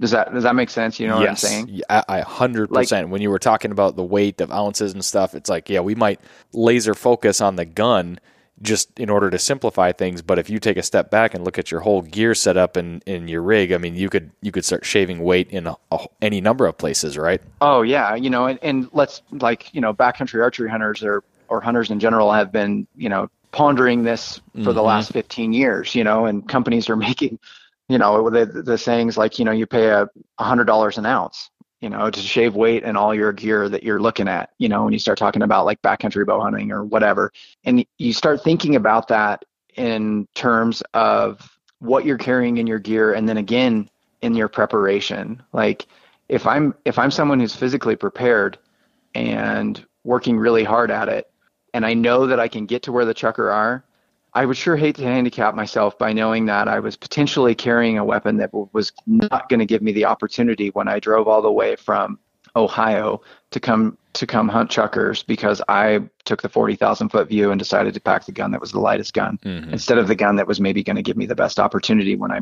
Does 0.00 0.12
that 0.12 0.32
does 0.32 0.44
that 0.44 0.54
make 0.54 0.70
sense? 0.70 0.98
You 0.98 1.08
know 1.08 1.20
yes. 1.20 1.42
what 1.42 1.52
I'm 1.52 1.66
saying? 1.66 1.82
I 1.90 2.20
hundred 2.20 2.70
percent. 2.70 3.10
When 3.10 3.20
you 3.20 3.28
were 3.28 3.38
talking 3.38 3.70
about 3.70 3.96
the 3.96 4.02
weight 4.02 4.40
of 4.40 4.50
ounces 4.50 4.94
and 4.94 5.04
stuff, 5.04 5.34
it's 5.34 5.50
like 5.50 5.68
yeah, 5.68 5.80
we 5.80 5.94
might 5.94 6.20
laser 6.52 6.94
focus 6.94 7.40
on 7.42 7.56
the 7.56 7.66
gun 7.66 8.18
just 8.62 8.98
in 8.98 9.08
order 9.10 9.30
to 9.30 9.38
simplify 9.38 9.92
things. 9.92 10.22
But 10.22 10.38
if 10.38 10.50
you 10.50 10.58
take 10.58 10.78
a 10.78 10.82
step 10.82 11.10
back 11.10 11.34
and 11.34 11.44
look 11.44 11.58
at 11.58 11.70
your 11.70 11.80
whole 11.80 12.02
gear 12.02 12.34
setup 12.34 12.76
in, 12.76 13.02
in 13.06 13.28
your 13.28 13.42
rig, 13.42 13.72
I 13.72 13.78
mean, 13.78 13.94
you 13.94 14.08
could 14.08 14.30
you 14.40 14.52
could 14.52 14.64
start 14.64 14.86
shaving 14.86 15.20
weight 15.20 15.50
in 15.50 15.66
a, 15.66 15.76
a, 15.90 16.06
any 16.22 16.40
number 16.40 16.66
of 16.66 16.78
places, 16.78 17.18
right? 17.18 17.42
Oh 17.60 17.82
yeah, 17.82 18.14
you 18.14 18.30
know, 18.30 18.46
and, 18.46 18.58
and 18.62 18.88
let's 18.92 19.20
like 19.32 19.74
you 19.74 19.82
know, 19.82 19.92
backcountry 19.92 20.42
archery 20.42 20.70
hunters 20.70 21.02
or 21.02 21.22
or 21.48 21.60
hunters 21.60 21.90
in 21.90 22.00
general 22.00 22.32
have 22.32 22.50
been 22.50 22.86
you 22.96 23.10
know 23.10 23.28
pondering 23.52 24.04
this 24.04 24.38
for 24.54 24.58
mm-hmm. 24.58 24.72
the 24.72 24.82
last 24.82 25.12
15 25.12 25.52
years, 25.52 25.94
you 25.94 26.04
know, 26.04 26.26
and 26.26 26.48
companies 26.48 26.88
are 26.88 26.96
making, 27.08 27.38
you 27.90 27.98
know, 27.98 28.30
the, 28.30 28.46
the 28.46 28.78
sayings 28.78 29.18
like, 29.18 29.38
you 29.38 29.44
know, 29.44 29.52
you 29.52 29.66
pay 29.66 29.88
a 29.88 30.08
hundred 30.38 30.64
dollars 30.64 30.98
an 30.98 31.06
ounce 31.06 31.50
you 31.80 31.88
know, 31.88 32.10
to 32.10 32.20
shave 32.20 32.54
weight 32.54 32.84
and 32.84 32.96
all 32.96 33.14
your 33.14 33.32
gear 33.32 33.68
that 33.68 33.82
you're 33.82 34.00
looking 34.00 34.28
at, 34.28 34.50
you 34.58 34.68
know, 34.68 34.84
when 34.84 34.92
you 34.92 34.98
start 34.98 35.18
talking 35.18 35.42
about 35.42 35.64
like 35.64 35.80
backcountry 35.80 36.26
bow 36.26 36.40
hunting 36.40 36.70
or 36.70 36.84
whatever. 36.84 37.32
And 37.64 37.84
you 37.98 38.12
start 38.12 38.42
thinking 38.44 38.76
about 38.76 39.08
that 39.08 39.44
in 39.76 40.28
terms 40.34 40.82
of 40.92 41.58
what 41.78 42.04
you're 42.04 42.18
carrying 42.18 42.58
in 42.58 42.66
your 42.66 42.78
gear 42.78 43.14
and 43.14 43.26
then 43.26 43.38
again 43.38 43.88
in 44.20 44.34
your 44.34 44.48
preparation. 44.48 45.42
Like 45.54 45.86
if 46.28 46.46
I'm 46.46 46.74
if 46.84 46.98
I'm 46.98 47.10
someone 47.10 47.40
who's 47.40 47.56
physically 47.56 47.96
prepared 47.96 48.58
and 49.14 49.82
working 50.04 50.38
really 50.38 50.64
hard 50.64 50.90
at 50.90 51.08
it 51.08 51.30
and 51.72 51.86
I 51.86 51.94
know 51.94 52.26
that 52.26 52.38
I 52.38 52.48
can 52.48 52.66
get 52.66 52.82
to 52.84 52.92
where 52.92 53.06
the 53.06 53.14
chukar 53.14 53.52
are, 53.52 53.84
I 54.32 54.46
would 54.46 54.56
sure 54.56 54.76
hate 54.76 54.96
to 54.96 55.02
handicap 55.02 55.54
myself 55.54 55.98
by 55.98 56.12
knowing 56.12 56.46
that 56.46 56.68
I 56.68 56.80
was 56.80 56.96
potentially 56.96 57.54
carrying 57.54 57.98
a 57.98 58.04
weapon 58.04 58.36
that 58.38 58.50
was 58.52 58.92
not 59.06 59.48
going 59.48 59.60
to 59.60 59.66
give 59.66 59.82
me 59.82 59.92
the 59.92 60.04
opportunity 60.04 60.70
when 60.70 60.88
I 60.88 61.00
drove 61.00 61.26
all 61.26 61.42
the 61.42 61.50
way 61.50 61.76
from 61.76 62.18
Ohio 62.56 63.22
to 63.50 63.60
come 63.60 63.96
to 64.12 64.26
come 64.26 64.48
hunt 64.48 64.70
chukars 64.70 65.24
because 65.24 65.62
I 65.68 66.00
took 66.24 66.42
the 66.42 66.48
40,000 66.48 67.10
foot 67.10 67.28
view 67.28 67.52
and 67.52 67.58
decided 67.60 67.94
to 67.94 68.00
pack 68.00 68.26
the 68.26 68.32
gun 68.32 68.50
that 68.50 68.60
was 68.60 68.72
the 68.72 68.80
lightest 68.80 69.14
gun 69.14 69.38
mm-hmm. 69.44 69.72
instead 69.72 69.98
of 69.98 70.08
the 70.08 70.16
gun 70.16 70.34
that 70.36 70.48
was 70.48 70.60
maybe 70.60 70.82
going 70.82 70.96
to 70.96 71.02
give 71.02 71.16
me 71.16 71.26
the 71.26 71.36
best 71.36 71.60
opportunity 71.60 72.16
when 72.16 72.32
I 72.32 72.40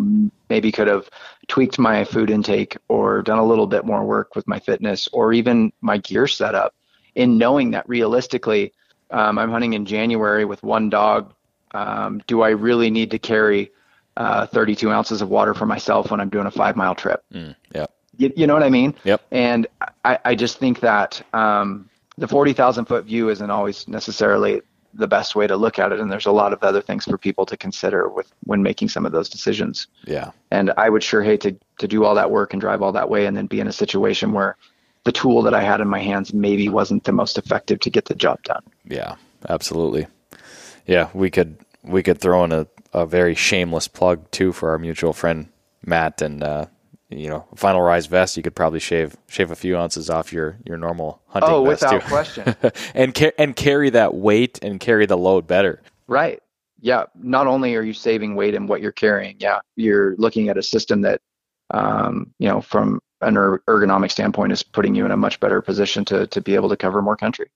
maybe 0.49 0.73
could 0.73 0.89
have 0.89 1.11
tweaked 1.47 1.79
my 1.79 2.05
food 2.05 2.31
intake 2.31 2.79
or 2.89 3.21
done 3.21 3.39
a 3.39 3.45
little 3.45 3.67
bit 3.67 3.85
more 3.85 4.03
work 4.05 4.35
with 4.35 4.49
my 4.49 4.59
fitness 4.59 5.09
or 5.13 5.35
even 5.35 5.73
my 5.83 5.99
gear 5.99 6.27
setup 6.27 6.75
in 7.15 7.37
knowing 7.37 7.73
that 7.73 7.87
realistically 7.87 8.73
um, 9.11 9.39
I'm 9.39 9.51
hunting 9.51 9.75
in 9.75 9.85
January 9.85 10.45
with 10.45 10.63
one 10.63 10.91
dog. 10.91 11.35
Um, 11.73 12.23
do 12.27 12.43
I 12.43 12.51
really 12.51 12.91
need 12.91 13.11
to 13.11 13.19
carry 13.19 13.71
uh, 14.17 14.47
32 14.47 14.91
ounces 14.91 15.23
of 15.23 15.29
water 15.29 15.55
for 15.55 15.67
myself 15.67 16.11
when 16.11 16.21
I'm 16.21 16.29
doing 16.29 16.47
a 16.47 16.51
five 16.51 16.77
mile 16.77 16.95
trip? 16.95 17.23
Mm, 17.33 17.55
yeah. 17.75 17.87
You, 18.17 18.33
you, 18.37 18.47
know 18.47 18.55
what 18.55 18.65
I 18.65 18.71
mean? 18.71 18.95
Yep. 19.05 19.23
And 19.31 19.67
I, 20.05 20.19
I 20.25 20.35
just 20.35 20.59
think 20.59 20.81
that 20.81 21.23
um, 21.33 21.89
the 22.17 22.27
40,000 22.27 22.87
foot 22.87 23.05
view 23.05 23.29
isn't 23.29 23.51
always 23.51 23.87
necessarily 23.87 24.61
the 24.95 25.07
best 25.07 25.37
way 25.37 25.47
to 25.47 25.57
look 25.57 25.79
at 25.79 25.93
it. 25.93 26.01
And 26.01 26.11
there's 26.11 26.27
a 26.27 26.33
lot 26.33 26.53
of 26.53 26.63
other 26.63 26.83
things 26.83 27.05
for 27.05 27.17
people 27.17 27.47
to 27.47 27.57
consider 27.57 28.09
with 28.09 28.33
when 28.45 28.63
making 28.63 28.89
some 28.89 29.07
of 29.07 29.13
those 29.13 29.29
decisions. 29.29 29.87
Yeah. 30.05 30.33
And 30.51 30.73
I 30.77 30.89
would 30.89 31.05
sure 31.05 31.23
hate 31.23 31.41
to, 31.43 31.57
to 31.79 31.87
do 31.87 32.05
all 32.05 32.15
that 32.17 32.31
work 32.31 32.53
and 32.53 32.61
drive 32.61 32.83
all 32.83 32.93
that 32.93 33.09
way 33.09 33.27
and 33.27 33.37
then 33.37 33.47
be 33.47 33.61
in 33.61 33.69
a 33.69 33.73
situation 33.73 34.33
where 34.33 34.57
the 35.05 35.13
tool 35.13 35.43
that 35.43 35.55
I 35.55 35.63
had 35.63 35.81
in 35.81 35.89
my 35.89 36.01
hands 36.01 36.35
maybe 36.35 36.69
wasn't 36.69 37.05
the 37.05 37.13
most 37.13 37.39
effective 37.39 37.81
to 37.81 37.91
get 37.91 38.07
the 38.07 38.15
job 38.15 38.43
done. 38.43 38.63
Yeah, 38.85 39.15
absolutely. 39.49 40.07
Yeah, 40.89 41.11
we 41.13 41.31
could 41.31 41.59
we 41.85 42.03
could 42.03 42.19
throw 42.19 42.45
in 42.45 42.51
a, 42.51 42.67
a 42.93 43.07
very 43.07 43.35
shameless 43.35 43.87
plug 43.87 44.29
too 44.31 44.53
for 44.53 44.71
our 44.71 44.79
mutual 44.79 45.13
friend 45.13 45.51
Matt 45.85 46.23
and 46.23 46.43
uh, 46.43 46.67
you 47.11 47.29
know 47.29 47.47
final 47.55 47.83
rise 47.83 48.07
vest. 48.07 48.37
You 48.37 48.43
could 48.43 48.57
probably 48.57 48.81
shave 48.81 49.17
shave 49.29 49.51
a 49.51 49.55
few 49.55 49.77
ounces 49.77 50.09
off 50.09 50.33
your 50.33 50.57
your 50.65 50.79
normal 50.79 51.21
hunting 51.29 51.51
oh, 51.51 51.65
vest 51.65 51.83
without 51.83 52.01
too. 52.01 52.09
question, 52.09 52.57
and 52.95 53.15
ca- 53.15 53.33
and 53.39 53.55
carry 53.55 53.91
that 53.91 54.15
weight 54.15 54.59
and 54.63 54.81
carry 54.81 55.05
the 55.05 55.19
load 55.19 55.47
better. 55.47 55.83
Right. 56.07 56.43
Yeah. 56.81 57.05
Not 57.15 57.47
only 57.47 57.75
are 57.77 57.83
you 57.83 57.93
saving 57.93 58.35
weight 58.35 58.55
in 58.55 58.67
what 58.67 58.81
you're 58.81 58.93
carrying, 58.93 59.37
yeah, 59.41 59.61
you're 59.77 60.15
looking 60.17 60.49
at 60.49 60.57
a 60.57 60.63
system 60.63 61.03
that, 61.03 61.21
um, 61.71 62.33
you 62.39 62.49
know, 62.49 62.61
from 62.61 63.01
an 63.21 63.37
er- 63.37 63.63
ergonomic 63.67 64.11
standpoint 64.11 64.53
is 64.53 64.63
putting 64.63 64.95
you 64.95 65.05
in 65.05 65.11
a 65.11 65.17
much 65.17 65.39
better 65.41 65.61
position 65.61 66.05
to 66.07 66.27
to 66.29 66.41
be 66.41 66.55
able 66.55 66.71
to 66.71 66.77
cover 66.77 67.03
more 67.03 67.17
country. 67.17 67.51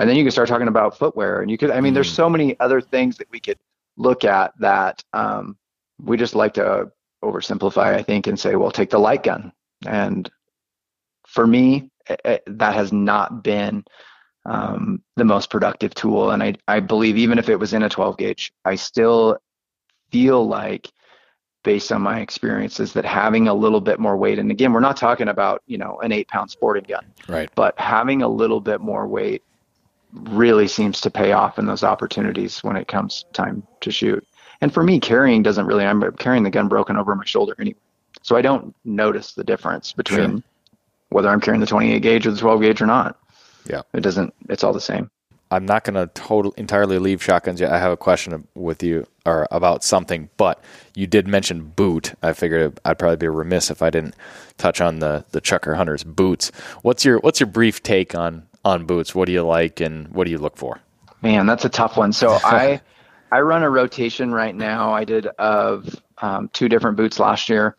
And 0.00 0.08
then 0.08 0.16
you 0.16 0.24
can 0.24 0.30
start 0.30 0.48
talking 0.48 0.68
about 0.68 0.96
footwear, 0.96 1.42
and 1.42 1.50
you 1.50 1.58
could. 1.58 1.70
I 1.70 1.80
mean, 1.80 1.92
mm. 1.92 1.94
there's 1.94 2.10
so 2.10 2.30
many 2.30 2.58
other 2.58 2.80
things 2.80 3.18
that 3.18 3.30
we 3.30 3.38
could 3.38 3.58
look 3.98 4.24
at 4.24 4.58
that 4.58 5.04
um, 5.12 5.58
we 6.02 6.16
just 6.16 6.34
like 6.34 6.54
to 6.54 6.90
oversimplify, 7.22 7.94
I 7.94 8.02
think, 8.02 8.26
and 8.26 8.40
say, 8.40 8.56
well, 8.56 8.70
take 8.70 8.88
the 8.88 8.98
light 8.98 9.22
gun. 9.22 9.52
And 9.86 10.30
for 11.26 11.46
me, 11.46 11.90
it, 12.08 12.20
it, 12.24 12.42
that 12.46 12.74
has 12.74 12.94
not 12.94 13.42
been 13.44 13.84
um, 14.46 15.02
the 15.16 15.24
most 15.24 15.50
productive 15.50 15.94
tool. 15.94 16.30
And 16.30 16.42
I, 16.42 16.54
I 16.66 16.80
believe 16.80 17.18
even 17.18 17.38
if 17.38 17.50
it 17.50 17.56
was 17.56 17.74
in 17.74 17.82
a 17.82 17.88
12 17.90 18.16
gauge, 18.16 18.52
I 18.64 18.76
still 18.76 19.36
feel 20.10 20.46
like 20.46 20.90
based 21.62 21.92
on 21.92 22.00
my 22.00 22.20
experiences 22.20 22.94
that 22.94 23.04
having 23.04 23.48
a 23.48 23.54
little 23.54 23.82
bit 23.82 24.00
more 24.00 24.16
weight 24.16 24.38
and 24.38 24.50
again 24.50 24.72
we're 24.72 24.80
not 24.80 24.96
talking 24.96 25.28
about 25.28 25.62
you 25.66 25.76
know 25.76 26.00
an 26.00 26.10
eight 26.10 26.26
pound 26.26 26.50
sporting 26.50 26.84
gun 26.84 27.04
right 27.28 27.50
but 27.54 27.78
having 27.78 28.22
a 28.22 28.28
little 28.28 28.62
bit 28.62 28.80
more 28.80 29.06
weight 29.06 29.42
really 30.12 30.66
seems 30.66 31.00
to 31.00 31.10
pay 31.10 31.32
off 31.32 31.58
in 31.58 31.66
those 31.66 31.84
opportunities 31.84 32.62
when 32.64 32.76
it 32.76 32.88
comes 32.88 33.24
time 33.32 33.62
to 33.80 33.90
shoot 33.90 34.26
and 34.60 34.72
for 34.74 34.82
me 34.82 34.98
carrying 34.98 35.42
doesn't 35.42 35.66
really 35.66 35.84
i'm 35.84 36.02
carrying 36.12 36.42
the 36.42 36.50
gun 36.50 36.68
broken 36.68 36.96
over 36.96 37.14
my 37.14 37.24
shoulder 37.24 37.54
anyway 37.58 37.78
so 38.22 38.36
i 38.36 38.42
don't 38.42 38.74
notice 38.84 39.34
the 39.34 39.44
difference 39.44 39.92
between 39.92 40.30
sure. 40.30 40.42
whether 41.10 41.28
i'm 41.28 41.40
carrying 41.40 41.60
the 41.60 41.66
28 41.66 42.00
gauge 42.00 42.26
or 42.26 42.32
the 42.32 42.40
12 42.40 42.60
gauge 42.60 42.82
or 42.82 42.86
not 42.86 43.18
yeah 43.66 43.82
it 43.94 44.00
doesn't 44.00 44.34
it's 44.48 44.64
all 44.64 44.72
the 44.72 44.80
same 44.80 45.10
I'm 45.52 45.66
not 45.66 45.82
going 45.82 45.94
to 45.94 46.06
totally 46.14 46.54
entirely 46.56 46.98
leave 46.98 47.22
shotguns 47.22 47.60
yet. 47.60 47.72
I 47.72 47.78
have 47.78 47.90
a 47.90 47.96
question 47.96 48.46
with 48.54 48.82
you 48.82 49.06
or 49.26 49.48
about 49.50 49.82
something, 49.82 50.30
but 50.36 50.62
you 50.94 51.08
did 51.08 51.26
mention 51.26 51.64
boot. 51.64 52.14
I 52.22 52.32
figured 52.34 52.78
I'd 52.84 52.98
probably 53.00 53.16
be 53.16 53.26
remiss 53.26 53.68
if 53.68 53.82
I 53.82 53.90
didn't 53.90 54.14
touch 54.58 54.80
on 54.80 55.00
the 55.00 55.24
the 55.32 55.40
Chukar 55.40 55.76
Hunters 55.76 56.04
boots. 56.04 56.52
What's 56.82 57.04
your 57.04 57.18
what's 57.18 57.40
your 57.40 57.48
brief 57.48 57.82
take 57.82 58.14
on 58.14 58.46
on 58.64 58.84
boots? 58.84 59.14
What 59.14 59.26
do 59.26 59.32
you 59.32 59.42
like 59.42 59.80
and 59.80 60.08
what 60.08 60.24
do 60.24 60.30
you 60.30 60.38
look 60.38 60.56
for? 60.56 60.80
Man, 61.22 61.46
that's 61.46 61.64
a 61.64 61.68
tough 61.68 61.96
one. 61.96 62.12
So 62.12 62.38
I 62.44 62.80
I 63.32 63.40
run 63.40 63.62
a 63.62 63.70
rotation 63.70 64.32
right 64.32 64.54
now. 64.54 64.92
I 64.92 65.04
did 65.04 65.26
of 65.38 66.00
um, 66.18 66.48
two 66.52 66.68
different 66.68 66.96
boots 66.96 67.18
last 67.18 67.48
year. 67.48 67.76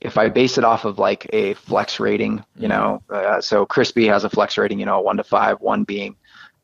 If 0.00 0.18
I 0.18 0.28
base 0.28 0.58
it 0.58 0.64
off 0.64 0.84
of 0.84 0.98
like 0.98 1.26
a 1.32 1.54
flex 1.54 1.98
rating, 1.98 2.44
you 2.56 2.68
mm-hmm. 2.68 2.68
know, 2.68 3.02
uh, 3.10 3.40
so 3.40 3.64
Crispi 3.64 4.06
has 4.08 4.24
a 4.24 4.30
flex 4.30 4.58
rating, 4.58 4.78
you 4.78 4.86
know, 4.86 5.00
one 5.00 5.16
to 5.16 5.24
five, 5.24 5.60
one 5.60 5.84
being 5.84 6.16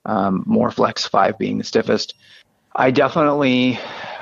um, 0.05 0.43
more 0.47 0.71
flex, 0.71 1.07
five 1.07 1.39
being 1.39 1.59
the 1.59 1.65
stiffest. 1.65 2.15
I 2.77 2.91
definitely, 2.91 3.79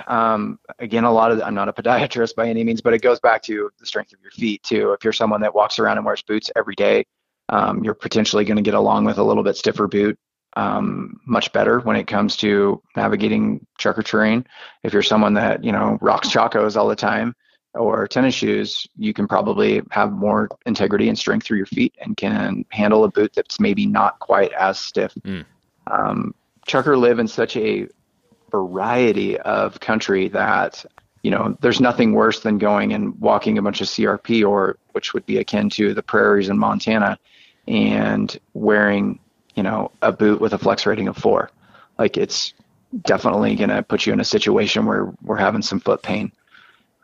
um, 0.07 0.59
again, 0.79 1.05
a 1.05 1.13
lot 1.13 1.33
of, 1.33 1.43
I'm 1.43 1.55
not 1.55 1.69
a 1.69 1.73
podiatrist 1.73 2.35
by 2.35 2.49
any 2.49 2.65
means, 2.65 2.81
but 2.81 2.95
it 2.95 3.03
goes 3.03 3.21
back 3.21 3.43
to 3.43 3.71
the 3.79 3.87
strength 3.87 4.13
of 4.13 4.21
your 4.23 4.31
feet 4.31 4.63
too. 4.63 4.93
If 4.93 5.05
you're 5.05 5.13
someone 5.13 5.41
that 5.43 5.55
walks 5.55 5.79
around 5.79 5.99
and 5.99 6.07
wears 6.07 6.23
boots 6.23 6.51
every 6.57 6.75
day, 6.75 7.05
um, 7.49 7.83
you're 7.85 7.95
potentially 7.95 8.45
going 8.45 8.57
to 8.57 8.63
get 8.63 8.75
along 8.75 9.05
with 9.05 9.19
a 9.19 9.23
little 9.23 9.43
bit 9.43 9.57
stiffer 9.57 9.87
boot 9.87 10.19
um, 10.57 11.21
much 11.27 11.53
better 11.53 11.81
when 11.81 11.97
it 11.97 12.07
comes 12.07 12.37
to 12.37 12.83
navigating 12.97 13.65
chukar 13.79 14.05
terrain. 14.05 14.47
If 14.83 14.93
you're 14.93 15.03
someone 15.03 15.35
that, 15.35 15.63
you 15.63 15.73
know, 15.73 15.99
rocks 16.01 16.29
chacos 16.29 16.77
all 16.77 16.89
the 16.89 16.97
time 16.97 17.35
or 17.75 18.09
tennis 18.09 18.35
shoes, 18.35 18.87
you 18.97 19.13
can 19.13 19.29
probably 19.29 19.83
have 19.91 20.13
more 20.13 20.49
integrity 20.67 21.09
and 21.09 21.19
strength 21.19 21.47
through 21.47 21.59
your 21.59 21.67
feet 21.67 21.95
and 22.01 22.17
can 22.17 22.65
handle 22.71 23.05
a 23.05 23.11
boot 23.11 23.33
that's 23.35 23.61
maybe 23.61 23.87
not 23.87 24.19
quite 24.19 24.53
as 24.53 24.79
stiff. 24.79 25.15
Mm 25.25 25.45
um, 25.91 26.35
chukar 26.67 26.99
live 26.99 27.19
in 27.19 27.29
such 27.29 27.57
a 27.57 27.87
variety 28.51 29.39
of 29.41 29.81
country 29.81 30.29
that 30.29 30.85
you 31.23 31.31
know 31.31 31.57
there's 31.61 31.81
nothing 31.81 32.13
worse 32.13 32.41
than 32.41 32.59
going 32.59 32.93
and 32.93 33.19
walking 33.21 33.59
a 33.59 33.63
bunch 33.63 33.81
of 33.81 33.89
CRP 33.89 34.47
or 34.49 34.79
which 34.93 35.13
would 35.13 35.27
be 35.27 35.39
akin 35.39 35.69
to 35.71 35.95
the 35.95 36.03
prairies 36.03 36.49
in 36.49 36.59
Montana 36.59 37.19
and 37.69 38.39
wearing 38.55 39.19
you 39.55 39.63
know 39.63 39.91
a 40.03 40.11
boot 40.11 40.41
with 40.41 40.53
a 40.53 40.59
flex 40.59 40.87
rating 40.87 41.09
of 41.09 41.17
four 41.17 41.51
like 41.99 42.17
it's 42.17 42.55
definitely 43.03 43.55
going 43.55 43.71
to 43.71 43.83
put 43.83 44.07
you 44.07 44.13
in 44.13 44.21
a 44.21 44.25
situation 44.25 44.87
where 44.87 45.13
we're 45.23 45.37
having 45.37 45.63
some 45.63 45.79
foot 45.79 46.03
pain 46.03 46.33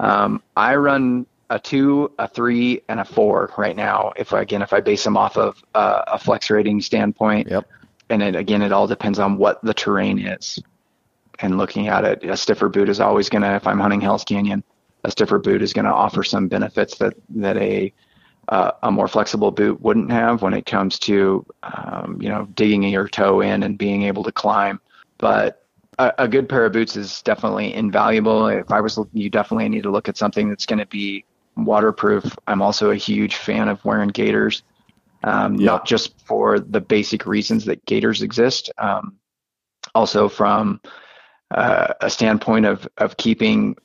um, 0.00 0.42
I 0.56 0.74
run 0.74 1.24
a 1.50 1.58
two, 1.60 2.10
a 2.18 2.26
three, 2.26 2.82
and 2.88 2.98
a 2.98 3.04
four 3.04 3.52
right 3.56 3.76
now. 3.76 4.12
If 4.16 4.32
I, 4.32 4.40
again, 4.40 4.60
if 4.60 4.72
I 4.72 4.80
base 4.80 5.04
them 5.04 5.16
off 5.16 5.36
of 5.36 5.62
uh, 5.72 6.02
a 6.08 6.18
flex 6.18 6.50
rating 6.50 6.80
standpoint, 6.80 7.48
yep 7.48 7.68
and 8.10 8.22
it, 8.22 8.36
again, 8.36 8.62
it 8.62 8.72
all 8.72 8.86
depends 8.86 9.18
on 9.18 9.38
what 9.38 9.62
the 9.62 9.74
terrain 9.74 10.18
is. 10.18 10.60
And 11.40 11.58
looking 11.58 11.88
at 11.88 12.04
it, 12.04 12.24
a 12.24 12.36
stiffer 12.36 12.68
boot 12.68 12.88
is 12.88 13.00
always 13.00 13.28
going 13.28 13.42
to, 13.42 13.56
if 13.56 13.66
I'm 13.66 13.80
hunting 13.80 14.00
Hell's 14.00 14.24
Canyon, 14.24 14.62
a 15.02 15.10
stiffer 15.10 15.38
boot 15.38 15.62
is 15.62 15.72
going 15.72 15.86
to 15.86 15.92
offer 15.92 16.22
some 16.22 16.48
benefits 16.48 16.96
that 16.98 17.14
that 17.30 17.56
a 17.56 17.92
uh, 18.48 18.72
a 18.82 18.90
more 18.90 19.08
flexible 19.08 19.50
boot 19.50 19.80
wouldn't 19.80 20.10
have 20.10 20.42
when 20.42 20.54
it 20.54 20.66
comes 20.66 20.98
to 21.00 21.44
um, 21.62 22.18
you 22.20 22.28
know 22.28 22.46
digging 22.54 22.82
your 22.84 23.08
toe 23.08 23.40
in 23.40 23.62
and 23.62 23.78
being 23.78 24.02
able 24.02 24.22
to 24.24 24.32
climb. 24.32 24.80
But 25.18 25.64
a, 25.98 26.12
a, 26.18 26.28
good 26.28 26.48
pair 26.48 26.66
of 26.66 26.72
boots 26.72 26.96
is 26.96 27.22
definitely 27.22 27.72
invaluable. 27.72 28.48
If 28.48 28.70
I 28.70 28.80
was, 28.80 28.98
you 29.12 29.30
definitely 29.30 29.68
need 29.68 29.84
to 29.84 29.90
look 29.90 30.08
at 30.08 30.16
something 30.16 30.48
that's 30.48 30.66
going 30.66 30.80
to 30.80 30.86
be 30.86 31.24
waterproof. 31.56 32.36
I'm 32.46 32.60
also 32.60 32.90
a 32.90 32.96
huge 32.96 33.36
fan 33.36 33.68
of 33.68 33.84
wearing 33.84 34.08
gaiters 34.08 34.62
um, 35.24 35.56
yeah. 35.56 35.66
not 35.66 35.86
just 35.86 36.18
for 36.20 36.60
the 36.60 36.80
basic 36.80 37.26
reasons 37.26 37.64
that 37.64 37.84
gaiters 37.86 38.22
exist, 38.22 38.70
um, 38.78 39.16
also 39.94 40.28
from 40.28 40.80
uh, 41.50 41.94
a 42.00 42.10
standpoint 42.10 42.66
of 42.66 42.86
of 42.98 43.16
keeping 43.16 43.76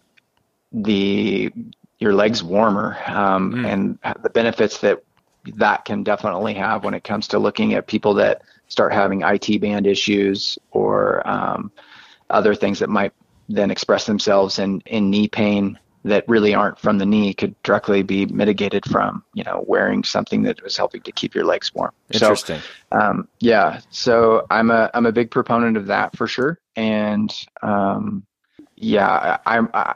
the 0.71 1.51
your 1.99 2.13
legs 2.13 2.43
warmer 2.43 2.97
um, 3.05 3.53
mm. 3.53 3.65
and 3.67 3.99
the 4.23 4.29
benefits 4.29 4.79
that 4.79 5.03
that 5.55 5.85
can 5.85 6.03
definitely 6.03 6.53
have 6.53 6.83
when 6.83 6.93
it 6.93 7.03
comes 7.03 7.27
to 7.27 7.39
looking 7.39 7.73
at 7.73 7.87
people 7.87 8.13
that 8.13 8.41
start 8.67 8.93
having 8.93 9.21
IT 9.21 9.61
band 9.61 9.87
issues 9.87 10.57
or 10.71 11.27
um, 11.27 11.71
other 12.29 12.53
things 12.53 12.79
that 12.79 12.89
might 12.89 13.13
then 13.47 13.71
express 13.71 14.05
themselves 14.05 14.59
in, 14.59 14.81
in 14.85 15.09
knee 15.09 15.27
pain 15.27 15.79
that 16.05 16.23
really 16.27 16.53
aren't 16.53 16.79
from 16.79 16.97
the 16.97 17.05
knee 17.05 17.33
could 17.33 17.61
directly 17.63 18.03
be 18.03 18.25
mitigated 18.27 18.85
from 18.85 19.23
you 19.33 19.43
know 19.43 19.63
wearing 19.67 20.03
something 20.03 20.43
that 20.43 20.61
was 20.63 20.77
helping 20.77 21.01
to 21.01 21.11
keep 21.11 21.35
your 21.35 21.43
legs 21.43 21.73
warm. 21.73 21.91
Interesting. 22.11 22.59
So, 22.91 22.99
um, 22.99 23.27
yeah, 23.39 23.81
so 23.89 24.45
I'm 24.49 24.71
a 24.71 24.89
I'm 24.93 25.05
a 25.05 25.11
big 25.11 25.29
proponent 25.29 25.75
of 25.75 25.87
that 25.87 26.15
for 26.15 26.25
sure, 26.25 26.57
and 26.75 27.33
um, 27.61 28.25
yeah, 28.75 29.37
I'm. 29.45 29.69
I, 29.73 29.95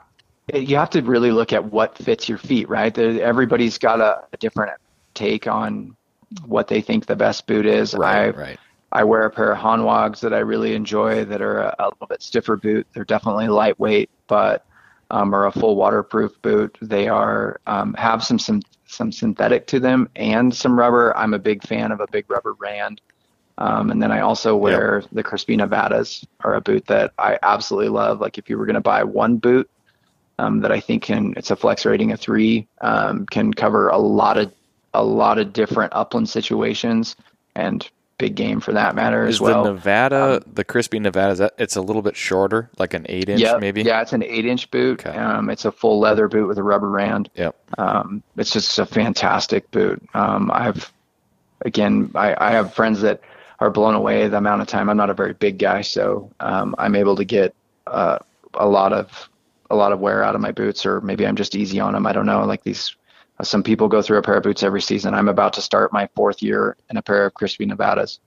you 0.53 0.75
have 0.75 0.89
to 0.91 1.01
really 1.01 1.31
look 1.31 1.53
at 1.53 1.65
what 1.65 1.97
fits 1.97 2.27
your 2.27 2.37
feet, 2.37 2.67
right? 2.67 2.97
Everybody's 2.97 3.77
got 3.77 4.01
a, 4.01 4.23
a 4.33 4.37
different 4.37 4.71
take 5.13 5.47
on 5.47 5.95
what 6.45 6.67
they 6.67 6.81
think 6.81 7.05
the 7.05 7.15
best 7.15 7.47
boot 7.47 7.65
is. 7.65 7.93
Right, 7.93 8.25
I, 8.25 8.29
right. 8.29 8.59
I 8.91 9.03
wear 9.03 9.25
a 9.25 9.29
pair 9.29 9.53
of 9.53 9.59
Hanwags 9.59 10.19
that 10.21 10.33
I 10.33 10.39
really 10.39 10.75
enjoy 10.75 11.25
that 11.25 11.41
are 11.41 11.59
a, 11.59 11.75
a 11.79 11.85
little 11.85 12.07
bit 12.07 12.21
stiffer 12.21 12.57
boot. 12.57 12.87
They're 12.93 13.05
definitely 13.05 13.47
lightweight, 13.47 14.09
but 14.27 14.65
um, 15.11 15.33
are 15.33 15.45
a 15.45 15.51
full 15.51 15.75
waterproof 15.75 16.41
boot. 16.41 16.77
They 16.81 17.07
are 17.07 17.59
um, 17.67 17.93
have 17.93 18.23
some 18.23 18.39
some 18.39 18.61
some 18.85 19.11
synthetic 19.11 19.65
to 19.67 19.79
them 19.79 20.09
and 20.15 20.53
some 20.53 20.77
rubber. 20.77 21.15
I'm 21.17 21.33
a 21.33 21.39
big 21.39 21.63
fan 21.63 21.91
of 21.91 21.99
a 21.99 22.07
big 22.07 22.29
rubber 22.29 22.53
Rand. 22.53 23.01
Um, 23.59 23.91
and 23.91 24.01
then 24.01 24.11
I 24.11 24.21
also 24.21 24.55
wear 24.55 25.01
yep. 25.01 25.09
the 25.11 25.23
Crispi 25.23 25.55
Nevadas, 25.55 26.25
are 26.39 26.55
a 26.55 26.61
boot 26.61 26.87
that 26.87 27.13
I 27.19 27.37
absolutely 27.43 27.89
love. 27.89 28.19
Like 28.19 28.39
if 28.39 28.49
you 28.49 28.57
were 28.57 28.65
going 28.65 28.73
to 28.73 28.81
buy 28.81 29.03
one 29.03 29.37
boot 29.37 29.69
um, 30.39 30.61
that 30.61 30.71
I 30.71 30.79
think 30.79 31.03
can, 31.03 31.33
it's 31.37 31.51
a 31.51 31.55
flex 31.55 31.85
rating 31.85 32.11
of 32.11 32.19
three, 32.19 32.67
um, 32.81 33.25
can 33.25 33.53
cover 33.53 33.89
a 33.89 33.97
lot 33.97 34.37
of 34.37 34.51
a 34.93 35.03
lot 35.03 35.39
of 35.39 35.53
different 35.53 35.91
upland 35.95 36.29
situations 36.29 37.15
and 37.55 37.89
big 38.17 38.35
game 38.35 38.59
for 38.59 38.73
that 38.73 38.95
matter 38.95 39.25
is 39.25 39.35
as 39.35 39.41
well. 39.41 39.63
the 39.63 39.73
Nevada, 39.73 40.35
um, 40.35 40.53
the 40.53 40.63
Crispi 40.63 41.01
Nevada, 41.01 41.35
that, 41.35 41.53
it's 41.57 41.75
a 41.75 41.81
little 41.81 42.01
bit 42.01 42.15
shorter, 42.15 42.69
like 42.77 42.93
an 42.93 43.05
eight 43.09 43.27
inch 43.27 43.41
yep, 43.41 43.59
maybe? 43.59 43.81
Yeah, 43.81 44.01
it's 44.01 44.13
an 44.13 44.23
eight 44.23 44.45
inch 44.45 44.69
boot. 44.71 45.05
Okay. 45.05 45.17
Um, 45.17 45.49
it's 45.49 45.65
a 45.65 45.71
full 45.71 45.99
leather 45.99 46.27
boot 46.27 46.47
with 46.47 46.57
a 46.57 46.63
rubber 46.63 46.89
rand. 46.89 47.29
Yep. 47.35 47.55
Um, 47.77 48.23
it's 48.37 48.51
just 48.51 48.77
a 48.79 48.85
fantastic 48.85 49.69
boot. 49.71 50.01
Um, 50.13 50.51
I've, 50.53 50.91
again, 51.65 52.11
I, 52.15 52.35
I 52.37 52.51
have 52.51 52.73
friends 52.73 53.01
that 53.01 53.21
are 53.59 53.71
blown 53.71 53.95
away 53.95 54.27
the 54.27 54.37
amount 54.37 54.61
of 54.61 54.67
time. 54.67 54.89
I'm 54.89 54.97
not 54.97 55.09
a 55.09 55.15
very 55.15 55.33
big 55.33 55.57
guy, 55.57 55.81
so 55.81 56.31
um, 56.39 56.75
I'm 56.77 56.95
able 56.95 57.15
to 57.15 57.25
get 57.25 57.55
uh, 57.87 58.19
a 58.53 58.67
lot 58.67 58.93
of 58.93 59.29
a 59.73 59.75
lot 59.75 59.91
of 59.91 59.99
wear 59.99 60.23
out 60.23 60.35
of 60.35 60.41
my 60.41 60.51
boots, 60.51 60.85
or 60.85 61.01
maybe 61.01 61.25
I'm 61.25 61.35
just 61.35 61.55
easy 61.55 61.79
on 61.79 61.93
them. 61.93 62.05
I 62.05 62.13
don't 62.13 62.25
know. 62.25 62.45
Like 62.45 62.63
these, 62.63 62.95
uh, 63.39 63.43
some 63.43 63.63
people 63.63 63.87
go 63.87 64.01
through 64.01 64.19
a 64.19 64.21
pair 64.21 64.37
of 64.37 64.43
boots 64.43 64.63
every 64.63 64.81
season. 64.81 65.13
I'm 65.13 65.27
about 65.27 65.53
to 65.53 65.61
start 65.61 65.91
my 65.91 66.07
fourth 66.15 66.41
year 66.41 66.77
in 66.89 66.97
a 66.97 67.01
pair 67.01 67.25
of 67.25 67.33
Crispi 67.33 67.67
Nevadas. 67.67 68.19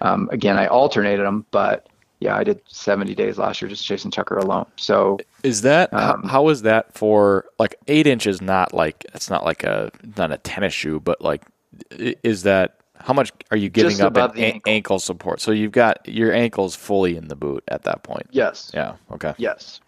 Um, 0.00 0.28
again, 0.32 0.56
I 0.56 0.66
alternated 0.66 1.24
them, 1.24 1.46
but 1.50 1.88
yeah, 2.20 2.36
I 2.36 2.42
did 2.42 2.60
70 2.68 3.14
days 3.14 3.38
last 3.38 3.60
year 3.60 3.68
just 3.68 3.84
chasing 3.84 4.10
Chukar 4.10 4.42
alone. 4.42 4.66
So 4.76 5.18
is 5.42 5.62
that 5.62 5.92
um, 5.92 6.22
how, 6.22 6.28
how 6.28 6.48
is 6.48 6.62
that 6.62 6.94
for 6.94 7.44
like 7.58 7.76
eight 7.86 8.06
inches? 8.06 8.40
Not 8.40 8.72
like 8.72 9.04
it's 9.14 9.28
not 9.28 9.44
like 9.44 9.62
a 9.62 9.90
not 10.16 10.32
a 10.32 10.38
tennis 10.38 10.72
shoe, 10.72 11.00
but 11.00 11.20
like 11.20 11.42
is 11.90 12.44
that 12.44 12.78
how 12.96 13.12
much 13.12 13.30
are 13.50 13.56
you 13.56 13.68
giving 13.68 14.00
up 14.00 14.16
in 14.16 14.44
ankle. 14.44 14.72
ankle. 14.72 14.98
support? 14.98 15.40
So 15.40 15.50
you've 15.50 15.72
got 15.72 16.08
your 16.08 16.32
ankles 16.32 16.74
fully 16.74 17.16
in 17.16 17.28
the 17.28 17.36
boot 17.36 17.62
at 17.68 17.82
that 17.82 18.02
point. 18.04 18.26
Yes. 18.30 18.70
Yeah. 18.72 18.96
Okay. 19.12 19.34
Yes 19.36 19.80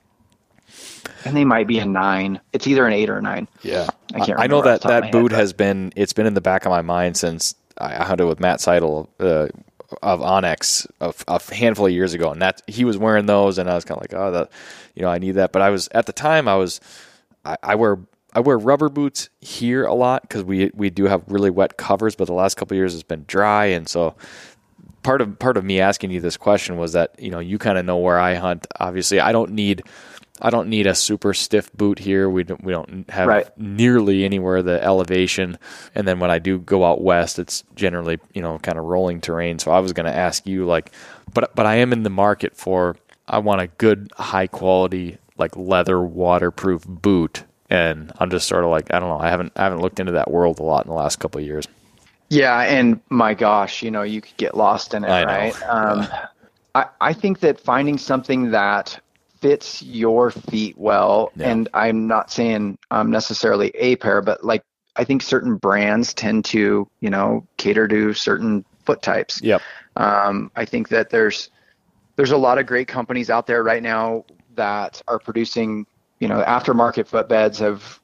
and 1.25 1.37
they 1.37 1.45
might 1.45 1.67
be 1.67 1.79
a 1.79 1.87
nine. 1.87 2.41
It's 2.53 2.67
either 2.67 2.87
an 2.87 2.93
eight 2.93 3.11
or 3.11 3.19
a 3.19 3.23
nine. 3.23 3.49
Yeah, 3.63 3.89
I 4.15 4.25
can't. 4.25 4.39
I 4.39 4.47
know 4.47 4.63
that 4.63 4.83
that 4.83 5.13
boot 5.13 5.33
head, 5.33 5.41
has 5.41 5.53
been. 5.53 5.93
It's 5.97 6.13
been 6.13 6.27
in 6.27 6.35
the 6.35 6.41
back 6.41 6.65
of 6.65 6.71
my 6.71 6.83
mind 6.83 7.17
since 7.17 7.55
I 7.79 8.05
hunted 8.05 8.27
with 8.27 8.41
Matt 8.41 8.61
Seidel 8.61 9.09
uh, 9.21 9.49
of 10.03 10.21
onX 10.21 10.87
a, 11.01 11.15
a, 11.29 11.55
handful 11.55 11.87
of 11.87 11.93
years 11.93 12.15
ago, 12.15 12.31
and 12.31 12.41
that 12.43 12.63
he 12.67 12.85
was 12.85 12.97
wearing 12.97 13.27
those, 13.27 13.59
and 13.59 13.69
I 13.69 13.75
was 13.75 13.85
kind 13.85 13.99
of 13.99 14.03
like, 14.03 14.15
oh, 14.15 14.33
that, 14.33 14.51
you 14.95 15.03
know, 15.03 15.09
I 15.09 15.19
need 15.19 15.33
that. 15.33 15.53
But 15.53 15.63
I 15.63 15.71
was 15.71 15.89
at 15.93 16.07
the 16.07 16.13
time, 16.13 16.49
I 16.49 16.57
was, 16.57 16.81
I, 17.45 17.57
I 17.63 17.75
wear. 17.75 17.99
I 18.33 18.41
wear 18.41 18.59
rubber 18.59 18.91
boots 18.91 19.31
here 19.41 19.87
a 19.87 19.95
lot 19.95 20.21
because 20.21 20.45
we 20.45 20.71
we 20.75 20.91
do 20.91 21.05
have 21.05 21.23
really 21.27 21.49
wet 21.49 21.79
covers, 21.79 22.15
but 22.15 22.27
the 22.27 22.35
last 22.35 22.59
couple 22.59 22.77
years 22.77 22.93
it's 22.93 23.03
been 23.03 23.25
dry, 23.27 23.65
and 23.65 23.89
so 23.89 24.15
part 25.07 25.23
of 25.23 25.39
part 25.39 25.57
of 25.57 25.65
me 25.65 25.81
asking 25.81 26.11
you 26.11 26.21
this 26.21 26.37
question 26.37 26.77
was 26.77 26.93
that 26.93 27.15
you 27.19 27.31
know 27.31 27.39
you 27.39 27.57
kind 27.57 27.79
of 27.79 27.87
know 27.87 27.97
where 27.97 28.19
I 28.19 28.35
hunt. 28.35 28.67
Obviously, 28.79 29.21
I 29.21 29.33
don't 29.33 29.53
need 29.53 29.85
I 30.41 30.51
don't 30.51 30.69
need 30.69 30.87
a 30.87 30.95
super 30.95 31.33
stiff 31.33 31.73
boot 31.73 31.99
here. 31.99 32.29
We 32.29 32.45
don't 32.45 32.63
we 32.63 32.73
don't 32.73 33.09
have 33.11 33.29
right. 33.29 33.59
nearly 33.59 34.25
anywhere 34.25 34.63
the 34.63 34.83
elevation. 34.83 35.59
And 35.95 36.07
then 36.07 36.21
when 36.21 36.31
I 36.31 36.39
do 36.39 36.59
go 36.59 36.85
out 36.85 37.01
west, 37.01 37.39
it's 37.39 37.65
generally 37.75 38.19
you 38.35 38.43
know 38.43 38.59
kind 38.59 38.79
of 38.79 38.85
rolling 38.85 39.21
terrain. 39.21 39.59
So 39.59 39.71
I 39.71 39.81
was 39.81 39.93
going 39.93 40.07
to 40.07 40.17
ask 40.17 40.47
you 40.47 40.67
like, 40.67 40.93
but 41.33 41.55
but 41.55 41.67
I 41.67 41.77
am 41.77 41.93
in 41.93 42.03
the 42.03 42.11
market 42.11 42.57
for 42.57 42.97
I 43.29 43.39
want 43.39 43.61
a 43.61 43.67
good 43.67 44.13
high 44.17 44.47
quality 44.47 45.19
like 45.39 45.57
leather 45.57 46.01
waterproof 46.01 46.85
boot. 46.87 47.45
And 47.69 48.13
I'm 48.19 48.31
just 48.31 48.47
sort 48.47 48.63
of 48.63 48.71
like 48.71 48.93
I 48.93 49.01
don't 49.01 49.09
know. 49.09 49.19
I 49.19 49.31
haven't 49.31 49.53
I 49.57 49.65
haven't 49.65 49.81
looked 49.81 50.01
into 50.01 50.13
that 50.13 50.31
world 50.31 50.61
a 50.61 50.63
lot 50.63 50.85
in 50.85 50.91
the 50.91 50.97
last 50.97 51.17
couple 51.17 51.41
of 51.41 51.47
years. 51.47 51.67
Yeah, 52.29 52.61
and 52.63 53.01
my 53.09 53.35
gosh, 53.35 53.83
you 53.83 53.91
know, 53.91 54.03
you 54.03 54.21
could 54.21 54.37
get 54.37 54.57
lost 54.57 54.95
in 54.95 55.05
it, 55.05 55.09
I 55.11 55.25
right? 55.25 55.63
Um, 55.63 56.03
yeah. 56.03 56.27
I, 56.75 56.87
I 57.01 57.13
think 57.13 57.41
that 57.41 57.61
finding 57.61 57.99
something 57.99 58.51
that 58.51 59.01
fits 59.41 59.83
your 59.83 60.31
feet 60.31 60.77
well. 60.79 61.33
Yeah. 61.37 61.51
And 61.51 61.69
I'm 61.75 62.07
not 62.07 62.31
saying 62.31 62.79
um, 62.91 63.11
necessarily 63.11 63.71
a 63.75 63.97
pair, 63.97 64.23
but 64.23 64.45
like 64.45 64.63
I 64.97 65.05
think 65.05 65.23
certain 65.23 65.57
brands 65.57 66.15
tend 66.15 66.45
to, 66.47 66.89
you 67.01 67.11
know, 67.11 67.47
cater 67.57 67.87
to 67.89 68.15
certain 68.15 68.65
foot 68.85 69.03
types. 69.03 69.43
Yep. 69.43 69.61
Um, 69.97 70.51
I 70.57 70.65
think 70.65 70.89
that 70.89 71.11
there's 71.11 71.51
there's 72.17 72.31
a 72.31 72.37
lot 72.37 72.59
of 72.59 72.67
great 72.67 72.89
companies 72.89 73.29
out 73.29 73.47
there 73.47 73.63
right 73.63 73.83
now 73.83 74.25
that 74.55 75.03
are 75.07 75.19
producing, 75.19 75.87
you 76.19 76.29
know, 76.29 76.43
aftermarket 76.43 77.09
footbeds 77.09 77.59
have 77.59 78.01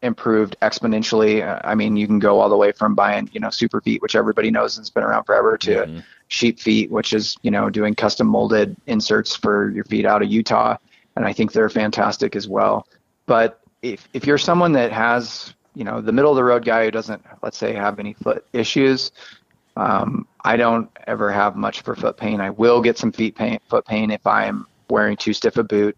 improved 0.00 0.56
exponentially. 0.62 1.60
I 1.64 1.74
mean, 1.74 1.96
you 1.96 2.06
can 2.06 2.18
go 2.18 2.40
all 2.40 2.48
the 2.48 2.56
way 2.56 2.72
from 2.72 2.94
buying, 2.94 3.28
you 3.32 3.40
know, 3.40 3.50
super 3.50 3.80
feet, 3.80 4.00
which 4.02 4.14
everybody 4.14 4.50
knows 4.50 4.76
and 4.76 4.82
has 4.82 4.90
been 4.90 5.02
around 5.04 5.24
forever, 5.24 5.56
to 5.58 5.70
mm-hmm. 5.70 5.98
Sheep 6.32 6.58
feet, 6.58 6.90
which 6.90 7.12
is, 7.12 7.36
you 7.42 7.50
know, 7.50 7.68
doing 7.68 7.94
custom 7.94 8.26
molded 8.26 8.74
inserts 8.86 9.36
for 9.36 9.70
your 9.70 9.84
feet 9.84 10.06
out 10.06 10.22
of 10.22 10.30
Utah. 10.30 10.76
And 11.14 11.26
I 11.26 11.32
think 11.32 11.52
they're 11.52 11.68
fantastic 11.68 12.34
as 12.34 12.48
well. 12.48 12.86
But 13.26 13.60
if, 13.82 14.08
if 14.14 14.26
you're 14.26 14.38
someone 14.38 14.72
that 14.72 14.92
has, 14.92 15.54
you 15.74 15.84
know, 15.84 16.00
the 16.00 16.12
middle 16.12 16.30
of 16.30 16.36
the 16.36 16.44
road 16.44 16.64
guy 16.64 16.86
who 16.86 16.90
doesn't, 16.90 17.22
let's 17.42 17.58
say, 17.58 17.74
have 17.74 17.98
any 17.98 18.14
foot 18.14 18.46
issues, 18.54 19.12
um, 19.76 20.26
I 20.42 20.56
don't 20.56 20.90
ever 21.06 21.30
have 21.30 21.54
much 21.54 21.82
for 21.82 21.94
foot 21.94 22.16
pain. 22.16 22.40
I 22.40 22.48
will 22.48 22.80
get 22.80 22.96
some 22.96 23.12
feet 23.12 23.36
pain, 23.36 23.58
foot 23.68 23.84
pain 23.84 24.10
if 24.10 24.26
I'm 24.26 24.66
wearing 24.88 25.18
too 25.18 25.34
stiff 25.34 25.58
a 25.58 25.64
boot 25.64 25.96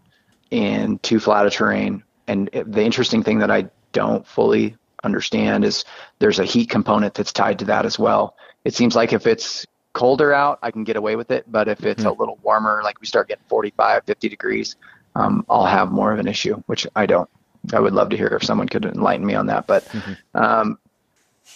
in 0.51 0.99
too 0.99 1.19
flat 1.19 1.45
a 1.45 1.49
terrain. 1.49 2.03
And 2.27 2.49
the 2.51 2.83
interesting 2.83 3.23
thing 3.23 3.39
that 3.39 3.51
I 3.51 3.69
don't 3.93 4.27
fully 4.27 4.75
understand 5.03 5.63
is 5.63 5.85
there's 6.19 6.39
a 6.39 6.45
heat 6.45 6.69
component 6.69 7.13
that's 7.13 7.31
tied 7.31 7.59
to 7.59 7.65
that 7.65 7.85
as 7.85 7.97
well. 7.97 8.35
It 8.65 8.73
seems 8.73 8.95
like 8.95 9.13
if 9.13 9.27
it's 9.27 9.65
colder 9.95 10.33
out, 10.33 10.59
I 10.61 10.69
can 10.69 10.83
get 10.83 10.97
away 10.97 11.15
with 11.15 11.31
it, 11.31 11.45
but 11.47 11.67
if 11.67 11.83
it's 11.85 12.03
mm-hmm. 12.03 12.09
a 12.09 12.13
little 12.13 12.37
warmer, 12.43 12.81
like 12.83 12.99
we 12.99 13.07
start 13.07 13.29
getting 13.29 13.45
45, 13.47 14.03
50 14.03 14.29
degrees, 14.29 14.75
um, 15.15 15.45
I'll 15.49 15.65
have 15.65 15.89
more 15.89 16.11
of 16.11 16.19
an 16.19 16.27
issue, 16.27 16.61
which 16.67 16.85
I 16.95 17.05
don't. 17.05 17.29
I 17.73 17.79
would 17.79 17.93
love 17.93 18.09
to 18.09 18.17
hear 18.17 18.27
if 18.27 18.43
someone 18.43 18.67
could 18.67 18.85
enlighten 18.85 19.25
me 19.25 19.33
on 19.33 19.47
that, 19.47 19.65
but 19.65 19.85
mm-hmm. 19.85 20.13
um, 20.37 20.77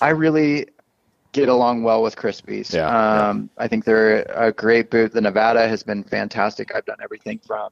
I 0.02 0.10
really 0.10 0.68
get 1.34 1.50
along 1.50 1.84
well 1.84 2.02
with 2.02 2.16
Crispis. 2.16 2.74
Yeah, 2.74 2.88
um, 2.88 3.50
yeah. 3.58 3.64
I 3.66 3.68
think 3.68 3.84
they're 3.84 4.24
a 4.24 4.52
great 4.52 4.90
boot. 4.90 5.12
The 5.12 5.22
Nevada 5.22 5.68
has 5.68 5.84
been 5.84 6.04
fantastic. 6.04 6.74
I've 6.74 6.86
done 6.86 6.98
everything 7.04 7.40
from, 7.46 7.70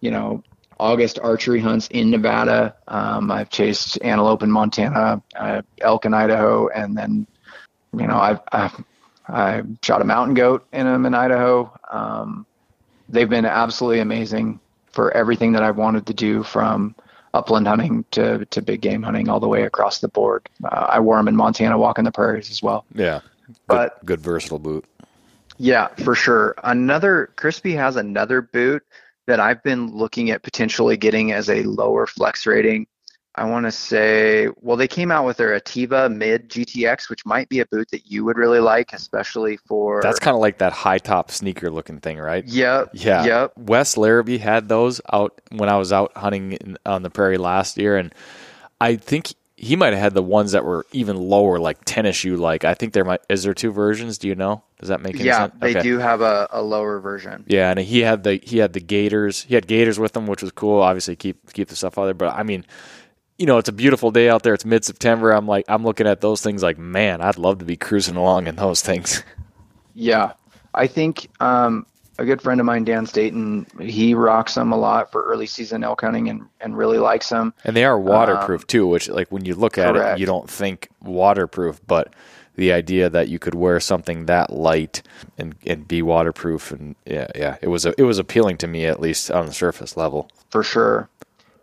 you 0.00 0.10
know, 0.12 0.44
August 0.78 1.18
archery 1.18 1.60
hunts 1.60 1.88
in 1.88 2.10
Nevada. 2.10 2.76
Um, 2.86 3.30
I've 3.30 3.48
chased 3.48 3.98
antelope 4.02 4.42
in 4.42 4.50
Montana, 4.50 5.22
uh, 5.34 5.62
elk 5.80 6.04
in 6.04 6.14
Idaho, 6.14 6.68
and 6.68 6.96
then, 6.96 7.26
you 7.98 8.06
know, 8.06 8.18
I've, 8.18 8.40
I've 8.52 8.84
I 9.30 9.62
shot 9.82 10.02
a 10.02 10.04
mountain 10.04 10.34
goat 10.34 10.66
in 10.72 10.86
them 10.86 11.06
in 11.06 11.14
Idaho. 11.14 11.72
Um, 11.90 12.46
they've 13.08 13.28
been 13.28 13.46
absolutely 13.46 14.00
amazing 14.00 14.60
for 14.92 15.10
everything 15.12 15.52
that 15.52 15.62
I've 15.62 15.76
wanted 15.76 16.06
to 16.06 16.14
do 16.14 16.42
from 16.42 16.94
upland 17.32 17.68
hunting 17.68 18.04
to, 18.10 18.44
to 18.46 18.62
big 18.62 18.80
game 18.80 19.02
hunting 19.02 19.28
all 19.28 19.40
the 19.40 19.48
way 19.48 19.62
across 19.62 20.00
the 20.00 20.08
board. 20.08 20.48
Uh, 20.64 20.88
I 20.90 21.00
wore 21.00 21.16
them 21.16 21.28
in 21.28 21.36
Montana 21.36 21.78
walking 21.78 22.04
the 22.04 22.12
prairies 22.12 22.50
as 22.50 22.62
well. 22.62 22.84
Yeah. 22.94 23.20
Good, 23.46 23.56
but 23.66 24.04
good 24.04 24.20
versatile 24.20 24.58
boot. 24.58 24.84
Yeah, 25.58 25.88
for 25.88 26.14
sure. 26.14 26.54
Another 26.64 27.30
Crispi 27.36 27.76
has 27.76 27.96
another 27.96 28.40
boot 28.40 28.82
that 29.26 29.40
I've 29.40 29.62
been 29.62 29.94
looking 29.94 30.30
at 30.30 30.42
potentially 30.42 30.96
getting 30.96 31.32
as 31.32 31.50
a 31.50 31.62
lower 31.64 32.06
flex 32.06 32.46
rating. 32.46 32.86
I 33.36 33.44
want 33.44 33.66
to 33.66 33.72
say, 33.72 34.48
well, 34.60 34.76
they 34.76 34.88
came 34.88 35.10
out 35.12 35.24
with 35.24 35.36
their 35.36 35.58
Attiva 35.58 36.12
Mid 36.12 36.48
GTX, 36.48 37.08
which 37.08 37.24
might 37.24 37.48
be 37.48 37.60
a 37.60 37.66
boot 37.66 37.88
that 37.92 38.10
you 38.10 38.24
would 38.24 38.36
really 38.36 38.58
like, 38.58 38.92
especially 38.92 39.56
for. 39.56 40.02
That's 40.02 40.18
kind 40.18 40.34
of 40.34 40.40
like 40.40 40.58
that 40.58 40.72
high 40.72 40.98
top 40.98 41.30
sneaker 41.30 41.70
looking 41.70 42.00
thing, 42.00 42.18
right? 42.18 42.44
Yep. 42.44 42.90
Yeah. 42.92 43.24
Yep. 43.24 43.52
Wes 43.56 43.96
Larrabee 43.96 44.38
had 44.38 44.68
those 44.68 45.00
out 45.12 45.40
when 45.52 45.68
I 45.68 45.76
was 45.76 45.92
out 45.92 46.16
hunting 46.16 46.52
in, 46.52 46.76
on 46.84 47.02
the 47.02 47.10
prairie 47.10 47.38
last 47.38 47.78
year, 47.78 47.96
and 47.96 48.12
I 48.80 48.96
think 48.96 49.34
he 49.60 49.76
might 49.76 49.92
have 49.92 50.02
had 50.02 50.14
the 50.14 50.22
ones 50.22 50.52
that 50.52 50.64
were 50.64 50.86
even 50.92 51.16
lower, 51.16 51.58
like 51.58 51.84
tennis 51.84 52.16
shoe. 52.16 52.36
Like 52.36 52.64
I 52.64 52.72
think 52.72 52.94
there 52.94 53.04
might 53.04 53.20
is 53.28 53.42
there 53.42 53.52
two 53.52 53.70
versions. 53.70 54.16
Do 54.16 54.26
you 54.26 54.34
know? 54.34 54.62
Does 54.78 54.88
that 54.88 55.02
make 55.02 55.16
any 55.16 55.24
yeah, 55.24 55.38
sense? 55.38 55.54
Yeah, 55.60 55.72
they 55.72 55.82
do 55.82 55.98
have 55.98 56.22
a, 56.22 56.48
a 56.50 56.62
lower 56.62 56.98
version. 56.98 57.44
Yeah, 57.46 57.70
and 57.70 57.78
he 57.78 58.00
had 58.00 58.24
the 58.24 58.40
he 58.42 58.56
had 58.56 58.72
the 58.72 58.80
Gaiters. 58.80 59.42
He 59.42 59.54
had 59.54 59.66
Gaiters 59.66 59.98
with 59.98 60.16
him, 60.16 60.26
which 60.26 60.42
was 60.42 60.50
cool. 60.50 60.80
Obviously, 60.80 61.14
keep 61.14 61.52
keep 61.52 61.68
the 61.68 61.76
stuff 61.76 61.98
out 61.98 62.06
there. 62.06 62.14
But 62.14 62.34
I 62.34 62.42
mean, 62.42 62.64
you 63.40 63.46
know, 63.46 63.56
it's 63.56 63.70
a 63.70 63.72
beautiful 63.72 64.10
day 64.10 64.28
out 64.28 64.42
there. 64.42 64.52
It's 64.52 64.66
mid 64.66 64.84
September. 64.84 65.30
I'm 65.30 65.46
like, 65.46 65.64
I'm 65.66 65.82
looking 65.82 66.06
at 66.06 66.20
those 66.20 66.42
things 66.42 66.62
like, 66.62 66.76
man, 66.76 67.22
I'd 67.22 67.38
love 67.38 67.58
to 67.60 67.64
be 67.64 67.74
cruising 67.74 68.16
along 68.16 68.46
in 68.46 68.54
those 68.54 68.82
things. 68.82 69.24
Yeah, 69.92 70.34
I 70.72 70.86
think 70.86 71.28
um, 71.40 71.84
a 72.16 72.24
good 72.24 72.40
friend 72.40 72.60
of 72.60 72.64
mine, 72.64 72.84
Dan 72.84 73.06
Staten, 73.06 73.66
he 73.80 74.14
rocks 74.14 74.54
them 74.54 74.72
a 74.72 74.76
lot 74.76 75.10
for 75.10 75.24
early 75.24 75.46
season 75.46 75.82
elk 75.82 76.00
hunting 76.00 76.30
and, 76.30 76.46
and 76.60 76.78
really 76.78 76.98
likes 76.98 77.28
them. 77.28 77.52
And 77.64 77.76
they 77.76 77.84
are 77.84 77.98
waterproof 77.98 78.62
um, 78.62 78.66
too, 78.68 78.86
which 78.86 79.08
like 79.08 79.30
when 79.32 79.44
you 79.44 79.56
look 79.56 79.78
at 79.78 79.94
correct. 79.94 80.18
it, 80.18 80.20
you 80.20 80.26
don't 80.26 80.48
think 80.48 80.88
waterproof, 81.02 81.80
but 81.86 82.14
the 82.54 82.72
idea 82.72 83.10
that 83.10 83.28
you 83.28 83.40
could 83.40 83.56
wear 83.56 83.80
something 83.80 84.26
that 84.26 84.50
light 84.52 85.02
and, 85.36 85.56
and 85.66 85.88
be 85.88 86.02
waterproof 86.02 86.70
and 86.70 86.94
yeah, 87.04 87.26
yeah, 87.34 87.56
it 87.60 87.68
was 87.68 87.84
a, 87.84 87.92
it 87.98 88.04
was 88.04 88.18
appealing 88.18 88.58
to 88.58 88.68
me 88.68 88.86
at 88.86 89.00
least 89.00 89.30
on 89.30 89.46
the 89.46 89.52
surface 89.52 89.96
level. 89.96 90.30
For 90.50 90.62
sure. 90.62 91.10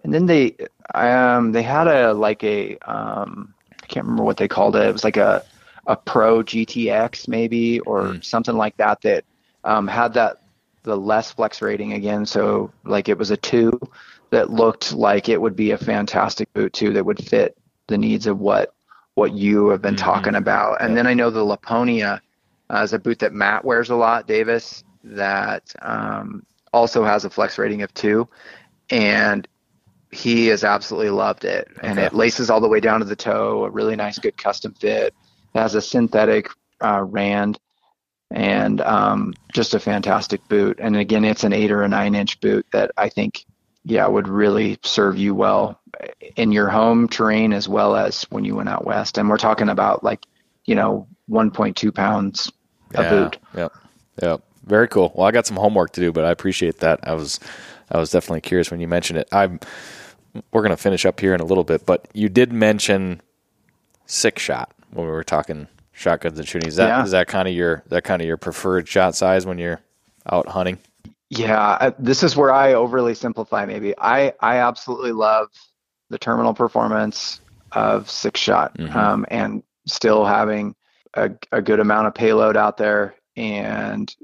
And 0.04 0.14
then 0.14 0.26
they 0.26 0.56
um 0.96 1.52
they 1.52 1.64
had 1.64 1.88
a 1.88 2.14
like 2.14 2.44
a 2.44 2.78
um 2.80 3.54
I 3.82 3.86
can't 3.88 4.06
remember 4.06 4.24
what 4.24 4.38
they 4.38 4.48
called 4.48 4.76
it. 4.76 4.88
It 4.88 4.94
was 4.94 5.04
like 5.04 5.18
a 5.18 5.44
a 5.88 5.96
Pro 5.96 6.44
GTX 6.44 7.28
maybe 7.28 7.80
or 7.82 8.04
mm. 8.04 8.24
something 8.24 8.56
like 8.56 8.76
that 8.78 9.02
that 9.02 9.24
um, 9.64 9.88
had 9.88 10.14
that 10.14 10.42
the 10.84 10.98
less 10.98 11.32
flex 11.32 11.62
rating 11.62 11.94
again. 11.94 12.26
So 12.26 12.72
like 12.84 13.10
it 13.10 13.18
was 13.18 13.32
a 13.32 13.38
two 13.38 13.80
that 14.30 14.50
looked 14.50 14.94
like 14.94 15.30
it 15.30 15.42
would 15.42 15.56
be 15.56 15.72
a 15.72 15.78
fantastic 15.78 16.52
boot 16.54 16.74
too 16.74 16.94
that 16.94 17.06
would 17.06 17.26
fit 17.26 17.58
the 17.88 17.98
needs 17.98 18.28
of 18.28 18.40
what 18.40 18.74
what 19.16 19.34
you 19.34 19.70
have 19.70 19.82
been 19.82 19.96
mm-hmm. 19.96 20.06
talking 20.06 20.36
about. 20.36 20.82
And 20.82 20.96
then 20.96 21.08
I 21.08 21.14
know 21.14 21.30
the 21.30 21.44
Lapponia 21.44 22.20
uh, 22.70 22.82
is 22.84 22.94
a 22.94 23.00
boot 23.00 23.20
that 23.20 23.34
Matt 23.34 23.66
wears 23.66 23.90
a 23.90 23.96
lot, 23.96 24.28
Davis, 24.28 24.84
that 25.04 25.74
um, 25.82 26.46
also 26.72 27.04
has 27.04 27.26
a 27.26 27.30
flex 27.30 27.58
rating 27.58 27.82
of 27.82 27.94
two, 27.94 28.28
and 28.90 29.48
he 30.12 30.48
has 30.48 30.64
absolutely 30.64 31.10
loved 31.10 31.46
it. 31.46 31.68
And 31.82 32.00
it 32.00 32.14
laces 32.14 32.50
all 32.50 32.62
the 32.62 32.68
way 32.68 32.80
down 32.80 33.00
to 33.00 33.06
the 33.06 33.16
toe, 33.16 33.66
a 33.66 33.70
really 33.70 33.96
nice, 33.96 34.20
good 34.20 34.38
custom 34.38 34.74
fit. 34.74 35.14
It 35.54 35.60
has 35.60 35.76
a 35.76 35.82
synthetic 35.82 36.50
uh, 36.82 37.04
rand 37.04 37.60
and 38.32 38.82
um, 38.82 39.34
just 39.54 39.74
a 39.74 39.80
fantastic 39.80 40.46
boot. 40.48 40.80
And 40.82 40.96
again, 40.96 41.24
it's 41.24 41.44
an 41.44 41.54
eight 41.54 41.72
or 41.72 41.84
a 41.84 41.88
nine 41.88 42.16
inch 42.16 42.40
boot 42.40 42.66
that 42.72 42.92
I 42.98 43.10
think, 43.10 43.46
yeah, 43.84 44.08
would 44.08 44.28
really 44.28 44.78
serve 44.84 45.18
you 45.18 45.34
well 45.34 45.80
in 46.36 46.52
your 46.52 46.68
home 46.68 47.08
terrain 47.08 47.54
as 47.54 47.70
well 47.70 47.96
as 47.96 48.24
when 48.24 48.44
you 48.44 48.56
went 48.56 48.70
out 48.70 48.86
west. 48.86 49.18
And 49.18 49.30
we're 49.30 49.38
talking 49.38 49.70
about 49.70 50.04
like, 50.04 50.26
you 50.66 50.76
know, 50.76 51.08
1.2 51.30 51.94
pounds 51.94 52.52
a 52.94 53.04
yeah, 53.04 53.10
boot. 53.10 53.38
Yep. 53.56 53.74
Yep. 54.22 54.44
Very 54.66 54.88
cool. 54.90 55.14
Well, 55.16 55.28
I 55.28 55.32
got 55.32 55.46
some 55.46 55.56
homework 55.56 55.94
to 55.94 56.02
do, 56.02 56.12
but 56.12 56.26
I 56.26 56.32
appreciate 56.32 56.80
that. 56.80 57.00
I 57.04 57.14
was, 57.14 57.40
I 57.92 57.98
was 57.98 58.12
definitely 58.12 58.42
curious 58.42 58.72
when 58.72 58.80
you 58.80 58.88
mentioned 58.88 59.20
it. 59.20 59.30
I'm, 59.32 59.60
we're 60.52 60.62
going 60.62 60.72
to 60.72 60.78
finish 60.78 61.06
up 61.06 61.20
here 61.20 61.34
in 61.34 61.40
a 61.40 61.46
little 61.46 61.64
bit, 61.64 61.86
but 61.86 62.08
you 62.14 62.30
did 62.30 62.52
mention 62.52 63.22
six 64.06 64.42
shot 64.42 64.74
when 64.92 65.06
we 65.06 65.12
were 65.12 65.24
talking 65.24 65.68
shotguns 65.92 66.38
and 66.38 66.48
shooting. 66.48 66.68
Is 66.68 66.76
that 66.76 66.88
yeah. 66.88 67.04
is 67.04 67.12
that 67.12 67.28
kind 67.28 67.48
of 67.48 67.54
your 67.54 67.84
that 67.88 68.04
kind 68.04 68.22
of 68.22 68.28
your 68.28 68.38
preferred 68.38 68.88
shot 68.88 69.16
size 69.16 69.46
when 69.46 69.58
you're 69.58 69.82
out 70.30 70.48
hunting? 70.48 70.78
Yeah, 71.30 71.92
this 72.00 72.24
is 72.24 72.38
where 72.38 72.52
I 72.52 72.74
overly 72.74 73.16
simplify. 73.16 73.66
Maybe 73.66 73.94
I 73.98 74.34
I 74.40 74.58
absolutely 74.58 75.12
love 75.12 75.50
the 76.10 76.18
terminal 76.18 76.54
performance 76.54 77.42
of 77.72 78.10
six 78.10 78.40
shot 78.40 78.78
mm-hmm. 78.78 78.98
um, 78.98 79.26
and 79.30 79.64
still 79.86 80.26
having 80.26 80.76
a, 81.14 81.32
a 81.52 81.62
good 81.62 81.80
amount 81.80 82.08
of 82.08 82.14
payload 82.14 82.56
out 82.56 82.78
there 82.78 83.16
and 83.36 84.16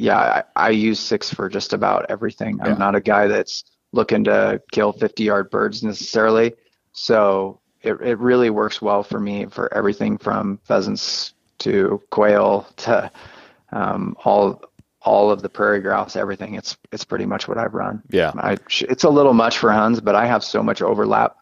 yeah 0.00 0.42
I, 0.56 0.66
I 0.66 0.70
use 0.70 0.98
six 0.98 1.32
for 1.32 1.48
just 1.48 1.72
about 1.72 2.06
everything 2.08 2.58
yeah. 2.58 2.72
i'm 2.72 2.78
not 2.78 2.94
a 2.94 3.00
guy 3.00 3.26
that's 3.26 3.64
looking 3.92 4.24
to 4.24 4.62
kill 4.72 4.92
50 4.92 5.22
yard 5.22 5.50
birds 5.50 5.82
necessarily 5.82 6.54
so 6.92 7.60
it, 7.82 7.92
it 8.00 8.18
really 8.18 8.50
works 8.50 8.82
well 8.82 9.02
for 9.02 9.20
me 9.20 9.46
for 9.46 9.72
everything 9.74 10.18
from 10.18 10.58
pheasants 10.64 11.34
to 11.58 12.02
quail 12.10 12.66
to 12.76 13.10
um, 13.72 14.16
all 14.24 14.62
all 15.02 15.30
of 15.30 15.40
the 15.40 15.48
prairie 15.48 15.80
grouse, 15.80 16.16
everything. 16.16 16.54
It's 16.54 16.76
it's 16.92 17.04
pretty 17.04 17.26
much 17.26 17.48
what 17.48 17.58
I've 17.58 17.74
run. 17.74 18.02
Yeah, 18.10 18.32
I, 18.36 18.58
it's 18.80 19.04
a 19.04 19.08
little 19.08 19.32
much 19.32 19.58
for 19.58 19.72
huns, 19.72 20.00
but 20.00 20.14
I 20.14 20.26
have 20.26 20.44
so 20.44 20.62
much 20.62 20.82
overlap 20.82 21.36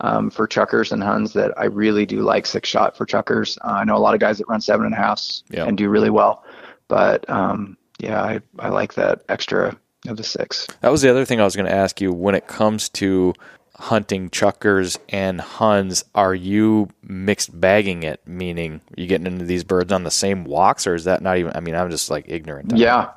um, 0.00 0.30
for 0.30 0.48
chukars 0.48 0.92
and 0.92 1.02
huns 1.02 1.32
that 1.34 1.56
I 1.58 1.66
really 1.66 2.06
do 2.06 2.22
like 2.22 2.46
six 2.46 2.68
shot 2.68 2.96
for 2.96 3.06
chukars. 3.06 3.56
Uh, 3.62 3.72
I 3.72 3.84
know 3.84 3.96
a 3.96 3.98
lot 3.98 4.14
of 4.14 4.20
guys 4.20 4.38
that 4.38 4.48
run 4.48 4.60
seven 4.60 4.86
and 4.86 4.94
a 4.94 4.98
halfs 4.98 5.44
yeah. 5.48 5.64
and 5.64 5.78
do 5.78 5.88
really 5.88 6.10
well, 6.10 6.44
but 6.88 7.28
um, 7.30 7.76
yeah, 7.98 8.22
I 8.22 8.40
I 8.58 8.68
like 8.68 8.94
that 8.94 9.22
extra 9.28 9.76
of 10.08 10.16
the 10.16 10.24
six. 10.24 10.66
That 10.80 10.90
was 10.90 11.02
the 11.02 11.10
other 11.10 11.24
thing 11.24 11.40
I 11.40 11.44
was 11.44 11.56
going 11.56 11.66
to 11.66 11.74
ask 11.74 12.00
you 12.00 12.12
when 12.12 12.34
it 12.34 12.46
comes 12.46 12.88
to 12.90 13.34
hunting 13.76 14.30
chukars 14.30 14.98
and 15.08 15.40
huns, 15.40 16.04
are 16.14 16.34
you 16.34 16.88
mixed 17.02 17.58
bagging 17.58 18.02
it? 18.02 18.20
Meaning, 18.26 18.80
are 18.96 19.00
you 19.00 19.06
getting 19.06 19.26
into 19.26 19.44
these 19.44 19.64
birds 19.64 19.92
on 19.92 20.04
the 20.04 20.10
same 20.10 20.44
walks, 20.44 20.86
or 20.86 20.94
is 20.94 21.04
that 21.04 21.22
not 21.22 21.38
even? 21.38 21.52
I 21.54 21.60
mean, 21.60 21.74
I'm 21.74 21.90
just 21.90 22.10
like 22.10 22.26
ignorant. 22.28 22.76
Yeah. 22.76 23.10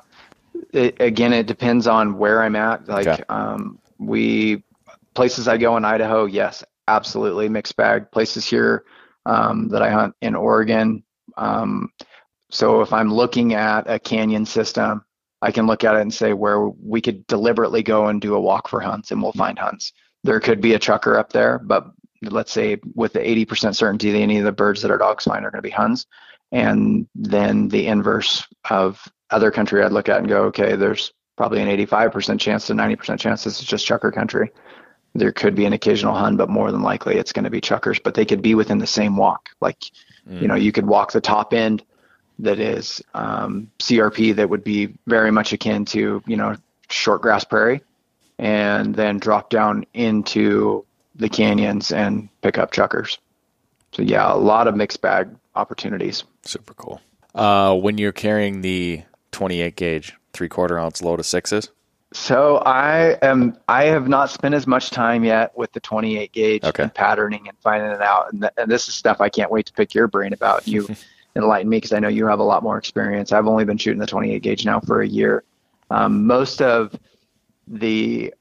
It, 0.72 1.00
again, 1.00 1.32
it 1.32 1.46
depends 1.46 1.86
on 1.86 2.18
where 2.18 2.42
I'm 2.42 2.56
at. 2.56 2.88
Like, 2.88 3.06
okay. 3.06 3.22
um, 3.28 3.78
we 3.98 4.62
places 5.14 5.48
I 5.48 5.56
go 5.56 5.76
in 5.76 5.84
Idaho, 5.84 6.26
yes, 6.26 6.64
absolutely 6.88 7.48
mixed 7.48 7.76
bag. 7.76 8.10
Places 8.10 8.44
here 8.44 8.84
um, 9.26 9.68
that 9.68 9.82
I 9.82 9.90
hunt 9.90 10.14
in 10.20 10.34
Oregon. 10.34 11.02
Um, 11.36 11.92
so 12.50 12.80
if 12.80 12.92
I'm 12.92 13.12
looking 13.12 13.54
at 13.54 13.90
a 13.90 13.98
canyon 13.98 14.46
system, 14.46 15.04
I 15.42 15.52
can 15.52 15.66
look 15.66 15.84
at 15.84 15.94
it 15.94 16.00
and 16.00 16.12
say 16.12 16.32
where 16.32 16.68
we 16.68 17.00
could 17.00 17.26
deliberately 17.26 17.82
go 17.82 18.06
and 18.06 18.20
do 18.20 18.34
a 18.34 18.40
walk 18.40 18.68
for 18.68 18.80
huns, 18.80 19.10
and 19.10 19.22
we'll 19.22 19.32
find 19.32 19.58
huns 19.58 19.92
there 20.24 20.40
could 20.40 20.60
be 20.60 20.74
a 20.74 20.78
chukar 20.78 21.16
up 21.16 21.32
there, 21.32 21.58
but 21.58 21.90
let's 22.22 22.52
say 22.52 22.78
with 22.94 23.12
the 23.12 23.20
80% 23.20 23.74
certainty 23.74 24.10
that 24.10 24.18
any 24.18 24.38
of 24.38 24.44
the 24.44 24.52
birds 24.52 24.82
that 24.82 24.90
our 24.90 24.98
dogs 24.98 25.24
find 25.24 25.44
are 25.44 25.50
going 25.50 25.62
to 25.62 25.68
be 25.68 25.70
huns. 25.70 26.06
And 26.50 27.06
then 27.14 27.68
the 27.68 27.86
inverse 27.86 28.46
of 28.70 29.06
other 29.30 29.50
country, 29.50 29.82
I'd 29.82 29.92
look 29.92 30.08
at 30.08 30.18
and 30.18 30.28
go, 30.28 30.44
okay, 30.44 30.74
there's 30.74 31.12
probably 31.36 31.60
an 31.60 31.68
85% 31.68 32.40
chance 32.40 32.66
to 32.66 32.74
90% 32.74 33.18
chance 33.18 33.44
this 33.44 33.60
is 33.60 33.66
just 33.66 33.86
chukar 33.86 34.12
country. 34.12 34.50
There 35.14 35.32
could 35.32 35.54
be 35.54 35.66
an 35.66 35.72
occasional 35.72 36.14
hun, 36.14 36.36
but 36.36 36.48
more 36.48 36.72
than 36.72 36.82
likely 36.82 37.16
it's 37.16 37.32
going 37.32 37.44
to 37.44 37.50
be 37.50 37.60
chukars, 37.60 38.02
but 38.02 38.14
they 38.14 38.24
could 38.24 38.42
be 38.42 38.54
within 38.54 38.78
the 38.78 38.86
same 38.86 39.16
walk. 39.16 39.50
Like, 39.60 39.80
mm. 40.28 40.40
you 40.40 40.48
know, 40.48 40.54
you 40.54 40.72
could 40.72 40.86
walk 40.86 41.12
the 41.12 41.20
top 41.20 41.54
end 41.54 41.84
that 42.38 42.58
is 42.60 43.02
um, 43.14 43.70
CRP 43.78 44.34
that 44.36 44.48
would 44.48 44.64
be 44.64 44.94
very 45.06 45.30
much 45.30 45.52
akin 45.52 45.84
to, 45.86 46.22
you 46.26 46.36
know, 46.36 46.56
short 46.88 47.22
grass 47.22 47.44
prairie 47.44 47.82
and 48.38 48.94
then 48.94 49.18
drop 49.18 49.50
down 49.50 49.84
into 49.94 50.84
the 51.16 51.28
canyons 51.28 51.92
and 51.92 52.28
pick 52.42 52.58
up 52.58 52.72
chukars. 52.72 53.18
So 53.92 54.02
yeah, 54.02 54.32
a 54.32 54.36
lot 54.36 54.68
of 54.68 54.76
mixed 54.76 55.00
bag 55.00 55.28
opportunities. 55.54 56.24
Super 56.44 56.74
cool. 56.74 57.00
Uh, 57.34 57.74
when 57.74 57.98
you're 57.98 58.12
carrying 58.12 58.60
the 58.60 59.02
28 59.32 59.76
gauge 59.76 60.14
three 60.32 60.48
quarter 60.48 60.78
ounce 60.78 61.02
load 61.02 61.20
of 61.20 61.26
sixes. 61.26 61.70
So 62.12 62.56
I 62.58 63.18
am. 63.20 63.58
I 63.68 63.84
have 63.84 64.08
not 64.08 64.30
spent 64.30 64.54
as 64.54 64.66
much 64.66 64.90
time 64.90 65.24
yet 65.24 65.56
with 65.58 65.72
the 65.72 65.80
28 65.80 66.32
gauge 66.32 66.64
okay. 66.64 66.84
and 66.84 66.94
patterning 66.94 67.46
and 67.48 67.58
finding 67.58 67.90
it 67.90 68.00
out. 68.00 68.32
And, 68.32 68.42
th- 68.42 68.52
and, 68.56 68.70
this 68.70 68.88
is 68.88 68.94
stuff 68.94 69.20
I 69.20 69.28
can't 69.28 69.50
wait 69.50 69.66
to 69.66 69.74
pick 69.74 69.94
your 69.94 70.06
brain 70.06 70.32
about. 70.32 70.66
You 70.66 70.88
enlighten 71.36 71.68
me 71.68 71.76
because 71.78 71.92
I 71.92 72.00
know 72.00 72.08
you 72.08 72.26
have 72.26 72.40
a 72.40 72.44
lot 72.44 72.62
more 72.62 72.78
experience. 72.78 73.32
I've 73.32 73.46
only 73.46 73.64
been 73.64 73.78
shooting 73.78 74.00
the 74.00 74.06
28 74.06 74.42
gauge 74.42 74.64
now 74.64 74.80
for 74.80 75.02
a 75.02 75.06
year. 75.06 75.44
Um, 75.90 76.26
most 76.26 76.60
of 76.60 76.98
the 77.66 78.34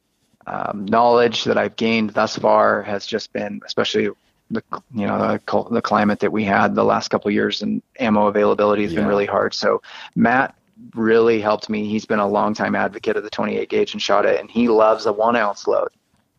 um, 0.45 0.85
knowledge 0.85 1.43
that 1.45 1.57
I've 1.57 1.75
gained 1.75 2.11
thus 2.11 2.37
far 2.37 2.81
has 2.83 3.05
just 3.05 3.33
been, 3.33 3.61
especially 3.65 4.09
the 4.49 4.63
you 4.93 5.05
know 5.05 5.17
the, 5.17 5.63
the 5.71 5.81
climate 5.81 6.19
that 6.21 6.31
we 6.31 6.45
had 6.45 6.73
the 6.73 6.83
last 6.85 7.09
couple 7.09 7.29
years 7.29 7.61
and 7.61 7.81
ammo 7.99 8.27
availability 8.27 8.83
has 8.83 8.93
yeah. 8.93 9.01
been 9.01 9.07
really 9.07 9.25
hard. 9.25 9.53
So 9.53 9.81
Matt 10.15 10.55
really 10.95 11.41
helped 11.41 11.69
me. 11.69 11.87
He's 11.87 12.05
been 12.05 12.19
a 12.19 12.27
long 12.27 12.53
time 12.53 12.75
advocate 12.75 13.17
of 13.17 13.23
the 13.23 13.29
28 13.29 13.69
gauge 13.69 13.93
and 13.93 14.01
shot 14.01 14.25
it, 14.25 14.39
and 14.39 14.49
he 14.49 14.69
loves 14.69 15.05
a 15.05 15.11
one 15.11 15.35
ounce 15.35 15.67
load. 15.67 15.89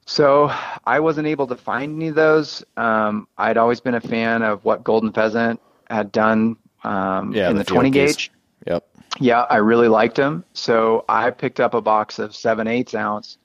So 0.07 0.51
I 0.87 1.01
wasn't 1.01 1.27
able 1.27 1.47
to 1.49 1.57
find 1.57 1.97
any 1.97 2.09
of 2.09 2.15
those. 2.15 2.65
Um, 2.79 3.29
I'd 3.37 3.59
always 3.59 3.81
been 3.81 3.95
a 3.95 4.01
fan 4.01 4.43
of 4.43 4.65
what 4.65 4.83
Golden 4.83 5.13
Pheasant 5.13 5.61
had 5.91 6.13
done 6.13 6.57
um, 6.85 7.33
yeah, 7.33 7.51
in 7.51 7.57
the, 7.57 7.65
the 7.65 7.71
20 7.71 7.91
gauge. 7.91 8.31
Yep. 8.67 8.87
Yeah, 9.21 9.43
I 9.51 9.57
really 9.57 9.89
liked 9.89 10.17
them. 10.17 10.45
So 10.53 11.05
I 11.09 11.31
picked 11.31 11.61
up 11.61 11.75
a 11.75 11.81
box 11.81 12.19
of 12.19 12.35
seven 12.35 12.67
eighths 12.67 12.95
ounce 12.95 13.39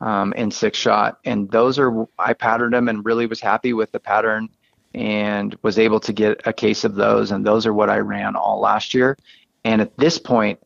um, 0.00 0.32
in 0.34 0.50
six 0.50 0.78
shot, 0.78 1.18
and 1.24 1.50
those 1.50 1.78
are 1.78 2.06
I 2.18 2.34
patterned 2.34 2.74
them 2.74 2.88
and 2.88 3.04
really 3.04 3.26
was 3.26 3.40
happy 3.40 3.72
with 3.72 3.90
the 3.92 4.00
pattern 4.00 4.48
and 4.94 5.56
was 5.62 5.78
able 5.78 6.00
to 6.00 6.12
get 6.12 6.40
a 6.46 6.52
case 6.52 6.84
of 6.84 6.94
those, 6.94 7.30
and 7.30 7.44
those 7.44 7.66
are 7.66 7.72
what 7.72 7.90
I 7.90 7.98
ran 7.98 8.36
all 8.36 8.60
last 8.60 8.94
year. 8.94 9.16
And 9.64 9.80
at 9.80 9.96
this 9.98 10.18
point, 10.18 10.60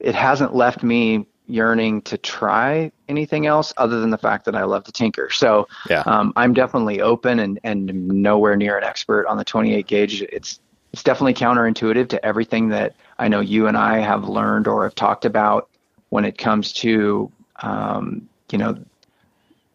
it 0.00 0.14
hasn't 0.14 0.54
left 0.54 0.82
me 0.82 1.26
yearning 1.46 2.02
to 2.02 2.16
try 2.16 2.90
anything 3.08 3.46
else 3.46 3.72
other 3.76 4.00
than 4.00 4.10
the 4.10 4.18
fact 4.18 4.44
that 4.44 4.54
I 4.54 4.64
love 4.64 4.84
to 4.84 4.92
tinker. 4.92 5.28
So 5.30 5.68
yeah. 5.90 6.02
um, 6.06 6.32
I'm 6.36 6.54
definitely 6.54 7.00
open 7.00 7.38
and, 7.38 7.58
and 7.64 7.86
nowhere 8.08 8.56
near 8.56 8.78
an 8.78 8.84
expert 8.84 9.26
on 9.26 9.36
the 9.36 9.44
28 9.44 9.86
gauge. 9.86 10.22
It's 10.22 10.60
it's 10.92 11.02
definitely 11.02 11.32
counterintuitive 11.34 12.08
to 12.10 12.24
everything 12.24 12.68
that 12.68 12.94
I 13.18 13.28
know 13.28 13.40
you 13.40 13.66
and 13.66 13.78
I 13.78 13.98
have 14.00 14.28
learned 14.28 14.66
or 14.66 14.84
have 14.84 14.94
talked 14.94 15.24
about 15.24 15.70
when 16.10 16.26
it 16.26 16.36
comes 16.36 16.72
to 16.74 17.32
um, 17.62 18.28
you 18.50 18.58
know 18.58 18.78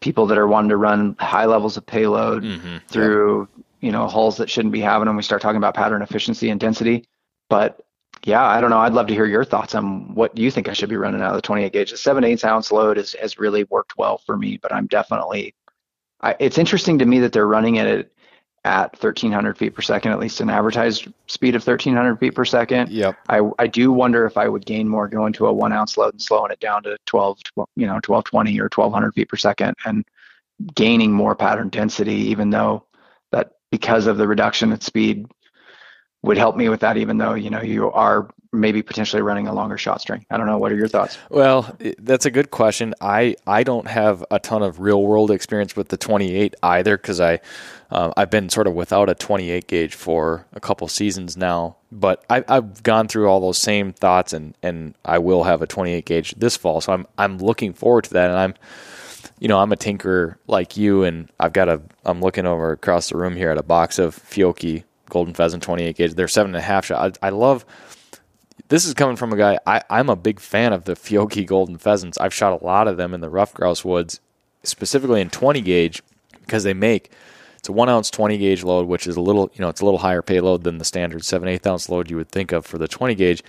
people 0.00 0.26
that 0.26 0.38
are 0.38 0.46
wanting 0.46 0.70
to 0.70 0.76
run 0.76 1.16
high 1.18 1.46
levels 1.46 1.76
of 1.76 1.84
payload 1.84 2.44
mm-hmm. 2.44 2.76
through 2.86 3.48
yeah. 3.56 3.86
you 3.86 3.92
know 3.92 4.06
hulls 4.06 4.36
that 4.36 4.48
shouldn't 4.48 4.72
be 4.72 4.80
having 4.80 5.06
them. 5.06 5.16
We 5.16 5.22
start 5.22 5.42
talking 5.42 5.56
about 5.56 5.74
pattern 5.74 6.02
efficiency 6.02 6.50
and 6.50 6.60
density, 6.60 7.04
but 7.48 7.84
yeah, 8.24 8.44
I 8.44 8.60
don't 8.60 8.70
know. 8.70 8.78
I'd 8.78 8.92
love 8.92 9.06
to 9.08 9.14
hear 9.14 9.26
your 9.26 9.44
thoughts 9.44 9.74
on 9.74 10.14
what 10.14 10.36
you 10.36 10.50
think 10.50 10.68
I 10.68 10.72
should 10.72 10.88
be 10.88 10.96
running 10.96 11.22
out 11.22 11.30
of 11.30 11.36
the 11.36 11.42
28 11.42 11.72
gauge. 11.72 11.90
The 11.90 11.96
7 11.96 12.24
8 12.24 12.44
ounce 12.44 12.72
load 12.72 12.96
has, 12.96 13.14
has 13.20 13.38
really 13.38 13.64
worked 13.64 13.96
well 13.96 14.18
for 14.18 14.36
me, 14.36 14.58
but 14.60 14.72
I'm 14.72 14.86
definitely, 14.86 15.54
I, 16.20 16.36
it's 16.40 16.58
interesting 16.58 16.98
to 16.98 17.06
me 17.06 17.20
that 17.20 17.32
they're 17.32 17.46
running 17.46 17.76
it 17.76 17.86
at, 17.86 18.10
at 18.64 18.92
1300 19.02 19.56
feet 19.56 19.74
per 19.74 19.82
second, 19.82 20.12
at 20.12 20.18
least 20.18 20.40
an 20.40 20.50
advertised 20.50 21.08
speed 21.26 21.54
of 21.54 21.66
1300 21.66 22.16
feet 22.16 22.34
per 22.34 22.44
second. 22.44 22.90
Yep. 22.90 23.16
I, 23.28 23.40
I 23.58 23.66
do 23.66 23.92
wonder 23.92 24.26
if 24.26 24.36
I 24.36 24.48
would 24.48 24.66
gain 24.66 24.88
more 24.88 25.08
going 25.08 25.32
to 25.34 25.46
a 25.46 25.52
one 25.52 25.72
ounce 25.72 25.96
load 25.96 26.14
and 26.14 26.22
slowing 26.22 26.50
it 26.50 26.60
down 26.60 26.82
to 26.82 26.96
12, 27.06 27.42
12 27.44 27.68
you 27.76 27.86
know, 27.86 27.94
1220 27.94 28.58
or 28.60 28.64
1200 28.64 29.12
feet 29.12 29.28
per 29.28 29.36
second 29.36 29.74
and 29.84 30.04
gaining 30.74 31.12
more 31.12 31.36
pattern 31.36 31.68
density, 31.68 32.14
even 32.14 32.50
though 32.50 32.84
that 33.30 33.52
because 33.70 34.06
of 34.06 34.16
the 34.16 34.26
reduction 34.26 34.72
in 34.72 34.80
speed 34.80 35.26
would 36.22 36.36
help 36.38 36.56
me 36.56 36.68
with 36.68 36.80
that, 36.80 36.96
even 36.96 37.18
though, 37.18 37.34
you 37.34 37.50
know, 37.50 37.62
you 37.62 37.90
are 37.92 38.28
maybe 38.52 38.82
potentially 38.82 39.22
running 39.22 39.46
a 39.46 39.52
longer 39.52 39.76
shot 39.76 40.00
string. 40.00 40.24
I 40.30 40.36
don't 40.36 40.46
know. 40.46 40.58
What 40.58 40.72
are 40.72 40.76
your 40.76 40.88
thoughts? 40.88 41.18
Well, 41.30 41.76
that's 41.98 42.24
a 42.24 42.30
good 42.30 42.50
question. 42.50 42.94
I, 43.00 43.36
I 43.46 43.62
don't 43.62 43.86
have 43.86 44.24
a 44.30 44.38
ton 44.38 44.62
of 44.62 44.80
real 44.80 45.02
world 45.02 45.30
experience 45.30 45.76
with 45.76 45.88
the 45.88 45.96
28 45.96 46.54
either 46.62 46.96
because 46.96 47.20
I 47.20 47.40
um, 47.90 48.12
I've 48.16 48.30
been 48.30 48.50
sort 48.50 48.66
of 48.66 48.74
without 48.74 49.08
a 49.08 49.14
28 49.14 49.66
gauge 49.66 49.94
for 49.94 50.46
a 50.52 50.60
couple 50.60 50.88
seasons 50.88 51.36
now. 51.36 51.76
But 51.90 52.24
I, 52.28 52.44
I've 52.48 52.82
gone 52.82 53.08
through 53.08 53.28
all 53.28 53.40
those 53.40 53.58
same 53.58 53.92
thoughts 53.92 54.32
and, 54.32 54.54
and 54.62 54.94
I 55.04 55.18
will 55.18 55.44
have 55.44 55.62
a 55.62 55.66
28 55.66 56.04
gauge 56.04 56.34
this 56.36 56.56
fall. 56.56 56.80
So 56.80 56.92
I'm 56.92 57.06
I'm 57.16 57.38
looking 57.38 57.72
forward 57.72 58.04
to 58.04 58.14
that. 58.14 58.30
And 58.30 58.38
I'm 58.38 58.54
you 59.38 59.48
know 59.48 59.58
I'm 59.58 59.72
a 59.72 59.76
tinker 59.76 60.38
like 60.46 60.76
you 60.76 61.04
and 61.04 61.30
I've 61.40 61.52
got 61.52 61.68
a 61.68 61.80
I'm 62.04 62.20
looking 62.20 62.46
over 62.46 62.72
across 62.72 63.10
the 63.10 63.16
room 63.16 63.36
here 63.36 63.50
at 63.50 63.58
a 63.58 63.62
box 63.62 63.98
of 63.98 64.16
Fiocchi 64.16 64.84
golden 65.08 65.34
pheasant 65.34 65.62
28 65.62 65.96
gauge. 65.96 66.14
They're 66.14 66.28
seven 66.28 66.50
and 66.54 66.62
a 66.62 66.66
half 66.66 66.86
shot. 66.86 67.18
I, 67.22 67.28
I 67.28 67.30
love 67.30 67.64
this 68.68 68.84
is 68.84 68.94
coming 68.94 69.16
from 69.16 69.32
a 69.32 69.36
guy 69.36 69.58
I, 69.66 69.82
I'm 69.90 70.08
a 70.08 70.16
big 70.16 70.40
fan 70.40 70.72
of 70.72 70.84
the 70.84 70.94
Fiocchi 70.94 71.46
golden 71.46 71.78
pheasants. 71.78 72.18
I've 72.18 72.34
shot 72.34 72.60
a 72.60 72.64
lot 72.64 72.88
of 72.88 72.96
them 72.96 73.14
in 73.14 73.20
the 73.20 73.30
ruffed 73.30 73.54
grouse 73.54 73.84
woods, 73.84 74.20
specifically 74.62 75.20
in 75.20 75.30
20 75.30 75.60
gauge, 75.60 76.02
because 76.40 76.64
they 76.64 76.74
make 76.74 77.10
it's 77.56 77.68
a 77.68 77.72
one 77.72 77.88
ounce 77.88 78.10
20 78.10 78.38
gauge 78.38 78.62
load, 78.62 78.86
which 78.86 79.06
is 79.06 79.16
a 79.16 79.20
little 79.20 79.50
you 79.54 79.60
know 79.60 79.68
it's 79.68 79.80
a 79.80 79.84
little 79.84 79.98
higher 79.98 80.22
payload 80.22 80.64
than 80.64 80.78
the 80.78 80.84
standard 80.84 81.24
seven 81.24 81.48
eighth 81.48 81.66
ounce 81.66 81.88
load 81.88 82.10
you 82.10 82.16
would 82.16 82.30
think 82.30 82.52
of 82.52 82.66
for 82.66 82.78
the 82.78 82.88
20 82.88 83.14
gauge. 83.14 83.42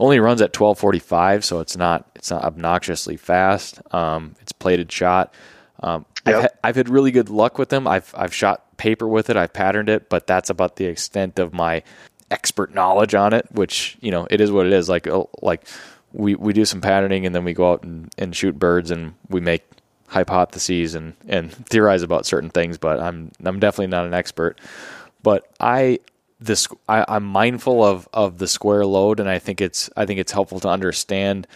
Only 0.00 0.18
runs 0.18 0.42
at 0.42 0.46
1245, 0.58 1.44
so 1.44 1.60
it's 1.60 1.76
not 1.76 2.10
it's 2.16 2.30
not 2.30 2.42
obnoxiously 2.42 3.16
fast. 3.16 3.80
Um, 3.94 4.34
it's 4.40 4.52
plated 4.52 4.90
shot. 4.90 5.32
Um, 5.80 6.04
yep. 6.26 6.34
I've, 6.34 6.42
ha- 6.42 6.58
I've 6.64 6.76
had 6.76 6.88
really 6.88 7.12
good 7.12 7.30
luck 7.30 7.58
with 7.58 7.68
them. 7.68 7.86
I've 7.86 8.12
I've 8.16 8.34
shot 8.34 8.63
paper 8.84 9.08
with 9.08 9.30
it. 9.30 9.36
I've 9.38 9.54
patterned 9.54 9.88
it, 9.88 10.10
but 10.10 10.26
that's 10.26 10.50
about 10.50 10.76
the 10.76 10.84
extent 10.84 11.38
of 11.38 11.54
my 11.54 11.82
expert 12.30 12.74
knowledge 12.74 13.14
on 13.14 13.32
it, 13.32 13.46
which 13.50 13.96
you 14.02 14.10
know 14.10 14.26
it 14.30 14.42
is 14.42 14.52
what 14.52 14.66
it 14.66 14.74
is. 14.74 14.90
Like 14.90 15.06
uh, 15.06 15.24
like 15.40 15.66
we 16.12 16.34
we 16.34 16.52
do 16.52 16.66
some 16.66 16.82
patterning 16.82 17.24
and 17.24 17.34
then 17.34 17.44
we 17.44 17.54
go 17.54 17.72
out 17.72 17.82
and, 17.82 18.12
and 18.18 18.36
shoot 18.36 18.58
birds 18.58 18.90
and 18.90 19.14
we 19.30 19.40
make 19.40 19.64
hypotheses 20.08 20.94
and 20.94 21.14
and 21.26 21.50
theorize 21.70 22.02
about 22.02 22.26
certain 22.26 22.50
things. 22.50 22.76
But 22.76 23.00
I'm 23.00 23.32
I'm 23.42 23.58
definitely 23.58 23.86
not 23.86 24.04
an 24.04 24.12
expert. 24.12 24.60
But 25.22 25.50
I 25.58 26.00
this 26.38 26.68
I, 26.86 27.06
I'm 27.08 27.24
mindful 27.24 27.82
of 27.82 28.06
of 28.12 28.36
the 28.36 28.46
square 28.46 28.84
load, 28.84 29.18
and 29.18 29.30
I 29.30 29.38
think 29.38 29.62
it's 29.62 29.88
I 29.96 30.04
think 30.04 30.20
it's 30.20 30.32
helpful 30.32 30.60
to 30.60 30.68
understand 30.68 31.46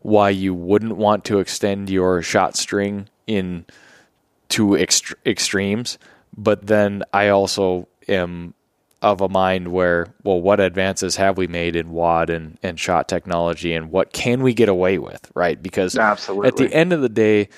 why 0.00 0.30
you 0.30 0.54
wouldn't 0.54 0.96
want 0.96 1.26
to 1.26 1.40
extend 1.40 1.90
your 1.90 2.22
shot 2.22 2.56
string 2.56 3.10
in 3.26 3.66
to 4.48 4.68
ext- 4.68 5.14
extremes. 5.26 5.98
But 6.36 6.66
then 6.66 7.02
I 7.12 7.28
also 7.28 7.88
am 8.08 8.54
of 9.02 9.20
a 9.20 9.28
mind 9.28 9.68
where, 9.68 10.08
well, 10.24 10.40
what 10.40 10.60
advances 10.60 11.16
have 11.16 11.38
we 11.38 11.46
made 11.46 11.74
in 11.74 11.90
WAD 11.90 12.28
and, 12.30 12.58
and 12.62 12.78
shot 12.78 13.08
technology 13.08 13.72
and 13.72 13.90
what 13.90 14.12
can 14.12 14.42
we 14.42 14.52
get 14.52 14.68
away 14.68 14.98
with, 14.98 15.30
right? 15.34 15.62
Because 15.62 15.96
Absolutely. 15.96 16.48
at 16.48 16.56
the 16.56 16.72
end 16.74 16.92
of 16.92 17.00
the 17.00 17.08
day, 17.08 17.48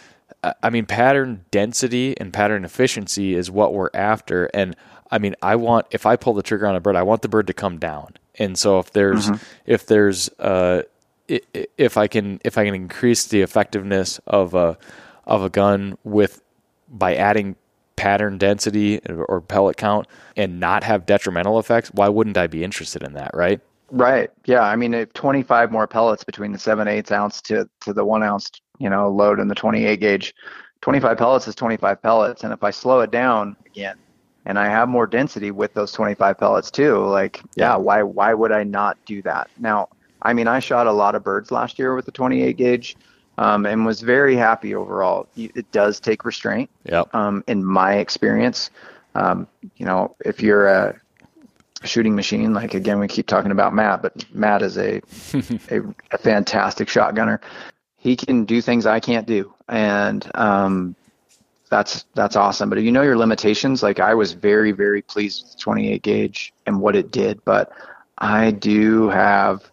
I 0.62 0.70
mean, 0.70 0.86
pattern 0.86 1.44
density 1.51 2.19
and 2.19 2.32
pattern 2.32 2.65
efficiency 2.65 3.35
is 3.35 3.51
what 3.51 3.74
we're 3.74 3.90
after. 3.93 4.47
And 4.55 4.77
I 5.11 5.19
mean, 5.19 5.35
I 5.43 5.57
want, 5.57 5.86
if 5.90 6.07
I 6.07 6.16
pull 6.16 6.35
the 6.35 6.43
trigger 6.43 6.66
on 6.66 6.77
a 6.77 6.81
bird, 6.81 6.97
I 6.97 7.03
want 7.03 7.23
the 7.23 7.28
bird 7.28 7.49
to 7.49 7.55
come 7.55 7.78
down. 7.78 8.15
And 8.39 8.57
so 8.57 8.78
if 8.78 8.93
there's, 8.93 9.27
mm-hmm. 9.27 9.43
if 9.66 9.86
there's, 9.86 10.28
uh, 10.39 10.82
if 11.28 11.97
I 11.97 12.07
can, 12.07 12.40
if 12.44 12.57
I 12.57 12.65
can 12.65 12.74
increase 12.74 13.27
the 13.27 13.43
effectiveness 13.43 14.20
of 14.27 14.55
a, 14.55 14.78
of 15.24 15.43
a 15.43 15.51
gun 15.51 15.99
with, 16.05 16.40
by 16.89 17.15
adding 17.15 17.57
pattern 18.02 18.36
density 18.36 18.98
or 19.06 19.40
pellet 19.40 19.76
count 19.76 20.08
and 20.36 20.58
not 20.58 20.82
have 20.82 21.06
detrimental 21.06 21.60
effects, 21.60 21.88
why 21.94 22.08
wouldn't 22.08 22.36
I 22.36 22.48
be 22.48 22.64
interested 22.64 23.00
in 23.04 23.12
that, 23.12 23.30
right? 23.32 23.60
Right. 23.92 24.28
Yeah. 24.44 24.62
I 24.62 24.74
mean, 24.74 24.92
if 24.92 25.12
25 25.12 25.70
more 25.70 25.86
pellets 25.86 26.24
between 26.24 26.50
the 26.50 26.58
seven 26.58 26.88
eighths 26.88 27.12
ounce 27.12 27.40
to, 27.42 27.70
to 27.82 27.92
the 27.92 28.04
one 28.04 28.24
ounce, 28.24 28.50
you 28.80 28.90
know, 28.90 29.08
load 29.08 29.38
and 29.38 29.48
the 29.48 29.54
28 29.54 30.00
gauge, 30.00 30.34
25 30.80 31.16
pellets 31.16 31.46
is 31.46 31.54
25 31.54 32.02
pellets. 32.02 32.42
And 32.42 32.52
if 32.52 32.64
I 32.64 32.72
slow 32.72 32.98
it 33.02 33.12
down 33.12 33.54
again 33.66 33.96
and 34.46 34.58
I 34.58 34.66
have 34.66 34.88
more 34.88 35.06
density 35.06 35.52
with 35.52 35.72
those 35.74 35.92
25 35.92 36.36
pellets 36.36 36.72
too, 36.72 37.06
like, 37.06 37.40
yeah, 37.54 37.76
why, 37.76 38.02
why 38.02 38.34
would 38.34 38.50
I 38.50 38.64
not 38.64 38.98
do 39.06 39.22
that? 39.22 39.48
Now, 39.60 39.90
I 40.22 40.32
mean, 40.32 40.48
I 40.48 40.58
shot 40.58 40.88
a 40.88 40.92
lot 40.92 41.14
of 41.14 41.22
birds 41.22 41.52
last 41.52 41.78
year 41.78 41.94
with 41.94 42.06
the 42.06 42.12
28 42.12 42.56
gauge 42.56 42.96
um, 43.38 43.66
and 43.66 43.84
was 43.84 44.00
very 44.00 44.36
happy 44.36 44.74
overall. 44.74 45.26
It 45.36 45.70
does 45.72 46.00
take 46.00 46.24
restraint. 46.24 46.70
Yep. 46.84 47.14
Um, 47.14 47.44
in 47.46 47.64
my 47.64 47.94
experience, 47.94 48.70
um, 49.14 49.46
you 49.76 49.86
know, 49.86 50.14
if 50.24 50.42
you're 50.42 50.66
a 50.66 51.00
shooting 51.84 52.14
machine, 52.14 52.54
like 52.54 52.74
again, 52.74 52.98
we 52.98 53.09
keep 53.09 53.26
talking 53.26 53.50
about 53.50 53.74
Matt, 53.74 54.02
but 54.02 54.24
Matt 54.34 54.62
is 54.62 54.78
a, 54.78 55.00
a, 55.70 55.80
a 56.10 56.18
fantastic 56.18 56.88
shotgunner. 56.88 57.40
He 57.96 58.16
can 58.16 58.44
do 58.44 58.60
things 58.60 58.84
I 58.84 59.00
can't 59.00 59.26
do, 59.26 59.54
and 59.68 60.28
um, 60.34 60.96
that's 61.70 62.04
that's 62.14 62.36
awesome. 62.36 62.68
But 62.68 62.78
if 62.78 62.84
you 62.84 62.92
know 62.92 63.02
your 63.02 63.16
limitations, 63.16 63.82
like 63.82 64.00
I 64.00 64.14
was 64.14 64.32
very 64.32 64.72
very 64.72 65.02
pleased 65.02 65.44
with 65.44 65.59
28 65.59 66.02
gauge 66.02 66.52
and 66.66 66.80
what 66.80 66.96
it 66.96 67.12
did, 67.12 67.44
but 67.44 67.72
I 68.18 68.50
do 68.50 69.09
have 69.09 69.70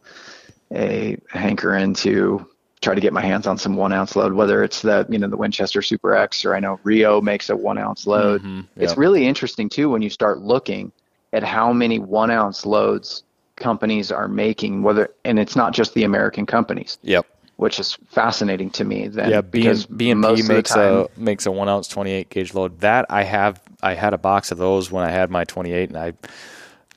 a 0.72 1.18
hankering 1.30 1.95
to 1.95 2.48
try 2.81 2.95
to 2.95 3.01
get 3.01 3.11
my 3.11 3.22
hands 3.22 3.45
on 3.45 3.57
some 3.57 3.76
one 3.76 3.91
ounce 3.91 4.15
load, 4.15 4.34
whether 4.34 4.64
it's 4.64 4.81
the 4.81 5.06
you 5.10 5.18
know 5.18 5.27
the 5.27 5.38
Winchester 5.38 5.81
Super 5.81 6.15
X 6.15 6.45
or 6.45 6.56
I 6.56 6.60
know 6.60 6.80
Rio 6.84 7.22
makes 7.22 7.49
a 7.49 7.56
one 7.56 7.77
ounce 7.77 8.07
load. 8.07 8.41
Mm-hmm. 8.41 8.61
It's 8.77 8.97
really 8.97 9.26
interesting 9.26 9.69
too 9.69 9.89
when 9.89 10.01
you 10.01 10.10
start 10.10 10.39
looking 10.39 10.91
at 11.34 11.43
how 11.43 11.73
many 11.73 11.99
one 11.99 12.31
ounce 12.31 12.65
loads 12.65 13.23
companies 13.57 14.11
are 14.11 14.27
making, 14.27 14.84
whether 14.84 15.14
and 15.26 15.38
it's 15.39 15.56
not 15.56 15.73
just 15.73 15.93
the 15.93 16.03
American 16.03 16.45
companies. 16.45 16.97
Yep. 17.03 17.26
Which 17.57 17.77
is 17.77 17.97
fascinating 18.07 18.69
to 18.72 18.85
me. 18.85 19.10
Then 19.10 19.30
yeah, 19.30 19.41
because 19.41 19.85
B 19.85 20.10
and 20.11 20.23
P 20.23 20.43
makes 20.43 20.69
time, 20.69 21.07
a 21.18 21.19
makes 21.19 21.45
a 21.45 21.51
one 21.51 21.68
ounce 21.68 21.89
twenty 21.89 22.11
eight 22.11 22.30
gauge 22.30 22.53
load. 22.53 22.80
That 22.80 23.06
I 23.10 23.23
have 23.23 23.61
I 23.84 23.95
had 23.95 24.14
a 24.14 24.18
box 24.18 24.53
of 24.53 24.57
those 24.57 24.89
when 24.89 25.03
I 25.03 25.11
had 25.11 25.30
my 25.30 25.43
twenty 25.43 25.73
eight, 25.73 25.89
and 25.89 25.97
I 25.97 26.14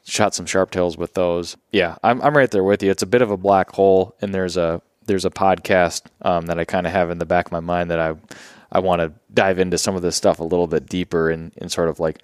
shot 0.05 0.37
some 0.37 0.47
sharp 0.47 0.71
tails 0.71 0.97
with 0.97 1.15
those. 1.15 1.57
Yeah, 1.73 1.97
I'm 2.05 2.23
I'm 2.23 2.37
right 2.37 2.49
there 2.49 2.63
with 2.63 2.81
you. 2.81 2.93
It's 2.93 3.03
a 3.03 3.09
bit 3.09 3.23
of 3.23 3.33
a 3.33 3.37
black 3.37 3.73
hole, 3.73 4.15
and 4.21 4.33
there's 4.33 4.57
a 4.57 4.81
there's 5.07 5.25
a 5.25 5.31
podcast 5.31 6.03
um, 6.23 6.47
that 6.47 6.59
I 6.59 6.65
kind 6.65 6.87
of 6.87 6.93
have 6.93 7.11
in 7.11 7.19
the 7.19 7.27
back 7.27 7.47
of 7.47 7.53
my 7.53 7.61
mind 7.61 7.91
that 7.91 8.01
I 8.01 8.15
I 8.71 8.79
want 8.79 9.01
to 9.01 9.13
dive 9.35 9.59
into 9.59 9.77
some 9.77 9.97
of 9.97 10.03
this 10.03 10.17
stuff 10.17 10.41
a 10.41 10.45
little 10.45 10.67
bit 10.67 10.87
deeper 10.89 11.31
and 11.31 11.53
in, 11.57 11.65
in 11.65 11.69
sort 11.69 11.89
of 11.89 12.01
like 12.01 12.23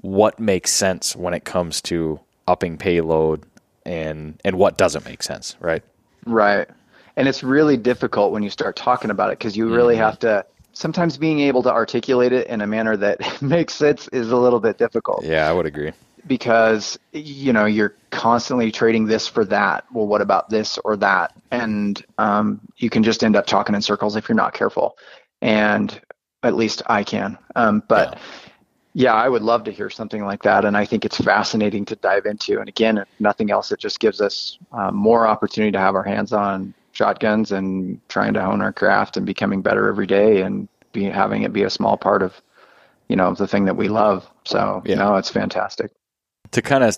what 0.00 0.38
makes 0.38 0.70
sense 0.70 1.16
when 1.16 1.34
it 1.34 1.44
comes 1.44 1.80
to 1.82 2.20
upping 2.46 2.78
payload 2.78 3.44
and 3.84 4.40
and 4.44 4.56
what 4.56 4.76
doesn't 4.76 5.04
make 5.04 5.22
sense, 5.22 5.56
right? 5.60 5.82
Right. 6.24 6.68
And 7.16 7.28
it's 7.28 7.42
really 7.42 7.76
difficult 7.76 8.32
when 8.32 8.42
you 8.42 8.50
start 8.50 8.76
talking 8.76 9.10
about 9.10 9.30
it 9.30 9.38
because 9.38 9.56
you 9.56 9.72
really 9.72 9.94
mm-hmm. 9.94 10.04
have 10.04 10.18
to 10.20 10.46
sometimes 10.72 11.18
being 11.18 11.40
able 11.40 11.62
to 11.62 11.70
articulate 11.70 12.32
it 12.32 12.46
in 12.46 12.62
a 12.62 12.66
manner 12.66 12.96
that 12.96 13.20
makes 13.42 13.74
sense 13.74 14.08
is 14.08 14.30
a 14.30 14.36
little 14.36 14.60
bit 14.60 14.78
difficult. 14.78 15.24
Yeah, 15.24 15.48
I 15.48 15.52
would 15.52 15.66
agree 15.66 15.92
because 16.26 16.98
you 17.12 17.52
know 17.52 17.64
you're 17.64 17.94
constantly 18.10 18.70
trading 18.70 19.06
this 19.06 19.26
for 19.26 19.44
that. 19.46 19.84
Well, 19.92 20.06
what 20.06 20.20
about 20.20 20.50
this 20.50 20.78
or 20.84 20.96
that? 20.98 21.34
And 21.50 22.04
um, 22.18 22.60
you 22.76 22.90
can 22.90 23.02
just 23.02 23.24
end 23.24 23.36
up 23.36 23.46
talking 23.46 23.74
in 23.74 23.82
circles 23.82 24.16
if 24.16 24.28
you're 24.28 24.36
not 24.36 24.54
careful. 24.54 24.96
And 25.40 26.00
at 26.42 26.54
least 26.54 26.82
I 26.86 27.04
can. 27.04 27.38
Um, 27.56 27.82
but 27.88 28.18
yeah. 28.94 29.04
yeah. 29.04 29.14
I 29.14 29.28
would 29.28 29.42
love 29.42 29.64
to 29.64 29.72
hear 29.72 29.90
something 29.90 30.24
like 30.24 30.42
that, 30.42 30.64
and 30.64 30.76
I 30.76 30.84
think 30.84 31.04
it's 31.04 31.18
fascinating 31.18 31.84
to 31.86 31.96
dive 31.96 32.26
into. 32.26 32.60
And 32.60 32.68
again, 32.68 32.98
if 32.98 33.08
nothing 33.18 33.50
else, 33.50 33.72
it 33.72 33.80
just 33.80 34.00
gives 34.00 34.20
us 34.20 34.58
uh, 34.72 34.90
more 34.90 35.26
opportunity 35.26 35.72
to 35.72 35.78
have 35.78 35.94
our 35.94 36.02
hands 36.04 36.32
on 36.32 36.74
shotguns 36.92 37.52
and 37.52 38.00
trying 38.08 38.34
to 38.34 38.42
hone 38.42 38.60
our 38.60 38.72
craft 38.72 39.16
and 39.16 39.24
becoming 39.26 39.62
better 39.62 39.88
every 39.88 40.06
day, 40.06 40.42
and 40.42 40.68
be 40.92 41.04
having 41.04 41.42
it 41.42 41.52
be 41.52 41.64
a 41.64 41.70
small 41.70 41.96
part 41.96 42.22
of 42.22 42.40
you 43.08 43.16
know 43.16 43.34
the 43.34 43.48
thing 43.48 43.64
that 43.64 43.76
we 43.76 43.88
love. 43.88 44.28
So 44.44 44.82
yeah. 44.84 44.96
know, 44.96 45.16
it's 45.16 45.30
fantastic 45.30 45.90
to 46.50 46.62
kind 46.62 46.84
of 46.84 46.96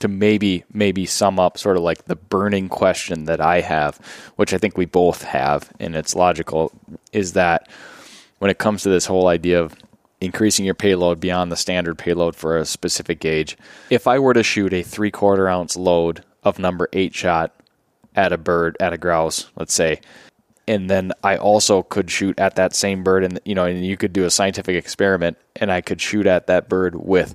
to 0.00 0.08
maybe 0.08 0.64
maybe 0.72 1.06
sum 1.06 1.38
up 1.38 1.58
sort 1.58 1.76
of 1.76 1.82
like 1.82 2.04
the 2.04 2.16
burning 2.16 2.68
question 2.68 3.24
that 3.24 3.40
I 3.40 3.60
have, 3.60 3.96
which 4.36 4.54
I 4.54 4.58
think 4.58 4.76
we 4.76 4.86
both 4.86 5.22
have, 5.22 5.70
and 5.80 5.96
it's 5.96 6.14
logical, 6.14 6.72
is 7.12 7.32
that 7.32 7.68
when 8.38 8.50
it 8.50 8.58
comes 8.58 8.82
to 8.82 8.88
this 8.88 9.06
whole 9.06 9.28
idea 9.28 9.60
of 9.60 9.74
increasing 10.20 10.64
your 10.64 10.74
payload 10.74 11.20
beyond 11.20 11.50
the 11.50 11.56
standard 11.56 11.98
payload 11.98 12.36
for 12.36 12.56
a 12.56 12.64
specific 12.64 13.20
gauge, 13.20 13.56
if 13.90 14.06
I 14.06 14.18
were 14.18 14.34
to 14.34 14.42
shoot 14.42 14.72
a 14.72 14.82
three 14.82 15.10
quarter 15.10 15.48
ounce 15.48 15.76
load 15.76 16.24
of 16.44 16.58
number 16.58 16.88
eight 16.92 17.14
shot 17.14 17.54
at 18.14 18.32
a 18.32 18.38
bird 18.38 18.76
at 18.80 18.92
a 18.92 18.98
grouse, 18.98 19.48
let's 19.56 19.74
say, 19.74 20.00
and 20.68 20.88
then 20.88 21.12
I 21.24 21.36
also 21.36 21.82
could 21.82 22.10
shoot 22.10 22.38
at 22.38 22.56
that 22.56 22.74
same 22.74 23.02
bird, 23.02 23.24
and 23.24 23.40
you 23.44 23.54
know, 23.54 23.64
and 23.64 23.84
you 23.84 23.96
could 23.96 24.12
do 24.12 24.24
a 24.24 24.30
scientific 24.30 24.76
experiment, 24.76 25.38
and 25.56 25.72
I 25.72 25.80
could 25.80 26.00
shoot 26.00 26.26
at 26.26 26.46
that 26.46 26.68
bird 26.68 26.94
with 26.94 27.34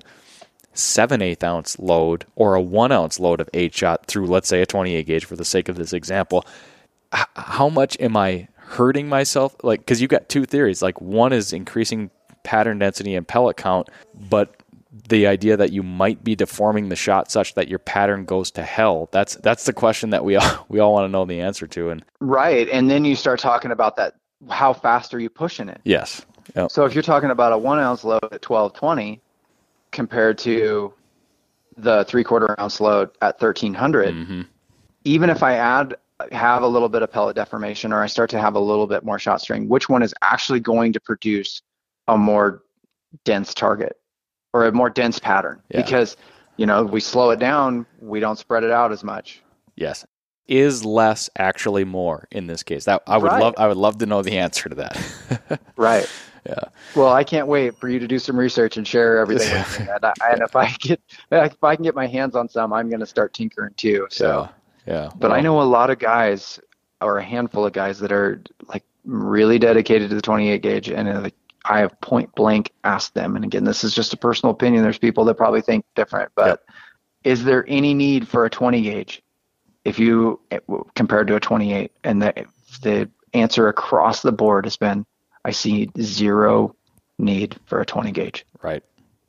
seven 0.74 1.22
eighth 1.22 1.42
ounce 1.42 1.78
load 1.78 2.26
or 2.36 2.54
a 2.54 2.60
one 2.60 2.92
ounce 2.92 3.18
load 3.18 3.40
of 3.40 3.48
eight 3.54 3.74
shot 3.74 4.06
through, 4.06 4.26
let's 4.26 4.48
say, 4.48 4.60
a 4.62 4.66
28 4.66 5.06
gauge 5.06 5.24
for 5.24 5.36
the 5.36 5.44
sake 5.44 5.68
of 5.68 5.76
this 5.76 5.92
example, 5.92 6.44
h- 7.14 7.26
how 7.36 7.68
much 7.68 7.96
am 8.00 8.16
I 8.16 8.48
hurting 8.56 9.08
myself? 9.08 9.54
Like, 9.62 9.80
because 9.80 10.00
you've 10.00 10.10
got 10.10 10.28
two 10.28 10.44
theories. 10.44 10.82
Like, 10.82 11.00
one 11.00 11.32
is 11.32 11.52
increasing 11.52 12.10
pattern 12.42 12.78
density 12.78 13.14
and 13.14 13.26
pellet 13.26 13.56
count, 13.56 13.88
but 14.28 14.54
the 15.08 15.26
idea 15.26 15.56
that 15.56 15.72
you 15.72 15.82
might 15.82 16.22
be 16.22 16.36
deforming 16.36 16.88
the 16.88 16.96
shot 16.96 17.30
such 17.30 17.54
that 17.54 17.68
your 17.68 17.80
pattern 17.80 18.24
goes 18.24 18.50
to 18.52 18.62
hell. 18.62 19.08
That's 19.10 19.34
that's 19.36 19.64
the 19.64 19.72
question 19.72 20.10
that 20.10 20.24
we 20.24 20.36
all 20.36 20.64
we 20.68 20.78
all 20.78 20.92
want 20.92 21.06
to 21.06 21.08
know 21.08 21.24
the 21.24 21.40
answer 21.40 21.66
to. 21.66 21.90
And 21.90 22.04
right, 22.20 22.68
and 22.68 22.88
then 22.88 23.04
you 23.04 23.16
start 23.16 23.40
talking 23.40 23.72
about 23.72 23.96
that. 23.96 24.14
How 24.50 24.72
fast 24.72 25.14
are 25.14 25.18
you 25.18 25.30
pushing 25.30 25.68
it? 25.68 25.80
yes, 25.84 26.24
yep. 26.54 26.70
So 26.70 26.84
if 26.84 26.94
you're 26.94 27.02
talking 27.02 27.30
about 27.30 27.52
a 27.52 27.58
one 27.58 27.78
ounce 27.78 28.04
load 28.04 28.22
at 28.24 28.48
1220 28.48 29.20
compared 29.94 30.36
to 30.38 30.92
the 31.78 32.04
three 32.04 32.22
quarter 32.22 32.54
ounce 32.60 32.80
load 32.80 33.10
at 33.22 33.40
1300, 33.40 34.14
Mm-hmm. 34.14 34.42
even 35.04 35.30
if 35.30 35.42
I 35.42 35.54
add 35.54 35.96
have 36.30 36.62
a 36.62 36.66
little 36.68 36.88
bit 36.88 37.02
of 37.02 37.10
pellet 37.10 37.34
deformation 37.34 37.92
or 37.92 38.02
I 38.02 38.06
start 38.06 38.30
to 38.30 38.40
have 38.40 38.54
a 38.54 38.60
little 38.60 38.86
bit 38.86 39.04
more 39.04 39.18
shot 39.18 39.40
string, 39.40 39.68
which 39.68 39.88
one 39.88 40.02
is 40.02 40.14
actually 40.22 40.60
going 40.60 40.92
to 40.92 41.00
produce 41.00 41.62
a 42.06 42.16
more 42.16 42.62
dense 43.24 43.52
target 43.54 43.96
or 44.52 44.66
a 44.66 44.72
more 44.72 44.90
dense 44.90 45.18
pattern? 45.18 45.60
Yeah. 45.70 45.82
Because 45.82 46.16
you 46.56 46.66
know 46.66 46.84
we 46.84 47.00
slow 47.00 47.30
it 47.30 47.38
down, 47.40 47.84
we 48.00 48.20
don't 48.20 48.38
spread 48.38 48.62
it 48.64 48.70
out 48.70 48.92
as 48.92 49.02
much. 49.02 49.42
yes. 49.76 50.04
Is 50.46 50.84
less 50.84 51.30
actually 51.38 51.84
more 51.84 52.28
in 52.30 52.48
this 52.48 52.62
case? 52.62 52.84
That 52.84 53.02
I 53.06 53.16
would 53.16 53.28
Right. 53.32 53.40
love 53.40 53.54
I 53.56 53.66
would 53.66 53.78
love 53.78 53.96
to 53.98 54.06
know 54.06 54.20
the 54.20 54.36
answer 54.36 54.68
to 54.68 54.74
that. 54.76 55.60
Right. 55.76 56.06
Yeah. 56.46 56.64
Well, 56.94 57.12
I 57.12 57.24
can't 57.24 57.46
wait 57.46 57.76
for 57.76 57.88
you 57.88 57.98
to 57.98 58.06
do 58.06 58.18
some 58.18 58.38
research 58.38 58.76
and 58.76 58.86
share 58.86 59.18
everything 59.18 59.52
with 59.52 59.80
me. 59.80 59.86
And, 59.94 60.04
I, 60.04 60.12
and 60.30 60.42
if 60.42 60.56
I 60.56 60.70
get 60.80 61.00
if 61.30 61.64
I 61.64 61.76
can 61.76 61.84
get 61.84 61.94
my 61.94 62.06
hands 62.06 62.36
on 62.36 62.48
some, 62.48 62.72
I'm 62.72 62.88
going 62.88 63.00
to 63.00 63.06
start 63.06 63.32
tinkering 63.32 63.74
too. 63.76 64.06
So, 64.10 64.48
yeah. 64.86 64.94
Yeah. 64.94 65.10
but 65.16 65.32
I 65.32 65.40
know 65.40 65.62
a 65.62 65.64
lot 65.64 65.88
of 65.90 65.98
guys, 65.98 66.60
or 67.00 67.18
a 67.18 67.24
handful 67.24 67.64
of 67.64 67.72
guys 67.72 67.98
that 68.00 68.12
are 68.12 68.42
like 68.68 68.84
really 69.04 69.58
dedicated 69.58 70.10
to 70.10 70.14
the 70.14 70.22
28 70.22 70.62
gauge, 70.62 70.88
and 70.88 71.08
uh, 71.08 71.20
like, 71.20 71.34
I 71.64 71.78
have 71.78 71.98
point 72.02 72.34
blank 72.34 72.72
asked 72.84 73.14
them. 73.14 73.36
And 73.36 73.44
again, 73.44 73.64
this 73.64 73.84
is 73.84 73.94
just 73.94 74.12
a 74.12 74.18
personal 74.18 74.52
opinion. 74.52 74.82
There's 74.82 74.98
people 74.98 75.24
that 75.24 75.34
probably 75.34 75.62
think 75.62 75.86
different, 75.94 76.30
but 76.34 76.62
is 77.24 77.44
there 77.44 77.64
any 77.68 77.94
need 77.94 78.28
for 78.28 78.44
a 78.44 78.50
20 78.50 78.82
gauge 78.82 79.22
if 79.86 79.98
you 79.98 80.40
compared 80.94 81.26
to 81.28 81.36
a 81.36 81.40
28? 81.40 81.90
And 82.04 82.20
the 82.20 82.46
the 82.82 83.08
answer 83.32 83.68
across 83.68 84.20
the 84.20 84.32
board 84.32 84.66
has 84.66 84.76
been, 84.76 85.06
I 85.44 85.50
see 85.50 85.90
zero 86.00 86.74
need 87.18 87.56
for 87.66 87.80
a 87.80 87.86
20 87.86 88.12
gauge. 88.12 88.46
Right. 88.62 88.82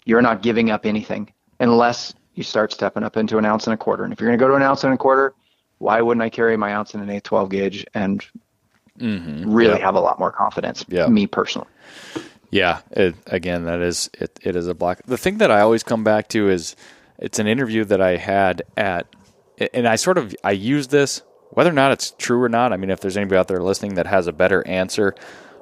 You're 0.05 0.21
not 0.21 0.41
giving 0.41 0.71
up 0.71 0.85
anything 0.85 1.31
unless 1.59 2.13
you 2.35 2.43
start 2.43 2.71
stepping 2.73 3.03
up 3.03 3.17
into 3.17 3.37
an 3.37 3.45
ounce 3.45 3.65
and 3.67 3.73
a 3.73 3.77
quarter. 3.77 4.03
And 4.03 4.11
if 4.13 4.19
you're 4.19 4.29
going 4.29 4.37
to 4.37 4.43
go 4.43 4.49
to 4.49 4.55
an 4.55 4.61
ounce 4.61 4.83
and 4.83 4.93
a 4.93 4.97
quarter, 4.97 5.33
why 5.79 6.01
wouldn't 6.01 6.21
I 6.23 6.29
carry 6.29 6.57
my 6.57 6.73
ounce 6.73 6.93
and 6.93 7.01
an 7.03 7.09
eighth 7.09 7.23
12 7.23 7.49
gauge 7.49 7.85
and 7.93 8.23
Mm-hmm. 8.99 9.53
really 9.53 9.77
Yeah. 9.79 9.85
have 9.85 9.95
a 9.95 9.99
lot 9.99 10.19
more 10.19 10.31
confidence? 10.31 10.85
Yeah. 10.87 11.07
Me 11.07 11.27
personally. 11.27 11.67
Yeah, 12.49 12.79
it, 12.91 13.15
again, 13.27 13.65
that 13.65 13.81
is 13.81 14.09
it, 14.13 14.39
it 14.41 14.55
is 14.55 14.67
a 14.69 14.73
block. 14.73 15.01
The 15.05 15.17
thing 15.17 15.39
that 15.39 15.51
I 15.51 15.59
always 15.59 15.83
come 15.83 16.05
back 16.05 16.29
to 16.29 16.49
is 16.49 16.77
it's 17.19 17.37
an 17.37 17.45
interview 17.47 17.83
that 17.83 17.99
I 17.99 18.15
had 18.15 18.61
at, 18.77 19.07
and 19.73 19.85
I 19.85 19.97
sort 19.97 20.17
of 20.17 20.33
I 20.45 20.51
use 20.51 20.87
this 20.87 21.21
whether 21.49 21.69
or 21.69 21.73
not 21.73 21.91
it's 21.91 22.11
true 22.11 22.41
or 22.41 22.47
not. 22.47 22.71
I 22.71 22.77
mean, 22.77 22.89
if 22.89 23.01
there's 23.01 23.17
anybody 23.17 23.37
out 23.37 23.49
there 23.49 23.61
listening 23.61 23.95
that 23.95 24.07
has 24.07 24.27
a 24.27 24.31
better 24.31 24.65
answer, 24.65 25.13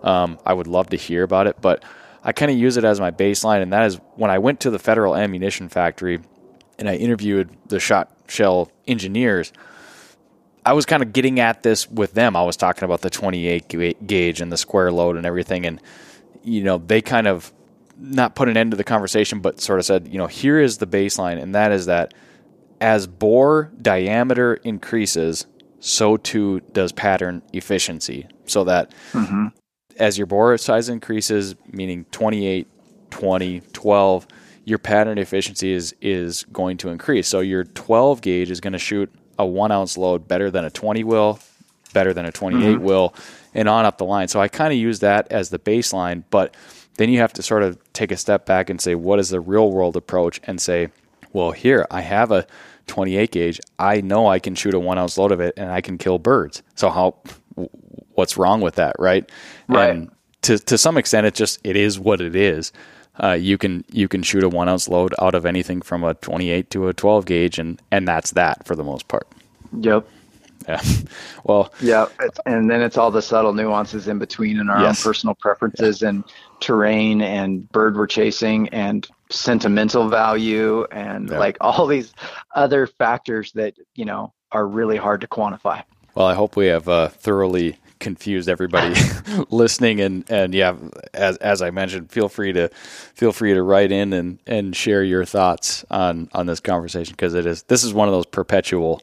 um, 0.04 0.38
I 0.46 0.54
would 0.54 0.68
love 0.68 0.90
to 0.90 0.98
hear 0.98 1.24
about 1.24 1.48
it. 1.48 1.62
But 1.62 1.84
I 2.24 2.32
kind 2.32 2.52
of 2.52 2.58
use 2.58 2.78
it 2.78 2.84
as 2.84 3.00
my 3.00 3.12
baseline, 3.12 3.62
and 3.62 3.74
that 3.74 3.86
is 3.86 4.00
when 4.16 4.32
I 4.32 4.40
went 4.40 4.60
to 4.62 4.70
the 4.70 4.80
Federal 4.80 5.16
Ammunition 5.16 5.70
Factory 5.70 6.20
and 6.80 6.90
I 6.90 6.96
interviewed 6.96 7.50
the 7.68 7.80
shot 7.80 8.12
shell 8.28 8.72
engineers. 8.88 9.54
I 10.66 10.74
was 10.74 10.86
kind 10.86 11.04
of 11.04 11.12
getting 11.12 11.40
at 11.40 11.64
this 11.64 11.90
with 11.90 12.14
them. 12.14 12.36
I 12.36 12.44
was 12.44 12.56
talking 12.56 12.84
about 12.84 13.02
the 13.02 13.10
28 13.10 14.08
gauge 14.08 14.42
and 14.42 14.52
the 14.52 14.58
square 14.58 14.92
load 14.92 15.18
and 15.18 15.26
everything, 15.26 15.66
and 15.66 15.82
you 16.44 16.64
know 16.64 16.78
they 16.78 17.02
kind 17.02 17.28
of 17.28 17.54
not 17.98 18.36
put 18.36 18.50
an 18.50 18.58
end 18.58 18.72
to 18.72 18.78
the 18.78 18.84
conversation, 18.84 19.40
but 19.40 19.60
sort 19.62 19.80
of 19.80 19.86
said, 19.86 20.08
you 20.08 20.18
know, 20.18 20.28
here 20.28 20.60
is 20.60 20.78
the 20.78 20.88
baseline, 20.88 21.42
and 21.42 21.54
that 21.56 21.72
is 21.72 21.86
that 21.86 22.14
as 22.82 23.08
bore 23.08 23.72
diameter 23.82 24.56
increases, 24.56 25.46
so 25.80 26.18
too 26.18 26.62
does 26.72 26.92
pattern 26.92 27.42
efficiency. 27.54 28.28
So 28.46 28.64
that 28.66 28.94
as 29.98 30.18
your 30.18 30.28
bore 30.28 30.58
size 30.58 30.90
increases, 30.90 31.56
meaning 31.72 32.06
28, 32.12 32.68
20, 33.10 33.62
12, 33.74 34.28
your 34.66 34.78
pattern 34.78 35.18
efficiency 35.18 35.72
is 35.72 35.94
is 36.02 36.44
going 36.52 36.78
to 36.78 36.90
increase. 36.90 37.28
So 37.28 37.42
your 37.42 37.64
12 37.64 38.22
gauge 38.22 38.52
is 38.52 38.62
going 38.62 38.74
to 38.74 38.80
shoot 38.80 39.14
a 39.38 39.46
one 39.46 39.72
ounce 39.72 39.98
load 39.98 40.28
better 40.28 40.50
than 40.50 40.66
a 40.66 40.70
20 40.70 41.04
will, 41.04 41.40
better 41.94 42.14
than 42.14 42.26
a 42.26 42.32
28 42.32 42.62
mm-hmm. 42.64 42.84
will, 42.84 43.14
and 43.54 43.68
on 43.68 43.86
up 43.86 43.98
the 43.98 44.06
line. 44.06 44.28
So 44.28 44.40
I 44.40 44.48
kind 44.48 44.72
of 44.72 44.80
use 44.80 45.00
that 45.00 45.32
as 45.32 45.50
the 45.50 45.60
baseline, 45.60 46.24
but 46.30 46.56
then 46.98 47.10
you 47.10 47.20
have 47.20 47.34
to 47.34 47.44
sort 47.44 47.64
of 47.64 47.78
take 47.94 48.12
a 48.12 48.18
step 48.18 48.46
back 48.46 48.70
and 48.70 48.80
say, 48.80 48.96
what 48.96 49.20
is 49.20 49.30
the 49.30 49.42
real 49.42 49.72
world 49.72 49.98
approach? 49.98 50.40
And 50.44 50.62
say, 50.62 50.90
well, 51.32 51.52
here 51.52 51.88
I 51.90 52.02
have 52.02 52.32
a 52.32 52.46
28 52.88 53.32
gauge. 53.32 53.60
I 53.80 54.02
know 54.02 54.28
I 54.28 54.40
can 54.40 54.56
shoot 54.56 54.74
a 54.74 54.80
one 54.80 54.98
ounce 54.98 55.18
load 55.18 55.32
of 55.32 55.40
it, 55.40 55.54
and 55.58 55.72
I 55.72 55.82
can 55.82 55.98
kill 55.98 56.20
birds. 56.20 56.62
So 56.76 56.90
how? 56.90 57.16
What's 58.16 58.38
wrong 58.38 58.62
with 58.62 58.76
that, 58.76 58.96
right? 59.00 59.30
Right. 59.68 59.90
And 59.90 60.12
to 60.44 60.58
to 60.60 60.78
some 60.78 60.98
extent, 60.98 61.26
it 61.28 61.36
just 61.36 61.60
it 61.64 61.76
is 61.76 62.00
what 62.00 62.22
it 62.22 62.36
is. 62.36 62.72
Uh, 63.22 63.32
you 63.34 63.58
can 63.58 63.84
you 63.92 64.08
can 64.08 64.24
shoot 64.24 64.44
a 64.44 64.50
one 64.50 64.68
ounce 64.70 64.88
load 64.88 65.14
out 65.22 65.36
of 65.36 65.46
anything 65.46 65.82
from 65.82 66.04
a 66.04 66.14
28 66.16 66.70
to 66.72 66.88
a 66.88 66.94
12 66.94 67.26
gauge, 67.26 67.60
and 67.60 67.82
and 67.92 68.08
that's 68.08 68.32
that 68.32 68.66
for 68.66 68.76
the 68.76 68.84
most 68.84 69.08
part. 69.08 69.28
Yep. 69.80 70.08
Yeah. 70.68 70.82
Well, 71.44 71.74
Yeah, 71.82 72.06
it's, 72.22 72.40
and 72.46 72.72
then 72.72 72.82
it's 72.82 72.98
all 72.98 73.12
the 73.12 73.22
subtle 73.22 73.52
nuances 73.54 74.08
in 74.08 74.18
between 74.18 74.60
and 74.62 74.72
our 74.72 74.80
Yes. 74.82 75.06
own 75.06 75.10
personal 75.12 75.36
preferences 75.36 76.02
and 76.02 76.24
terrain 76.62 77.22
and 77.22 77.70
bird 77.74 77.98
we're 77.98 78.08
chasing 78.08 78.70
and 78.70 79.06
sentimental 79.30 80.08
value 80.08 80.86
and 80.90 81.30
Yeah. 81.30 81.38
like 81.38 81.58
all 81.60 81.86
these 81.86 82.14
other 82.56 82.88
factors 82.88 83.52
that 83.54 83.74
you 83.96 84.06
know 84.06 84.32
are 84.54 84.66
really 84.66 84.96
hard 84.98 85.20
to 85.22 85.28
quantify. 85.28 85.84
Well, 86.16 86.28
I 86.28 86.34
hope 86.34 86.56
we 86.56 86.68
have 86.68 86.88
uh, 86.88 87.10
thoroughly 87.10 87.76
confused 88.04 88.48
everybody 88.48 88.94
listening, 89.50 90.02
and 90.02 90.30
and 90.30 90.54
yeah, 90.54 90.76
as 91.14 91.38
as 91.38 91.64
I 91.64 91.72
mentioned, 91.72 92.12
feel 92.12 92.30
free 92.30 92.54
to 92.54 92.70
feel 93.16 93.32
free 93.32 93.54
to 93.56 93.64
write 93.64 93.92
in 93.92 94.14
and 94.14 94.40
and 94.46 94.76
share 94.76 95.04
your 95.04 95.26
thoughts 95.26 95.84
on 95.90 96.30
on 96.34 96.46
this 96.46 96.60
conversation 96.60 97.14
because 97.14 97.34
it 97.34 97.48
is 97.48 97.64
this 97.64 97.84
is 97.84 97.94
one 97.94 98.08
of 98.08 98.14
those 98.14 98.28
perpetual 98.28 99.02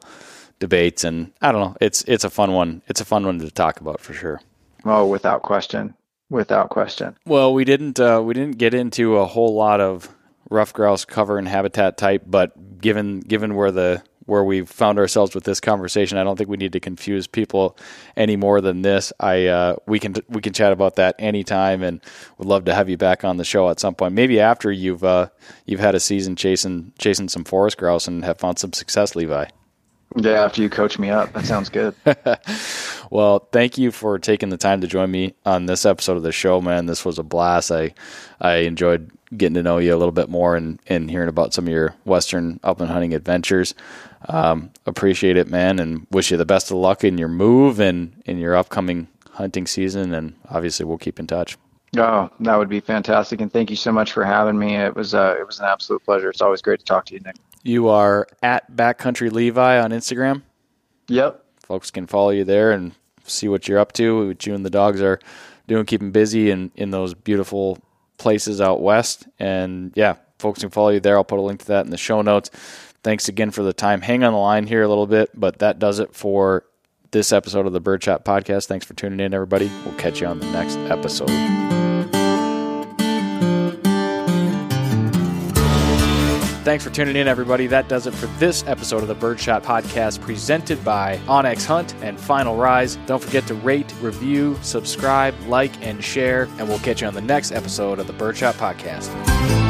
debates, 0.60 1.02
and 1.02 1.32
I 1.43 1.51
don't 1.51 1.60
know, 1.60 1.77
it's 1.81 2.05
it's 2.06 2.22
a 2.22 2.31
fun 2.31 2.52
one. 2.52 2.82
It's 2.86 3.01
a 3.01 3.05
fun 3.05 3.27
one 3.27 3.40
to 3.40 3.51
talk 3.51 3.81
about 3.81 4.01
for 4.01 4.12
sure. 4.12 4.40
Oh, 4.85 5.06
without 5.06 5.43
question, 5.43 5.94
without 6.28 6.70
question. 6.70 7.16
Well, 7.27 7.52
we 7.52 7.64
didn't 7.64 7.98
uh, 7.98 8.22
we 8.24 8.35
didn't 8.35 8.59
get 8.59 8.74
into 8.74 9.16
a 9.16 9.27
whole 9.27 9.55
lot 9.55 9.81
of 9.81 10.09
ruffed 10.51 10.74
grouse 10.74 11.05
cover 11.05 11.39
and 11.39 11.48
habitat 11.48 11.97
type, 11.97 12.24
but 12.27 12.81
given 12.81 13.20
given 13.20 13.55
where 13.55 13.72
the 13.72 14.02
where 14.31 14.44
we 14.44 14.65
found 14.65 14.98
ourselves 14.98 15.35
with 15.35 15.43
this 15.43 15.59
conversation, 15.59 16.16
I 16.16 16.24
don't 16.24 16.36
think 16.36 16.48
we 16.48 16.57
need 16.57 16.73
to 16.73 16.81
confuse 16.81 17.27
people 17.27 17.77
any 18.16 18.36
more 18.36 18.61
than 18.61 18.82
this. 18.82 19.12
I 19.19 19.47
uh, 19.47 19.77
we 19.86 19.98
can 19.98 20.15
we 20.28 20.40
can 20.40 20.52
chat 20.52 20.73
about 20.73 20.97
that 20.97 21.16
anytime, 21.19 21.82
and 21.82 22.01
would 22.39 22.47
love 22.47 22.65
to 22.66 22.74
have 22.74 22.89
you 22.89 22.97
back 22.97 23.24
on 23.24 23.36
the 23.36 23.44
show 23.44 23.69
at 23.69 23.81
some 23.81 23.94
point. 23.94 24.15
Maybe 24.15 24.39
after 24.39 24.70
you've 24.70 25.02
uh, 25.02 25.28
you've 25.66 25.81
had 25.81 25.94
a 25.94 26.01
season 26.01 26.36
chasing 26.36 26.93
chasing 26.98 27.28
some 27.28 27.44
forest 27.44 27.77
grouse 27.77 28.07
and 28.07 28.24
have 28.24 28.39
found 28.39 28.59
some 28.59 28.73
success, 28.73 29.16
Levi. 29.16 29.47
Yeah, 30.16 30.44
after 30.44 30.62
you 30.62 30.70
coach 30.70 30.98
me 30.98 31.11
up, 31.11 31.32
that 31.35 31.44
sounds 31.44 31.69
good. 31.69 31.94
Well, 33.11 33.48
thank 33.51 33.77
you 33.77 33.90
for 33.90 34.20
taking 34.20 34.51
the 34.51 34.57
time 34.57 34.81
to 34.82 34.86
join 34.86 35.11
me 35.11 35.35
on 35.44 35.66
this 35.66 35.85
episode 35.85 36.16
of 36.16 36.23
the 36.23 36.31
show, 36.31 36.61
man. 36.61 36.86
This 36.86 37.05
was 37.05 37.19
a 37.19 37.24
blast. 37.24 37.73
I 37.73 37.93
I 38.40 38.59
enjoyed 38.59 39.11
getting 39.36 39.55
to 39.55 39.62
know 39.62 39.78
you 39.78 39.94
a 39.94 39.98
little 39.98 40.12
bit 40.12 40.28
more 40.28 40.57
and, 40.57 40.81
and 40.86 41.11
hearing 41.11 41.28
about 41.28 41.55
some 41.55 41.66
of 41.66 41.73
your 41.73 41.94
western 42.05 42.59
up 42.65 42.81
and 42.81 42.90
hunting 42.90 43.15
adventures. 43.15 43.74
Um, 44.28 44.70
appreciate 44.86 45.36
it, 45.36 45.48
man, 45.48 45.78
and 45.78 46.07
wish 46.11 46.31
you 46.31 46.36
the 46.36 46.44
best 46.44 46.70
of 46.70 46.77
luck 46.77 47.05
in 47.05 47.16
your 47.16 47.28
move 47.28 47.81
and 47.81 48.20
in 48.27 48.39
your 48.39 48.57
upcoming 48.57 49.09
hunting 49.31 49.66
season. 49.66 50.12
And 50.12 50.35
obviously, 50.48 50.85
we'll 50.85 50.98
keep 50.98 51.19
in 51.20 51.27
touch. 51.27 51.57
Oh, 51.97 52.31
that 52.40 52.57
would 52.57 52.69
be 52.69 52.81
fantastic, 52.81 53.40
and 53.40 53.52
thank 53.52 53.69
you 53.69 53.77
so 53.77 53.90
much 53.90 54.12
for 54.12 54.24
having 54.24 54.57
me. 54.59 54.77
It 54.77 54.94
was 54.94 55.15
uh, 55.15 55.36
it 55.39 55.47
was 55.47 55.59
an 55.59 55.66
absolute 55.66 56.05
pleasure. 56.05 56.31
It's 56.31 56.40
always 56.40 56.62
great 56.62 56.78
to 56.78 56.85
talk 56.85 57.07
to 57.07 57.15
you, 57.15 57.20
Nick. 57.20 57.36
You 57.65 57.89
are 57.89 58.28
at 58.43 58.70
Backcountry 58.74 59.32
Levi 59.32 59.81
on 59.81 59.90
Instagram. 59.90 60.43
Yep. 61.09 61.44
folks 61.61 61.90
can 61.90 62.07
follow 62.07 62.31
you 62.31 62.44
there 62.44 62.70
and 62.70 62.93
see 63.24 63.48
what 63.48 63.66
you're 63.66 63.81
up 63.81 63.93
to, 63.94 64.28
what 64.28 64.47
you 64.47 64.55
and 64.55 64.65
the 64.65 64.70
dogs 64.70 65.02
are 65.02 65.19
doing, 65.66 65.85
keeping 65.85 66.12
busy 66.12 66.51
in, 66.51 66.70
in 66.77 66.90
those 66.90 67.15
beautiful 67.15 67.78
places 68.20 68.60
out 68.60 68.80
west. 68.80 69.26
And 69.40 69.92
yeah, 69.97 70.16
folks 70.38 70.60
can 70.60 70.70
follow 70.70 70.90
you 70.90 71.01
there. 71.01 71.16
I'll 71.16 71.24
put 71.24 71.38
a 71.38 71.42
link 71.42 71.60
to 71.60 71.66
that 71.68 71.84
in 71.84 71.90
the 71.90 71.97
show 71.97 72.22
notes. 72.22 72.51
Thanks 73.02 73.28
again 73.28 73.51
for 73.51 73.62
the 73.62 73.72
time. 73.72 74.02
Hang 74.02 74.22
on 74.22 74.32
the 74.32 74.38
line 74.38 74.66
here 74.66 74.82
a 74.82 74.88
little 74.88 75.06
bit, 75.06 75.30
but 75.34 75.59
that 75.59 75.78
does 75.78 75.98
it 75.98 76.14
for 76.14 76.64
this 77.10 77.32
episode 77.32 77.66
of 77.66 77.72
the 77.72 77.80
Birdshot 77.80 78.24
Podcast. 78.24 78.66
Thanks 78.66 78.86
for 78.86 78.94
tuning 78.94 79.20
in, 79.20 79.34
everybody. 79.34 79.70
We'll 79.84 79.94
catch 79.94 80.20
you 80.20 80.26
on 80.26 80.38
the 80.38 80.51
next 80.52 80.76
episode. 80.90 82.19
Thanks 86.62 86.84
for 86.84 86.90
tuning 86.90 87.16
in, 87.16 87.26
everybody. 87.26 87.66
That 87.66 87.88
does 87.88 88.06
it 88.06 88.12
for 88.12 88.26
this 88.38 88.62
episode 88.66 89.00
of 89.00 89.08
the 89.08 89.14
Birdshot 89.14 89.62
Podcast 89.62 90.20
presented 90.20 90.84
by 90.84 91.16
onX 91.26 91.64
Hunt 91.64 91.94
and 92.02 92.20
Final 92.20 92.54
Rise. 92.56 92.96
Don't 93.06 93.22
forget 93.22 93.46
to 93.46 93.54
rate, 93.54 93.94
review, 94.02 94.58
subscribe, 94.60 95.34
like, 95.46 95.72
and 95.84 96.04
share, 96.04 96.48
and 96.58 96.68
we'll 96.68 96.78
catch 96.80 97.00
you 97.00 97.06
on 97.08 97.14
the 97.14 97.22
next 97.22 97.52
episode 97.52 97.98
of 97.98 98.06
the 98.06 98.12
Birdshot 98.12 98.56
Podcast. 98.56 99.69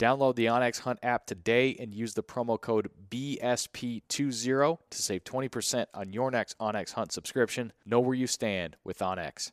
Download 0.00 0.34
the 0.34 0.46
onX 0.46 0.78
Hunt 0.80 0.98
app 1.02 1.26
today 1.26 1.76
and 1.78 1.94
use 1.94 2.14
the 2.14 2.22
promo 2.22 2.58
code 2.58 2.88
BSP20 3.10 4.78
to 4.88 5.02
save 5.02 5.24
20% 5.24 5.86
on 5.92 6.10
your 6.14 6.30
next 6.30 6.58
onX 6.58 6.92
Hunt 6.94 7.12
subscription. 7.12 7.74
Know 7.84 8.00
where 8.00 8.14
you 8.14 8.26
stand 8.26 8.78
with 8.82 9.00
onX. 9.00 9.52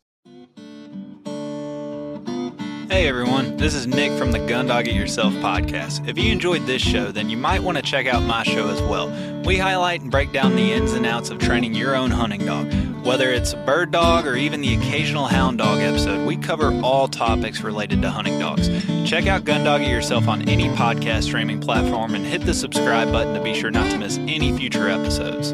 Hey 2.90 3.10
everyone, 3.10 3.58
this 3.58 3.74
is 3.74 3.88
Nick 3.88 4.18
from 4.18 4.32
the 4.32 4.40
Gun 4.40 4.68
Dog 4.68 4.88
It 4.88 4.96
Yourself 4.96 5.34
podcast. 5.34 6.08
If 6.08 6.18
you 6.18 6.32
enjoyed 6.32 6.66
this 6.66 6.82
show, 6.82 7.12
then 7.12 7.30
you 7.30 7.36
might 7.36 7.62
want 7.62 7.76
to 7.78 7.84
check 7.84 8.08
out 8.08 8.24
my 8.24 8.44
show 8.44 8.70
as 8.70 8.82
well. 8.84 9.10
We 9.44 9.58
highlight 9.58 10.00
and 10.00 10.10
break 10.10 10.32
down 10.32 10.56
the 10.56 10.72
ins 10.72 10.94
and 10.94 11.06
outs 11.06 11.30
of 11.30 11.40
training 11.40 11.74
your 11.74 11.94
own 11.94 12.10
hunting 12.10 12.46
dog. 12.46 12.74
Whether 13.06 13.32
it's 13.32 13.52
a 13.52 13.58
bird 13.58 13.92
dog 13.92 14.26
or 14.26 14.38
even 14.38 14.62
the 14.62 14.76
occasional 14.76 15.28
hound 15.28 15.58
dog 15.58 15.80
episode, 15.80 16.26
we 16.26 16.38
cover 16.38 16.74
all 16.82 17.10
topics 17.10 17.62
related 17.62 18.02
to 18.04 18.10
hunting 18.10 18.40
dogs. 18.40 18.70
Check 19.08 19.26
out 19.28 19.46
Gun 19.46 19.64
Dog 19.64 19.84
Yourself 19.84 20.28
on 20.28 20.50
any 20.50 20.68
podcast 20.68 21.24
streaming 21.24 21.62
platform 21.62 22.14
and 22.14 22.26
hit 22.26 22.42
the 22.42 22.54
subscribe 22.54 23.10
button 23.10 23.34
to 23.36 23.42
be 23.42 23.54
sure 23.54 23.72
not 23.72 23.90
to 23.92 23.98
miss 23.98 24.18
any 24.18 24.52
future 24.58 24.90
episodes. 24.90 25.54